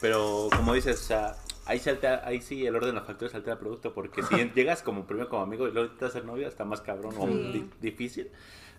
Pero 0.00 0.48
como 0.56 0.74
dices, 0.74 1.00
o 1.00 1.04
sea, 1.04 1.36
ahí, 1.66 1.78
se 1.78 1.90
altera- 1.90 2.22
ahí 2.24 2.40
sí 2.40 2.66
el 2.66 2.74
orden 2.76 2.90
de 2.90 2.96
los 2.96 3.06
factores 3.06 3.34
altera 3.34 3.54
el 3.54 3.58
producto, 3.58 3.92
porque 3.94 4.22
si 4.22 4.34
llegas 4.54 4.82
como 4.82 5.06
primero 5.06 5.28
como 5.28 5.42
amigo 5.42 5.68
y 5.68 5.72
luego 5.72 5.90
te 5.94 6.04
vas 6.04 6.10
a 6.14 6.18
ser 6.18 6.24
novio, 6.24 6.46
está 6.48 6.64
más 6.64 6.80
cabrón 6.80 7.14
o 7.18 7.26
Sí. 7.26 7.68
difícil. 7.80 8.30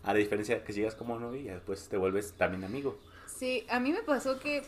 A 0.04 0.14
la 0.14 0.20
diferencia 0.20 0.56
de 0.56 0.64
que 0.64 0.74
llegas 0.74 0.96
como 0.96 1.20
novio 1.20 1.42
y 1.42 1.46
después 1.46 1.88
te 1.90 1.98
vuelves 1.98 2.34
también 2.34 2.64
amigo. 2.64 2.98
Sí, 3.28 3.66
a 3.70 3.80
mí 3.80 3.92
me 3.92 4.02
pasó 4.02 4.40
que 4.40 4.64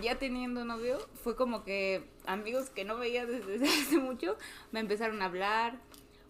ya 0.00 0.18
teniendo 0.18 0.64
novio, 0.64 0.98
fue 1.22 1.36
como 1.36 1.64
que 1.64 2.04
amigos 2.26 2.70
que 2.70 2.84
no 2.84 2.96
veía 2.96 3.26
desde 3.26 3.54
hace 3.68 3.98
mucho 3.98 4.36
me 4.72 4.80
empezaron 4.80 5.22
a 5.22 5.26
hablar. 5.26 5.78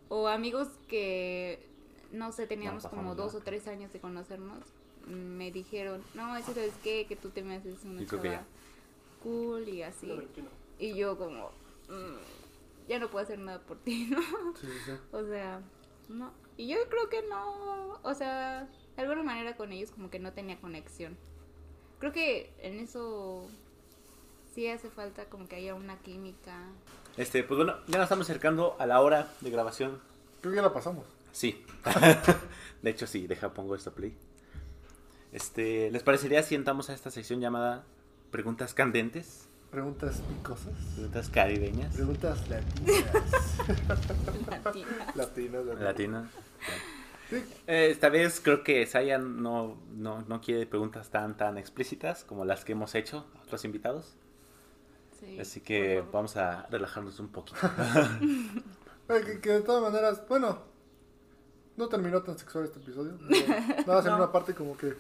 O 0.09 0.29
amigos 0.29 0.69
que, 0.89 1.67
no 2.13 2.31
sé, 2.33 2.47
teníamos 2.47 2.85
No, 2.85 2.91
como 2.91 3.15
dos 3.17 3.35
o 3.35 3.41
tres 3.41 3.67
años 3.67 3.93
de 3.93 3.99
conocernos, 3.99 4.59
me 5.07 5.51
dijeron, 5.51 6.03
no, 6.15 6.37
eso 6.37 6.53
es 6.61 6.75
que, 6.85 7.07
que 7.07 7.17
tú 7.17 7.31
te 7.31 7.43
me 7.43 7.57
haces 7.57 7.83
una 7.85 8.07
chava 8.07 8.45
cool 9.23 9.69
y 9.69 9.83
así. 9.83 10.07
No, 10.07 10.17
21. 10.17 10.49
Y 10.79 10.95
yo 10.95 11.17
como, 11.19 11.51
"Mm, 11.89 12.89
ya 12.89 12.99
no 13.01 13.09
puedo 13.11 13.25
hacer 13.25 13.39
nada 13.39 13.61
por 13.61 13.79
ti, 13.79 14.07
¿no? 14.11 14.21
Sí, 14.55 14.67
sí, 14.67 14.73
sí. 14.87 14.93
O 15.13 15.25
sea, 15.25 15.61
no. 16.09 16.33
Y 16.57 16.69
yo 16.69 16.77
creo 16.89 17.09
que 17.09 17.23
no, 17.29 18.01
o 18.03 18.15
sea, 18.15 18.69
de 18.97 19.03
alguna 19.03 19.23
manera 19.23 19.57
con 19.57 19.73
ellos 19.73 19.91
como 19.91 20.11
que 20.11 20.19
no 20.19 20.33
tenía 20.33 20.61
conexión. 20.61 21.17
Creo 21.99 22.13
que 22.13 22.53
en 22.61 22.79
eso 22.79 23.47
sí 24.55 24.69
hace 24.69 24.89
falta 24.91 25.27
como 25.27 25.49
que 25.49 25.57
haya 25.57 25.75
una 25.75 25.99
química. 25.99 26.59
Este, 27.17 27.43
pues 27.43 27.57
bueno, 27.57 27.77
ya 27.87 27.99
nos 27.99 28.05
estamos 28.05 28.29
acercando 28.29 28.77
a 28.79 28.87
la 28.87 29.01
hora 29.01 29.31
de 29.41 29.51
grabación. 29.51 30.01
Creo 30.41 30.53
que 30.53 30.57
ya 30.57 30.63
la 30.63 30.73
pasamos. 30.73 31.05
Sí. 31.33 31.65
de 32.83 32.91
hecho, 32.91 33.07
sí, 33.07 33.27
deja, 33.27 33.53
pongo 33.53 33.75
esto 33.75 33.93
play. 33.93 34.17
Este, 35.33 35.91
¿les 35.91 36.03
parecería 36.03 36.43
si 36.43 36.55
entramos 36.55 36.89
a 36.89 36.95
esta 36.95 37.11
sección 37.11 37.41
llamada 37.41 37.85
Preguntas 38.31 38.73
Candentes? 38.73 39.49
Preguntas 39.71 40.21
picosas. 40.29 40.73
Preguntas 40.95 41.29
caribeñas. 41.29 41.95
Preguntas 41.95 42.49
latinas. 42.49 43.05
latina. 44.63 44.87
latinas, 45.15 45.65
latinas. 45.67 45.81
Latina. 45.81 46.31
Sí, 47.29 47.45
Eh, 47.67 47.89
esta 47.91 48.09
vez 48.09 48.41
creo 48.41 48.63
que 48.63 48.87
Saya 48.87 49.19
no, 49.19 49.77
no, 49.91 50.23
no 50.23 50.41
quiere 50.41 50.65
preguntas 50.67 51.11
tan, 51.11 51.37
tan 51.37 51.59
explícitas 51.59 52.23
como 52.25 52.45
las 52.45 52.65
que 52.65 52.73
hemos 52.73 52.95
hecho 52.95 53.27
a 53.39 53.43
otros 53.43 53.65
invitados. 53.65 54.15
Sí, 55.19 55.39
Así 55.41 55.61
que 55.61 56.05
vamos 56.13 56.37
a 56.37 56.67
relajarnos 56.71 57.19
un 57.21 57.29
poquito. 57.29 57.59
Que, 59.09 59.39
que 59.41 59.51
de 59.51 59.61
todas 59.61 59.81
maneras, 59.85 60.21
bueno, 60.29 60.59
no 61.77 61.89
terminó 61.89 62.23
tan 62.25 62.37
sexual 62.37 62.65
este 62.65 62.81
episodio. 62.81 63.13
No, 63.21 63.29
Nada 63.29 63.85
más 63.87 64.05
en 64.05 64.11
No. 64.11 64.17
una 64.17 64.33
parte 64.33 64.53
como 64.53 64.77
que 64.77 64.95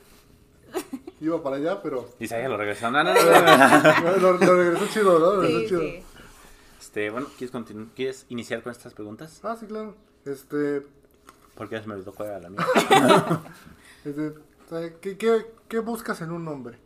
iba 1.20 1.42
para 1.42 1.56
allá, 1.56 1.82
pero 1.82 2.08
Y 2.18 2.26
Saya 2.28 2.48
lo 2.48 2.56
regresó. 2.56 2.90
No, 2.90 3.02
no, 3.04 3.12
no, 3.14 3.20
no. 3.22 4.16
lo, 4.20 4.32
lo 4.38 4.56
regresó 4.56 4.86
chido, 4.88 5.18
¿no? 5.18 5.34
Lo 5.36 5.42
regresó 5.42 5.60
Sí, 5.60 5.66
chido. 5.68 5.80
sí. 5.80 6.02
Este, 6.80 7.10
bueno, 7.10 7.26
¿quieres, 7.36 7.54
continu- 7.54 7.88
¿quieres 7.94 8.26
iniciar 8.28 8.62
con 8.62 8.72
estas 8.72 8.94
preguntas? 8.94 9.40
Ah, 9.42 9.56
sí, 9.58 9.66
claro. 9.66 9.94
Este, 10.24 10.82
Porque 11.54 11.74
ya 11.76 11.82
se 11.82 11.88
me 11.88 11.94
olvidó 11.94 12.12
cuál 12.14 12.28
era 12.30 12.40
la 12.40 12.50
mía. 12.50 12.66
este, 14.04 14.28
o 14.28 14.68
sea, 14.68 14.92
¿qué, 15.00 15.16
qué, 15.16 15.46
qué 15.68 15.78
buscas 15.80 16.20
en 16.20 16.30
un 16.30 16.46
hombre? 16.48 16.78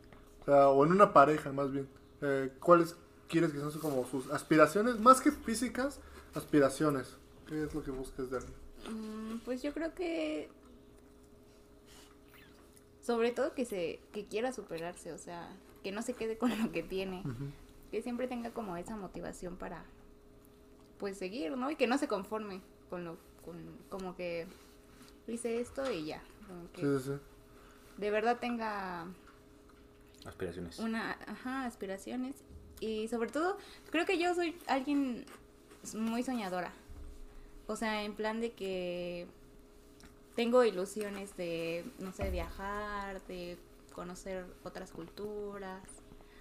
O 0.43 0.45
sea, 0.47 0.69
o 0.69 0.85
en 0.85 0.93
una 0.93 1.13
pareja, 1.13 1.53
más 1.53 1.71
bien. 1.73 1.89
Eh, 2.23 2.51
¿Cuáles 2.61 2.97
quieres 3.29 3.53
que 3.53 3.59
sean 3.59 3.71
como 3.81 4.07
sus 4.07 4.31
aspiraciones? 4.31 4.99
Más 5.01 5.21
que 5.21 5.31
físicas, 5.33 6.01
aspiraciones. 6.35 7.17
¿Qué 7.47 7.65
es 7.65 7.75
lo 7.75 7.83
que 7.83 7.91
buscas 7.91 8.31
de 8.31 8.39
alguien? 8.39 8.55
Mm, 8.91 9.39
Pues 9.45 9.63
yo 9.63 9.73
creo 9.73 9.95
que 9.95 10.49
sobre 13.01 13.31
todo 13.33 13.55
que 13.55 13.65
se 13.65 14.01
que 14.13 14.27
quiera 14.27 14.53
superarse, 14.53 15.13
o 15.13 15.19
sea, 15.19 15.49
que 15.83 15.93
no 15.93 16.03
se 16.03 16.15
quede 16.15 16.37
con 16.39 16.51
lo 16.63 16.71
que 16.73 16.83
tiene, 16.83 17.23
que 17.91 18.03
siempre 18.03 18.29
tenga 18.29 18.51
como 18.51 18.77
esa 18.77 18.97
motivación 18.97 19.57
para 19.57 19.85
pues 20.99 21.17
seguir, 21.17 21.57
¿no? 21.57 21.71
Y 21.71 21.77
que 21.77 21.87
no 21.87 21.97
se 21.99 22.09
conforme 22.09 22.61
con 22.91 23.05
lo 23.05 23.17
con 23.45 23.57
como 23.89 24.15
que 24.17 24.47
hice 25.27 25.61
esto 25.61 25.91
y 25.91 26.05
ya, 26.07 26.23
como 26.47 26.71
que 26.73 26.81
Sí, 26.83 26.99
sí, 26.99 27.13
sí. 27.15 27.21
de 28.01 28.11
verdad 28.11 28.39
tenga 28.39 29.07
Aspiraciones. 30.27 30.79
una 30.79 31.13
ajá, 31.27 31.65
aspiraciones 31.65 32.37
y 32.81 33.09
sobre 33.09 33.31
todo 33.31 33.57
creo 33.91 34.05
que 34.05 34.19
yo 34.19 34.35
soy 34.35 34.57
alguien 34.67 35.25
muy 35.97 36.23
soñadora. 36.23 36.73
O 37.67 37.77
sea, 37.77 38.03
en 38.03 38.15
plan 38.15 38.41
de 38.41 38.53
que 38.53 39.27
tengo 40.35 40.65
ilusiones 40.65 41.37
de 41.37 41.85
no 41.99 42.13
sé, 42.13 42.31
viajar, 42.31 43.21
de 43.27 43.59
conocer 43.95 44.47
otras 44.65 44.91
culturas, 44.91 45.83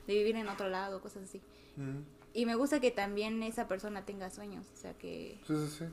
de 0.08 0.14
vivir 0.14 0.36
en 0.36 0.48
otro 0.48 0.70
lado, 0.70 1.02
cosas 1.02 1.24
así. 1.24 1.42
Y 2.34 2.46
me 2.46 2.56
gusta 2.56 2.80
que 2.80 2.92
también 2.92 3.42
esa 3.44 3.68
persona 3.68 4.06
tenga 4.06 4.30
sueños, 4.30 4.66
o 4.74 4.78
sea, 4.78 4.94
que 4.98 5.40
Sí, 5.48 5.56
sí, 5.56 5.68
sí. 5.80 5.86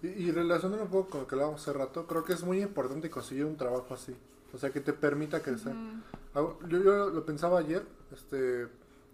Y, 0.00 0.28
y 0.28 0.30
relacionando 0.30 0.84
un 0.84 0.90
poco 0.90 1.10
con 1.10 1.20
lo 1.22 1.26
que 1.26 1.34
hablábamos 1.34 1.60
hace 1.60 1.72
rato, 1.72 2.06
creo 2.06 2.24
que 2.24 2.32
es 2.32 2.42
muy 2.44 2.62
importante 2.62 3.10
conseguir 3.10 3.44
un 3.44 3.56
trabajo 3.56 3.92
así. 3.94 4.14
O 4.54 4.58
sea, 4.58 4.70
que 4.70 4.80
te 4.80 4.92
permita 4.92 5.42
crecer. 5.42 5.74
Ah, 6.34 6.46
Yo, 6.68 6.82
yo 6.82 7.10
lo 7.10 7.26
pensaba 7.26 7.58
ayer, 7.58 7.84
este, 8.12 8.66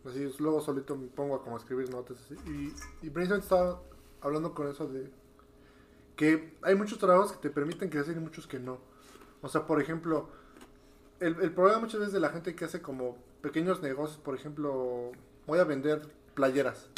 así 0.05 0.31
luego 0.39 0.61
solito 0.61 0.95
me 0.95 1.09
pongo 1.09 1.35
a 1.37 1.43
como 1.43 1.57
escribir 1.57 1.91
notas 1.91 2.19
así, 2.21 2.35
y, 2.47 3.07
y 3.07 3.11
precisamente 3.11 3.45
estaba 3.45 3.81
hablando 4.21 4.55
con 4.55 4.69
eso 4.69 4.87
de 4.87 5.11
que 6.17 6.55
hay 6.63 6.75
muchos 6.75 6.99
trabajos 6.99 7.33
que 7.33 7.39
te 7.39 7.51
permiten 7.51 7.89
crecer 7.91 8.17
y 8.17 8.21
muchos 8.21 8.47
que 8.47 8.59
no. 8.59 8.79
O 9.43 9.49
sea, 9.49 9.67
por 9.67 9.81
ejemplo, 9.81 10.29
el, 11.21 11.37
el 11.41 11.53
problema 11.53 11.81
muchas 11.81 12.01
veces 12.01 12.13
de 12.15 12.21
la 12.21 12.31
gente 12.31 12.55
que 12.55 12.65
hace 12.65 12.81
como 12.81 13.17
pequeños 13.41 13.83
negocios, 13.83 14.19
por 14.19 14.35
ejemplo, 14.35 15.13
voy 15.47 15.59
a 15.59 15.65
vender 15.65 16.03
playeras. 16.35 16.89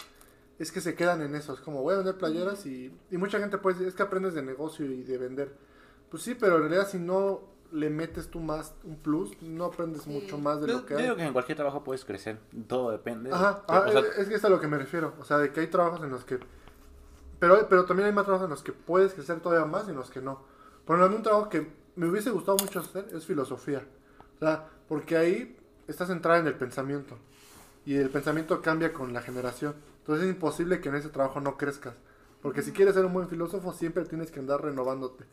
Es 0.59 0.72
que 0.72 0.80
se 0.80 0.94
quedan 0.94 1.20
en 1.22 1.34
eso, 1.34 1.52
es 1.52 1.60
como 1.60 1.82
voy 1.82 1.94
a 1.94 1.98
vender 1.98 2.16
playeras 2.16 2.64
y, 2.66 2.97
y 3.10 3.16
mucha 3.18 3.38
gente 3.38 3.59
decir, 3.59 3.86
es 3.86 3.94
que 3.94 4.02
aprendes 4.02 4.34
de 4.34 4.43
negocio 4.43 4.86
y 4.86 5.02
de 5.02 5.18
vender. 5.18 5.52
Pues 6.10 6.22
sí, 6.22 6.34
pero 6.34 6.56
en 6.56 6.62
realidad 6.62 6.88
si 6.88 6.98
no 6.98 7.43
le 7.72 7.90
metes 7.90 8.28
tú 8.30 8.38
más 8.40 8.74
un 8.84 8.97
plus, 8.97 9.30
no 9.43 9.64
aprendes 9.64 10.02
Sí. 10.02 10.10
mucho 10.10 10.38
más 10.38 10.60
de 10.60 10.68
Yo, 10.68 10.74
lo 10.74 10.86
que 10.86 10.93
yo 10.94 10.98
hay. 10.98 11.02
digo 11.05 11.16
que 11.16 11.24
en 11.24 11.32
cualquier 11.32 11.56
trabajo 11.56 11.82
puedes 11.84 12.05
crecer. 12.05 12.38
Todo 12.68 12.90
depende. 12.93 13.30
Ajá, 13.32 13.64
ah, 13.68 13.84
o 13.88 13.93
sea, 13.93 14.01
eh, 14.02 14.05
es 14.18 14.28
que 14.28 14.36
es 14.36 14.44
a 14.44 14.48
lo 14.48 14.60
que 14.60 14.68
me 14.68 14.78
refiero. 14.78 15.14
O 15.18 15.24
sea, 15.24 15.38
de 15.38 15.52
que 15.52 15.60
hay 15.60 15.66
trabajos 15.66 16.01
en 16.05 16.10
los 16.10 16.24
que. 16.24 16.38
Pero, 17.38 17.68
pero 17.68 17.84
también 17.84 18.08
hay 18.08 18.14
más 18.14 18.24
trabajos 18.24 18.46
en 18.46 18.50
los 18.50 18.62
que 18.62 18.72
puedes 18.72 19.12
crecer 19.12 19.40
todavía 19.40 19.66
más 19.66 19.86
y 19.86 19.90
en 19.90 19.96
los 19.96 20.10
que 20.10 20.20
no. 20.20 20.42
Por 20.84 20.96
ejemplo, 20.96 21.16
un 21.16 21.22
trabajo 21.22 21.48
que 21.48 21.70
me 21.96 22.08
hubiese 22.08 22.30
gustado 22.30 22.56
mucho 22.58 22.80
hacer 22.80 23.08
es 23.12 23.26
filosofía. 23.26 23.86
O 24.36 24.38
sea, 24.38 24.68
porque 24.88 25.16
ahí 25.16 25.56
estás 25.88 26.08
centrada 26.08 26.38
en 26.38 26.46
el 26.46 26.54
pensamiento. 26.54 27.18
Y 27.84 27.96
el 27.96 28.10
pensamiento 28.10 28.60
cambia 28.62 28.92
con 28.92 29.12
la 29.12 29.22
generación. 29.22 29.74
Entonces 29.98 30.26
es 30.26 30.34
imposible 30.34 30.80
que 30.80 30.88
en 30.88 30.96
ese 30.96 31.08
trabajo 31.08 31.40
no 31.40 31.56
crezcas. 31.56 31.94
Porque 32.42 32.62
si 32.62 32.72
quieres 32.72 32.94
ser 32.94 33.04
un 33.04 33.12
buen 33.12 33.28
filósofo, 33.28 33.72
siempre 33.72 34.04
tienes 34.04 34.30
que 34.30 34.40
andar 34.40 34.62
renovándote. 34.62 35.24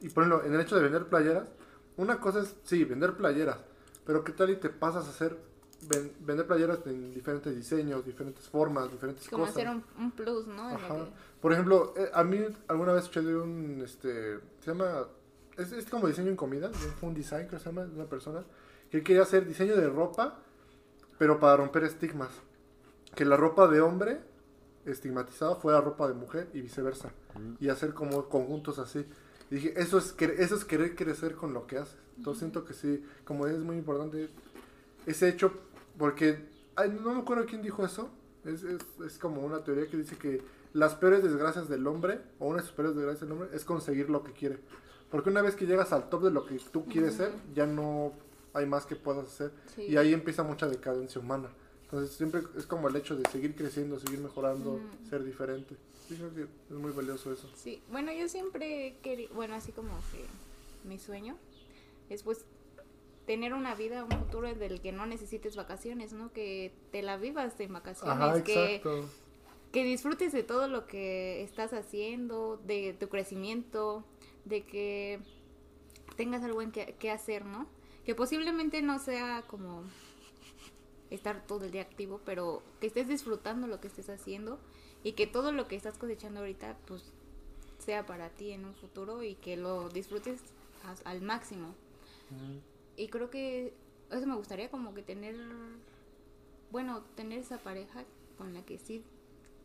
Y 0.00 0.08
por 0.08 0.24
ejemplo, 0.24 0.46
en 0.46 0.54
el 0.54 0.60
hecho 0.60 0.76
de 0.76 0.82
vender 0.82 1.06
playeras, 1.06 1.48
una 1.96 2.20
cosa 2.20 2.40
es, 2.40 2.54
sí, 2.64 2.84
vender 2.84 3.14
playeras. 3.14 3.58
Pero 4.04 4.24
¿qué 4.24 4.32
tal 4.32 4.50
y 4.50 4.56
te 4.56 4.70
pasas 4.70 5.06
a 5.06 5.10
hacer 5.10 5.38
ven- 5.88 6.12
vender 6.20 6.46
playeras 6.46 6.80
en 6.86 7.12
diferentes 7.14 7.54
diseños, 7.54 8.04
diferentes 8.04 8.48
formas, 8.48 8.90
diferentes 8.90 9.28
como 9.28 9.44
cosas? 9.44 9.56
hacer 9.56 9.68
un, 9.68 9.84
un 9.98 10.10
plus, 10.12 10.46
¿no? 10.46 10.68
Ajá. 10.68 10.88
que- 10.96 11.12
Por 11.40 11.52
ejemplo, 11.52 11.94
eh, 11.96 12.10
a 12.12 12.22
mí 12.24 12.38
alguna 12.68 12.92
vez 12.92 13.04
escuché 13.04 13.22
de 13.22 13.36
un, 13.36 13.80
este, 13.84 14.38
se 14.60 14.66
llama, 14.72 15.06
es, 15.56 15.72
es 15.72 15.86
como 15.86 16.06
diseño 16.06 16.28
en 16.30 16.36
comida, 16.36 16.68
de 16.68 16.76
un- 17.02 17.14
design 17.14 17.48
que 17.48 17.58
se 17.58 17.64
llama, 17.66 17.84
de 17.84 17.94
una 17.94 18.06
persona, 18.06 18.44
que 18.90 19.02
quería 19.02 19.22
hacer 19.22 19.46
diseño 19.46 19.76
de 19.76 19.88
ropa, 19.88 20.38
pero 21.18 21.38
para 21.40 21.56
romper 21.56 21.84
estigmas. 21.84 22.30
Que 23.14 23.24
la 23.24 23.36
ropa 23.36 23.66
de 23.68 23.80
hombre 23.80 24.20
estigmatizada 24.86 25.56
fuera 25.56 25.80
ropa 25.80 26.08
de 26.08 26.14
mujer 26.14 26.48
y 26.54 26.60
viceversa. 26.60 27.10
Y 27.60 27.68
hacer 27.68 27.92
como 27.94 28.28
conjuntos 28.28 28.78
así. 28.78 29.04
Y 29.50 29.56
dije, 29.56 29.74
eso 29.76 29.98
es, 29.98 30.14
eso 30.38 30.54
es 30.54 30.64
querer 30.64 30.94
crecer 30.94 31.34
con 31.34 31.52
lo 31.52 31.66
que 31.66 31.78
haces. 31.78 31.96
Entonces 32.16 32.38
siento 32.40 32.64
que 32.64 32.72
sí, 32.74 33.04
como 33.24 33.46
es 33.46 33.58
muy 33.58 33.76
importante 33.76 34.30
ese 35.06 35.28
hecho, 35.28 35.52
porque 36.00 36.48
ay, 36.76 36.88
no 36.98 37.12
me 37.14 37.20
acuerdo 37.20 37.44
quién 37.44 37.60
dijo 37.60 37.84
eso. 37.84 38.08
Es, 38.44 38.62
es, 38.64 38.80
es 39.06 39.18
como 39.18 39.42
una 39.42 39.62
teoría 39.62 39.86
que 39.86 39.98
dice 39.98 40.16
que 40.16 40.40
las 40.72 40.94
peores 40.94 41.22
desgracias 41.22 41.68
del 41.68 41.86
hombre, 41.86 42.20
o 42.38 42.46
una 42.48 42.62
de 42.62 42.66
sus 42.66 42.72
peores 42.74 42.96
desgracias 42.96 43.20
del 43.20 43.32
hombre, 43.32 43.50
es 43.52 43.66
conseguir 43.66 44.08
lo 44.08 44.24
que 44.24 44.32
quiere. 44.32 44.58
Porque 45.10 45.28
una 45.28 45.42
vez 45.42 45.56
que 45.56 45.66
llegas 45.66 45.92
al 45.92 46.08
top 46.08 46.22
de 46.24 46.30
lo 46.30 46.46
que 46.46 46.58
tú 46.72 46.86
quieres 46.86 47.14
ser, 47.14 47.32
ya 47.54 47.66
no 47.66 48.14
hay 48.54 48.64
más 48.64 48.86
que 48.86 48.96
puedas 48.96 49.26
hacer. 49.26 49.52
Sí. 49.76 49.82
Y 49.82 49.98
ahí 49.98 50.14
empieza 50.14 50.42
mucha 50.42 50.68
decadencia 50.68 51.20
humana. 51.20 51.50
Entonces 51.82 52.16
siempre 52.16 52.42
es 52.56 52.64
como 52.64 52.88
el 52.88 52.96
hecho 52.96 53.14
de 53.14 53.28
seguir 53.28 53.54
creciendo, 53.54 53.98
seguir 53.98 54.20
mejorando, 54.20 54.74
Ujú. 54.74 55.08
ser 55.10 55.22
diferente. 55.22 55.76
Sí, 56.08 56.14
creo 56.16 56.34
que 56.34 56.42
es 56.42 56.76
muy 56.76 56.92
valioso 56.92 57.30
eso. 57.30 57.46
Sí, 57.54 57.82
bueno, 57.90 58.10
yo 58.10 58.26
siempre 58.26 58.96
quería, 59.02 59.28
bueno, 59.34 59.54
así 59.54 59.70
como 59.72 59.90
que 60.12 60.24
mi 60.88 60.98
sueño 60.98 61.36
es 62.08 62.22
pues 62.22 62.46
tener 63.30 63.54
una 63.54 63.76
vida, 63.76 64.02
un 64.02 64.10
futuro 64.10 64.52
del 64.52 64.80
que 64.80 64.90
no 64.90 65.06
necesites 65.06 65.54
vacaciones, 65.54 66.12
¿no? 66.12 66.32
Que 66.32 66.74
te 66.90 67.00
la 67.00 67.16
vivas 67.16 67.60
en 67.60 67.72
vacaciones, 67.72 68.16
Ajá, 68.18 68.42
que, 68.42 68.82
que 69.70 69.84
disfrutes 69.84 70.32
de 70.32 70.42
todo 70.42 70.66
lo 70.66 70.88
que 70.88 71.40
estás 71.44 71.72
haciendo, 71.72 72.56
de 72.56 72.92
tu 72.92 73.08
crecimiento, 73.08 74.04
de 74.46 74.64
que 74.64 75.20
tengas 76.16 76.42
algo 76.42 76.60
en 76.60 76.72
que, 76.72 76.96
que 76.98 77.12
hacer, 77.12 77.44
¿no? 77.44 77.68
Que 78.04 78.16
posiblemente 78.16 78.82
no 78.82 78.98
sea 78.98 79.44
como 79.46 79.84
estar 81.10 81.46
todo 81.46 81.66
el 81.66 81.70
día 81.70 81.82
activo, 81.82 82.20
pero 82.24 82.64
que 82.80 82.88
estés 82.88 83.06
disfrutando 83.06 83.68
lo 83.68 83.80
que 83.80 83.86
estés 83.86 84.10
haciendo 84.10 84.58
y 85.04 85.12
que 85.12 85.28
todo 85.28 85.52
lo 85.52 85.68
que 85.68 85.76
estás 85.76 85.98
cosechando 85.98 86.40
ahorita, 86.40 86.76
pues 86.84 87.12
sea 87.78 88.06
para 88.06 88.30
ti 88.30 88.50
en 88.50 88.64
un 88.64 88.74
futuro 88.74 89.22
y 89.22 89.36
que 89.36 89.56
lo 89.56 89.88
disfrutes 89.88 90.40
al 91.04 91.22
máximo. 91.22 91.76
Y 93.00 93.08
creo 93.08 93.30
que 93.30 93.72
eso 94.10 94.26
me 94.26 94.36
gustaría 94.36 94.70
como 94.70 94.92
que 94.92 95.02
tener, 95.02 95.34
bueno, 96.70 97.02
tener 97.16 97.38
esa 97.38 97.56
pareja 97.56 98.04
con 98.36 98.52
la 98.52 98.62
que 98.62 98.76
sí, 98.76 99.02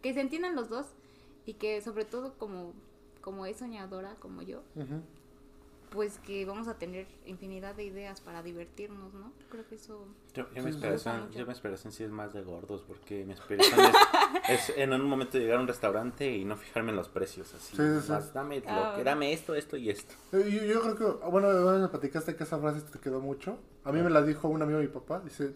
que 0.01 0.13
se 0.13 0.21
entiendan 0.21 0.55
los 0.55 0.69
dos 0.69 0.85
y 1.45 1.55
que 1.55 1.81
sobre 1.81 2.05
todo 2.05 2.37
como, 2.37 2.71
como 3.19 3.45
es 3.45 3.57
soñadora 3.57 4.15
como 4.21 4.41
yo. 4.41 4.63
Pues 5.95 6.19
que 6.19 6.45
vamos 6.45 6.67
a 6.67 6.77
tener 6.77 7.07
infinidad 7.25 7.73
de 7.73 7.85
ideas 7.85 8.21
para 8.21 8.43
divertirnos, 8.43 9.13
¿no? 9.15 9.31
Creo 9.49 9.65
que 9.67 9.75
eso... 9.75 10.05
Yo, 10.35 10.43
yo 10.43 10.49
Sí, 10.49 10.59
mi 10.59 10.61
sí. 10.63 10.67
inspiración, 10.69 11.31
yo 11.31 11.45
mi 11.45 11.51
inspiración 11.51 11.91
sí 11.93 12.03
es 12.03 12.11
más 12.11 12.33
de 12.33 12.43
gordos, 12.43 12.83
porque 12.87 13.25
mi 13.25 13.31
inspiración 13.31 13.79
es, 14.49 14.69
es 14.69 14.77
en 14.77 14.93
un 14.93 15.03
momento 15.05 15.37
llegar 15.39 15.57
a 15.57 15.61
un 15.61 15.67
restaurante 15.67 16.29
y 16.35 16.45
no 16.45 16.57
fijarme 16.57 16.91
en 16.91 16.97
los 16.97 17.09
precios, 17.09 17.53
así. 17.55 17.75
Sí, 17.75 17.81
sí, 17.81 18.01
sí. 18.05 18.11
más, 18.11 18.33
dame, 18.33 18.59
lo 18.59 18.69
Ah. 18.69 18.93
que- 18.97 19.03
dame 19.03 19.33
esto, 19.33 19.55
esto 19.55 19.77
y 19.77 19.89
esto. 19.89 20.13
Eh, 20.33 20.51
Yo, 20.51 20.65
yo 20.65 20.81
creo 20.81 20.95
que, 20.95 21.25
bueno, 21.29 21.47
bueno, 21.63 21.79
me 21.79 21.87
platicaste 21.87 22.35
que 22.35 22.43
esa 22.43 22.59
frase 22.59 22.81
te 22.81 22.99
quedó 22.99 23.21
mucho. 23.21 23.57
A 23.85 23.91
mí 23.91 24.01
me 24.01 24.09
la 24.11 24.21
dijo 24.21 24.47
un 24.49 24.61
amigo 24.61 24.77
de 24.79 24.85
mi 24.87 24.91
papá. 24.93 25.21
Dice, 25.21 25.55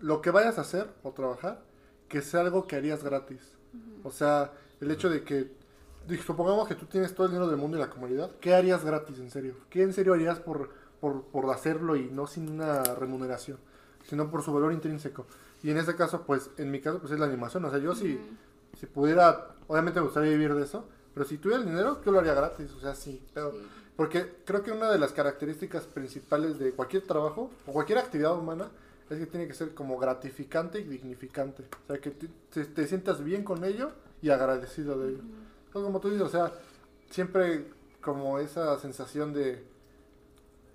lo 0.00 0.20
que 0.20 0.30
vayas 0.30 0.58
a 0.58 0.62
hacer 0.62 0.90
o 1.02 1.12
trabajar, 1.12 1.62
que 2.08 2.20
sea 2.22 2.40
algo 2.40 2.66
que 2.66 2.76
harías 2.76 3.02
gratis. 3.04 3.56
O 4.02 4.10
sea, 4.10 4.52
el 4.80 4.90
hecho 4.90 5.08
de 5.10 5.22
que, 5.24 5.50
supongamos 6.16 6.66
que 6.66 6.74
tú 6.74 6.86
tienes 6.86 7.14
todo 7.14 7.26
el 7.26 7.32
dinero 7.32 7.48
del 7.48 7.58
mundo 7.58 7.76
y 7.76 7.80
la 7.80 7.90
comunidad, 7.90 8.30
¿qué 8.40 8.54
harías 8.54 8.84
gratis 8.84 9.18
en 9.18 9.30
serio? 9.30 9.54
¿Qué 9.68 9.82
en 9.82 9.92
serio 9.92 10.14
harías 10.14 10.38
por, 10.40 10.70
por, 11.00 11.24
por 11.24 11.50
hacerlo 11.50 11.96
y 11.96 12.08
no 12.10 12.26
sin 12.26 12.48
una 12.50 12.82
remuneración? 12.82 13.58
Sino 14.08 14.30
por 14.30 14.42
su 14.42 14.52
valor 14.52 14.72
intrínseco. 14.72 15.26
Y 15.62 15.70
en 15.70 15.76
este 15.76 15.94
caso, 15.96 16.22
pues, 16.22 16.50
en 16.56 16.70
mi 16.70 16.80
caso, 16.80 16.98
pues 17.00 17.12
es 17.12 17.18
la 17.20 17.26
animación. 17.26 17.64
O 17.64 17.70
sea, 17.70 17.78
yo 17.78 17.94
si, 17.94 18.18
si 18.78 18.86
pudiera, 18.86 19.54
obviamente 19.66 20.00
me 20.00 20.06
gustaría 20.06 20.30
vivir 20.30 20.54
de 20.54 20.62
eso, 20.64 20.86
pero 21.12 21.26
si 21.26 21.36
tuviera 21.36 21.62
el 21.62 21.68
dinero, 21.68 22.00
yo 22.04 22.12
lo 22.12 22.20
haría 22.20 22.32
gratis. 22.34 22.70
O 22.72 22.80
sea, 22.80 22.94
sí, 22.94 23.22
pero... 23.34 23.52
Sí. 23.52 23.58
Porque 23.96 24.36
creo 24.44 24.62
que 24.62 24.70
una 24.70 24.88
de 24.92 24.98
las 25.00 25.10
características 25.12 25.82
principales 25.88 26.56
de 26.60 26.70
cualquier 26.70 27.02
trabajo 27.02 27.50
o 27.66 27.72
cualquier 27.72 27.98
actividad 27.98 28.38
humana 28.38 28.68
es 29.10 29.18
que 29.18 29.26
tiene 29.26 29.48
que 29.48 29.54
ser 29.54 29.74
como 29.74 29.98
gratificante 29.98 30.78
y 30.78 30.84
dignificante. 30.84 31.64
O 31.82 31.86
sea, 31.88 31.98
que 32.00 32.12
te, 32.12 32.28
te- 32.52 32.64
te 32.66 32.86
sientas 32.86 33.24
bien 33.24 33.42
con 33.42 33.64
ello 33.64 33.90
y 34.22 34.30
agradecido 34.30 35.00
de 35.00 35.08
ello. 35.14 35.22
Entonces, 35.68 35.86
como 35.86 36.00
tú 36.00 36.08
dices, 36.10 36.26
o 36.26 36.28
sea, 36.28 36.52
siempre 37.10 37.66
como 38.00 38.38
esa 38.38 38.78
sensación 38.78 39.32
de... 39.32 39.64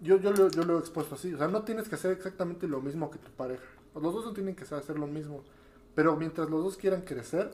Yo, 0.01 0.17
yo, 0.17 0.31
lo, 0.31 0.49
yo 0.49 0.63
lo 0.63 0.77
he 0.77 0.79
expuesto 0.79 1.15
así. 1.15 1.33
O 1.33 1.37
sea, 1.37 1.47
no 1.47 1.63
tienes 1.63 1.87
que 1.87 1.95
hacer 1.95 2.11
exactamente 2.11 2.67
lo 2.67 2.81
mismo 2.81 3.09
que 3.09 3.17
tu 3.19 3.31
pareja. 3.31 3.63
Los 3.95 4.13
dos 4.13 4.25
no 4.25 4.33
tienen 4.33 4.55
que 4.55 4.63
hacer 4.63 4.97
lo 4.99 5.07
mismo. 5.07 5.43
Pero 5.95 6.15
mientras 6.17 6.49
los 6.49 6.63
dos 6.63 6.77
quieran 6.77 7.01
crecer, 7.01 7.51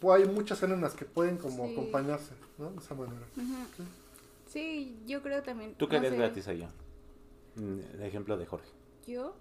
pues 0.00 0.22
hay 0.22 0.28
muchas 0.28 0.58
escenas 0.58 0.76
en 0.76 0.82
las 0.82 0.94
que 0.94 1.04
pueden 1.04 1.36
como 1.38 1.66
Sí. 1.66 1.72
acompañarse, 1.72 2.34
¿no? 2.58 2.70
De 2.70 2.78
esa 2.78 2.94
manera. 2.94 3.26
Sí, 4.46 4.96
yo 5.06 5.22
creo 5.22 5.42
también... 5.42 5.74
¿Tú 5.74 5.88
qué 5.88 5.98
no 6.00 6.10
gratis 6.16 6.46
allá? 6.48 6.68
Mm, 7.56 7.78
El 7.94 8.02
ejemplo 8.02 8.36
de 8.36 8.46
Jorge. 8.46 8.68
Yo, 9.06 9.34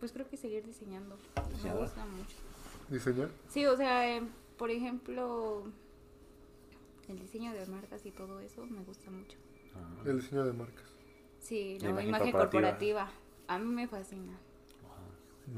pues 0.00 0.12
creo 0.12 0.28
que 0.28 0.36
seguir 0.36 0.64
diseñando. 0.66 1.16
Me 1.64 1.72
gusta 1.74 2.04
mucho. 2.06 2.36
Diseñar. 2.88 3.30
Sí, 3.48 3.64
o 3.66 3.76
sea, 3.76 4.16
eh, 4.16 4.22
por 4.58 4.70
ejemplo, 4.70 5.64
el 7.10 7.18
diseño 7.18 7.52
de 7.52 7.66
marcas 7.66 8.04
y 8.06 8.10
todo 8.10 8.40
eso 8.40 8.64
me 8.66 8.82
gusta 8.82 9.10
mucho. 9.10 9.36
Ah. 9.74 10.02
El 10.06 10.20
diseño 10.20 10.44
de 10.44 10.52
marcas. 10.52 10.86
Sí, 11.38 11.78
La 11.80 11.90
imagen 11.90 12.08
imagen, 12.08 12.32
corporativa. 12.32 13.06
corporativa. 13.06 13.10
A 13.48 13.58
mí 13.58 13.66
me 13.66 13.88
fascina. 13.88 14.38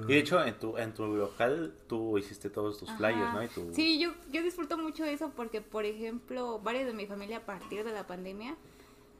Y 0.00 0.06
de 0.06 0.18
hecho, 0.18 0.42
en 0.42 0.58
tu, 0.58 0.78
en 0.78 0.94
tu 0.94 1.04
local 1.06 1.74
tú 1.86 2.16
hiciste 2.16 2.48
todos 2.48 2.78
tus 2.78 2.90
flyers, 2.92 3.20
Ajá. 3.20 3.34
¿no? 3.34 3.44
Y 3.44 3.48
tu... 3.48 3.74
Sí, 3.74 3.98
yo, 3.98 4.12
yo 4.30 4.42
disfruto 4.42 4.78
mucho 4.78 5.04
eso 5.04 5.30
porque, 5.36 5.60
por 5.60 5.84
ejemplo, 5.84 6.60
varios 6.60 6.86
de 6.86 6.94
mi 6.94 7.06
familia 7.06 7.38
a 7.38 7.46
partir 7.46 7.84
de 7.84 7.92
la 7.92 8.06
pandemia 8.06 8.56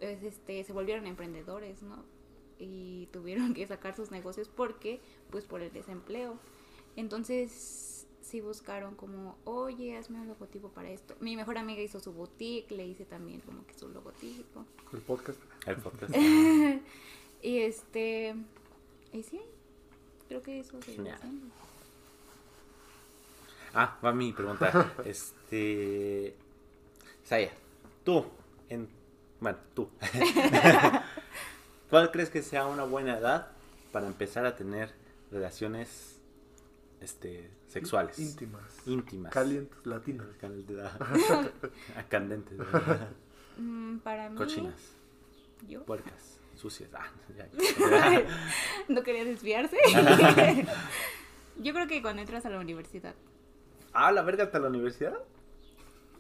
es, 0.01 0.23
este, 0.23 0.65
se 0.65 0.73
volvieron 0.73 1.07
emprendedores, 1.07 1.83
¿no? 1.83 2.05
Y 2.59 3.09
tuvieron 3.13 3.53
que 3.55 3.67
sacar 3.67 3.95
sus 3.95 4.11
negocios 4.11 4.49
porque, 4.49 5.01
pues, 5.31 5.45
por 5.45 5.61
el 5.61 5.73
desempleo. 5.73 6.39
Entonces, 6.97 7.92
sí 8.33 8.41
buscaron 8.41 8.95
como, 8.95 9.37
oye, 9.45 9.95
hazme 9.95 10.19
un 10.19 10.27
logotipo 10.27 10.71
para 10.71 10.89
esto. 10.89 11.15
Mi 11.21 11.37
mejor 11.37 11.59
amiga 11.59 11.83
hizo 11.83 12.01
su 12.01 12.15
boutique, 12.15 12.71
le 12.75 12.87
hice 12.87 13.05
también 13.05 13.41
como 13.41 13.67
que 13.67 13.75
su 13.75 13.91
logotipo. 13.91 14.65
El 14.91 15.01
podcast. 15.01 15.39
El 15.67 15.77
podcast. 15.77 16.15
Y 17.45 17.59
este, 17.59 18.37
y 19.13 19.25
sí, 19.25 19.41
creo 20.29 20.41
que 20.43 20.61
eso 20.61 20.81
se 20.81 20.93
haciendo. 20.93 21.53
Ah, 23.75 23.99
va 24.03 24.13
mi 24.13 24.33
pregunta. 24.33 24.95
Este. 25.05 26.37
Saya, 27.25 27.51
tú, 28.05 28.25
en. 28.69 28.89
Bueno, 29.41 29.59
tú. 29.75 29.91
¿Cuál 31.91 32.13
crees 32.13 32.31
que 32.31 32.43
sea 32.43 32.67
una 32.67 32.85
buena 32.85 33.19
edad 33.19 33.51
para 33.91 34.07
empezar 34.07 34.47
a 34.47 34.55
tener 34.57 34.95
relaciones 35.33 36.22
este, 37.03 37.51
sexuales? 37.69 38.19
Íntimas. 38.19 38.63
Íntimas. 38.87 39.33
Calientes, 39.33 39.79
latinas. 39.85 40.27
Candentes. 42.09 42.59
Mm, 43.59 43.99
para 43.99 44.31
mí, 44.31 44.37
Cochinas. 44.37 44.95
yo. 45.69 45.85
Puercas. 45.85 46.39
Sucias. 46.57 46.91
Ah, 46.95 47.11
ya. 47.37 47.49
no 48.89 49.03
quería 49.03 49.25
desviarse. 49.25 49.77
Yo 51.59 51.75
creo 51.75 51.89
que 51.89 52.01
cuando 52.03 52.23
entras 52.23 52.47
a 52.47 52.51
la 52.51 52.61
universidad, 52.61 53.15
ah, 53.93 54.13
la 54.13 54.23
verga 54.23 54.45
hasta 54.45 54.59
la 54.59 54.69
universidad. 54.69 55.19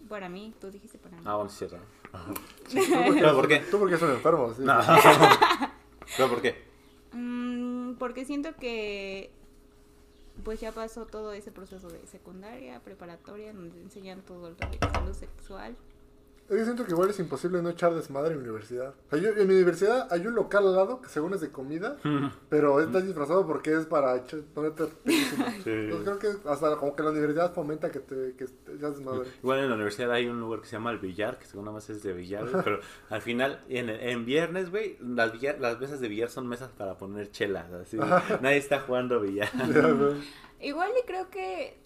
para 0.08 0.28
mí, 0.28 0.52
tú 0.60 0.70
dijiste 0.70 0.98
para 0.98 1.16
mí. 1.16 1.22
Ah, 1.24 1.36
bueno, 1.36 1.50
es 1.50 1.56
cierto. 1.56 1.76
¿Tú 2.68 2.76
porque, 3.04 3.20
¿Pero 3.20 3.34
por 3.34 3.48
qué? 3.48 3.58
Tú 3.70 3.78
porque 3.78 3.96
son 3.98 4.10
enfermos. 4.10 4.56
sí. 4.56 4.62
No. 4.62 4.80
¿Pero 6.16 6.28
por 6.28 6.42
qué? 6.42 6.64
Mm, 7.12 7.94
porque 7.94 8.24
siento 8.24 8.56
que 8.56 9.30
pues 10.44 10.60
ya 10.60 10.72
pasó 10.72 11.06
todo 11.06 11.32
ese 11.32 11.52
proceso 11.52 11.88
de 11.88 12.06
secundaria, 12.06 12.80
preparatoria, 12.80 13.52
donde 13.52 13.80
enseñan 13.80 14.22
todo 14.22 14.50
lo 14.50 14.56
de 14.56 14.78
salud 14.92 15.14
sexual. 15.14 15.76
Yo 16.50 16.62
siento 16.64 16.84
que 16.84 16.90
igual 16.92 17.08
es 17.08 17.18
imposible 17.18 17.62
no 17.62 17.70
echar 17.70 17.94
desmadre 17.94 18.32
en 18.34 18.38
mi 18.38 18.44
universidad. 18.44 18.94
O 19.06 19.10
sea, 19.10 19.18
yo- 19.18 19.30
en 19.30 19.48
mi 19.48 19.54
universidad 19.54 20.06
hay 20.12 20.26
un 20.26 20.34
local 20.34 20.66
al 20.66 20.74
lado 20.76 21.00
que 21.00 21.08
según 21.08 21.32
es 21.32 21.40
de 21.40 21.50
comida, 21.50 21.96
pero 22.50 22.78
está 22.80 23.00
disfrazado 23.00 23.46
porque 23.46 23.72
es 23.74 23.86
para 23.86 24.16
echar, 24.16 24.40
ponerte. 24.54 24.84
Sí. 25.64 25.70
Entonces 25.70 26.02
creo 26.04 26.18
que 26.18 26.48
hasta 26.48 26.76
como 26.76 26.94
que 26.94 27.02
la 27.02 27.10
universidad 27.10 27.54
fomenta 27.54 27.90
que 27.90 28.00
te, 28.00 28.34
que 28.36 28.44
te 28.46 28.72
eches 28.74 28.96
desmadre. 28.96 29.28
Igual 29.42 29.60
en 29.60 29.68
la 29.70 29.74
universidad 29.76 30.12
hay 30.12 30.26
un 30.28 30.40
lugar 30.40 30.60
que 30.60 30.66
se 30.66 30.72
llama 30.72 30.90
el 30.90 30.98
billar, 30.98 31.38
que 31.38 31.46
según 31.46 31.64
nada 31.66 31.76
más 31.76 31.88
es 31.88 32.02
de 32.02 32.12
billar, 32.12 32.44
pero 32.64 32.80
al 33.08 33.22
final, 33.22 33.64
en, 33.68 33.88
en 33.88 34.24
viernes, 34.26 34.70
güey, 34.70 34.98
las, 35.00 35.32
billar- 35.32 35.58
las 35.58 35.80
mesas 35.80 36.00
de 36.00 36.08
billar 36.08 36.28
son 36.28 36.48
mesas 36.48 36.70
para 36.70 36.98
poner 36.98 37.30
chelas, 37.30 37.72
así. 37.72 37.96
Nadie 37.96 38.56
está 38.58 38.80
jugando 38.80 39.20
billar. 39.20 39.48
Güey. 39.72 40.42
Igual 40.60 40.90
y 41.02 41.06
creo 41.06 41.28
que 41.28 41.81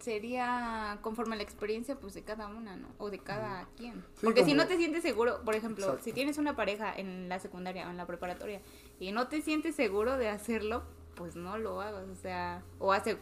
sería 0.00 0.98
conforme 1.02 1.34
a 1.34 1.36
la 1.36 1.42
experiencia 1.42 1.98
pues 1.98 2.14
de 2.14 2.22
cada 2.22 2.48
una, 2.48 2.76
¿no? 2.76 2.88
O 2.98 3.10
de 3.10 3.18
cada 3.18 3.68
quien. 3.76 4.04
Sí, 4.14 4.24
Porque 4.24 4.44
si 4.44 4.54
no 4.54 4.66
te 4.66 4.76
sientes 4.76 5.02
seguro, 5.02 5.42
por 5.44 5.54
ejemplo, 5.54 5.84
Exacto. 5.84 6.04
si 6.04 6.12
tienes 6.12 6.38
una 6.38 6.56
pareja 6.56 6.94
en 6.94 7.28
la 7.28 7.38
secundaria 7.38 7.86
o 7.86 7.90
en 7.90 7.96
la 7.96 8.06
preparatoria 8.06 8.60
y 8.98 9.12
no 9.12 9.28
te 9.28 9.42
sientes 9.42 9.76
seguro 9.76 10.16
de 10.16 10.28
hacerlo, 10.28 10.82
pues 11.14 11.36
no 11.36 11.58
lo 11.58 11.80
hagas, 11.80 12.08
o 12.08 12.14
sea, 12.14 12.62
o 12.78 12.92
hace 12.92 13.18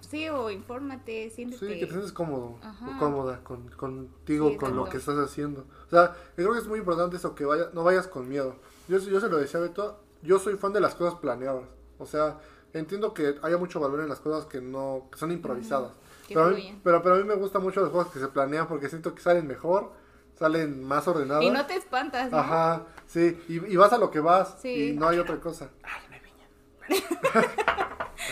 sí 0.00 0.28
o 0.28 0.50
infórmate, 0.50 1.30
siéntete. 1.30 1.66
Sí, 1.66 1.80
que 1.80 1.86
te 1.86 1.92
sientes 1.92 2.12
cómodo 2.12 2.58
Ajá. 2.62 2.96
o 2.96 2.98
cómoda 2.98 3.42
con, 3.42 3.68
contigo, 3.70 4.50
Sí, 4.50 4.56
con 4.56 4.76
lo 4.76 4.84
que 4.88 4.98
estás 4.98 5.18
haciendo. 5.18 5.66
O 5.86 5.90
sea, 5.90 6.14
yo 6.36 6.44
creo 6.44 6.52
que 6.52 6.58
es 6.58 6.66
muy 6.66 6.78
importante 6.78 7.16
eso, 7.16 7.34
que 7.34 7.44
vaya, 7.44 7.70
no 7.72 7.84
vayas 7.84 8.06
con 8.06 8.28
miedo. 8.28 8.56
Yo, 8.88 8.98
yo 8.98 9.20
se 9.20 9.28
lo 9.28 9.38
decía 9.38 9.60
a 9.60 9.62
Beto, 9.62 10.00
yo 10.22 10.38
soy 10.38 10.56
fan 10.56 10.72
de 10.72 10.80
las 10.80 10.94
cosas 10.94 11.18
planeadas. 11.18 11.64
O 11.98 12.06
sea, 12.06 12.38
entiendo 12.72 13.14
que 13.14 13.36
haya 13.42 13.58
mucho 13.58 13.80
valor 13.80 14.00
en 14.00 14.08
las 14.08 14.20
cosas 14.20 14.46
que 14.46 14.60
no 14.60 15.08
que 15.10 15.18
son 15.18 15.32
improvisadas. 15.32 15.92
Que 16.30 16.34
pero, 16.34 16.46
a 16.46 16.50
mí, 16.50 16.54
fluyen. 16.54 16.80
pero, 16.82 17.02
pero 17.02 17.14
a 17.16 17.18
mí 17.18 17.24
me 17.24 17.34
gustan 17.34 17.62
mucho 17.62 17.80
las 17.82 17.90
cosas 17.90 18.12
que 18.12 18.18
se 18.20 18.28
planean 18.28 18.66
porque 18.68 18.88
siento 18.88 19.14
que 19.14 19.20
salen 19.20 19.46
mejor, 19.46 19.92
salen 20.38 20.82
más 20.84 21.06
ordenadas. 21.08 21.42
Y 21.44 21.50
no 21.50 21.66
te 21.66 21.74
espantas, 21.74 22.30
¿no? 22.30 22.38
Ajá, 22.38 22.86
sí, 23.06 23.38
y, 23.48 23.54
y 23.72 23.76
vas 23.76 23.92
a 23.92 23.98
lo 23.98 24.10
que 24.10 24.20
vas 24.20 24.56
Sí. 24.62 24.90
y 24.90 24.92
no 24.92 25.08
hay 25.08 25.18
otra 25.18 25.38
cosa. 25.40 25.70
Ay, 25.82 26.02
no 26.08 26.14
hay 26.14 26.20
piña. 26.20 27.06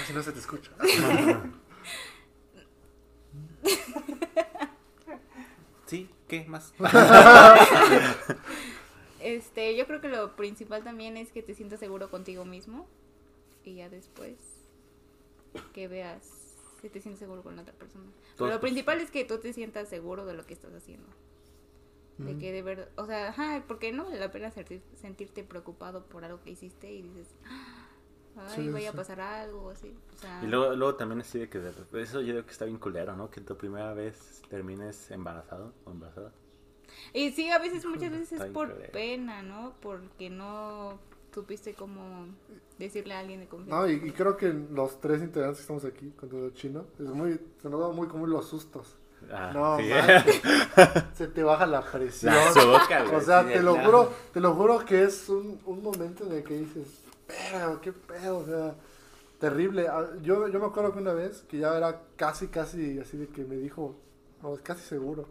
Así 0.02 0.12
no 0.12 0.22
se 0.22 0.32
te 0.32 0.38
escucha. 0.38 0.70
Sí, 5.86 6.10
¿qué 6.28 6.44
más? 6.46 6.74
Este, 9.20 9.74
yo 9.74 9.86
creo 9.86 10.00
que 10.02 10.08
lo 10.08 10.36
principal 10.36 10.84
también 10.84 11.16
es 11.16 11.32
que 11.32 11.42
te 11.42 11.54
sientas 11.54 11.80
seguro 11.80 12.10
contigo 12.10 12.44
mismo 12.44 12.86
y 13.64 13.76
ya 13.76 13.88
después 13.88 14.36
que 15.72 15.88
veas 15.88 16.38
si 16.80 16.88
te 16.90 17.00
sientes 17.00 17.18
seguro 17.18 17.42
con 17.42 17.56
la 17.56 17.62
otra 17.62 17.74
persona. 17.74 18.06
Pero 18.36 18.50
lo 18.50 18.60
pues, 18.60 18.70
principal 18.72 19.00
es 19.00 19.10
que 19.10 19.24
tú 19.24 19.38
te 19.38 19.52
sientas 19.52 19.88
seguro 19.88 20.24
de 20.26 20.34
lo 20.34 20.46
que 20.46 20.55
estás 20.55 20.72
haciendo. 20.74 21.09
De 22.18 22.32
Ujú. 22.32 22.40
que 22.40 22.52
de 22.52 22.62
verdad, 22.62 22.88
o 22.96 23.06
sea, 23.06 23.28
ajá, 23.28 23.64
porque 23.68 23.92
no 23.92 24.05
vale 24.05 24.18
la 24.18 24.30
pena 24.32 24.50
sentir- 24.50 24.82
sentirte 25.00 25.44
preocupado 25.44 26.05
por 26.06 26.24
algo 26.24 26.40
que 26.42 26.50
hiciste 26.50 26.90
y 26.90 27.02
dices, 27.02 27.28
ay, 28.36 28.66
Sí, 28.66 28.68
vaya 28.70 28.90
a 28.90 28.92
pasar 28.92 29.20
algo 29.20 29.66
o 29.66 29.70
así. 29.70 29.94
O 30.14 30.18
sea, 30.18 30.42
Y 30.42 30.46
luego, 30.46 30.74
luego 30.74 30.96
también 30.96 31.20
así 31.20 31.38
de 31.38 31.48
que 31.48 31.59
de- 31.60 32.02
eso 32.02 32.20
yo 32.20 32.32
creo 32.34 32.44
que 32.44 32.52
está 32.52 32.64
bien 32.64 32.78
culero, 32.78 33.16
¿no? 33.16 33.30
Que 33.30 33.40
tu 33.40 33.56
primera 33.56 33.92
vez 33.94 34.42
termines 34.48 35.10
embarazado 35.10 35.74
o 35.84 35.90
embarazada. 35.90 36.32
Y 37.12 37.30
sí, 37.32 37.48
a 37.50 37.59
veces, 37.59 37.84
muchas 37.84 38.10
veces 38.10 38.32
es 38.40 38.50
por 38.50 38.68
increíble. 38.68 38.88
pena, 38.92 39.42
¿no? 39.42 39.74
Porque 39.80 40.30
no 40.30 40.98
supiste 41.32 41.74
cómo 41.74 42.26
decirle 42.78 43.14
a 43.14 43.20
alguien 43.20 43.40
de 43.40 43.46
confianza. 43.46 43.76
No, 43.76 43.88
y, 43.88 44.09
y 44.09 44.12
creo 44.12 44.36
que 44.36 44.52
los 44.52 45.00
tres 45.00 45.22
integrantes 45.22 45.59
que 45.59 45.62
estamos 45.62 45.84
aquí, 45.84 46.10
con 46.10 46.28
todo 46.28 46.46
el 46.46 46.55
chino, 46.55 46.86
es 46.98 47.06
muy, 47.06 47.40
se 47.60 47.68
nos 47.68 47.80
da 47.80 47.88
muy 47.90 48.09
común 48.09 48.30
los 48.30 48.46
sustos. 48.48 48.96
Ah, 49.32 49.50
No, 49.52 49.78
sí. 49.78 49.90
Se 51.14 51.26
te 51.28 51.42
baja 51.42 51.66
la 51.66 51.82
presión. 51.82 52.32
La 52.34 52.52
güey, 52.52 53.14
o 53.16 53.20
sea, 53.20 53.42
sí, 53.44 53.52
te 53.52 53.62
lo 53.62 53.74
juro, 53.76 54.12
te 54.32 54.40
lo 54.40 54.55
juro 54.55 54.84
que 54.84 55.02
es 55.02 55.28
un, 55.28 55.60
un 55.66 55.82
momento 55.82 56.24
en 56.24 56.32
el 56.32 56.44
que 56.44 56.55
dices, 56.59 57.02
pero 57.26 57.80
qué 57.80 57.92
pedo, 57.92 58.38
o 58.38 58.44
sea, 58.46 58.74
terrible. 59.40 59.88
Ah, 59.88 60.06
Yo, 60.22 60.46
yo 60.48 60.60
me 60.60 60.66
acuerdo 60.66 60.92
que 60.92 61.00
una 61.00 61.12
vez 61.12 61.42
que 61.48 61.59
ya 61.59 61.76
era 61.76 62.00
casi, 62.16 62.46
casi 62.48 62.98
así 63.00 63.16
de 63.16 63.26
que 63.28 63.44
me 63.44 63.56
dijo, 63.56 63.96
no, 64.42 64.55
es 64.55 64.60
casi 64.60 64.82
seguro. 64.82 65.26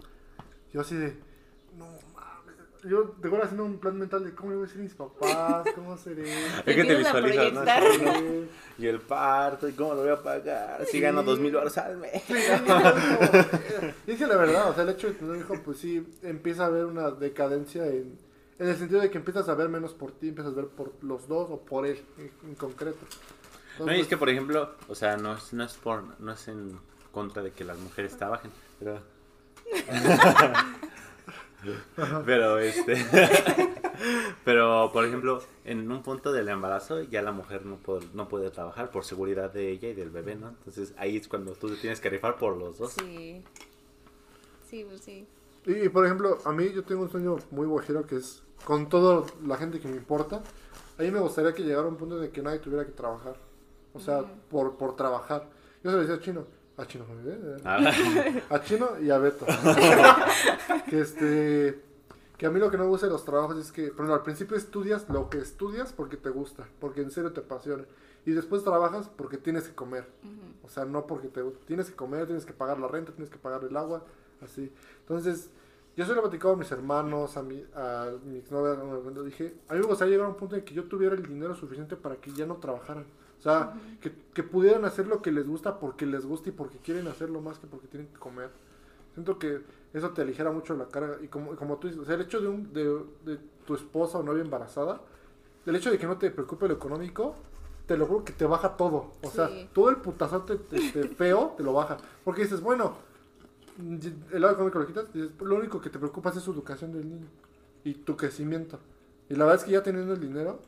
Yo 0.74 0.82
así 0.82 0.96
de, 0.96 1.18
no. 1.78 1.86
Yo 2.88 3.16
te 3.22 3.28
voy 3.28 3.42
haciendo 3.42 3.66
un 3.66 3.80
plan 3.80 3.98
mental 3.98 4.24
de 4.24 4.34
cómo 4.34 4.52
le 4.52 4.56
voy 4.58 4.66
a 4.66 4.68
decir 4.68 4.82
a 4.82 4.84
mis 4.84 4.94
papás, 4.94 5.68
cómo 5.76 5.98
seré. 5.98 6.24
Es 6.66 6.76
que 6.76 6.84
te 6.84 6.96
visualizas, 6.96 7.54
¿no? 7.54 7.64
Y 8.78 8.88
el 8.88 9.00
parto, 9.00 9.68
y 9.68 9.74
cómo 9.74 9.94
lo 9.94 10.02
voy 10.02 10.12
a 10.12 10.22
pagar. 10.22 10.86
Si 10.86 11.00
gano 11.00 11.24
dos 11.24 11.40
mil 11.40 11.54
baros 11.54 11.78
al 11.78 11.98
mes. 11.98 12.24
Y 14.06 14.12
es 14.12 14.18
que 14.18 14.28
la 14.28 14.38
verdad, 14.38 14.70
o 14.70 14.74
sea, 14.74 14.84
el 14.84 14.90
hecho 14.90 15.08
de 15.08 15.14
tener 15.14 15.38
hijo, 15.38 15.56
pues 15.64 15.80
sí, 15.80 16.08
empieza 16.24 16.64
a 16.64 16.68
haber 16.68 16.86
una 16.86 17.12
decadencia 17.12 17.86
en, 17.88 18.18
en 18.60 18.68
el 18.68 18.76
sentido 18.78 19.02
de 19.02 19.10
que 19.10 19.18
empiezas 19.18 19.50
a 19.50 19.56
ver 19.56 19.70
menos 19.70 19.94
por 19.94 20.12
ti, 20.12 20.30
empiezas 20.30 20.54
a 20.54 20.56
ver 20.56 20.68
por 20.68 20.94
los 21.04 21.28
dos 21.28 21.50
o 21.50 21.60
por 21.62 21.86
él 21.86 22.02
en, 22.18 22.32
en 22.50 22.56
concreto. 22.56 23.00
No, 23.80 23.96
y 23.96 24.02
es 24.02 24.08
que, 24.08 24.18
por 24.18 24.30
ejemplo, 24.30 24.72
o 24.88 24.96
sea, 24.96 25.18
no 25.18 25.34
es, 25.34 25.54
no 25.54 25.64
es 25.64 25.74
por, 25.74 26.20
no 26.20 26.32
es 26.32 26.48
en 26.48 26.80
contra 27.12 27.44
de 27.44 27.52
que 27.52 27.64
las 27.64 27.78
mujeres 27.80 28.18
trabajen, 28.18 28.52
pero... 28.80 29.02
pero, 32.26 32.60
este... 32.60 32.96
pero, 34.46 34.92
por 34.92 35.06
ejemplo, 35.06 35.42
en 35.66 35.92
un 35.92 36.04
punto 36.04 36.32
del 36.32 36.50
embarazo 36.50 37.02
ya 37.04 37.22
la 37.22 37.32
mujer 37.32 37.66
no 37.66 37.78
puede, 37.78 38.08
no 38.14 38.28
puede 38.28 38.50
trabajar 38.52 38.92
por 38.92 39.04
seguridad 39.04 39.52
de 39.52 39.70
ella 39.70 39.90
y 39.90 39.94
del 39.94 40.10
bebé, 40.10 40.36
¿no? 40.36 40.50
Entonces 40.50 40.94
ahí 40.98 41.18
es 41.18 41.28
cuando 41.28 41.54
tú 41.54 41.70
te 41.70 41.76
tienes 41.76 42.00
que 42.00 42.10
rifar 42.10 42.38
por 42.38 42.58
los 42.58 42.78
dos. 42.78 42.94
Sí. 42.94 43.44
Sí, 44.70 44.86
pues 44.88 45.02
sí. 45.02 45.26
Y, 45.66 45.86
y, 45.86 45.90
por 45.90 46.06
ejemplo, 46.06 46.38
a 46.46 46.52
mí 46.52 46.72
yo 46.74 46.84
tengo 46.84 47.02
un 47.02 47.10
sueño 47.10 47.38
muy 47.52 47.66
guajiro 47.68 48.06
que 48.06 48.18
es 48.18 48.44
con 48.66 48.90
toda 48.90 49.26
la 49.46 49.58
gente 49.58 49.80
que 49.80 49.88
me 49.88 49.98
importa. 49.98 50.42
A 50.98 51.02
mí 51.02 51.12
me 51.12 51.20
gustaría 51.20 51.54
que 51.54 51.64
llegara 51.64 51.88
un 51.88 51.98
punto 51.98 52.20
de 52.20 52.30
que 52.30 52.42
nadie 52.42 52.60
tuviera 52.60 52.86
que 52.86 52.92
trabajar. 52.92 53.36
O 53.94 54.00
sea, 54.00 54.24
por, 54.50 54.78
por 54.78 54.96
trabajar. 54.96 55.48
Yo 55.84 55.92
se 55.92 55.98
lo 55.98 56.02
decía 56.02 56.16
a 56.16 56.20
Chino. 56.20 56.46
A 56.78 56.86
Chino, 56.86 57.06
¿eh? 57.26 57.58
Ah, 57.66 57.80
A 58.50 58.62
Chino 58.62 59.00
y 59.02 59.10
a 59.10 59.18
Beto. 59.18 59.46
que 60.90 61.00
este. 61.02 61.82
Que 62.38 62.46
a 62.46 62.52
mí 62.52 62.60
lo 62.60 62.70
que 62.70 62.78
no 62.78 62.84
me 62.84 62.90
gusta 62.90 63.08
de 63.08 63.12
los 63.12 63.26
trabajos 63.26 63.58
es 63.58 63.72
que, 63.72 63.88
por 63.88 64.06
ejemplo, 64.06 64.14
al 64.14 64.22
principio 64.22 64.56
estudias 64.56 65.10
lo 65.10 65.28
que 65.28 65.40
estudias 65.40 65.92
porque 65.92 66.18
te 66.18 66.30
gusta, 66.30 66.68
porque 66.80 67.02
en 67.02 67.10
serio 67.10 67.34
te 67.34 67.40
apasiona. 67.40 67.84
Y 68.28 68.32
después 68.32 68.64
trabajas 68.64 69.10
porque 69.10 69.38
tienes 69.38 69.64
que 69.64 69.74
comer. 69.74 70.08
O 70.64 70.70
sea, 70.70 70.86
no 70.86 71.08
porque 71.08 71.30
te 71.30 71.42
tienes 71.66 71.90
que 71.90 71.96
comer, 71.96 72.28
tienes 72.28 72.46
que 72.46 72.54
pagar 72.54 72.78
la 72.80 72.88
renta, 72.88 73.12
tienes 73.12 73.32
que 73.32 73.40
pagar 73.40 73.64
el 73.64 73.76
agua, 73.76 74.04
así. 74.44 74.72
Entonces, 75.00 75.50
yo 75.96 76.06
se 76.06 76.12
lo 76.12 76.20
he 76.20 76.22
platicado 76.22 76.54
a 76.54 76.58
mis 76.58 76.72
hermanos, 76.72 77.38
a 77.38 77.42
mi, 77.42 77.66
a 77.74 78.12
mi 78.24 78.38
exnovia, 78.38 78.76
cuando 79.02 79.24
dije, 79.24 79.56
a 79.68 79.74
mí 79.74 79.80
me 79.80 79.88
gustaría 79.88 80.12
llegar 80.12 80.28
a 80.28 80.30
un 80.30 80.38
punto 80.38 80.56
en 80.56 80.64
que 80.64 80.76
yo 80.76 80.84
tuviera 80.84 81.16
el 81.16 81.26
dinero 81.26 81.56
suficiente 81.56 81.96
para 81.96 82.18
que 82.18 82.32
ya 82.34 82.46
no 82.46 82.58
trabajaran. 82.58 83.06
O 83.40 83.42
sea, 83.42 83.74
que, 84.02 84.12
que 84.34 84.44
pudieran 84.44 84.86
hacer 84.86 85.08
lo 85.08 85.22
que 85.22 85.32
les 85.32 85.48
gusta 85.48 85.80
porque 85.80 86.06
les 86.06 86.26
gusta 86.26 86.50
y 86.50 86.52
porque 86.52 86.78
quieren 86.80 87.08
hacerlo 87.08 87.40
más 87.42 87.60
que 87.60 87.68
porque 87.68 87.88
tienen 87.88 88.10
que 88.10 88.20
comer. 88.20 88.50
Siento 89.14 89.38
que 89.40 89.62
eso 89.94 90.10
te 90.12 90.22
aligera 90.22 90.52
mucho 90.52 90.76
la 90.76 90.88
carga. 90.88 91.18
Y 91.22 91.28
como, 91.28 91.56
como 91.56 91.78
tú 91.78 91.88
dices, 91.88 92.02
o 92.02 92.06
sea, 92.06 92.16
el 92.16 92.22
hecho 92.22 92.42
de, 92.42 92.48
un, 92.48 92.74
de, 92.74 92.84
de 93.26 93.40
tu 93.66 93.76
esposa 93.76 94.18
o 94.18 94.24
novia 94.24 94.42
embarazada, 94.42 95.02
el 95.66 95.76
hecho 95.76 95.92
de 95.92 95.98
que 95.98 96.08
no 96.08 96.18
te 96.18 96.32
preocupe 96.32 96.68
lo 96.68 96.76
económico, 96.76 97.36
te 97.88 97.98
lo 97.98 98.06
juro 98.06 98.24
que 98.24 98.34
te 98.34 98.46
baja 98.46 98.76
todo. 98.78 99.14
O 99.24 99.30
sea, 99.30 99.50
todo 99.74 99.90
el 99.90 99.98
putazote 99.98 100.60
este, 100.72 101.08
feo 101.16 101.54
te 101.58 101.64
lo 101.64 101.74
baja. 101.74 101.98
Porque 102.24 102.44
dices, 102.44 102.62
bueno, 102.62 102.96
el 103.80 104.42
lado 104.42 104.54
económico 104.54 104.80
lo 104.80 104.88
quitas, 104.88 105.12
dices, 105.14 105.32
lo 105.40 105.56
único 105.56 105.82
que 105.82 105.90
te 105.90 105.98
preocupa 105.98 106.30
es 106.30 106.42
su 106.42 106.52
educación 106.52 106.92
del 106.92 107.10
niño 107.10 107.28
y 107.84 107.94
tu 107.94 108.18
crecimiento. 108.18 108.80
Y 109.30 109.36
la 109.36 109.46
verdad 109.46 109.62
es 109.62 109.66
que 109.66 109.72
ya 109.72 109.84
teniendo 109.84 110.14
el 110.14 110.20
dinero, 110.20 110.60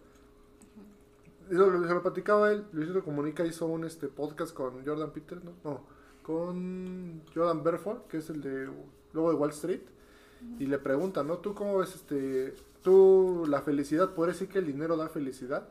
y 1.49 1.53
lo, 1.53 1.87
se 1.87 1.93
lo 1.93 2.01
platicaba 2.01 2.51
él, 2.51 2.65
Luisito 2.71 3.03
Comunica 3.03 3.45
hizo 3.45 3.65
un 3.65 3.83
este 3.83 4.07
podcast 4.07 4.53
con 4.53 4.85
Jordan 4.85 5.11
Peter, 5.11 5.43
¿no? 5.43 5.53
No, 5.63 5.81
con 6.21 7.23
Jordan 7.33 7.63
Belfort, 7.63 8.07
que 8.07 8.17
es 8.17 8.29
el 8.29 8.41
de 8.41 8.69
luego 9.13 9.31
de 9.31 9.35
Wall 9.35 9.49
Street, 9.49 9.81
y 10.59 10.67
le 10.67 10.77
pregunta, 10.77 11.23
¿no? 11.23 11.39
¿Tú 11.39 11.53
cómo 11.53 11.79
ves 11.79 11.95
este, 11.95 12.53
tú 12.83 13.45
la 13.47 13.61
felicidad? 13.61 14.13
¿Puedes 14.13 14.35
decir 14.35 14.47
que 14.51 14.59
el 14.59 14.67
dinero 14.67 14.95
da 14.95 15.09
felicidad? 15.09 15.67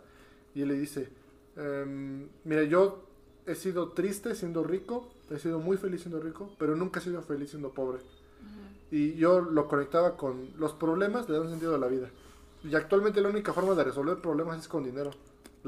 Y 0.54 0.62
él 0.62 0.68
le 0.68 0.74
dice, 0.74 1.08
em, 1.56 2.28
mira, 2.44 2.64
yo 2.64 3.04
he 3.46 3.54
sido 3.54 3.90
triste 3.90 4.34
siendo 4.34 4.64
rico, 4.64 5.08
he 5.30 5.38
sido 5.38 5.58
muy 5.58 5.76
feliz 5.76 6.02
siendo 6.02 6.20
rico, 6.20 6.50
pero 6.58 6.76
nunca 6.76 7.00
he 7.00 7.02
sido 7.02 7.22
feliz 7.22 7.50
siendo 7.50 7.70
pobre. 7.70 8.00
Y 8.90 9.14
yo 9.14 9.40
lo 9.40 9.68
conectaba 9.68 10.16
con 10.16 10.48
los 10.58 10.72
problemas, 10.72 11.28
le 11.28 11.38
dan 11.38 11.50
sentido 11.50 11.74
a 11.74 11.78
la 11.78 11.88
vida. 11.88 12.08
Y 12.64 12.74
actualmente 12.74 13.20
la 13.20 13.28
única 13.28 13.52
forma 13.52 13.74
de 13.74 13.84
resolver 13.84 14.20
problemas 14.20 14.58
es 14.58 14.68
con 14.68 14.84
dinero. 14.84 15.10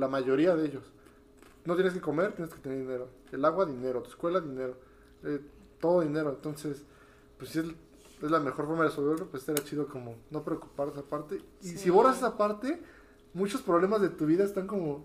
La 0.00 0.08
mayoría 0.08 0.56
de 0.56 0.66
ellos. 0.66 0.82
No 1.64 1.74
tienes 1.74 1.92
que 1.92 2.00
comer, 2.00 2.32
tienes 2.32 2.52
que 2.54 2.60
tener 2.60 2.78
dinero. 2.78 3.08
El 3.32 3.44
agua, 3.44 3.66
dinero. 3.66 4.02
Tu 4.02 4.08
escuela, 4.10 4.40
dinero. 4.40 4.76
Eh, 5.24 5.40
todo 5.78 6.00
dinero. 6.00 6.30
Entonces, 6.30 6.84
pues 7.38 7.50
si 7.50 7.58
es, 7.60 7.66
es 8.22 8.30
la 8.30 8.40
mejor 8.40 8.66
forma 8.66 8.84
de 8.84 8.88
resolverlo, 8.88 9.26
pues 9.26 9.42
será 9.42 9.62
chido 9.62 9.86
como 9.88 10.16
no 10.30 10.42
preocuparte 10.42 10.98
esa 10.98 11.08
parte. 11.08 11.42
Y 11.62 11.68
Sí. 11.68 11.76
si 11.78 11.90
borras 11.90 12.16
esa 12.16 12.36
parte, 12.38 12.80
muchos 13.34 13.60
problemas 13.62 14.00
de 14.00 14.08
tu 14.08 14.24
vida 14.26 14.42
están 14.44 14.66
como, 14.66 15.04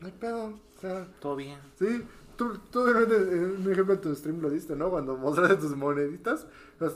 no 0.00 0.06
hay 0.06 0.12
pedo. 0.12 0.44
O 0.76 0.80
sea, 0.80 1.08
Todo 1.20 1.34
bien. 1.34 1.58
Sí, 1.76 2.06
tú, 2.36 2.58
tú 2.70 2.86
en 2.86 3.56
un 3.66 3.72
ejemplo 3.72 3.94
en 3.94 4.00
tu 4.00 4.14
stream 4.14 4.40
lo 4.40 4.50
diste, 4.50 4.76
¿no? 4.76 4.90
Cuando 4.90 5.16
mostraste 5.16 5.56
tus 5.56 5.74
moneditas, 5.76 6.46
pues, 6.78 6.92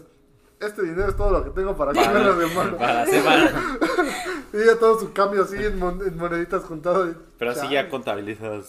este 0.60 0.82
dinero 0.82 1.08
es 1.08 1.16
todo 1.16 1.32
lo 1.32 1.42
que 1.42 1.50
tengo 1.50 1.76
para 1.76 1.92
comer 1.92 2.24
la 2.24 2.48
semana. 2.48 2.78
Para 2.78 2.94
la 3.04 3.06
semana. 3.10 3.78
Y 4.52 4.66
ya 4.66 4.78
todo 4.78 4.98
su 5.00 5.12
cambio 5.12 5.42
así 5.44 5.56
en, 5.56 5.78
mon- 5.78 6.06
en 6.06 6.16
moneditas 6.16 6.64
juntado. 6.64 7.08
y- 7.10 7.16
Pero 7.38 7.50
así 7.52 7.68
ya 7.70 7.88
contabilizas 7.88 8.68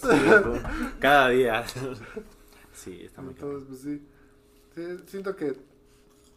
cada 1.00 1.28
día. 1.30 1.64
Sí, 2.72 3.02
está 3.04 3.22
muy. 3.22 3.32
Entonces, 3.34 3.68
pues 3.68 3.80
sí. 3.82 4.02
Sí, 4.74 5.04
Siento 5.06 5.36
que, 5.36 5.54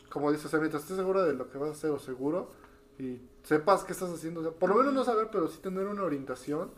como 0.10 0.32
dices, 0.32 0.46
o 0.46 0.50
sea, 0.50 0.60
mientras 0.60 0.84
estés 0.84 0.98
seguro 0.98 1.24
de 1.24 1.34
lo 1.34 1.50
que 1.50 1.58
vas 1.58 1.70
a 1.70 1.72
hacer 1.74 1.90
o 1.90 1.98
seguro 2.00 2.52
y 3.00 3.20
sepas 3.44 3.84
qué 3.84 3.94
estás 3.94 4.12
haciendo, 4.12 4.42
o 4.42 4.44
sea, 4.44 4.52
por 4.52 4.70
lo 4.70 4.76
menos 4.76 4.94
no 4.94 5.04
saber, 5.04 5.30
pero 5.32 5.48
sí 5.48 5.58
tener 5.62 5.86
una 5.88 6.04
orientación. 6.04 6.70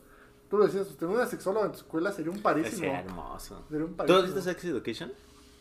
Tú 0.49 0.57
lo 0.57 0.65
decías, 0.65 0.87
tener 0.97 1.13
una 1.13 1.27
sexóloga 1.27 1.65
en 1.65 1.73
tu 1.73 1.79
escuela 1.79 2.11
sería 2.13 2.31
un 2.31 2.41
parísimo. 2.41 2.77
Sería 2.77 3.01
hermoso. 3.01 3.63
Sería 3.69 3.85
un 3.85 3.93
¿Tú 3.95 4.01
has 4.03 4.07
parísimo. 4.07 4.25
visto 4.35 4.41
Sex 4.41 4.63
Education? 4.65 5.11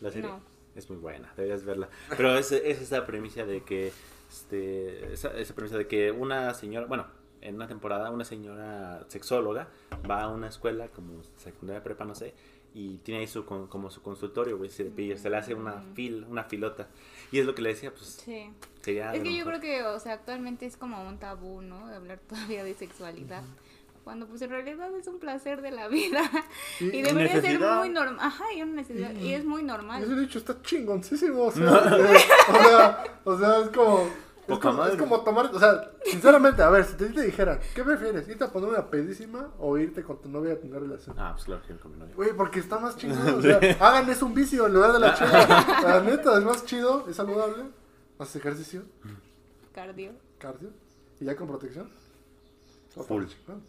La 0.01 0.11
serie. 0.11 0.29
No. 0.29 0.39
Es 0.75 0.89
muy 0.89 0.99
buena, 0.99 1.31
deberías 1.35 1.63
verla. 1.65 1.89
Pero 2.15 2.37
es, 2.37 2.51
es 2.51 2.81
esa 2.81 3.05
premisa 3.05 3.45
de 3.45 3.61
que, 3.63 3.91
este, 4.29 5.13
esa, 5.13 5.29
esa 5.37 5.53
premisa 5.55 5.77
de 5.77 5.87
que 5.87 6.11
una 6.11 6.53
señora, 6.53 6.85
bueno, 6.87 7.05
en 7.41 7.55
una 7.55 7.67
temporada 7.67 8.11
una 8.11 8.25
señora 8.25 9.03
sexóloga 9.07 9.67
va 10.09 10.23
a 10.23 10.27
una 10.29 10.47
escuela 10.47 10.87
como 10.89 11.21
secundaria 11.37 11.83
prepa, 11.83 12.05
no 12.05 12.13
sé, 12.15 12.33
y 12.73 12.97
tiene 12.97 13.21
ahí 13.21 13.27
su, 13.27 13.45
con- 13.45 13.67
como 13.67 13.89
su 13.89 14.01
consultorio, 14.03 14.57
güey, 14.57 14.69
se, 14.69 14.91
se 15.17 15.29
le 15.29 15.37
hace 15.37 15.55
una 15.55 15.77
Mm. 15.77 15.93
fil, 15.95 16.25
una 16.29 16.43
filota. 16.43 16.87
Y 17.31 17.39
es 17.39 17.45
lo 17.45 17.55
que 17.55 17.61
le 17.63 17.69
decía, 17.69 17.91
pues, 17.91 18.05
Sí. 18.23 18.51
sería... 18.81 19.13
Es 19.15 19.23
que 19.23 19.35
yo 19.35 19.43
creo 19.45 19.59
que, 19.59 19.83
o 19.83 19.99
sea, 19.99 20.13
actualmente 20.13 20.65
es 20.67 20.77
como 20.77 21.01
un 21.07 21.17
tabú, 21.17 21.61
¿no? 21.61 21.87
De 21.87 21.95
hablar 21.95 22.19
todavía 22.29 22.63
de 22.63 22.73
sexualidad. 22.75 23.43
Cuando 24.09 24.25
pues 24.25 24.41
en 24.41 24.49
realidad 24.49 24.89
es 24.95 25.05
un 25.05 25.19
placer 25.19 25.61
de 25.61 25.69
la 25.69 25.87
vida. 25.87 26.23
Y- 26.79 26.85
Y 26.85 27.01
debería 27.03 27.39
ser 27.41 27.59
muy 27.59 27.89
normal. 27.89 28.17
Ajá, 28.19 28.43
y 28.55 28.63
una 28.63 28.73
necesidad. 28.73 29.11
Y 29.11 29.35
es 29.35 29.45
muy 29.45 29.61
normal. 29.61 30.19
dicho 30.19 30.39
está 30.39 30.59
chingoncísimo. 30.63 31.43
O 31.43 31.51
sea, 31.51 31.63
o 32.49 32.63
sea, 32.63 33.03
o 33.23 33.37
sea, 33.37 33.59
es 33.59 33.69
como. 33.69 34.09
Es 34.47 34.57
como, 34.57 34.83
es 34.87 34.95
como 34.95 35.21
tomar. 35.21 35.45
O 35.53 35.59
sea, 35.59 35.91
sinceramente, 36.05 36.63
a 36.63 36.71
ver, 36.71 36.85
si 36.85 36.95
te, 36.95 37.05
te 37.09 37.21
dijeran, 37.21 37.59
¿qué 37.75 37.83
prefieres? 37.83 38.27
¿Irte 38.27 38.45
a 38.45 38.47
poner 38.51 38.69
una 38.69 38.89
pedísima 38.89 39.51
o 39.59 39.77
irte 39.77 40.01
con 40.01 40.19
tu 40.19 40.27
novia 40.27 40.53
a 40.53 40.57
tener 40.57 40.81
relación? 40.81 41.15
Ah, 41.19 41.33
pues 41.33 41.45
claro, 41.45 41.61
que 41.67 41.75
con 41.75 41.91
mi 41.91 41.99
novio. 41.99 42.15
Güey, 42.15 42.33
porque 42.35 42.59
está 42.61 42.79
más 42.79 42.97
chingón. 42.97 43.35
O 43.35 43.41
sea, 43.43 43.59
hagan 43.79 44.09
es 44.09 44.23
un 44.23 44.33
vicio 44.33 44.65
en 44.65 44.73
lugar 44.73 44.91
de 44.93 44.99
la 45.01 45.13
chela. 45.13 45.81
La 45.83 46.01
neta, 46.01 46.35
es 46.35 46.43
más 46.43 46.65
chido, 46.65 47.05
es 47.07 47.15
saludable. 47.15 47.65
Haces 48.17 48.37
ejercicio, 48.37 48.81
Cardio. 49.71 50.13
cardio. 50.39 50.71
Y 51.19 51.25
ya 51.25 51.35
con 51.35 51.47
protección. 51.47 51.91
Full. 52.95 53.25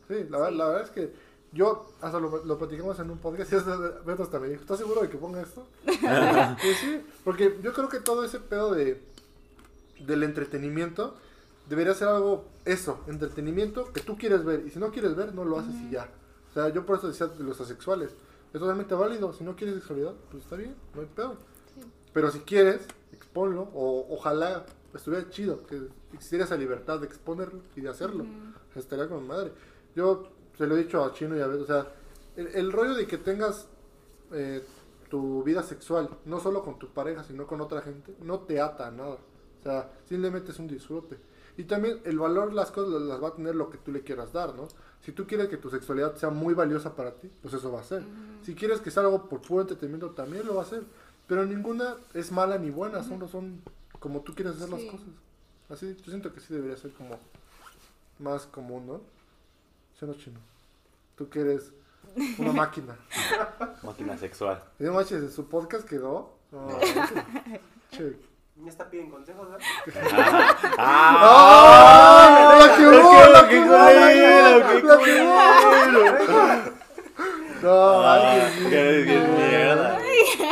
Sí, 0.08 0.26
la, 0.28 0.38
verdad- 0.38 0.52
la 0.52 0.66
verdad 0.68 0.82
es 0.84 0.90
que 0.90 1.12
Yo, 1.52 1.88
hasta 2.00 2.20
lo, 2.20 2.44
lo 2.44 2.58
platicamos 2.58 2.98
en 3.00 3.10
un 3.10 3.18
podcast 3.18 3.52
y 3.52 3.56
hasta, 3.56 3.76
Beto 4.06 4.22
hasta 4.22 4.38
me 4.38 4.48
dijo, 4.48 4.60
¿estás 4.62 4.78
seguro 4.78 5.00
de 5.02 5.08
que 5.08 5.18
ponga 5.18 5.40
esto? 5.42 5.66
Y 5.86 6.74
sí, 6.74 7.02
porque 7.24 7.58
yo 7.62 7.72
creo 7.72 7.88
que 7.88 7.98
todo 8.00 8.24
ese 8.24 8.38
pedo 8.40 8.72
de 8.72 9.02
del 10.00 10.22
entretenimiento 10.22 11.14
debería 11.68 11.92
ser 11.94 12.08
algo, 12.08 12.44
eso, 12.64 13.00
entretenimiento 13.06 13.92
que 13.92 14.00
tú 14.00 14.16
quieres 14.16 14.44
ver. 14.44 14.64
Y 14.66 14.70
si 14.70 14.78
no 14.78 14.90
quieres 14.90 15.14
ver, 15.14 15.34
no 15.34 15.44
lo 15.44 15.58
haces 15.58 15.74
y 15.74 15.90
ya. 15.90 16.08
O 16.50 16.54
sea, 16.54 16.68
yo 16.70 16.86
por 16.86 16.98
eso 16.98 17.08
decía 17.08 17.26
de 17.26 17.44
los 17.44 17.60
asexuales. 17.60 18.10
Es 18.52 18.58
totalmente 18.60 18.94
válido. 18.94 19.32
Si 19.32 19.44
no 19.44 19.54
quieres 19.56 19.76
sexualidad, 19.76 20.14
pues 20.30 20.42
está 20.44 20.56
bien, 20.56 20.74
no 20.94 21.02
hay 21.02 21.06
pedo. 21.14 21.36
Pero 22.12 22.30
si 22.30 22.40
quieres, 22.40 22.80
exponlo. 23.12 23.68
O 23.74 24.06
ojalá 24.10 24.64
estuviera 24.94 25.28
chido 25.30 25.64
que 25.66 25.80
existiera 26.14 26.44
esa 26.44 26.56
libertad 26.56 26.98
de 26.98 27.06
exponerlo 27.06 27.60
y 27.76 27.82
de 27.82 27.88
hacerlo. 27.90 28.24
Estaría 28.74 29.08
con 29.08 29.26
madre. 29.26 29.52
Yo 29.94 30.28
se 30.56 30.66
lo 30.66 30.76
he 30.76 30.82
dicho 30.84 31.04
a 31.04 31.12
Chino 31.12 31.36
y 31.36 31.40
a 31.40 31.46
Beto. 31.46 31.64
O 31.64 31.66
sea, 31.66 31.86
el, 32.36 32.48
el 32.48 32.72
rollo 32.72 32.94
de 32.94 33.06
que 33.06 33.18
tengas 33.18 33.66
eh, 34.32 34.64
tu 35.08 35.42
vida 35.42 35.62
sexual, 35.62 36.08
no 36.24 36.38
solo 36.40 36.62
con 36.62 36.78
tu 36.78 36.88
pareja, 36.88 37.24
sino 37.24 37.46
con 37.46 37.60
otra 37.60 37.82
gente, 37.82 38.14
no 38.22 38.40
te 38.40 38.60
ata 38.60 38.86
a 38.88 38.90
nada. 38.90 39.16
O 39.60 39.62
sea, 39.62 39.90
simplemente 40.08 40.52
es 40.52 40.58
un 40.58 40.68
disfrute. 40.68 41.16
Y 41.56 41.64
también 41.64 42.00
el 42.04 42.18
valor, 42.18 42.52
las 42.54 42.70
cosas 42.70 43.00
las 43.02 43.22
va 43.22 43.28
a 43.28 43.34
tener 43.34 43.54
lo 43.54 43.68
que 43.68 43.76
tú 43.78 43.90
le 43.92 44.02
quieras 44.02 44.32
dar, 44.32 44.54
¿no? 44.54 44.68
Si 45.02 45.12
tú 45.12 45.26
quieres 45.26 45.48
que 45.48 45.56
tu 45.56 45.68
sexualidad 45.68 46.14
sea 46.16 46.30
muy 46.30 46.54
valiosa 46.54 46.94
para 46.94 47.12
ti, 47.12 47.30
pues 47.42 47.52
eso 47.54 47.70
va 47.72 47.80
a 47.80 47.84
ser. 47.84 48.02
Si 48.42 48.54
quieres 48.54 48.80
que 48.80 48.90
sea 48.90 49.02
algo 49.02 49.28
por 49.28 49.42
puro 49.42 49.62
entretenimiento, 49.62 50.10
también 50.10 50.46
lo 50.46 50.54
va 50.54 50.62
a 50.62 50.66
ser. 50.66 50.84
Pero 51.26 51.44
ninguna 51.44 51.96
es 52.14 52.32
mala 52.32 52.56
ni 52.56 52.70
buena, 52.70 53.02
solo 53.02 53.28
son 53.28 53.60
como 53.98 54.20
tú 54.20 54.34
quieres 54.34 54.54
hacer 54.54 54.68
Sí. 54.68 54.72
las 54.74 54.84
cosas. 54.94 55.08
Así, 55.68 55.96
yo 55.96 56.04
siento 56.10 56.32
que 56.32 56.40
sí 56.40 56.54
debería 56.54 56.76
ser 56.76 56.92
como 56.92 57.18
más 58.20 58.46
común, 58.46 58.86
¿no? 58.86 59.00
¿Sí 59.98 60.04
o 60.04 60.08
no, 60.08 60.14
chino? 60.14 60.38
Tú 61.16 61.28
que 61.28 61.40
eres 61.40 61.72
una 62.38 62.52
máquina. 62.52 62.96
Máquina 63.82 64.16
sexual. 64.16 64.62
Y 64.78 64.84
no 64.84 64.92
manches, 64.94 65.32
su 65.34 65.48
podcast 65.48 65.88
quedó. 65.88 66.34
No, 66.52 66.68
che. 67.90 68.16
Ya 68.62 68.68
está 68.68 68.90
piden 68.90 69.08
consejos, 69.10 69.48
¿verdad? 69.48 69.64
¡Ah! 70.76 72.58
¡Ah! 72.58 72.58
¡La 72.60 72.76
quemó! 72.76 73.12
¡La 73.32 73.48
¡Qué 73.48 73.54
quemó! 73.54 73.66
culero, 73.68 74.68
qué 74.68 74.82
¡La 74.82 74.96
quemó! 74.98 75.34
No, 77.62 78.02
Ah, 78.04 78.50
qué 78.68 79.26
mierda. 79.38 79.99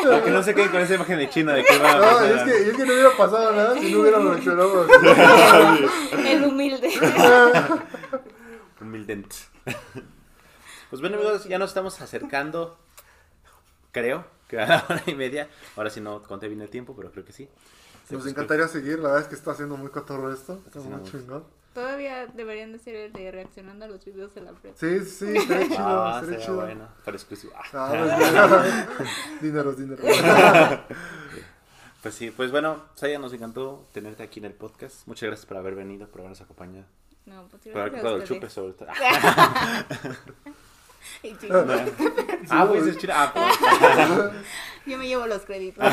Para 0.11 0.25
que 0.25 0.31
no 0.31 0.43
se 0.43 0.55
queden 0.55 0.71
con 0.71 0.81
esa 0.81 0.95
imagen 0.95 1.19
de 1.19 1.31
China 1.31 1.53
de 1.55 1.65
que 1.65 1.79
va 1.79 1.91
a 1.93 1.95
No, 1.97 2.01
pasar. 2.03 2.31
es 2.33 2.43
que, 2.43 2.71
es 2.71 2.77
que 2.77 2.85
no 2.87 2.93
hubiera 2.93 3.17
pasado 3.17 3.53
nada 3.53 3.75
si 3.79 3.93
no 3.93 4.01
hubiéramos 4.01 4.31
reaccionado. 4.33 4.87
El 6.27 6.45
humilde. 6.45 6.91
Humildente. 8.81 9.37
Pues 10.91 11.01
bueno, 11.03 11.17
amigos, 11.17 11.45
ya 11.45 11.59
nos 11.59 11.71
estamos 11.71 12.01
acercando. 12.01 12.79
Creo 13.93 14.25
que 14.49 14.59
a 14.61 14.67
la 14.67 14.85
hora 14.89 15.03
y 15.07 15.15
media. 15.15 15.49
Ahora 15.77 15.91
sí 15.91 16.01
no 16.01 16.23
conté 16.23 16.49
bien 16.49 16.61
el 16.63 16.71
tiempo, 16.71 16.95
pero 16.97 17.13
creo 17.13 17.25
que 17.25 17.33
sí. 17.33 17.49
Sí, 18.09 18.15
Nos 18.15 18.23
pues, 18.23 18.33
encantaría 18.33 18.67
seguir, 18.69 18.99
la 18.99 19.09
verdad 19.11 19.21
es 19.23 19.29
que 19.29 19.35
está 19.35 19.51
haciendo 19.53 19.77
muy 19.77 19.91
cotorro 19.91 20.33
esto. 20.33 20.61
Está 20.67 20.79
haciendo 20.81 20.99
muy 20.99 21.11
chingón. 21.11 21.45
Todavía 21.75 22.27
deberían 22.27 22.73
de 22.73 22.79
ser 22.79 22.97
el 22.97 23.13
de 23.13 23.31
reaccionando 23.31 23.85
a 23.85 23.89
los 23.89 24.05
videos 24.05 24.35
de 24.35 24.41
la 24.41 24.53
prensa. 24.53 24.81
Sí, 24.81 25.05
sí, 25.05 25.37
estaría 25.37 25.69
chido, 25.69 26.07
Ah, 26.07 26.21
sería 26.25 26.41
chido. 26.41 26.55
bueno. 26.57 26.89
Para 27.05 27.17
exclusivo. 27.17 27.53
Ah. 27.73 28.87
Pues, 28.97 29.09
dineros, 29.43 29.79
dineros. 29.79 30.05
Pues 32.03 32.15
sí, 32.15 32.31
pues 32.31 32.51
bueno, 32.51 32.83
Saya, 32.95 33.19
nos 33.19 33.33
encantó 33.33 33.87
tenerte 33.93 34.23
aquí 34.23 34.41
en 34.41 34.47
el 34.47 34.55
podcast. 34.55 35.07
Muchas 35.07 35.27
gracias 35.29 35.47
por 35.47 35.57
haber 35.59 35.75
venido, 35.75 36.09
por 36.09 36.21
habernos 36.23 36.41
acompañado. 36.41 36.87
No, 37.27 37.47
pues 37.49 37.63
Por 37.65 37.77
haber 37.81 37.93
comprado 37.93 38.17
el 38.17 38.25
chupe 38.25 38.49
sobre 38.49 38.73
todo. 38.73 38.89
Y 41.23 41.35
Ah, 42.51 42.67
pues 42.69 42.87
es 42.87 42.99
chino. 42.99 43.13
Ah, 43.17 43.33
pues. 44.33 44.43
Yo 44.87 44.97
me 44.99 45.07
llevo 45.07 45.27
los 45.27 45.43
créditos. 45.43 45.85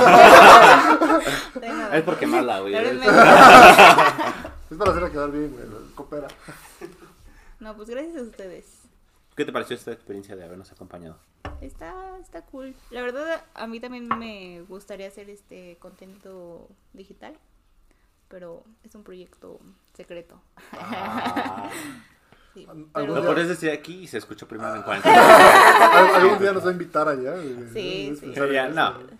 Es 1.93 2.03
por 2.03 2.17
quemarla, 2.17 2.59
güey. 2.61 2.75
Es 2.75 2.97
para 4.77 4.91
hacerla 4.91 5.11
quedar 5.11 5.31
bien, 5.31 5.51
güey. 5.51 5.65
Coopera. 5.95 6.27
No, 7.59 7.75
pues 7.75 7.89
gracias 7.89 8.17
a 8.17 8.21
ustedes. 8.21 8.83
¿Qué 9.35 9.43
te 9.43 9.51
pareció 9.51 9.75
esta 9.75 9.91
experiencia 9.91 10.35
de 10.35 10.43
habernos 10.45 10.71
acompañado? 10.71 11.17
Está, 11.61 12.17
está 12.21 12.41
cool. 12.43 12.73
La 12.89 13.01
verdad, 13.01 13.43
a 13.53 13.67
mí 13.67 13.79
también 13.79 14.07
me 14.07 14.61
gustaría 14.67 15.07
hacer 15.07 15.29
este 15.29 15.77
contenido 15.79 16.69
digital, 16.93 17.37
pero 18.29 18.63
es 18.83 18.95
un 18.95 19.03
proyecto 19.03 19.59
secreto. 19.93 20.41
Ah, 20.73 21.69
Sí, 22.55 22.65
pero- 22.93 23.23
puedes 23.25 23.47
decir 23.49 23.69
aquí 23.69 24.03
y 24.03 24.07
se 24.07 24.17
escuchó 24.17 24.47
primero 24.47 24.73
en 24.75 24.81
cuarentena. 24.81 25.15
Al- 25.99 26.15
Algún 26.15 26.39
día 26.39 26.53
nos 26.53 26.65
va 26.65 26.69
a 26.69 26.71
invitar 26.71 27.07
allá. 27.07 27.35
Sí, 27.73 28.09
Es 28.13 28.19
sí. 28.19 28.33
Ya, 28.51 28.69
no. 28.69 28.93
güey. 28.93 29.05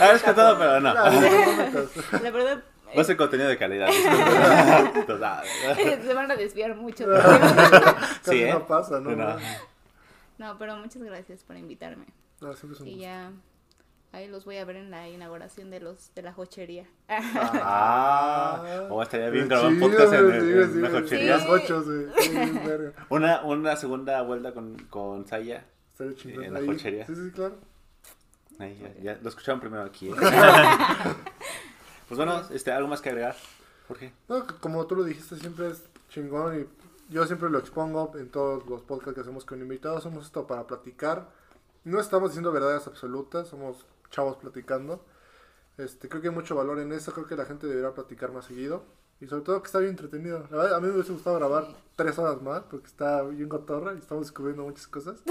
Habías 0.00 0.22
cantado, 0.22 0.58
pero 0.58 0.80
no. 0.80 0.92
No, 0.94 1.04
no, 1.04 1.10
no 1.12 1.20
metas. 1.56 2.22
La 2.22 2.30
verdad, 2.30 2.62
Va 2.96 3.02
a 3.02 3.04
ser 3.04 3.16
contenido 3.16 3.48
de 3.48 3.56
calidad. 3.56 3.88
se 6.04 6.12
van 6.14 6.28
a 6.30 6.34
desviar 6.36 6.74
mucho. 6.74 7.06
Casi 7.08 8.30
Sí, 8.30 8.42
¿eh? 8.42 8.52
no 8.52 8.66
pasa, 8.66 8.98
¿no? 9.00 9.10
No. 9.14 9.36
No, 10.38 10.58
pero 10.58 10.76
muchas 10.76 11.02
gracias 11.02 11.44
por 11.44 11.56
invitarme. 11.56 12.06
No, 12.40 12.52
siempre 12.54 12.74
es 12.74 12.80
un 12.80 12.88
Y 12.88 12.90
gusto. 12.94 13.02
ya 13.04 13.30
ahí 14.12 14.28
los 14.28 14.44
voy 14.44 14.56
a 14.56 14.64
ver 14.64 14.76
en 14.76 14.90
la 14.90 15.08
inauguración 15.08 15.70
de 15.70 15.80
los 15.80 16.14
de 16.14 16.22
la 16.22 16.32
jochería. 16.32 16.86
Ah, 17.08 18.86
o 18.90 19.02
estaría 19.02 19.30
bien 19.30 19.48
grabar 19.48 19.72
un 19.72 19.80
podcast 19.80 20.12
en, 20.12 20.30
en 20.32 20.40
sí, 20.72 20.78
una 20.78 21.06
sí, 21.06 21.48
ocho. 21.48 21.84
Una, 23.08 23.42
una 23.42 23.76
segunda 23.76 24.22
vuelta 24.22 24.52
con, 24.52 24.76
con 24.90 25.26
Saya. 25.26 25.64
En 25.98 26.54
la 26.54 26.60
Ahí. 26.60 26.66
cochería. 26.66 27.06
Sí, 27.06 27.14
sí, 27.14 27.30
claro. 27.30 27.56
Ahí, 28.58 28.78
ya, 28.80 29.02
ya 29.14 29.18
lo 29.22 29.28
escucharon 29.28 29.60
primero 29.60 29.82
aquí. 29.82 30.08
¿eh? 30.08 30.14
pues 32.08 32.16
bueno, 32.16 32.42
este, 32.50 32.72
algo 32.72 32.88
más 32.88 33.00
que 33.00 33.10
agregar. 33.10 33.36
Jorge. 33.88 34.12
No, 34.28 34.46
como 34.60 34.86
tú 34.86 34.96
lo 34.96 35.04
dijiste, 35.04 35.36
siempre 35.36 35.68
es 35.68 35.84
chingón 36.08 36.60
y 36.60 37.12
yo 37.12 37.26
siempre 37.26 37.50
lo 37.50 37.58
expongo 37.58 38.12
en 38.16 38.30
todos 38.30 38.66
los 38.66 38.82
podcasts 38.82 39.14
que 39.14 39.20
hacemos 39.20 39.44
con 39.44 39.60
invitados. 39.60 40.02
Somos 40.04 40.26
esto 40.26 40.46
para 40.46 40.66
platicar. 40.66 41.28
No 41.84 42.00
estamos 42.00 42.30
diciendo 42.30 42.52
verdades 42.52 42.86
absolutas, 42.86 43.48
somos 43.48 43.86
chavos 44.10 44.36
platicando. 44.36 45.04
Este, 45.78 46.08
creo 46.08 46.20
que 46.20 46.28
hay 46.28 46.34
mucho 46.34 46.54
valor 46.54 46.78
en 46.78 46.92
eso, 46.92 47.12
creo 47.12 47.26
que 47.26 47.36
la 47.36 47.46
gente 47.46 47.66
debería 47.66 47.94
platicar 47.94 48.32
más 48.32 48.44
seguido. 48.44 48.84
Y 49.20 49.26
sobre 49.26 49.42
todo 49.42 49.60
que 49.60 49.66
está 49.66 49.78
bien 49.78 49.90
entretenido. 49.90 50.46
La 50.50 50.56
verdad, 50.56 50.76
a 50.76 50.80
mí 50.80 50.88
me 50.88 50.94
hubiese 50.94 51.12
gustado 51.12 51.36
grabar 51.36 51.66
tres 51.94 52.18
horas 52.18 52.40
más 52.40 52.62
porque 52.62 52.86
está 52.86 53.22
bien 53.22 53.50
cotorra 53.50 53.92
y 53.92 53.98
estamos 53.98 54.26
descubriendo 54.26 54.62
muchas 54.62 54.86
cosas. 54.86 55.22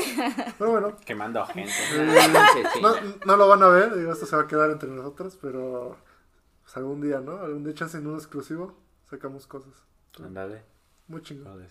Pero 0.60 0.72
bueno, 0.72 0.96
Quemando 1.04 1.44
gente. 1.48 1.72
Eh, 1.94 2.64
no, 2.82 2.94
no 3.26 3.38
lo 3.38 3.48
van 3.48 3.64
a 3.64 3.68
ver, 3.70 3.96
digo, 3.96 4.12
esto 4.12 4.28
se 4.28 4.36
va 4.36 4.44
a 4.44 4.48
quedar 4.48 4.70
entre 4.70 4.90
nosotros, 4.90 5.40
pero 5.42 5.98
pues, 6.62 6.78
algún 6.78 7.02
día, 7.02 7.20
¿no? 7.20 7.40
Algún 7.40 7.64
día, 7.64 7.74
chance 7.74 7.98
en 7.98 8.06
un 8.06 8.16
exclusivo, 8.16 8.76
sacamos 9.10 9.48
cosas. 9.48 9.74
Ándale. 10.24 10.64
Muy 11.08 11.24
chingón. 11.24 11.66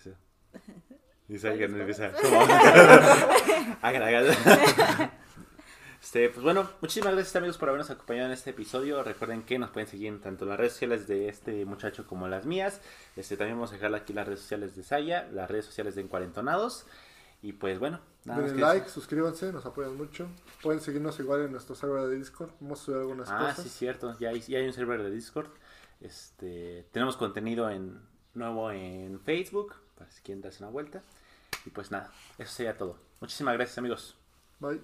Y 1.29 1.37
Saya 1.37 1.69
no 1.69 1.77
empieza. 1.77 2.11
¿Cómo? 2.11 2.41
Este, 6.01 6.29
pues 6.29 6.43
bueno, 6.43 6.69
muchísimas 6.81 7.13
gracias 7.13 7.35
amigos 7.35 7.57
por 7.57 7.69
habernos 7.69 7.89
acompañado 7.89 8.27
en 8.27 8.33
este 8.33 8.51
episodio. 8.51 9.03
Recuerden 9.03 9.43
que 9.43 9.59
nos 9.59 9.69
pueden 9.69 9.87
seguir 9.89 10.07
en 10.07 10.21
tanto 10.21 10.45
las 10.45 10.57
redes 10.57 10.73
sociales 10.73 11.07
de 11.07 11.27
este 11.27 11.65
muchacho 11.65 12.07
como 12.07 12.27
las 12.27 12.45
mías. 12.45 12.79
Este, 13.17 13.35
también 13.35 13.57
vamos 13.57 13.71
a 13.71 13.73
dejar 13.75 13.93
aquí 13.93 14.13
las 14.13 14.25
redes 14.25 14.39
sociales 14.39 14.75
de 14.75 14.83
Saya, 14.83 15.27
las 15.33 15.49
redes 15.51 15.65
sociales 15.65 15.95
de 15.95 16.01
Encuarentonados. 16.01 16.85
Y 17.41 17.53
pues 17.53 17.79
bueno, 17.79 17.99
nada 18.25 18.41
Denle 18.41 18.61
like, 18.61 18.79
decir. 18.79 18.93
suscríbanse, 18.93 19.51
nos 19.51 19.65
apoyan 19.65 19.95
mucho. 19.97 20.27
Pueden 20.61 20.81
seguirnos 20.81 21.19
igual 21.19 21.41
en 21.41 21.51
nuestro 21.51 21.75
server 21.75 22.07
de 22.07 22.15
Discord, 22.17 22.51
vamos 22.59 22.81
a 22.81 22.85
subir 22.85 22.97
algunas 22.99 23.29
Ah, 23.29 23.39
cosas. 23.49 23.63
sí, 23.63 23.69
cierto. 23.69 24.17
Ya 24.19 24.29
hay, 24.29 24.41
ya 24.41 24.59
hay 24.59 24.65
un 24.67 24.73
server 24.73 25.01
de 25.03 25.11
Discord. 25.11 25.47
Este, 26.01 26.85
tenemos 26.91 27.15
contenido 27.17 27.69
en 27.69 27.99
nuevo 28.33 28.71
en 28.71 29.19
Facebook, 29.21 29.73
para 29.97 30.09
si 30.11 30.21
quieren 30.21 30.41
darse 30.41 30.63
una 30.63 30.71
vuelta. 30.71 31.01
Y 31.65 31.69
pues 31.69 31.91
nada, 31.91 32.11
eso 32.37 32.51
sería 32.53 32.77
todo. 32.77 32.97
Muchísimas 33.21 33.53
gracias 33.55 33.77
amigos. 33.77 34.15
Bye. 34.59 34.81